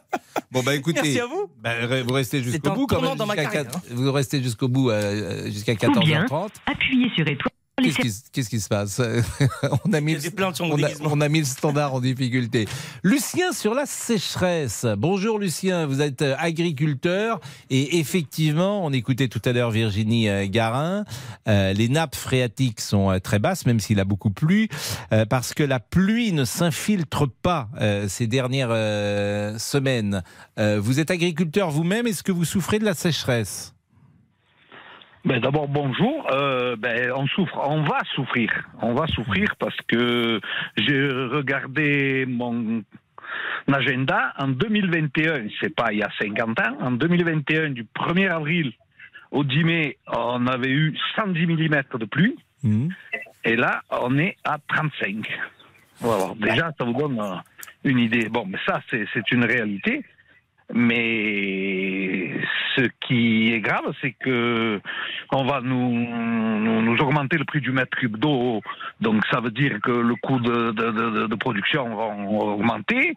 Bon, 0.52 0.62
bah 0.64 0.76
écoutez. 0.76 1.02
Merci 1.02 1.20
à 1.20 1.26
vous. 1.26 1.48
bah, 1.62 2.02
vous 2.04 2.14
restez 2.14 2.44
jusqu'au 2.44 2.72
bout 2.72 2.86
quand 2.88 3.02
même. 3.02 3.12
jusqu'à 3.18 3.36
carrière, 3.36 3.52
quatre- 3.66 3.82
Vous 3.92 4.12
restez 4.12 4.42
jusqu'au 4.44 4.68
bout 4.68 4.90
euh, 4.92 5.46
jusqu'à 5.50 5.74
Ou 5.74 6.00
bien 6.00 6.26
14h30. 6.26 6.50
appuyez 6.68 7.10
sur 7.16 7.28
étoile. 7.28 7.50
Qu'est-ce 7.82 8.32
qui, 8.32 8.44
qui 8.44 8.60
se 8.60 8.70
passe 8.70 9.02
on 9.86 9.94
a, 9.94 10.00
mis 10.00 10.16
on, 10.16 10.74
a, 10.74 10.76
déguisement. 10.76 11.10
on 11.12 11.22
a 11.22 11.28
mis 11.28 11.40
le 11.40 11.46
standard 11.46 11.96
en 11.96 12.02
difficulté. 12.02 12.68
Lucien 13.02 13.52
sur 13.52 13.74
la 13.74 13.88
sécheresse. 13.88 14.86
Bonjour 14.98 15.40
Lucien, 15.40 15.88
vous 15.88 16.00
êtes 16.00 16.22
euh, 16.22 16.36
agriculteur 16.38 17.40
et 17.72 17.98
effectivement, 17.98 18.86
on 18.86 18.94
écoutait 18.94 19.28
tout 19.28 19.42
à 19.44 19.54
l'heure 19.54 19.72
Virginie 19.72 20.30
euh, 20.30 20.46
Garin, 20.48 21.04
euh, 21.48 21.74
les 21.74 21.90
nappes 21.90 22.16
phréatiques 22.16 22.80
sont 22.80 23.20
très 23.22 23.40
basses, 23.40 23.66
même 23.66 23.80
s'il 23.80 24.00
a 24.00 24.06
beaucoup 24.06 24.32
plu, 24.32 24.70
euh, 25.12 25.26
parce 25.26 25.54
que 25.54 25.64
la 25.64 25.80
pluie 25.80 26.32
ne 26.32 26.46
s'infiltre 26.46 27.28
pas 27.28 27.70
euh, 27.82 28.08
ces 28.08 28.28
dernières 28.28 28.70
semaines. 29.60 30.24
Vous 30.58 31.00
êtes 31.00 31.12
agriculteur 31.12 31.72
vous-même, 31.72 32.08
est-ce 32.08 32.24
que 32.24 32.32
vous 32.32 32.46
souffrez 32.46 32.80
de 32.80 32.86
la 32.86 32.94
sécheresse? 32.94 33.73
Ben 35.26 35.40
d'abord 35.40 35.70
bonjour. 35.70 36.28
Euh, 36.34 36.76
ben 36.76 37.12
on 37.16 37.26
souffre, 37.28 37.58
on 37.66 37.84
va 37.84 38.00
souffrir, 38.14 38.52
on 38.82 38.94
va 38.94 39.08
souffrir 39.08 39.56
parce 39.58 39.78
que 39.88 40.42
j'ai 40.76 41.08
regardé 41.08 42.26
mon 42.28 42.84
agenda 43.72 44.34
en 44.38 44.50
2021. 44.50 45.48
C'est 45.62 45.74
pas 45.74 45.94
il 45.94 46.00
y 46.00 46.04
a 46.04 46.10
50 46.20 46.60
ans. 46.60 46.78
En 46.82 46.92
2021, 46.92 47.70
du 47.70 47.86
1er 47.86 48.32
avril 48.32 48.74
au 49.32 49.46
10 49.46 49.64
mai, 49.64 49.98
on 50.08 50.46
avait 50.46 50.70
eu 50.70 50.98
110 51.16 51.48
mm 51.48 51.84
de 52.00 52.06
pluie. 52.06 52.36
Et 53.46 53.56
là, 53.56 53.82
on 53.92 54.18
est 54.18 54.36
à 54.44 54.58
35. 54.68 55.26
Voilà. 56.00 56.34
Déjà, 56.36 56.72
ça 56.78 56.84
vous 56.84 56.94
donne 56.94 57.20
euh, 57.20 57.36
une 57.86 58.00
idée. 58.00 58.28
Bon, 58.30 58.46
mais 58.46 58.58
ça, 58.66 58.82
c'est 58.90 59.32
une 59.32 59.46
réalité. 59.46 60.04
Mais 60.74 62.32
ce 62.76 62.82
qui 63.06 63.54
est 63.54 63.60
grave, 63.62 63.94
c'est 64.02 64.14
que 64.14 64.82
on 65.32 65.44
va 65.46 65.62
nous, 65.62 65.92
nous, 65.92 66.82
nous 66.82 66.98
augmenter 67.00 67.38
le 67.38 67.46
prix 67.46 67.62
du 67.62 67.72
mètre 67.72 67.96
cube 67.98 68.18
d'eau. 68.18 68.62
Donc 69.00 69.24
ça 69.32 69.40
veut 69.40 69.52
dire 69.52 69.80
que 69.82 69.92
le 69.92 70.16
coût 70.16 70.40
de, 70.40 70.72
de, 70.72 70.92
de, 70.92 71.28
de 71.28 71.36
production 71.36 71.96
va 71.96 72.06
augmenter. 72.46 73.14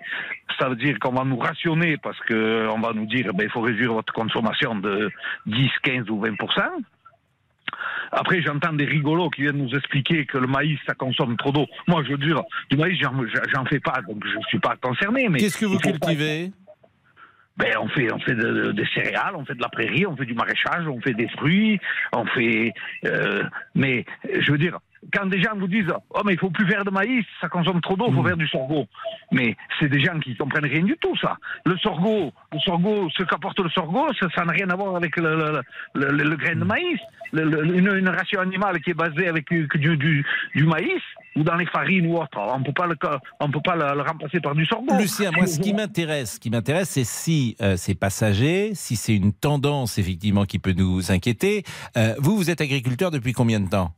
Ça 0.59 0.69
veut 0.69 0.77
dire 0.77 0.99
qu'on 0.99 1.13
va 1.13 1.25
nous 1.25 1.39
rationner 1.39 1.97
parce 1.97 2.19
que 2.21 2.69
on 2.69 2.79
va 2.81 2.93
nous 2.93 3.07
dire 3.07 3.33
ben, 3.35 3.45
il 3.45 3.51
faut 3.51 3.61
réduire 3.63 3.93
votre 3.95 4.13
consommation 4.13 4.75
de 4.75 5.11
10, 5.47 5.71
15 5.83 6.11
ou 6.11 6.23
20% 6.25 6.37
après, 8.13 8.41
j'entends 8.41 8.73
des 8.73 8.85
rigolos 8.85 9.31
qui 9.31 9.43
viennent 9.43 9.59
nous 9.59 9.75
expliquer 9.77 10.25
que 10.27 10.39
le 10.39 10.47
maïs, 10.47 10.79
ça 10.87 10.95
consomme 10.95 11.37
trop 11.37 11.51
d'eau. 11.51 11.67
Moi, 11.89 12.05
je 12.05 12.13
veux 12.13 12.19
dire, 12.19 12.41
du 12.71 12.77
maïs, 12.77 12.97
j'en 13.01 13.65
fais 13.67 13.81
pas, 13.81 14.01
donc 14.09 14.25
je 14.25 14.39
suis 14.49 14.61
pas 14.61 14.77
concerné. 14.81 15.29
Mais 15.29 15.41
Qu'est-ce 15.41 15.59
que 15.59 15.67
vous 15.67 15.79
pas- 15.79 15.91
cultivez? 15.91 16.53
Ben, 17.57 17.75
on 17.81 17.89
fait, 17.89 18.13
on 18.13 18.19
fait 18.19 18.35
de- 18.35 18.53
de- 18.67 18.73
des 18.73 18.87
céréales, 18.95 19.35
on 19.35 19.45
fait 19.45 19.55
de 19.55 19.63
la 19.63 19.69
prairie, 19.69 20.07
on 20.07 20.17
fait 20.17 20.27
du 20.27 20.35
maraîchage, 20.35 20.87
on 20.87 21.01
fait 21.01 21.15
des 21.15 21.29
fruits, 21.29 21.81
on 22.13 22.25
fait. 22.27 22.73
euh, 23.07 23.43
mais 23.75 24.05
je 24.41 24.53
veux 24.53 24.59
dire, 24.59 24.79
quand 25.13 25.27
des 25.27 25.41
gens 25.43 25.55
vous 25.57 25.69
disent, 25.69 25.93
oh 26.11 26.21
mais 26.25 26.35
il 26.35 26.39
faut 26.39 26.51
plus 26.51 26.67
faire 26.67 26.85
de 26.85 26.91
maïs, 26.91 27.25
ça 27.41 27.49
consomme 27.49 27.81
trop 27.81 27.97
d'eau, 27.97 28.07
il 28.09 28.15
faut 28.15 28.25
faire 28.25 28.37
du 28.37 28.49
sorgho. 28.49 28.87
Mais 29.33 29.57
c'est 29.79 29.89
des 29.89 30.01
gens 30.01 30.19
qui 30.19 30.37
comprennent 30.37 30.67
rien 30.67 30.83
du 30.83 30.97
tout 31.01 31.17
ça. 31.19 31.37
Le 31.65 31.77
sorgho, 31.79 32.33
le 32.53 32.59
sorgho, 32.61 33.09
ce 33.17 33.23
qu'apporte 33.25 33.59
le 33.61 33.71
sorgho, 33.71 34.07
ça 34.35 34.45
n'a 34.45 34.53
rien 34.53 34.69
à 34.71 34.77
voir 34.77 34.97
avec 34.97 35.17
le, 35.17 35.37
le, 35.37 35.61
le- 35.95 36.11
le- 36.17 36.25
le 36.31 36.37
grain 36.37 36.55
de 36.57 36.65
maïs. 36.65 36.99
Le- 37.33 37.43
le- 37.45 37.77
une, 37.77 37.89
une 37.99 38.09
ration 38.09 38.41
animale 38.41 38.81
qui 38.81 38.91
est 38.91 38.95
basée 38.95 39.27
avec 39.29 39.49
du, 39.51 39.67
du, 40.55 40.65
maïs 40.65 41.03
ou 41.35 41.43
dans 41.43 41.57
les 41.57 41.67
farines 41.67 42.07
ou 42.07 42.17
autre, 42.17 42.39
on 42.39 42.63
peut 42.63 42.73
pas 42.73 42.87
le, 42.87 42.97
on 43.41 43.51
peut 43.51 43.61
pas 43.61 43.75
le, 43.77 43.95
le 43.97 44.03
remplacer 44.03 44.41
par 44.41 44.55
du 44.55 44.65
sorgho. 44.65 44.97
Lucien, 44.99 45.31
moi, 45.33 45.47
ce 45.47 45.59
qui 45.61 45.75
m'intéresse, 45.81 46.35
ce 46.35 46.41
qui 46.41 46.51
m'intéresse, 46.51 46.91
c'est 46.91 47.05
si 47.05 47.57
euh, 47.61 47.77
c'est 47.77 47.95
passager, 47.95 48.75
si 48.75 48.97
c'est 48.97 49.15
une 49.15 49.33
tendance 49.33 49.99
effectivement 49.99 50.45
qui 50.45 50.59
peut 50.59 50.73
nous 50.77 51.11
inquiéter. 51.11 51.65
Euh, 51.97 52.15
vous, 52.19 52.37
vous 52.37 52.51
êtes 52.51 52.61
agriculteur 52.61 53.11
depuis 53.11 53.33
combien 53.33 53.61
de 53.61 53.69
temps? 53.69 53.93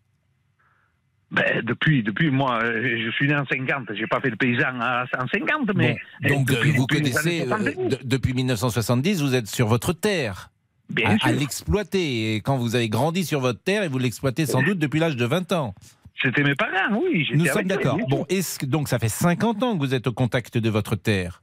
Ben, 1.30 1.62
depuis, 1.62 2.02
depuis, 2.02 2.30
moi, 2.30 2.62
euh, 2.62 3.04
je 3.04 3.10
suis 3.10 3.28
né 3.28 3.36
en 3.36 3.44
50, 3.44 3.92
j'ai 3.94 4.06
pas 4.06 4.18
fait 4.20 4.30
le 4.30 4.36
paysan 4.36 4.80
en 4.80 5.02
en 5.02 5.28
50, 5.28 5.74
mais. 5.74 5.96
Bon, 6.22 6.36
donc, 6.36 6.46
depuis- 6.46 6.70
vous 6.72 6.86
depuis 6.86 7.02
connaissez, 7.02 7.42
euh, 7.42 7.46
70. 7.48 7.76
de- 7.88 7.98
depuis 8.02 8.32
1970, 8.32 9.20
vous 9.22 9.34
êtes 9.34 9.46
sur 9.46 9.66
votre 9.68 9.92
terre. 9.92 10.50
Bien 10.88 11.18
à, 11.22 11.28
à 11.28 11.32
l'exploiter. 11.32 12.34
Et 12.34 12.40
quand 12.40 12.56
vous 12.56 12.74
avez 12.76 12.88
grandi 12.88 13.24
sur 13.26 13.40
votre 13.40 13.62
terre, 13.62 13.82
et 13.82 13.88
vous 13.88 13.98
l'exploitez 13.98 14.46
sans 14.46 14.62
doute 14.62 14.78
depuis 14.78 15.00
l'âge 15.00 15.16
de 15.16 15.24
20 15.26 15.52
ans. 15.52 15.74
C'était 16.22 16.42
mes 16.42 16.54
parents, 16.54 16.98
oui. 17.02 17.28
Nous 17.34 17.44
sommes 17.44 17.64
d'accord. 17.64 17.98
Bon, 18.08 18.24
est-ce 18.30 18.58
que 18.58 18.64
donc 18.66 18.88
ça 18.88 18.98
fait 18.98 19.10
50 19.10 19.62
ans 19.62 19.74
que 19.74 19.80
vous 19.80 19.92
êtes 19.94 20.06
au 20.06 20.12
contact 20.12 20.56
de 20.56 20.70
votre 20.70 20.96
terre? 20.96 21.42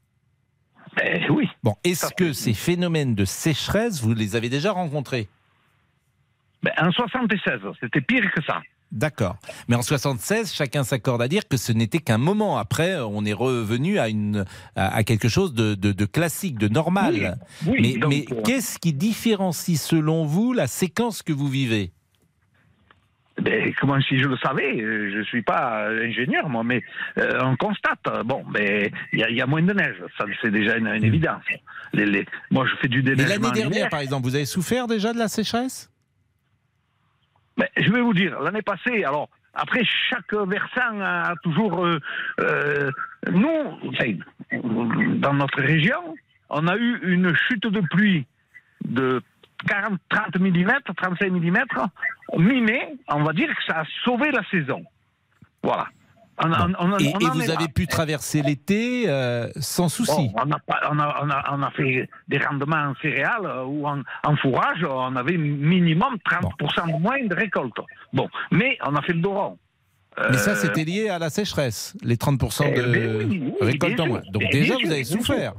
Ben 0.98 1.24
oui. 1.30 1.48
Bon, 1.62 1.76
est-ce 1.84 2.12
que 2.14 2.34
ces 2.34 2.54
phénomènes 2.56 3.14
de 3.14 3.24
sécheresse, 3.26 4.02
vous 4.02 4.16
les 4.16 4.36
avez 4.36 4.50
déjà 4.50 4.72
rencontrés? 4.72 5.28
Ben, 6.64 6.72
en 6.82 6.92
76, 6.92 7.62
c'était 7.80 8.02
pire 8.02 8.32
que 8.36 8.42
ça. 8.44 8.62
D'accord. 8.96 9.36
Mais 9.68 9.76
en 9.76 9.82
76, 9.82 10.54
chacun 10.54 10.86
s'accorde 10.86 11.22
à 11.22 11.28
dire 11.28 11.48
que 11.50 11.58
ce 11.58 11.74
n'était 11.74 12.00
qu'un 12.00 12.18
moment. 12.18 12.58
Après, 12.58 12.96
on 12.98 13.26
est 13.26 13.34
revenu 13.34 14.00
à, 14.00 14.08
une, 14.08 14.46
à, 14.78 15.04
quelque 15.04 15.28
chose 15.28 15.54
de, 15.54 15.76
de- 15.76 15.92
de 15.92 16.06
classique, 16.06 16.58
de 16.58 16.70
normal. 16.70 17.38
Oui, 17.68 17.74
oui, 17.74 17.80
mais 17.94 18.00
donc, 18.00 18.10
mais 18.10 18.26
euh, 18.32 18.42
qu'est-ce 18.44 18.80
qui 18.80 18.94
différencie, 18.94 19.80
selon 19.82 20.24
vous, 20.26 20.54
la 20.54 20.68
séquence 20.68 21.24
que 21.24 21.34
vous 21.34 21.50
vivez? 21.50 21.92
Ben, 23.42 23.74
comment 23.82 24.00
si 24.00 24.18
je 24.18 24.30
le 24.30 24.38
savais? 24.38 24.80
Euh, 24.82 25.12
Je 25.14 25.22
suis 25.24 25.42
pas 25.42 25.82
euh, 25.90 26.08
ingénieur, 26.08 26.48
moi, 26.48 26.64
mais 26.64 26.82
euh, 27.18 27.42
on 27.44 27.58
constate. 27.58 28.00
Bon, 28.24 28.46
ben, 28.50 28.90
il 29.12 29.20
y, 29.20 29.24
a- 29.24 29.30
il 29.30 29.36
y 29.36 29.42
a 29.42 29.46
moins 29.46 29.62
de 29.62 29.74
neige. 29.74 29.98
Ça, 30.18 30.24
c'est 30.42 30.52
déjà 30.52 30.78
une, 30.78 30.88
une 30.88 31.04
évidence. 31.04 31.44
Les- 31.92 32.06
les- 32.06 32.26
moi, 32.50 32.66
je 32.66 32.76
fais 32.78 32.88
du 32.88 33.04
Mais 33.04 33.14
déneigement. 33.16 33.50
l'année 33.50 33.60
dernière, 33.60 33.90
par 33.90 34.00
exemple, 34.00 34.24
vous 34.26 34.36
avez 34.36 34.46
souffert 34.46 34.88
déjà 34.88 35.12
de 35.12 35.20
la 35.20 35.28
sécheresse? 35.28 35.92
Ben, 37.58 37.68
je 37.78 37.92
vais 37.92 38.02
vous 38.02 38.14
dire, 38.14 38.40
l'année 38.42 38.62
passée, 38.62 39.04
alors, 39.04 39.30
après, 39.54 39.84
chaque 40.10 40.34
versant 40.34 41.00
a 41.02 41.34
toujours. 41.44 41.86
euh, 41.86 42.00
euh, 42.42 42.92
nous, 43.32 43.80
dans 45.20 45.34
notre 45.34 45.62
région, 45.62 46.16
on 46.50 46.68
a 46.68 46.76
eu 46.76 47.00
une 47.04 47.34
chute 47.48 47.66
de 47.66 47.80
pluie 47.80 48.26
de 48.84 49.22
40, 49.68 50.00
30 50.10 50.40
mm, 50.40 50.72
35 50.98 51.32
mm, 51.32 51.58
mi-mai, 52.38 52.96
on 53.08 53.24
va 53.24 53.34
dire 53.34 53.48
que 53.56 53.64
ça 53.68 53.80
a 53.80 53.86
sauvé 54.04 54.32
la 54.32 54.44
saison. 54.50 54.84
Voilà. 55.64 55.88
On, 56.44 56.52
a- 56.52 56.68
on- 56.68 56.92
on- 56.94 56.98
Et, 56.98 57.14
on 57.16 57.20
et 57.20 57.26
en 57.28 57.32
vous 57.34 57.50
avez 57.50 57.64
là. 57.66 57.72
pu 57.74 57.88
traverser 57.88 58.42
l'été 58.42 59.06
euh, 59.08 59.48
sans 59.58 59.88
souci. 59.88 60.12
Bon, 60.36 60.44
on, 60.46 60.52
a 60.52 60.60
pas- 60.60 60.82
on, 60.92 61.72
fait 61.72 62.10
des 62.28 62.38
rendements 62.40 62.76
en 62.76 62.94
céréales 63.02 63.46
euh, 63.46 63.64
ou 63.64 63.88
en, 63.88 64.02
en 64.26 64.36
fourrage, 64.38 64.84
on 64.84 65.16
avait 65.16 65.38
minimum 65.38 66.16
30% 66.30 66.94
de 66.98 67.02
moins 67.02 67.24
de 67.26 67.34
récolte. 67.36 67.78
Bon, 68.12 68.28
mais 68.52 68.78
on 68.86 68.96
a 68.96 69.02
fait 69.02 69.14
le 69.14 69.20
dos 69.22 69.34
rond. 69.34 69.58
Mais 70.30 70.38
ça, 70.38 70.52
Euh, 70.52 70.56
c'était 70.56 70.84
lié 70.86 71.10
à 71.10 71.20
la 71.20 71.30
sécheresse, 71.30 71.96
les 72.02 72.16
30% 72.18 72.66
Eh 72.68 72.72
de 72.74 73.26
oui, 73.28 73.40
oui, 73.42 73.54
récolte 73.62 74.00
en 74.00 74.08
moins. 74.08 74.22
Donc 74.32 74.44
Eh, 74.46 74.52
déjà, 74.52 74.76
bien 74.78 74.86
vous 74.88 74.92
avez 74.94 75.04
bien 75.04 75.18
souffert. 75.18 75.54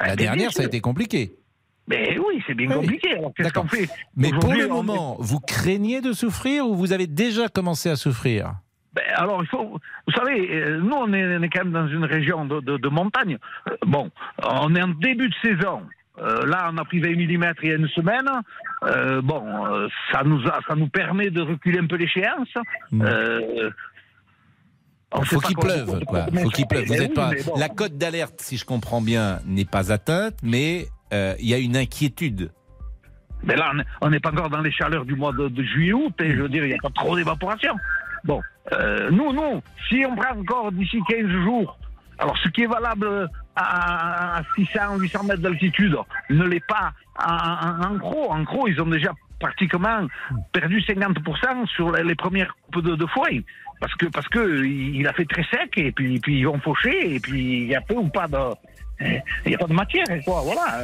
Eh 0.00 0.06
La 0.08 0.16
dernière, 0.16 0.52
ça 0.52 0.62
a 0.62 0.66
été 0.66 0.80
compliqué. 0.80 1.36
Mais 1.88 2.18
oui, 2.18 2.42
c'est 2.46 2.54
bien 2.54 2.68
compliqué. 2.68 3.12
Alors 3.12 3.32
qu'est-ce 3.36 3.52
qu'on 3.52 3.62
D'accord. 3.64 3.70
fait 3.78 3.88
Mais 4.16 4.30
pour 4.30 4.52
le 4.52 4.64
est- 4.64 4.68
moment, 4.68 5.16
vous 5.20 5.38
craignez 5.40 6.00
de 6.00 6.12
souffrir 6.12 6.66
ou 6.68 6.74
vous 6.74 6.92
avez 6.92 7.06
déjà 7.06 7.48
commencé 7.48 7.88
à 7.88 7.94
souffrir? 7.96 8.54
Ben, 8.96 9.04
alors, 9.14 9.42
il 9.42 9.48
faut. 9.48 9.78
Vous 10.06 10.14
savez, 10.14 10.48
euh, 10.54 10.78
nous, 10.80 10.94
on 10.96 11.12
est, 11.12 11.36
on 11.36 11.42
est 11.42 11.48
quand 11.50 11.64
même 11.64 11.72
dans 11.72 11.86
une 11.86 12.04
région 12.04 12.46
de, 12.46 12.60
de- 12.60 12.78
de 12.78 12.88
montagne. 12.88 13.36
Euh, 13.68 13.76
Bon, 13.86 14.10
on 14.42 14.74
est 14.74 14.82
en 14.82 14.88
début 14.88 15.28
de 15.28 15.34
saison. 15.42 15.82
Euh, 16.18 16.46
là, 16.46 16.70
on 16.72 16.78
a 16.78 16.84
pris 16.86 16.98
20 17.00 17.10
mm 17.10 17.52
il 17.62 17.68
y 17.68 17.72
a 17.72 17.76
une 17.76 17.88
semaine. 17.88 18.26
Euh, 18.84 19.20
bon, 19.20 19.44
euh, 19.66 19.86
ça, 20.10 20.22
nous 20.24 20.40
a- 20.46 20.60
ça 20.66 20.74
nous 20.74 20.88
permet 20.88 21.28
de 21.30 21.42
reculer 21.42 21.78
un 21.78 21.86
peu 21.86 21.96
l'échéance. 21.96 22.48
Il 22.90 23.02
sait 25.24 25.34
faut 25.36 25.40
qu'il 25.40 25.56
pleuve, 25.56 26.04
quoi- 26.04 26.26
faut 26.42 26.48
qu'il 26.50 26.66
pleuve. 26.66 26.84
Vous 26.86 26.94
Ben 26.94 27.02
êtes 27.02 27.14
pas... 27.14 27.30
bon. 27.46 27.54
La 27.58 27.68
cote 27.68 27.96
d'alerte, 27.96 28.40
si 28.40 28.56
je 28.56 28.64
comprends 28.64 29.00
bien, 29.00 29.38
n'est 29.46 29.64
pas 29.64 29.92
atteinte, 29.92 30.34
mais 30.42 30.86
il 31.12 31.46
y 31.48 31.54
a 31.54 31.58
une 31.58 31.76
inquiétude. 31.76 32.50
Mais 33.44 33.54
là, 33.54 33.72
on 34.00 34.10
n'est 34.10 34.18
pas 34.20 34.30
encore 34.30 34.48
dans 34.50 34.62
les 34.62 34.72
chaleurs 34.72 35.04
du 35.04 35.14
mois 35.14 35.32
de, 35.32 35.48
de 35.48 35.62
juillet-août, 35.62 36.14
et 36.20 36.34
je 36.34 36.40
veux 36.42 36.48
dire, 36.48 36.64
il 36.64 36.68
n'y 36.68 36.74
a 36.74 36.78
pas 36.82 36.90
trop 36.94 37.14
d'évaporation. 37.14 37.74
Bon, 38.24 38.40
euh, 38.72 39.10
nous, 39.10 39.32
nous, 39.32 39.62
si 39.88 40.04
on 40.06 40.16
prend 40.16 40.38
encore 40.38 40.72
d'ici 40.72 41.00
15 41.08 41.26
jours, 41.44 41.78
alors 42.18 42.36
ce 42.38 42.48
qui 42.48 42.62
est 42.62 42.66
valable 42.66 43.28
à, 43.54 44.38
à 44.38 44.42
600, 44.56 44.98
800 44.98 45.24
mètres 45.24 45.42
d'altitude 45.42 45.96
ne 46.30 46.44
l'est 46.44 46.66
pas 46.66 46.92
en, 47.24 47.94
gros. 47.96 48.30
En 48.30 48.42
gros, 48.42 48.68
ils 48.68 48.80
ont 48.80 48.86
déjà 48.86 49.12
pratiquement 49.38 50.06
perdu 50.52 50.80
50% 50.80 51.66
sur 51.68 51.92
les, 51.92 52.14
premières 52.14 52.54
coupes 52.72 52.84
de, 52.84 52.94
de. 52.94 53.06
Parce 53.80 53.94
que, 53.94 54.06
parce 54.06 54.28
que 54.28 54.64
il 54.64 55.06
a 55.06 55.12
fait 55.12 55.26
très 55.26 55.44
sec, 55.44 55.76
et 55.76 55.92
puis, 55.92 56.20
ils 56.26 56.46
vont 56.46 56.58
faucher, 56.60 57.14
et 57.14 57.20
puis 57.20 57.62
il 57.62 57.66
y 57.66 57.74
a 57.74 57.80
peu 57.82 57.94
ou 57.94 58.08
pas 58.08 58.26
de, 58.26 58.38
y 59.46 59.54
a 59.54 59.58
pas 59.58 59.66
de 59.66 59.74
matière, 59.74 60.06
quoi. 60.24 60.40
Voilà. 60.42 60.82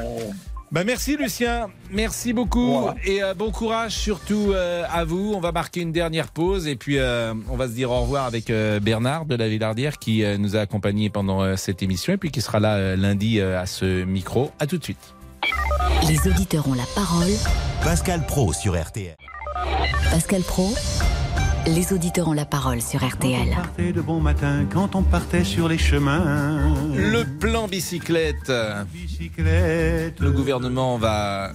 Bah 0.72 0.84
merci 0.84 1.18
Lucien, 1.18 1.68
merci 1.90 2.32
beaucoup 2.32 2.88
et 3.04 3.22
euh, 3.22 3.34
bon 3.34 3.50
courage 3.50 3.92
surtout 3.92 4.52
euh, 4.52 4.84
à 4.90 5.04
vous. 5.04 5.34
On 5.36 5.40
va 5.40 5.52
marquer 5.52 5.82
une 5.82 5.92
dernière 5.92 6.28
pause 6.28 6.66
et 6.66 6.76
puis 6.76 6.96
euh, 6.96 7.34
on 7.50 7.56
va 7.58 7.68
se 7.68 7.72
dire 7.72 7.90
au 7.90 8.00
revoir 8.00 8.24
avec 8.24 8.48
euh, 8.48 8.80
Bernard 8.80 9.26
de 9.26 9.34
la 9.34 9.50
Villardière 9.50 9.98
qui 9.98 10.24
euh, 10.24 10.38
nous 10.38 10.56
a 10.56 10.60
accompagnés 10.60 11.10
pendant 11.10 11.42
euh, 11.42 11.56
cette 11.56 11.82
émission 11.82 12.14
et 12.14 12.16
puis 12.16 12.30
qui 12.30 12.40
sera 12.40 12.58
là 12.58 12.76
euh, 12.76 12.96
lundi 12.96 13.38
euh, 13.38 13.60
à 13.60 13.66
ce 13.66 14.04
micro. 14.04 14.50
À 14.60 14.66
tout 14.66 14.78
de 14.78 14.84
suite. 14.84 15.14
Les 16.08 16.26
auditeurs 16.26 16.66
ont 16.66 16.74
la 16.74 16.86
parole. 16.94 17.32
Pascal 17.84 18.24
Pro 18.24 18.54
sur 18.54 18.74
RTL. 18.74 19.14
Pascal 20.10 20.40
Pro, 20.40 20.72
les 21.66 21.92
auditeurs 21.92 22.28
ont 22.28 22.32
la 22.32 22.44
parole 22.44 22.80
sur 22.80 23.06
RTL. 23.06 23.50
partait 23.54 23.92
de 23.92 24.00
bon 24.00 24.20
matin, 24.20 24.66
quand 24.70 24.94
on 24.94 25.02
partait 25.02 25.44
sur 25.44 25.68
les 25.68 25.78
chemins. 25.78 26.74
Le 26.94 27.24
plan 27.24 27.68
bicyclette. 27.68 28.50
Le 28.50 30.30
gouvernement 30.30 30.98
va 30.98 31.52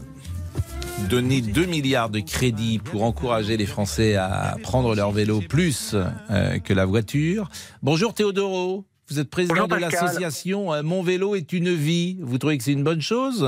donner 1.10 1.42
2 1.42 1.66
milliards 1.66 2.10
de 2.10 2.20
crédits 2.20 2.80
pour 2.80 3.04
encourager 3.04 3.58
les 3.58 3.66
Français 3.66 4.16
à 4.16 4.56
prendre 4.64 4.96
leur 4.96 5.12
vélo 5.12 5.42
plus 5.42 5.96
euh, 6.30 6.60
que 6.60 6.74
la 6.74 6.86
voiture. 6.86 7.50
Bonjour 7.84 8.14
Théodoro, 8.14 8.86
vous 9.10 9.20
êtes 9.20 9.30
président 9.30 9.68
Bonjour, 9.68 9.78
de 9.78 9.82
l'association 9.82 10.74
euh, 10.74 10.82
Mon 10.84 11.04
vélo 11.04 11.36
est 11.36 11.54
une 11.54 11.74
vie. 11.74 12.18
Vous 12.22 12.38
trouvez 12.38 12.58
que 12.58 12.64
c'est 12.64 12.74
une 12.74 12.84
bonne 12.84 13.02
chose? 13.02 13.48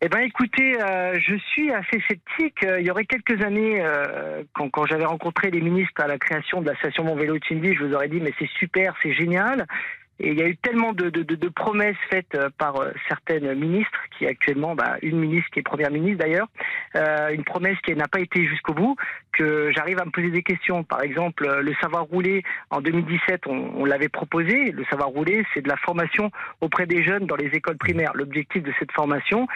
Eh 0.00 0.08
ben, 0.08 0.20
écoutez, 0.20 0.80
euh, 0.80 1.18
je 1.18 1.34
suis 1.36 1.72
assez 1.72 2.00
sceptique. 2.08 2.62
Euh, 2.64 2.80
Il 2.80 2.86
y 2.86 2.90
aurait 2.90 3.04
quelques 3.04 3.42
années, 3.42 3.82
euh, 3.84 4.44
quand, 4.54 4.70
quand 4.70 4.86
j'avais 4.86 5.04
rencontré 5.04 5.50
les 5.50 5.60
ministres 5.60 6.00
à 6.02 6.06
la 6.06 6.18
création 6.18 6.60
de 6.60 6.68
la 6.70 6.76
station 6.76 7.02
Mon 7.02 7.16
Vélo 7.16 7.36
vie, 7.50 7.74
je 7.74 7.84
vous 7.84 7.94
aurais 7.94 8.08
dit 8.08 8.20
mais 8.20 8.32
c'est 8.38 8.48
super, 8.58 8.94
c'est 9.02 9.12
génial. 9.12 9.66
Et 10.20 10.30
il 10.30 10.38
y 10.38 10.42
a 10.42 10.48
eu 10.48 10.56
tellement 10.56 10.92
de, 10.92 11.10
de- 11.10 11.22
de- 11.22 11.36
de 11.36 11.48
promesses 11.48 11.96
faites 12.10 12.36
par 12.58 12.74
certaines 13.08 13.54
ministres, 13.54 13.98
qui 14.16 14.26
actuellement, 14.26 14.74
bah, 14.74 14.96
une 15.02 15.16
ministre 15.18 15.48
qui 15.52 15.60
est 15.60 15.62
première 15.62 15.92
ministre 15.92 16.24
d'ailleurs, 16.24 16.48
une 17.32 17.44
promesse 17.44 17.78
qui 17.84 17.94
n'a 17.94 18.08
pas 18.08 18.18
été 18.20 18.44
jusqu'au 18.46 18.74
bout, 18.74 18.96
que 19.38 19.70
j'arrive 19.74 19.98
à 20.00 20.04
me 20.04 20.10
poser 20.10 20.30
des 20.30 20.42
questions. 20.42 20.82
Par 20.84 21.02
exemple, 21.02 21.46
euh, 21.46 21.62
le 21.62 21.72
savoir 21.80 22.04
rouler, 22.04 22.42
en 22.70 22.80
2017, 22.80 23.46
on, 23.46 23.70
on 23.76 23.84
l'avait 23.84 24.08
proposé. 24.08 24.72
Le 24.72 24.84
savoir 24.90 25.08
rouler, 25.08 25.44
c'est 25.54 25.62
de 25.62 25.68
la 25.68 25.76
formation 25.76 26.30
auprès 26.60 26.86
des 26.86 27.02
jeunes 27.04 27.26
dans 27.26 27.36
les 27.36 27.46
écoles 27.46 27.76
primaires. 27.78 28.12
L'objectif 28.14 28.62
de 28.62 28.72
cette 28.78 28.92
formation, 28.92 29.46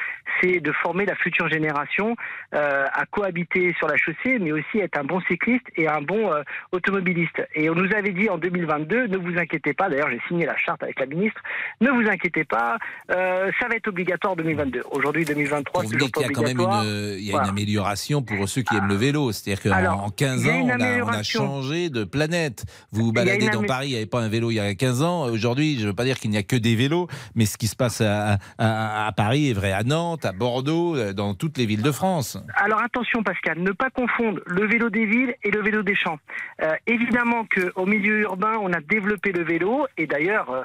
c'est 0.40 0.60
de 0.60 0.72
former 0.82 1.04
la 1.04 1.16
future 1.16 1.48
génération 1.48 2.16
euh, 2.54 2.86
à 2.92 3.06
cohabiter 3.06 3.74
sur 3.78 3.88
la 3.88 3.96
chaussée, 3.96 4.38
mais 4.38 4.52
aussi 4.52 4.78
être 4.78 4.98
un 4.98 5.04
bon 5.04 5.20
cycliste 5.22 5.66
et 5.76 5.88
un 5.88 6.00
bon 6.00 6.32
euh, 6.32 6.42
automobiliste. 6.72 7.42
Et 7.54 7.68
on 7.70 7.74
nous 7.74 7.92
avait 7.94 8.12
dit 8.12 8.28
en 8.28 8.38
2022, 8.38 9.06
ne 9.08 9.16
vous 9.16 9.36
inquiétez 9.38 9.72
pas, 9.74 9.88
d'ailleurs 9.88 10.10
j'ai 10.10 10.20
signé 10.28 10.46
la 10.46 10.56
charte 10.56 10.82
avec 10.82 10.98
la 11.00 11.06
ministre, 11.06 11.40
ne 11.80 11.90
vous 11.90 12.08
inquiétez 12.08 12.44
pas, 12.44 12.78
euh, 13.10 13.50
ça 13.60 13.68
va 13.68 13.74
être 13.76 13.88
obligatoire 13.88 14.32
en 14.34 14.36
2022. 14.36 14.82
Aujourd'hui 14.92 15.24
2023, 15.24 15.82
Pour 15.82 15.90
c'est 15.90 15.96
toujours 15.96 16.08
dire 16.08 16.12
qu'il 16.14 16.22
y 16.22 16.26
pas 16.26 16.30
a 16.30 16.34
quand 16.34 16.42
même 16.42 16.60
obligatoire. 16.60 16.82
une, 16.84 17.18
il 17.18 17.24
y 17.24 17.28
a 17.28 17.32
Voilà. 17.32 17.46
une 17.46 17.50
amélioration 17.50 18.22
pour 18.22 18.48
ceux 18.48 18.62
qui 18.62 18.76
aiment 18.76 18.88
le 18.88 18.94
vélo. 18.94 19.32
C'est-à-dire 19.32 19.62
Alors, 19.74 20.04
en 20.04 20.10
15 20.10 20.42
il 20.42 20.46
y 20.46 20.50
a 20.50 20.54
ans, 20.54 20.60
on 20.62 20.68
a, 20.68 20.76
on 20.76 20.80
a 20.80 20.84
amélioration. 20.84 21.40
changé 21.46 21.90
de 21.90 22.04
planète. 22.04 22.64
Vous 22.92 23.06
vous 23.06 23.12
baladez 23.12 23.48
dans 23.48 23.62
Paris, 23.64 23.88
il 23.88 23.90
n'y 23.90 23.96
avait 23.96 24.06
pas 24.06 24.20
un 24.20 24.28
vélo 24.28 24.50
il 24.50 24.54
y 24.54 24.60
a 24.60 24.74
15 24.74 25.02
ans. 25.02 25.24
Aujourd'hui, 25.24 25.76
je 25.78 25.82
ne 25.82 25.86
veux 25.88 25.94
pas 25.94 26.04
dire 26.04 26.18
qu'il 26.18 26.30
n'y 26.30 26.36
a 26.36 26.42
que 26.42 26.56
des 26.56 26.74
vélos, 26.76 27.08
mais 27.34 27.46
ce 27.46 27.56
qui 27.58 27.66
se 27.66 27.76
passe 27.76 28.00
à, 28.00 28.38
à- 28.58 29.06
à 29.06 29.12
Paris 29.12 29.50
est 29.50 29.54
vrai 29.54 29.72
à 29.72 29.82
Nantes, 29.82 30.24
à 30.24 30.32
Bordeaux, 30.32 30.96
euh, 30.96 31.12
dans 31.12 31.34
toutes 31.34 31.58
les 31.58 31.66
villes 31.66 31.82
de 31.82 31.92
France. 31.92 32.38
Alors 32.56 32.80
attention 32.82 33.22
Pascal, 33.22 33.58
ne 33.60 33.72
pas 33.72 33.90
confondre 33.90 34.40
le 34.46 34.66
vélo 34.66 34.90
des 34.90 35.06
villes 35.06 35.34
et 35.42 35.50
le 35.50 35.62
vélo 35.62 35.82
des 35.82 35.94
champs. 35.94 36.18
Euh, 36.62 36.72
évidemment 36.86 37.44
qu'au 37.46 37.86
milieu 37.86 38.20
urbain, 38.22 38.54
on 38.60 38.72
a 38.72 38.80
développé 38.80 39.32
le 39.32 39.42
vélo 39.44 39.86
et 39.96 40.06
d'ailleurs, 40.06 40.50
euh, 40.50 40.62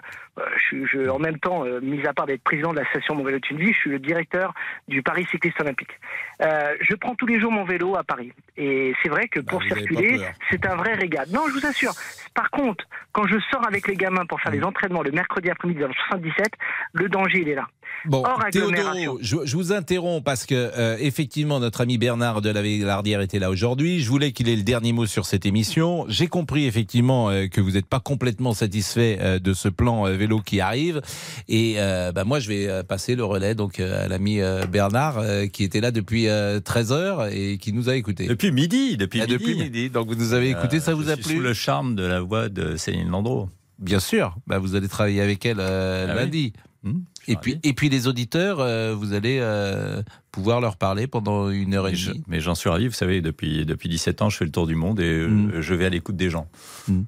je, 0.57 0.61
suis- 0.63 0.85
je- 0.87 1.09
en 1.09 1.19
même 1.19 1.39
temps, 1.39 1.65
euh, 1.65 1.79
mis 1.81 2.05
à 2.05 2.13
part 2.13 2.25
d'être 2.27 2.43
président 2.43 2.71
de 2.73 2.77
l'association 2.79 3.15
Mon 3.15 3.23
Vélo 3.23 3.37
est 3.37 3.49
une 3.49 3.57
vie, 3.57 3.73
je 3.73 3.77
suis 3.77 3.89
le 3.89 3.99
directeur 3.99 4.53
du 4.87 5.01
Paris 5.01 5.25
Cycliste 5.31 5.59
Olympique. 5.61 5.99
Euh, 6.41 6.75
je 6.81 6.95
prends 6.95 7.15
tous 7.15 7.25
les 7.25 7.39
jours 7.39 7.51
mon 7.51 7.63
vélo 7.65 7.95
à 7.95 8.03
Paris 8.03 8.31
et 8.55 8.93
c'est 9.01 9.09
vrai 9.09 9.27
que 9.27 9.39
pour 9.39 9.59
Bah, 9.59 9.65
avez 9.71 9.79
circuler, 9.81 10.19
c'est 10.51 10.65
un 10.65 10.75
vrai 10.75 10.93
régal. 10.93 11.25
Non, 11.33 11.41
je 11.47 11.53
vous 11.53 11.65
assure. 11.65 11.93
Par 12.35 12.51
contre, 12.51 12.85
quand 13.11 13.25
je 13.27 13.39
sors 13.51 13.65
avec 13.67 13.87
les 13.87 13.95
gamins 13.95 14.25
pour 14.25 14.37
Mmh. 14.37 14.41
faire 14.41 14.51
les 14.51 14.63
entraînements 14.63 15.01
le 15.01 15.11
mercredi 15.11 15.49
après-midi 15.49 15.79
dans 15.81 15.87
le 15.87 15.93
77, 16.09 16.53
le 16.93 17.09
danger 17.09 17.39
il 17.39 17.49
est 17.49 17.55
là. 17.55 17.67
Bon, 18.05 18.23
Hors. 18.25 18.39
Théodoro, 18.51 19.17
je, 19.21 19.37
je 19.43 19.55
vous 19.57 19.73
interromps 19.73 20.23
parce 20.23 20.45
que 20.45 20.55
euh, 20.55 20.95
effectivement 20.99 21.59
notre 21.59 21.81
ami 21.81 21.97
Bernard 21.97 22.41
de 22.41 22.49
la 22.49 22.61
Villardière 22.61 23.19
était 23.21 23.39
là 23.39 23.49
aujourd'hui. 23.49 24.01
Je 24.01 24.09
voulais 24.09 24.31
qu'il 24.31 24.47
ait 24.47 24.55
le 24.55 24.63
dernier 24.63 24.93
mot 24.93 25.05
sur 25.05 25.25
cette 25.25 25.45
émission. 25.45 26.05
J'ai 26.07 26.27
compris 26.27 26.65
effectivement 26.67 27.29
euh, 27.29 27.47
que 27.47 27.59
vous 27.59 27.71
n'êtes 27.71 27.85
pas 27.87 27.99
complètement 27.99 28.53
satisfait 28.53 29.17
euh, 29.19 29.39
de 29.39 29.53
ce 29.53 29.67
plan 29.67 30.07
euh, 30.07 30.13
vélo 30.15 30.39
qui 30.39 30.61
arrive. 30.61 31.01
Et 31.49 31.75
euh, 31.77 32.11
bah, 32.13 32.23
moi, 32.23 32.39
je 32.39 32.47
vais 32.47 32.67
euh, 32.69 32.83
passer 32.83 33.15
le 33.15 33.25
relais 33.25 33.55
donc 33.55 33.79
euh, 33.79 34.05
à 34.05 34.07
l'ami 34.07 34.39
euh, 34.41 34.65
Bernard 34.67 35.17
euh, 35.17 35.47
qui 35.47 35.63
était 35.63 35.81
là 35.81 35.91
depuis 35.91 36.27
13 36.63 36.91
heures 36.93 37.27
et 37.27 37.57
qui 37.57 37.73
nous 37.73 37.89
a 37.89 37.95
écouté. 37.95 38.27
Depuis 38.27 38.51
midi, 38.51 38.95
depuis 38.95 39.19
Ah, 39.21 39.25
midi. 39.25 39.33
depuis 39.37 39.55
midi. 39.55 39.89
Donc 39.89 40.07
vous 40.07 40.15
nous 40.15 40.33
avez 40.33 40.49
écouté, 40.51 40.79
ça 40.79 40.93
vous 40.93 41.03
je 41.03 41.09
a 41.09 41.15
suis 41.15 41.23
plu 41.23 41.35
Sous 41.35 41.41
le 41.41 41.53
charme 41.53 41.95
de 41.95 42.03
la 42.05 42.21
voix 42.21 42.47
de 42.47 42.77
Céline 42.77 43.09
Landreau. 43.09 43.49
Bien 43.79 43.99
sûr, 43.99 44.35
bah, 44.47 44.57
vous 44.59 44.75
allez 44.75 44.87
travailler 44.87 45.21
avec 45.21 45.45
elle 45.45 45.57
euh, 45.59 46.07
Ah 46.09 46.25
oui. 46.31 46.53
Lundi. 46.83 46.99
et, 47.27 47.35
puis, 47.35 47.59
et 47.63 47.73
puis 47.73 47.89
les 47.89 48.07
auditeurs, 48.07 48.59
euh, 48.59 48.93
vous 48.95 49.13
allez 49.13 49.39
euh, 49.41 50.01
pouvoir 50.31 50.61
leur 50.61 50.77
parler 50.77 51.07
pendant 51.07 51.49
une 51.49 51.73
heure 51.73 51.87
et 51.87 51.95
je- 51.95 52.11
demie. 52.11 52.23
Mais 52.27 52.39
j'en 52.39 52.55
suis 52.55 52.69
ravi, 52.69 52.87
vous 52.87 52.93
savez, 52.93 53.21
depuis, 53.21 53.65
depuis 53.65 53.89
17 53.89 54.21
ans, 54.21 54.29
je 54.29 54.37
fais 54.37 54.45
le 54.45 54.51
tour 54.51 54.67
du 54.67 54.75
monde 54.75 54.99
et 54.99 55.03
euh, 55.03 55.27
Mm. 55.27 55.61
je 55.61 55.73
vais 55.73 55.85
à 55.85 55.89
l'écoute 55.89 56.15
des 56.15 56.29
gens. 56.29 56.47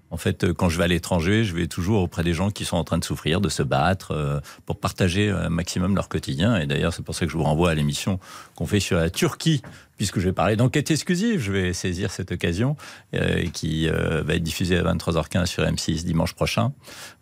En 0.10 0.18
fait, 0.18 0.44
euh, 0.44 0.54
quand 0.54 0.70
je 0.70 0.78
vais 0.78 0.84
à 0.84 0.88
l'étranger, 0.88 1.44
je 1.44 1.56
vais 1.56 1.68
toujours 1.68 2.02
auprès 2.02 2.24
des 2.24 2.34
gens 2.34 2.52
qui 2.52 2.66
sont 2.66 2.78
en 2.78 2.84
train 2.84 2.98
de 2.98 3.04
souffrir, 3.04 3.42
de 3.42 3.50
se 3.50 3.64
battre, 3.64 4.12
euh, 4.12 4.40
pour 4.66 4.80
partager 4.80 5.30
un 5.30 5.50
maximum 5.50 5.96
leur 5.96 6.10
quotidien. 6.10 6.58
Et 6.58 6.66
d'ailleurs, 6.66 6.94
c'est 6.94 7.04
pour 7.04 7.16
ça 7.16 7.26
que 7.26 7.32
je 7.32 7.38
vous 7.38 7.44
renvoie 7.44 7.72
à 7.72 7.76
l'émission 7.76 8.20
qu'on 8.56 8.66
fait 8.66 8.80
sur 8.80 8.98
la 8.98 9.10
Turquie, 9.10 9.62
puisque 10.00 10.20
je 10.20 10.26
vais 10.26 10.34
parler 10.34 10.56
d'enquête 10.56 10.92
exclusive. 10.92 11.42
Je 11.42 11.52
vais 11.52 11.74
saisir 11.74 12.12
cette 12.12 12.32
occasion 12.32 12.78
euh, 13.14 13.44
qui 13.54 13.90
euh, 13.90 14.24
va 14.24 14.36
être 14.36 14.44
diffusée 14.44 14.78
à 14.78 14.84
23h15 14.84 15.46
sur 15.46 15.64
M6 15.64 16.06
dimanche 16.06 16.34
prochain, 16.34 16.72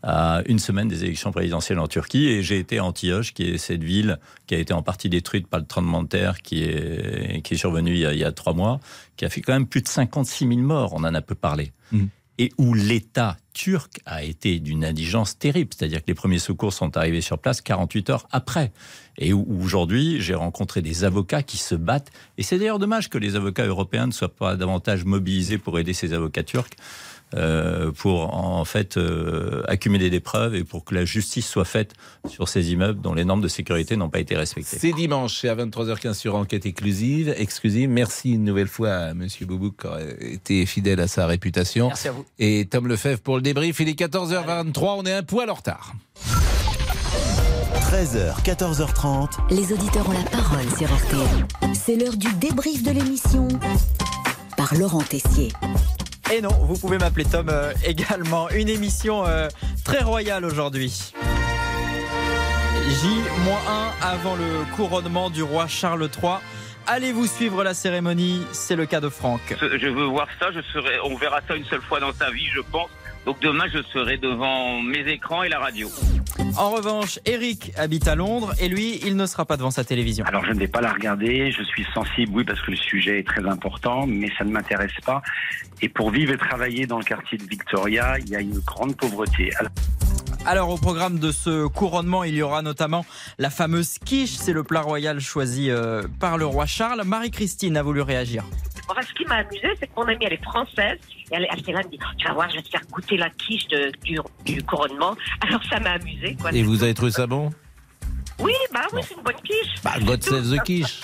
à 0.04 0.42
une 0.46 0.60
semaine 0.60 0.88
des 0.88 1.04
élections 1.04 1.32
présidentielles 1.32 1.80
en 1.80 1.88
Turquie. 1.88 2.28
Et 2.28 2.44
j'ai 2.44 2.60
été 2.60 2.78
à 2.78 2.86
Antioche, 2.86 3.34
qui 3.34 3.44
est 3.44 3.58
cette 3.58 3.84
ville 3.84 4.20
qui 4.46 4.56
a 4.56 4.60
été 4.60 4.74
en 4.74 4.84
partie 4.84 5.10
détruite 5.10 5.48
par 5.48 5.60
le 5.60 5.66
tremblement 5.66 6.04
de 6.04 6.08
terre 6.08 6.42
qui 6.42 6.64
est, 6.64 7.42
qui 7.44 7.56
est 7.56 7.58
survenu 7.58 7.92
il 7.92 8.00
y, 8.00 8.06
a, 8.06 8.14
il 8.14 8.20
y 8.20 8.24
a 8.24 8.32
trois 8.32 8.54
mois, 8.54 8.80
qui 9.16 9.26
a 9.26 9.30
fait 9.30 9.42
quand 9.42 9.54
même 9.54 9.68
plus 9.68 9.82
de 9.82 9.88
56 9.88 10.48
000 10.48 10.60
morts. 10.60 10.94
On 10.94 11.04
en 11.04 11.14
a 11.14 11.22
peu 11.22 11.36
parlé 11.36 11.72
et 12.38 12.52
où 12.58 12.74
l'État 12.74 13.38
turc 13.54 14.00
a 14.06 14.24
été 14.24 14.60
d'une 14.60 14.86
indigence 14.86 15.40
terrible. 15.40 15.72
C'est-à-dire 15.76 16.02
que 16.02 16.08
les 16.08 16.14
premiers 16.14 16.40
secours 16.40 16.74
sont 16.74 16.96
arrivés 16.96 17.22
sur 17.22 17.40
place 17.40 17.62
48 17.62 18.10
heures 18.12 18.28
après. 18.32 18.72
Et 19.18 19.34
où 19.34 19.46
aujourd'hui, 19.64 20.22
j'ai 20.22 20.36
rencontré 20.36 20.84
des 20.84 21.04
avocats 21.04 21.42
qui 21.42 21.58
se 21.58 21.74
battent. 21.74 22.12
Et 22.38 22.44
c'est 22.44 22.60
d'ailleurs 22.60 22.78
dommage 22.78 23.10
que 23.10 23.18
les 23.18 23.36
avocats 23.36 23.66
européens 23.66 24.06
ne 24.08 24.12
soient 24.12 24.36
pas 24.36 24.56
davantage 24.56 25.06
mobilisés 25.06 25.58
pour 25.58 25.80
aider 25.80 25.94
ces 25.94 26.14
avocats 26.14 26.44
turcs. 26.44 26.70
Euh, 27.34 27.92
pour 27.92 28.34
en 28.34 28.64
fait 28.64 28.96
euh, 28.96 29.62
accumuler 29.68 30.10
des 30.10 30.22
preuves 30.22 30.56
et 30.56 30.64
pour 30.64 30.86
que 30.86 30.96
la 30.96 31.04
justice 31.04 31.46
soit 31.48 31.66
faite 31.66 31.94
sur 32.30 32.48
ces 32.48 32.72
immeubles 32.72 33.02
dont 33.02 33.14
les 33.14 33.26
normes 33.26 33.42
de 33.42 33.50
sécurité 33.50 33.98
n'ont 33.98 34.10
pas 34.10 34.20
été 34.20 34.38
respectées. 34.38 34.78
C'est 34.80 34.94
dimanche, 34.94 35.40
c'est 35.42 35.50
à 35.50 35.56
23h15 35.56 36.14
sur 36.14 36.36
Enquête 36.36 36.66
exclusive. 36.66 37.34
exclusive. 37.38 37.90
Merci 37.90 38.34
une 38.34 38.46
nouvelle 38.46 38.70
fois 38.70 38.94
à 38.94 39.14
Monsieur 39.14 39.46
Boubouk 39.46 39.82
qui 39.82 39.88
a 39.88 40.00
été 40.22 40.66
fidèle 40.66 41.02
à 41.02 41.08
sa 41.08 41.28
réputation. 41.28 41.88
Merci 41.88 42.08
à 42.08 42.12
vous. 42.14 42.26
Et 42.40 42.66
Tom 42.70 42.88
Lefebvre 42.88 43.20
pour 43.20 43.36
le 43.36 43.42
débrief. 43.42 43.78
Il 43.82 43.90
est 43.90 44.00
14h23, 44.00 44.96
on 45.00 45.04
est 45.04 45.14
un 45.14 45.24
poil 45.24 45.50
en 45.50 45.56
retard. 45.56 45.94
13h, 47.92 48.42
14h30. 48.44 49.30
Les 49.50 49.74
auditeurs 49.74 50.08
ont 50.10 50.14
la 50.14 50.24
parole 50.30 50.70
sur 50.78 50.88
RTL. 50.94 51.74
C'est 51.74 51.96
l'heure 51.96 52.16
du 52.16 52.34
débrief 52.36 52.84
de 52.84 52.92
l'émission 52.92 53.48
par 54.58 54.76
Laurent 54.76 55.04
Tessier. 55.04 55.52
Et 56.30 56.42
non, 56.42 56.50
vous 56.50 56.78
pouvez 56.78 56.98
m'appeler 56.98 57.24
Tom 57.24 57.48
euh, 57.50 57.72
également. 57.86 58.50
Une 58.50 58.68
émission 58.68 59.26
euh, 59.26 59.48
très 59.86 60.04
royale 60.04 60.44
aujourd'hui. 60.44 61.14
J-1 62.90 64.06
avant 64.06 64.36
le 64.36 64.76
couronnement 64.76 65.30
du 65.30 65.42
roi 65.42 65.68
Charles 65.68 66.10
III. 66.22 66.34
Allez-vous 66.86 67.28
suivre 67.28 67.64
la 67.64 67.74
cérémonie? 67.74 68.42
C'est 68.52 68.76
le 68.76 68.86
cas 68.86 69.00
de 69.00 69.10
Franck. 69.10 69.42
Je 69.60 69.88
veux 69.88 70.06
voir 70.06 70.28
ça, 70.40 70.50
on 71.06 71.16
verra 71.16 71.40
ça 71.48 71.56
une 71.56 71.66
seule 71.66 71.82
fois 71.82 72.00
dans 72.02 72.14
sa 72.14 72.30
vie, 72.30 72.48
je 72.54 72.62
pense. 72.62 72.90
Donc 73.26 73.40
demain, 73.42 73.66
je 73.74 73.82
serai 73.94 74.18
devant 74.18 74.82
mes 74.82 75.10
écrans 75.10 75.44
et 75.44 75.50
la 75.50 75.60
radio. 75.60 75.90
En 76.58 76.72
revanche, 76.72 77.20
Eric 77.26 77.72
habite 77.78 78.08
à 78.08 78.16
Londres 78.16 78.52
et 78.60 78.68
lui, 78.68 79.00
il 79.06 79.16
ne 79.16 79.28
sera 79.28 79.46
pas 79.46 79.58
devant 79.58 79.70
sa 79.70 79.84
télévision. 79.84 80.26
Alors 80.26 80.44
je 80.44 80.54
ne 80.54 80.60
vais 80.60 80.68
pas 80.68 80.82
la 80.82 80.92
regarder, 80.92 81.52
je 81.52 81.62
suis 81.62 81.86
sensible, 81.94 82.32
oui, 82.34 82.44
parce 82.44 82.60
que 82.62 82.72
le 82.72 82.78
sujet 82.78 83.20
est 83.20 83.28
très 83.28 83.46
important, 83.46 84.08
mais 84.08 84.32
ça 84.40 84.44
ne 84.44 84.52
m'intéresse 84.52 85.00
pas. 85.06 85.22
Et 85.84 85.90
pour 85.90 86.10
vivre 86.10 86.34
et 86.34 86.38
travailler 86.38 86.88
dans 86.88 86.98
le 86.98 87.04
quartier 87.04 87.38
de 87.38 87.44
Victoria, 87.44 88.18
il 88.18 88.30
y 88.30 88.36
a 88.36 88.40
une 88.40 88.58
grande 88.60 88.96
pauvreté. 88.96 89.52
Alors, 89.60 89.72
Alors 90.48 90.70
au 90.72 90.78
programme 90.78 91.20
de 91.20 91.32
ce 91.32 91.68
couronnement, 91.68 92.24
il 92.24 92.34
y 92.34 92.42
aura 92.42 92.64
notamment 92.64 93.06
la 93.38 93.52
fameuse 93.52 94.00
quiche, 94.00 94.32
c'est 94.32 94.54
le 94.54 94.64
plat 94.64 94.82
royal 94.82 95.20
choisi 95.20 95.70
euh, 95.70 96.02
par 96.20 96.40
le 96.40 96.48
roi 96.48 96.66
Charles. 96.66 97.04
Marie-Christine 97.06 97.78
a 97.78 97.84
voulu 97.84 98.02
réagir. 98.02 98.44
Enfin, 98.90 99.02
ce 99.02 99.14
qui 99.14 99.26
m'a 99.26 99.36
amusé, 99.36 99.68
c'est 99.80 99.86
que 99.86 99.92
mon 99.96 100.08
amie, 100.08 100.26
elle 100.26 100.34
est 100.34 100.44
française. 100.44 100.98
Et 101.32 101.36
elle, 101.36 101.48
elle 101.52 101.60
était 101.60 101.72
là, 101.72 101.80
elle 101.82 101.88
me 101.88 101.92
dit, 101.92 102.00
tu 102.18 102.28
vas 102.28 102.34
voir, 102.34 102.50
je 102.50 102.56
vais 102.58 102.62
te 102.64 102.70
faire 102.70 102.82
goûter 102.92 103.18
la 103.18 103.30
quiche 103.30 103.68
de- 103.68 103.92
du, 104.04 104.18
du 104.46 104.64
couronnement. 104.64 105.16
Alors, 105.48 105.62
ça 105.70 105.80
m'a 105.80 105.92
amusé, 105.92 106.36
quoi. 106.40 106.52
Et 106.54 106.64
vous 106.64 106.84
avez 106.84 106.94
trouvé 106.94 107.12
ça 107.12 107.28
bon? 107.28 107.52
Oui, 108.40 108.54
bah 108.72 108.82
oui, 108.94 109.02
c'est 109.08 109.16
une 109.16 109.24
bonne 109.24 109.34
quiche. 109.44 109.82
Bah, 109.84 109.96
God 110.00 110.24
save 110.24 110.56
the 110.56 110.62
quiche. 110.64 111.02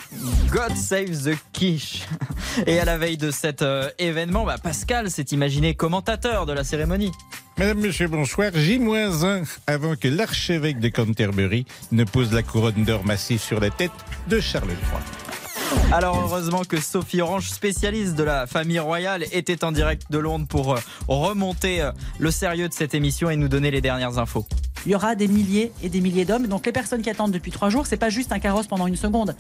God 0.52 0.76
save 0.76 1.24
the 1.24 1.36
quiche. 1.52 2.04
Et 2.68 2.80
à 2.80 2.86
la 2.86 3.00
veille 3.00 3.18
de 3.18 3.32
cet 3.32 3.64
euh, 3.64 3.90
événement, 3.98 4.46
bah, 4.46 4.58
Pascal 4.62 5.10
s'est 5.10 5.26
imaginé 5.32 5.74
commentateur 5.74 6.46
de 6.46 6.54
la 6.54 6.64
cérémonie. 6.64 7.12
Madame, 7.58 7.80
Monsieur, 7.80 8.08
bonsoir. 8.08 8.52
J-1 8.54 9.48
avant 9.66 9.96
que 9.96 10.08
l'archevêque 10.08 10.80
de 10.80 10.90
Canterbury 10.90 11.66
ne 11.92 12.04
pose 12.04 12.32
la 12.34 12.44
couronne 12.44 12.84
d'or 12.84 13.04
massif 13.04 13.42
sur 13.42 13.60
la 13.60 13.72
tête 13.72 13.92
de 14.28 14.40
Charles 14.40 14.70
III. 14.70 15.23
Alors 15.92 16.20
heureusement 16.20 16.64
que 16.64 16.80
Sophie 16.82 17.22
Orange, 17.22 17.50
spécialiste 17.50 18.16
de 18.16 18.24
la 18.24 18.48
famille 18.48 18.80
royale, 18.80 19.26
était 19.32 19.64
en 19.64 19.72
direct 19.72 20.12
de 20.12 20.18
Londres 20.18 20.46
pour 20.48 20.74
euh, 20.74 20.80
remonter 21.08 21.82
euh, 21.82 21.92
le 22.20 22.32
sérieux 22.32 22.68
de 22.68 22.74
cette 22.74 22.94
émission 22.94 23.30
et 23.30 23.36
nous 23.36 23.48
donner 23.48 23.72
les 23.72 23.82
dernières 23.82 24.18
infos. 24.18 24.46
Il 24.86 24.92
y 24.92 24.96
aura 24.96 25.16
des 25.16 25.28
milliers 25.28 25.72
et 25.82 25.90
des 25.90 26.02
milliers 26.02 26.26
d'hommes. 26.26 26.48
Donc 26.48 26.66
les 26.66 26.72
personnes 26.72 27.02
qui 27.02 27.10
attendent 27.10 27.32
depuis 27.32 27.52
trois 27.52 27.70
jours, 27.70 27.86
c'est 27.88 27.98
pas 27.98 28.10
juste 28.10 28.32
un 28.32 28.40
carrosse 28.40 28.68
pendant 28.68 28.88
une 28.88 28.96
seconde. 28.96 29.36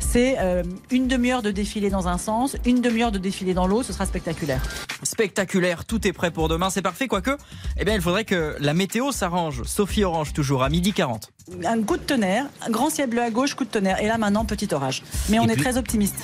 C'est 0.00 0.36
euh, 0.38 0.62
une 0.90 1.08
demi-heure 1.08 1.42
de 1.42 1.50
défilé 1.50 1.90
dans 1.90 2.08
un 2.08 2.18
sens, 2.18 2.56
une 2.64 2.80
demi-heure 2.80 3.12
de 3.12 3.18
défilé 3.18 3.54
dans 3.54 3.66
l'autre. 3.66 3.86
Ce 3.88 3.92
sera 3.92 4.06
spectaculaire. 4.06 4.62
Spectaculaire, 5.02 5.84
tout 5.84 6.06
est 6.06 6.12
prêt 6.12 6.30
pour 6.30 6.48
demain, 6.48 6.70
c'est 6.70 6.82
parfait. 6.82 7.06
Quoique, 7.08 7.36
eh 7.78 7.84
bien, 7.84 7.94
il 7.94 8.00
faudrait 8.00 8.24
que 8.24 8.56
la 8.58 8.74
météo 8.74 9.12
s'arrange. 9.12 9.62
Sophie 9.64 10.04
Orange, 10.04 10.32
toujours 10.32 10.62
à 10.62 10.68
midi 10.68 10.92
40. 10.92 11.30
Un 11.64 11.82
coup 11.82 11.96
de 11.96 12.02
tonnerre, 12.02 12.46
un 12.66 12.70
grand 12.70 12.90
ciel 12.90 13.08
bleu 13.08 13.22
à 13.22 13.30
gauche, 13.30 13.54
coup 13.54 13.64
de 13.64 13.70
tonnerre. 13.70 14.02
Et 14.02 14.06
là 14.08 14.18
maintenant, 14.18 14.44
petit 14.44 14.72
orage. 14.74 15.02
Mais 15.28 15.38
on 15.38 15.46
Et 15.46 15.52
est 15.52 15.54
puis- 15.54 15.62
très 15.62 15.76
optimiste. 15.76 16.16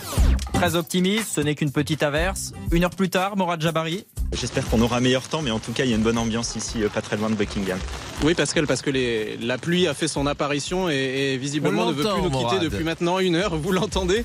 Très 0.52 0.74
optimiste, 0.74 1.28
ce 1.34 1.40
n'est 1.40 1.54
qu'une 1.54 1.70
petite 1.72 2.02
averse. 2.02 2.52
Une 2.70 2.84
heure 2.84 2.90
plus 2.90 3.08
tard, 3.10 3.36
Morad 3.36 3.60
Jabari. 3.60 4.04
J'espère 4.32 4.66
qu'on 4.68 4.80
aura 4.80 4.96
un 4.96 5.00
meilleur 5.00 5.28
temps, 5.28 5.42
mais 5.42 5.50
en 5.50 5.58
tout 5.58 5.72
cas, 5.72 5.84
il 5.84 5.90
y 5.90 5.92
a 5.92 5.96
une 5.96 6.02
bonne 6.02 6.18
ambiance 6.18 6.56
ici, 6.56 6.82
euh, 6.82 6.88
pas 6.88 7.02
très 7.02 7.16
loin 7.16 7.28
de 7.30 7.34
Buckingham. 7.34 7.78
Oui, 8.24 8.34
Parce 8.66 8.82
que 8.82 8.90
les- 8.90 9.36
la 9.38 9.58
pluie 9.58 9.86
a 9.86 9.94
fait 9.94 10.08
son 10.08 10.26
apparition 10.26 10.88
et, 10.90 10.94
et 10.94 11.36
visiblement 11.36 11.86
ne 11.86 11.92
veut 11.92 12.02
plus 12.02 12.22
nous 12.22 12.30
quitter 12.30 12.42
Morad. 12.44 12.62
depuis 12.62 12.84
maintenant 12.84 13.18
une 13.18 13.34
heure. 13.36 13.56
Vous 13.56 13.72
l'entendez 13.72 14.22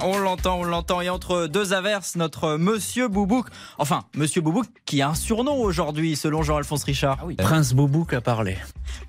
On 0.00 0.18
l'entend, 0.18 0.60
on 0.60 0.64
l'entend. 0.64 1.00
Et 1.00 1.10
entre 1.10 1.46
deux 1.46 1.72
averses, 1.72 2.14
notre 2.16 2.56
Monsieur 2.56 3.08
Boubouk, 3.08 3.46
enfin, 3.78 4.04
Monsieur 4.14 4.40
Boubouk 4.40 4.66
qui 4.84 5.02
a 5.02 5.08
un 5.10 5.14
surnom 5.14 5.56
aujourd'hui, 5.60 6.14
selon 6.14 6.42
Jean-Alphonse 6.42 6.84
Richard. 6.84 7.18
Prince 7.38 7.72
Boubouk 7.72 8.12
a 8.12 8.20
parlé. 8.20 8.56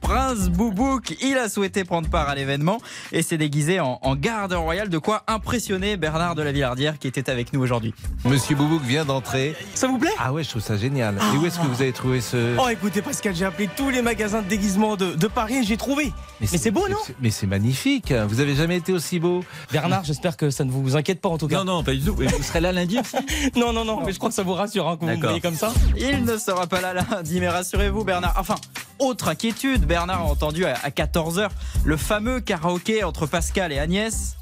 Prince 0.01 0.49
Boubouk, 0.49 1.15
il 1.21 1.37
a 1.37 1.47
souhaité 1.47 1.83
prendre 1.83 2.09
part 2.09 2.27
à 2.27 2.35
l'événement 2.35 2.79
et 3.11 3.21
s'est 3.21 3.37
déguisé 3.37 3.79
en, 3.79 3.99
en 4.01 4.15
garde 4.15 4.53
royal, 4.53 4.89
de 4.89 4.97
quoi 4.97 5.23
impressionner 5.27 5.95
Bernard 5.95 6.35
de 6.35 6.41
la 6.41 6.51
Villardière 6.51 6.97
qui 6.97 7.07
était 7.07 7.29
avec 7.29 7.53
nous 7.53 7.61
aujourd'hui. 7.61 7.93
Monsieur 8.25 8.55
Boubouk 8.55 8.81
vient 8.81 9.05
d'entrer. 9.05 9.55
Ça 9.75 9.87
vous 9.87 9.99
plaît? 9.99 10.13
Ah 10.17 10.33
ouais, 10.33 10.43
je 10.43 10.49
trouve 10.49 10.61
ça 10.61 10.75
génial. 10.75 11.17
Et 11.33 11.37
où 11.37 11.45
est-ce 11.45 11.59
que 11.59 11.67
vous 11.67 11.81
avez 11.81 11.93
trouvé 11.93 12.19
ce... 12.19 12.57
Oh 12.59 12.67
écoutez 12.69 13.01
Pascal, 13.01 13.35
j'ai 13.35 13.45
appelé 13.45 13.69
tous 13.77 13.89
les 13.89 14.01
magasins 14.01 14.41
de 14.41 14.47
déguisement 14.47 14.95
de, 14.95 15.13
de 15.13 15.27
Paris 15.27 15.57
et 15.57 15.63
j'ai 15.63 15.77
trouvé. 15.77 16.11
Mais 16.41 16.47
c'est 16.47 16.71
beau 16.71 16.87
non? 16.89 16.97
Mais 17.21 17.29
c'est 17.29 17.47
magnifique. 17.47 18.11
Vous 18.11 18.39
avez 18.39 18.55
jamais 18.55 18.77
été 18.77 18.91
aussi 18.91 19.19
beau? 19.19 19.43
Bernard, 19.71 20.03
j'espère 20.03 20.35
que 20.35 20.49
ça 20.49 20.65
ne 20.65 20.71
vous 20.71 20.78
inquiète 20.95 21.21
pas 21.21 21.29
en 21.29 21.37
tout 21.37 21.47
cas. 21.47 21.57
Non, 21.57 21.65
non, 21.65 21.83
pas 21.83 21.93
du 21.93 22.01
tout. 22.01 22.21
Et 22.21 22.27
Vous 22.27 22.43
serez 22.43 22.61
là 22.61 22.71
lundi 22.71 22.99
aussi 22.99 23.17
Non, 23.55 23.73
non, 23.73 23.85
non, 23.85 24.01
mais 24.05 24.11
je 24.13 24.17
crois 24.17 24.29
que 24.29 24.35
ça 24.35 24.43
vous 24.43 24.53
rassure 24.53 24.87
hein, 24.87 24.97
que 24.97 25.05
vous 25.05 25.19
voyez 25.19 25.41
comme 25.41 25.55
ça. 25.55 25.71
Il 25.97 26.25
ne 26.25 26.37
sera 26.37 26.67
pas 26.67 26.81
là 26.81 26.93
lundi, 26.93 27.39
mais 27.39 27.49
rassurez-vous 27.49 28.03
Bernard. 28.03 28.35
Enfin, 28.37 28.55
autre 28.99 29.29
inquiétude, 29.29 29.85
Bernard 29.85 30.21
a 30.21 30.25
entendu 30.25 30.65
à, 30.65 30.89
14h 30.89 31.49
le 31.85 31.97
fameux 31.97 32.39
karaoké 32.39 33.03
entre 33.03 33.25
Pascal 33.25 33.71
et 33.71 33.79
Agnès. 33.79 34.35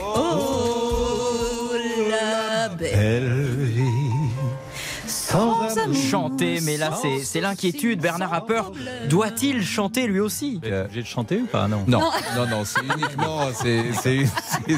Oh, 0.00 1.70
la 2.10 2.68
belle. 2.68 3.43
Chanter, 6.10 6.60
mais 6.62 6.76
là 6.76 6.92
c'est 7.22 7.40
l'inquiétude. 7.40 8.00
Bernard 8.00 8.32
a 8.34 8.44
peur. 8.46 8.72
Doit-il 9.08 9.64
chanter 9.64 10.06
lui 10.06 10.20
aussi 10.20 10.60
J'ai 10.92 11.02
de 11.02 11.06
chanter 11.06 11.38
ou 11.38 11.46
pas? 11.46 11.68
Non. 11.68 11.84
Non, 11.86 12.00
non, 12.36 12.46
non, 12.48 12.64
c'est 12.64 12.80
uniquement, 12.96 13.48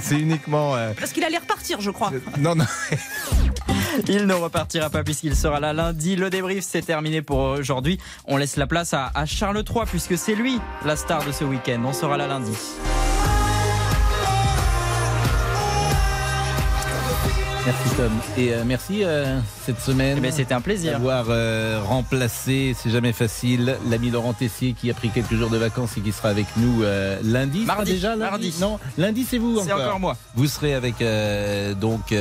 c'est 0.03 0.19
uniquement. 0.19 0.75
euh, 0.77 0.93
Parce 0.99 1.13
qu'il 1.13 1.25
allait 1.25 1.39
repartir, 1.39 1.81
je 1.81 1.91
crois. 1.91 2.11
non, 2.39 2.55
non. 2.55 2.65
Il 4.09 4.27
ne 4.27 4.35
repartira 4.35 4.91
pas 4.91 5.03
puisqu'il 5.03 5.35
sera 5.35 5.59
là 5.59 5.73
lundi. 5.73 6.17
Le 6.17 6.29
débrief 6.31 6.65
c'est 6.65 6.83
terminé 6.83 7.23
pour 7.23 7.39
aujourd'hui. 7.39 7.99
On 8.27 8.37
laisse 8.37 8.57
la 8.57 8.67
place 8.67 8.93
à, 8.95 9.11
à 9.15 9.25
Charles 9.27 9.63
III 9.69 9.87
puisque 9.87 10.19
c'est 10.19 10.35
lui 10.35 10.61
la 10.85 10.97
star 10.97 11.25
de 11.25 11.33
ce 11.33 11.45
week-end. 11.45 11.81
On 11.85 11.93
sera 11.93 12.17
là 12.17 12.27
lundi. 12.27 12.53
Merci 17.67 17.97
Tom. 17.97 18.13
Et 18.39 18.55
euh, 18.55 18.63
merci 18.65 19.03
euh, 19.03 19.41
cette 19.65 19.81
semaine. 19.81 20.19
Eh 20.19 20.21
ben, 20.21 20.31
c'était 20.31 20.55
un 20.55 20.61
plaisir. 20.61 20.93
D'avoir 20.93 21.27
euh, 21.31 21.81
remplacé, 21.83 22.77
c'est 22.81 22.91
jamais 22.91 23.13
facile, 23.13 23.77
l'ami 23.91 24.13
Laurent 24.13 24.35
Tessier 24.35 24.73
qui 24.73 24.89
a 24.89 24.95
pris 24.95 25.11
quelques 25.11 25.35
jours 25.35 25.51
de 25.51 25.57
vacances 25.57 25.97
et 25.97 26.01
qui 26.01 26.13
sera 26.13 26.29
avec 26.29 26.47
nous 26.59 26.85
lundi. 27.25 27.65
Mardi, 27.65 27.95
déjà 27.95 28.11
lundi 28.11 28.21
mardi. 28.21 28.55
Non, 28.61 28.79
lundi 28.97 29.27
c'est 29.29 29.39
vous 29.39 29.61
C'est 29.65 29.73
encore. 29.73 29.99
moi. 29.99 30.17
Vous 30.37 30.47
serez 30.47 30.75
avec 30.75 31.03
donc 31.81 32.15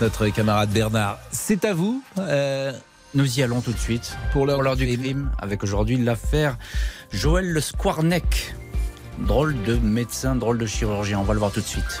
notre 0.00 0.28
camarade 0.28 0.70
Bernard. 0.70 1.18
C'est 1.32 1.64
à 1.64 1.74
vous. 1.74 2.00
Nous 3.14 3.40
y 3.40 3.42
allons 3.42 3.62
tout 3.62 3.72
de 3.72 3.78
suite 3.78 4.16
pour 4.32 4.46
l'heure 4.46 4.62
l'heure 4.62 4.76
du 4.76 4.86
crime, 4.96 5.32
avec 5.40 5.64
aujourd'hui 5.64 5.96
l'affaire 5.96 6.56
Joël 7.10 7.50
Le 7.50 7.60
Squarneck. 7.60 8.54
Drôle 9.18 9.60
de 9.64 9.74
médecin, 9.74 10.36
drôle 10.36 10.58
de 10.58 10.66
chirurgien. 10.66 11.18
On 11.18 11.24
va 11.24 11.32
le 11.32 11.40
voir 11.40 11.50
tout 11.50 11.60
de 11.60 11.66
suite. 11.66 12.00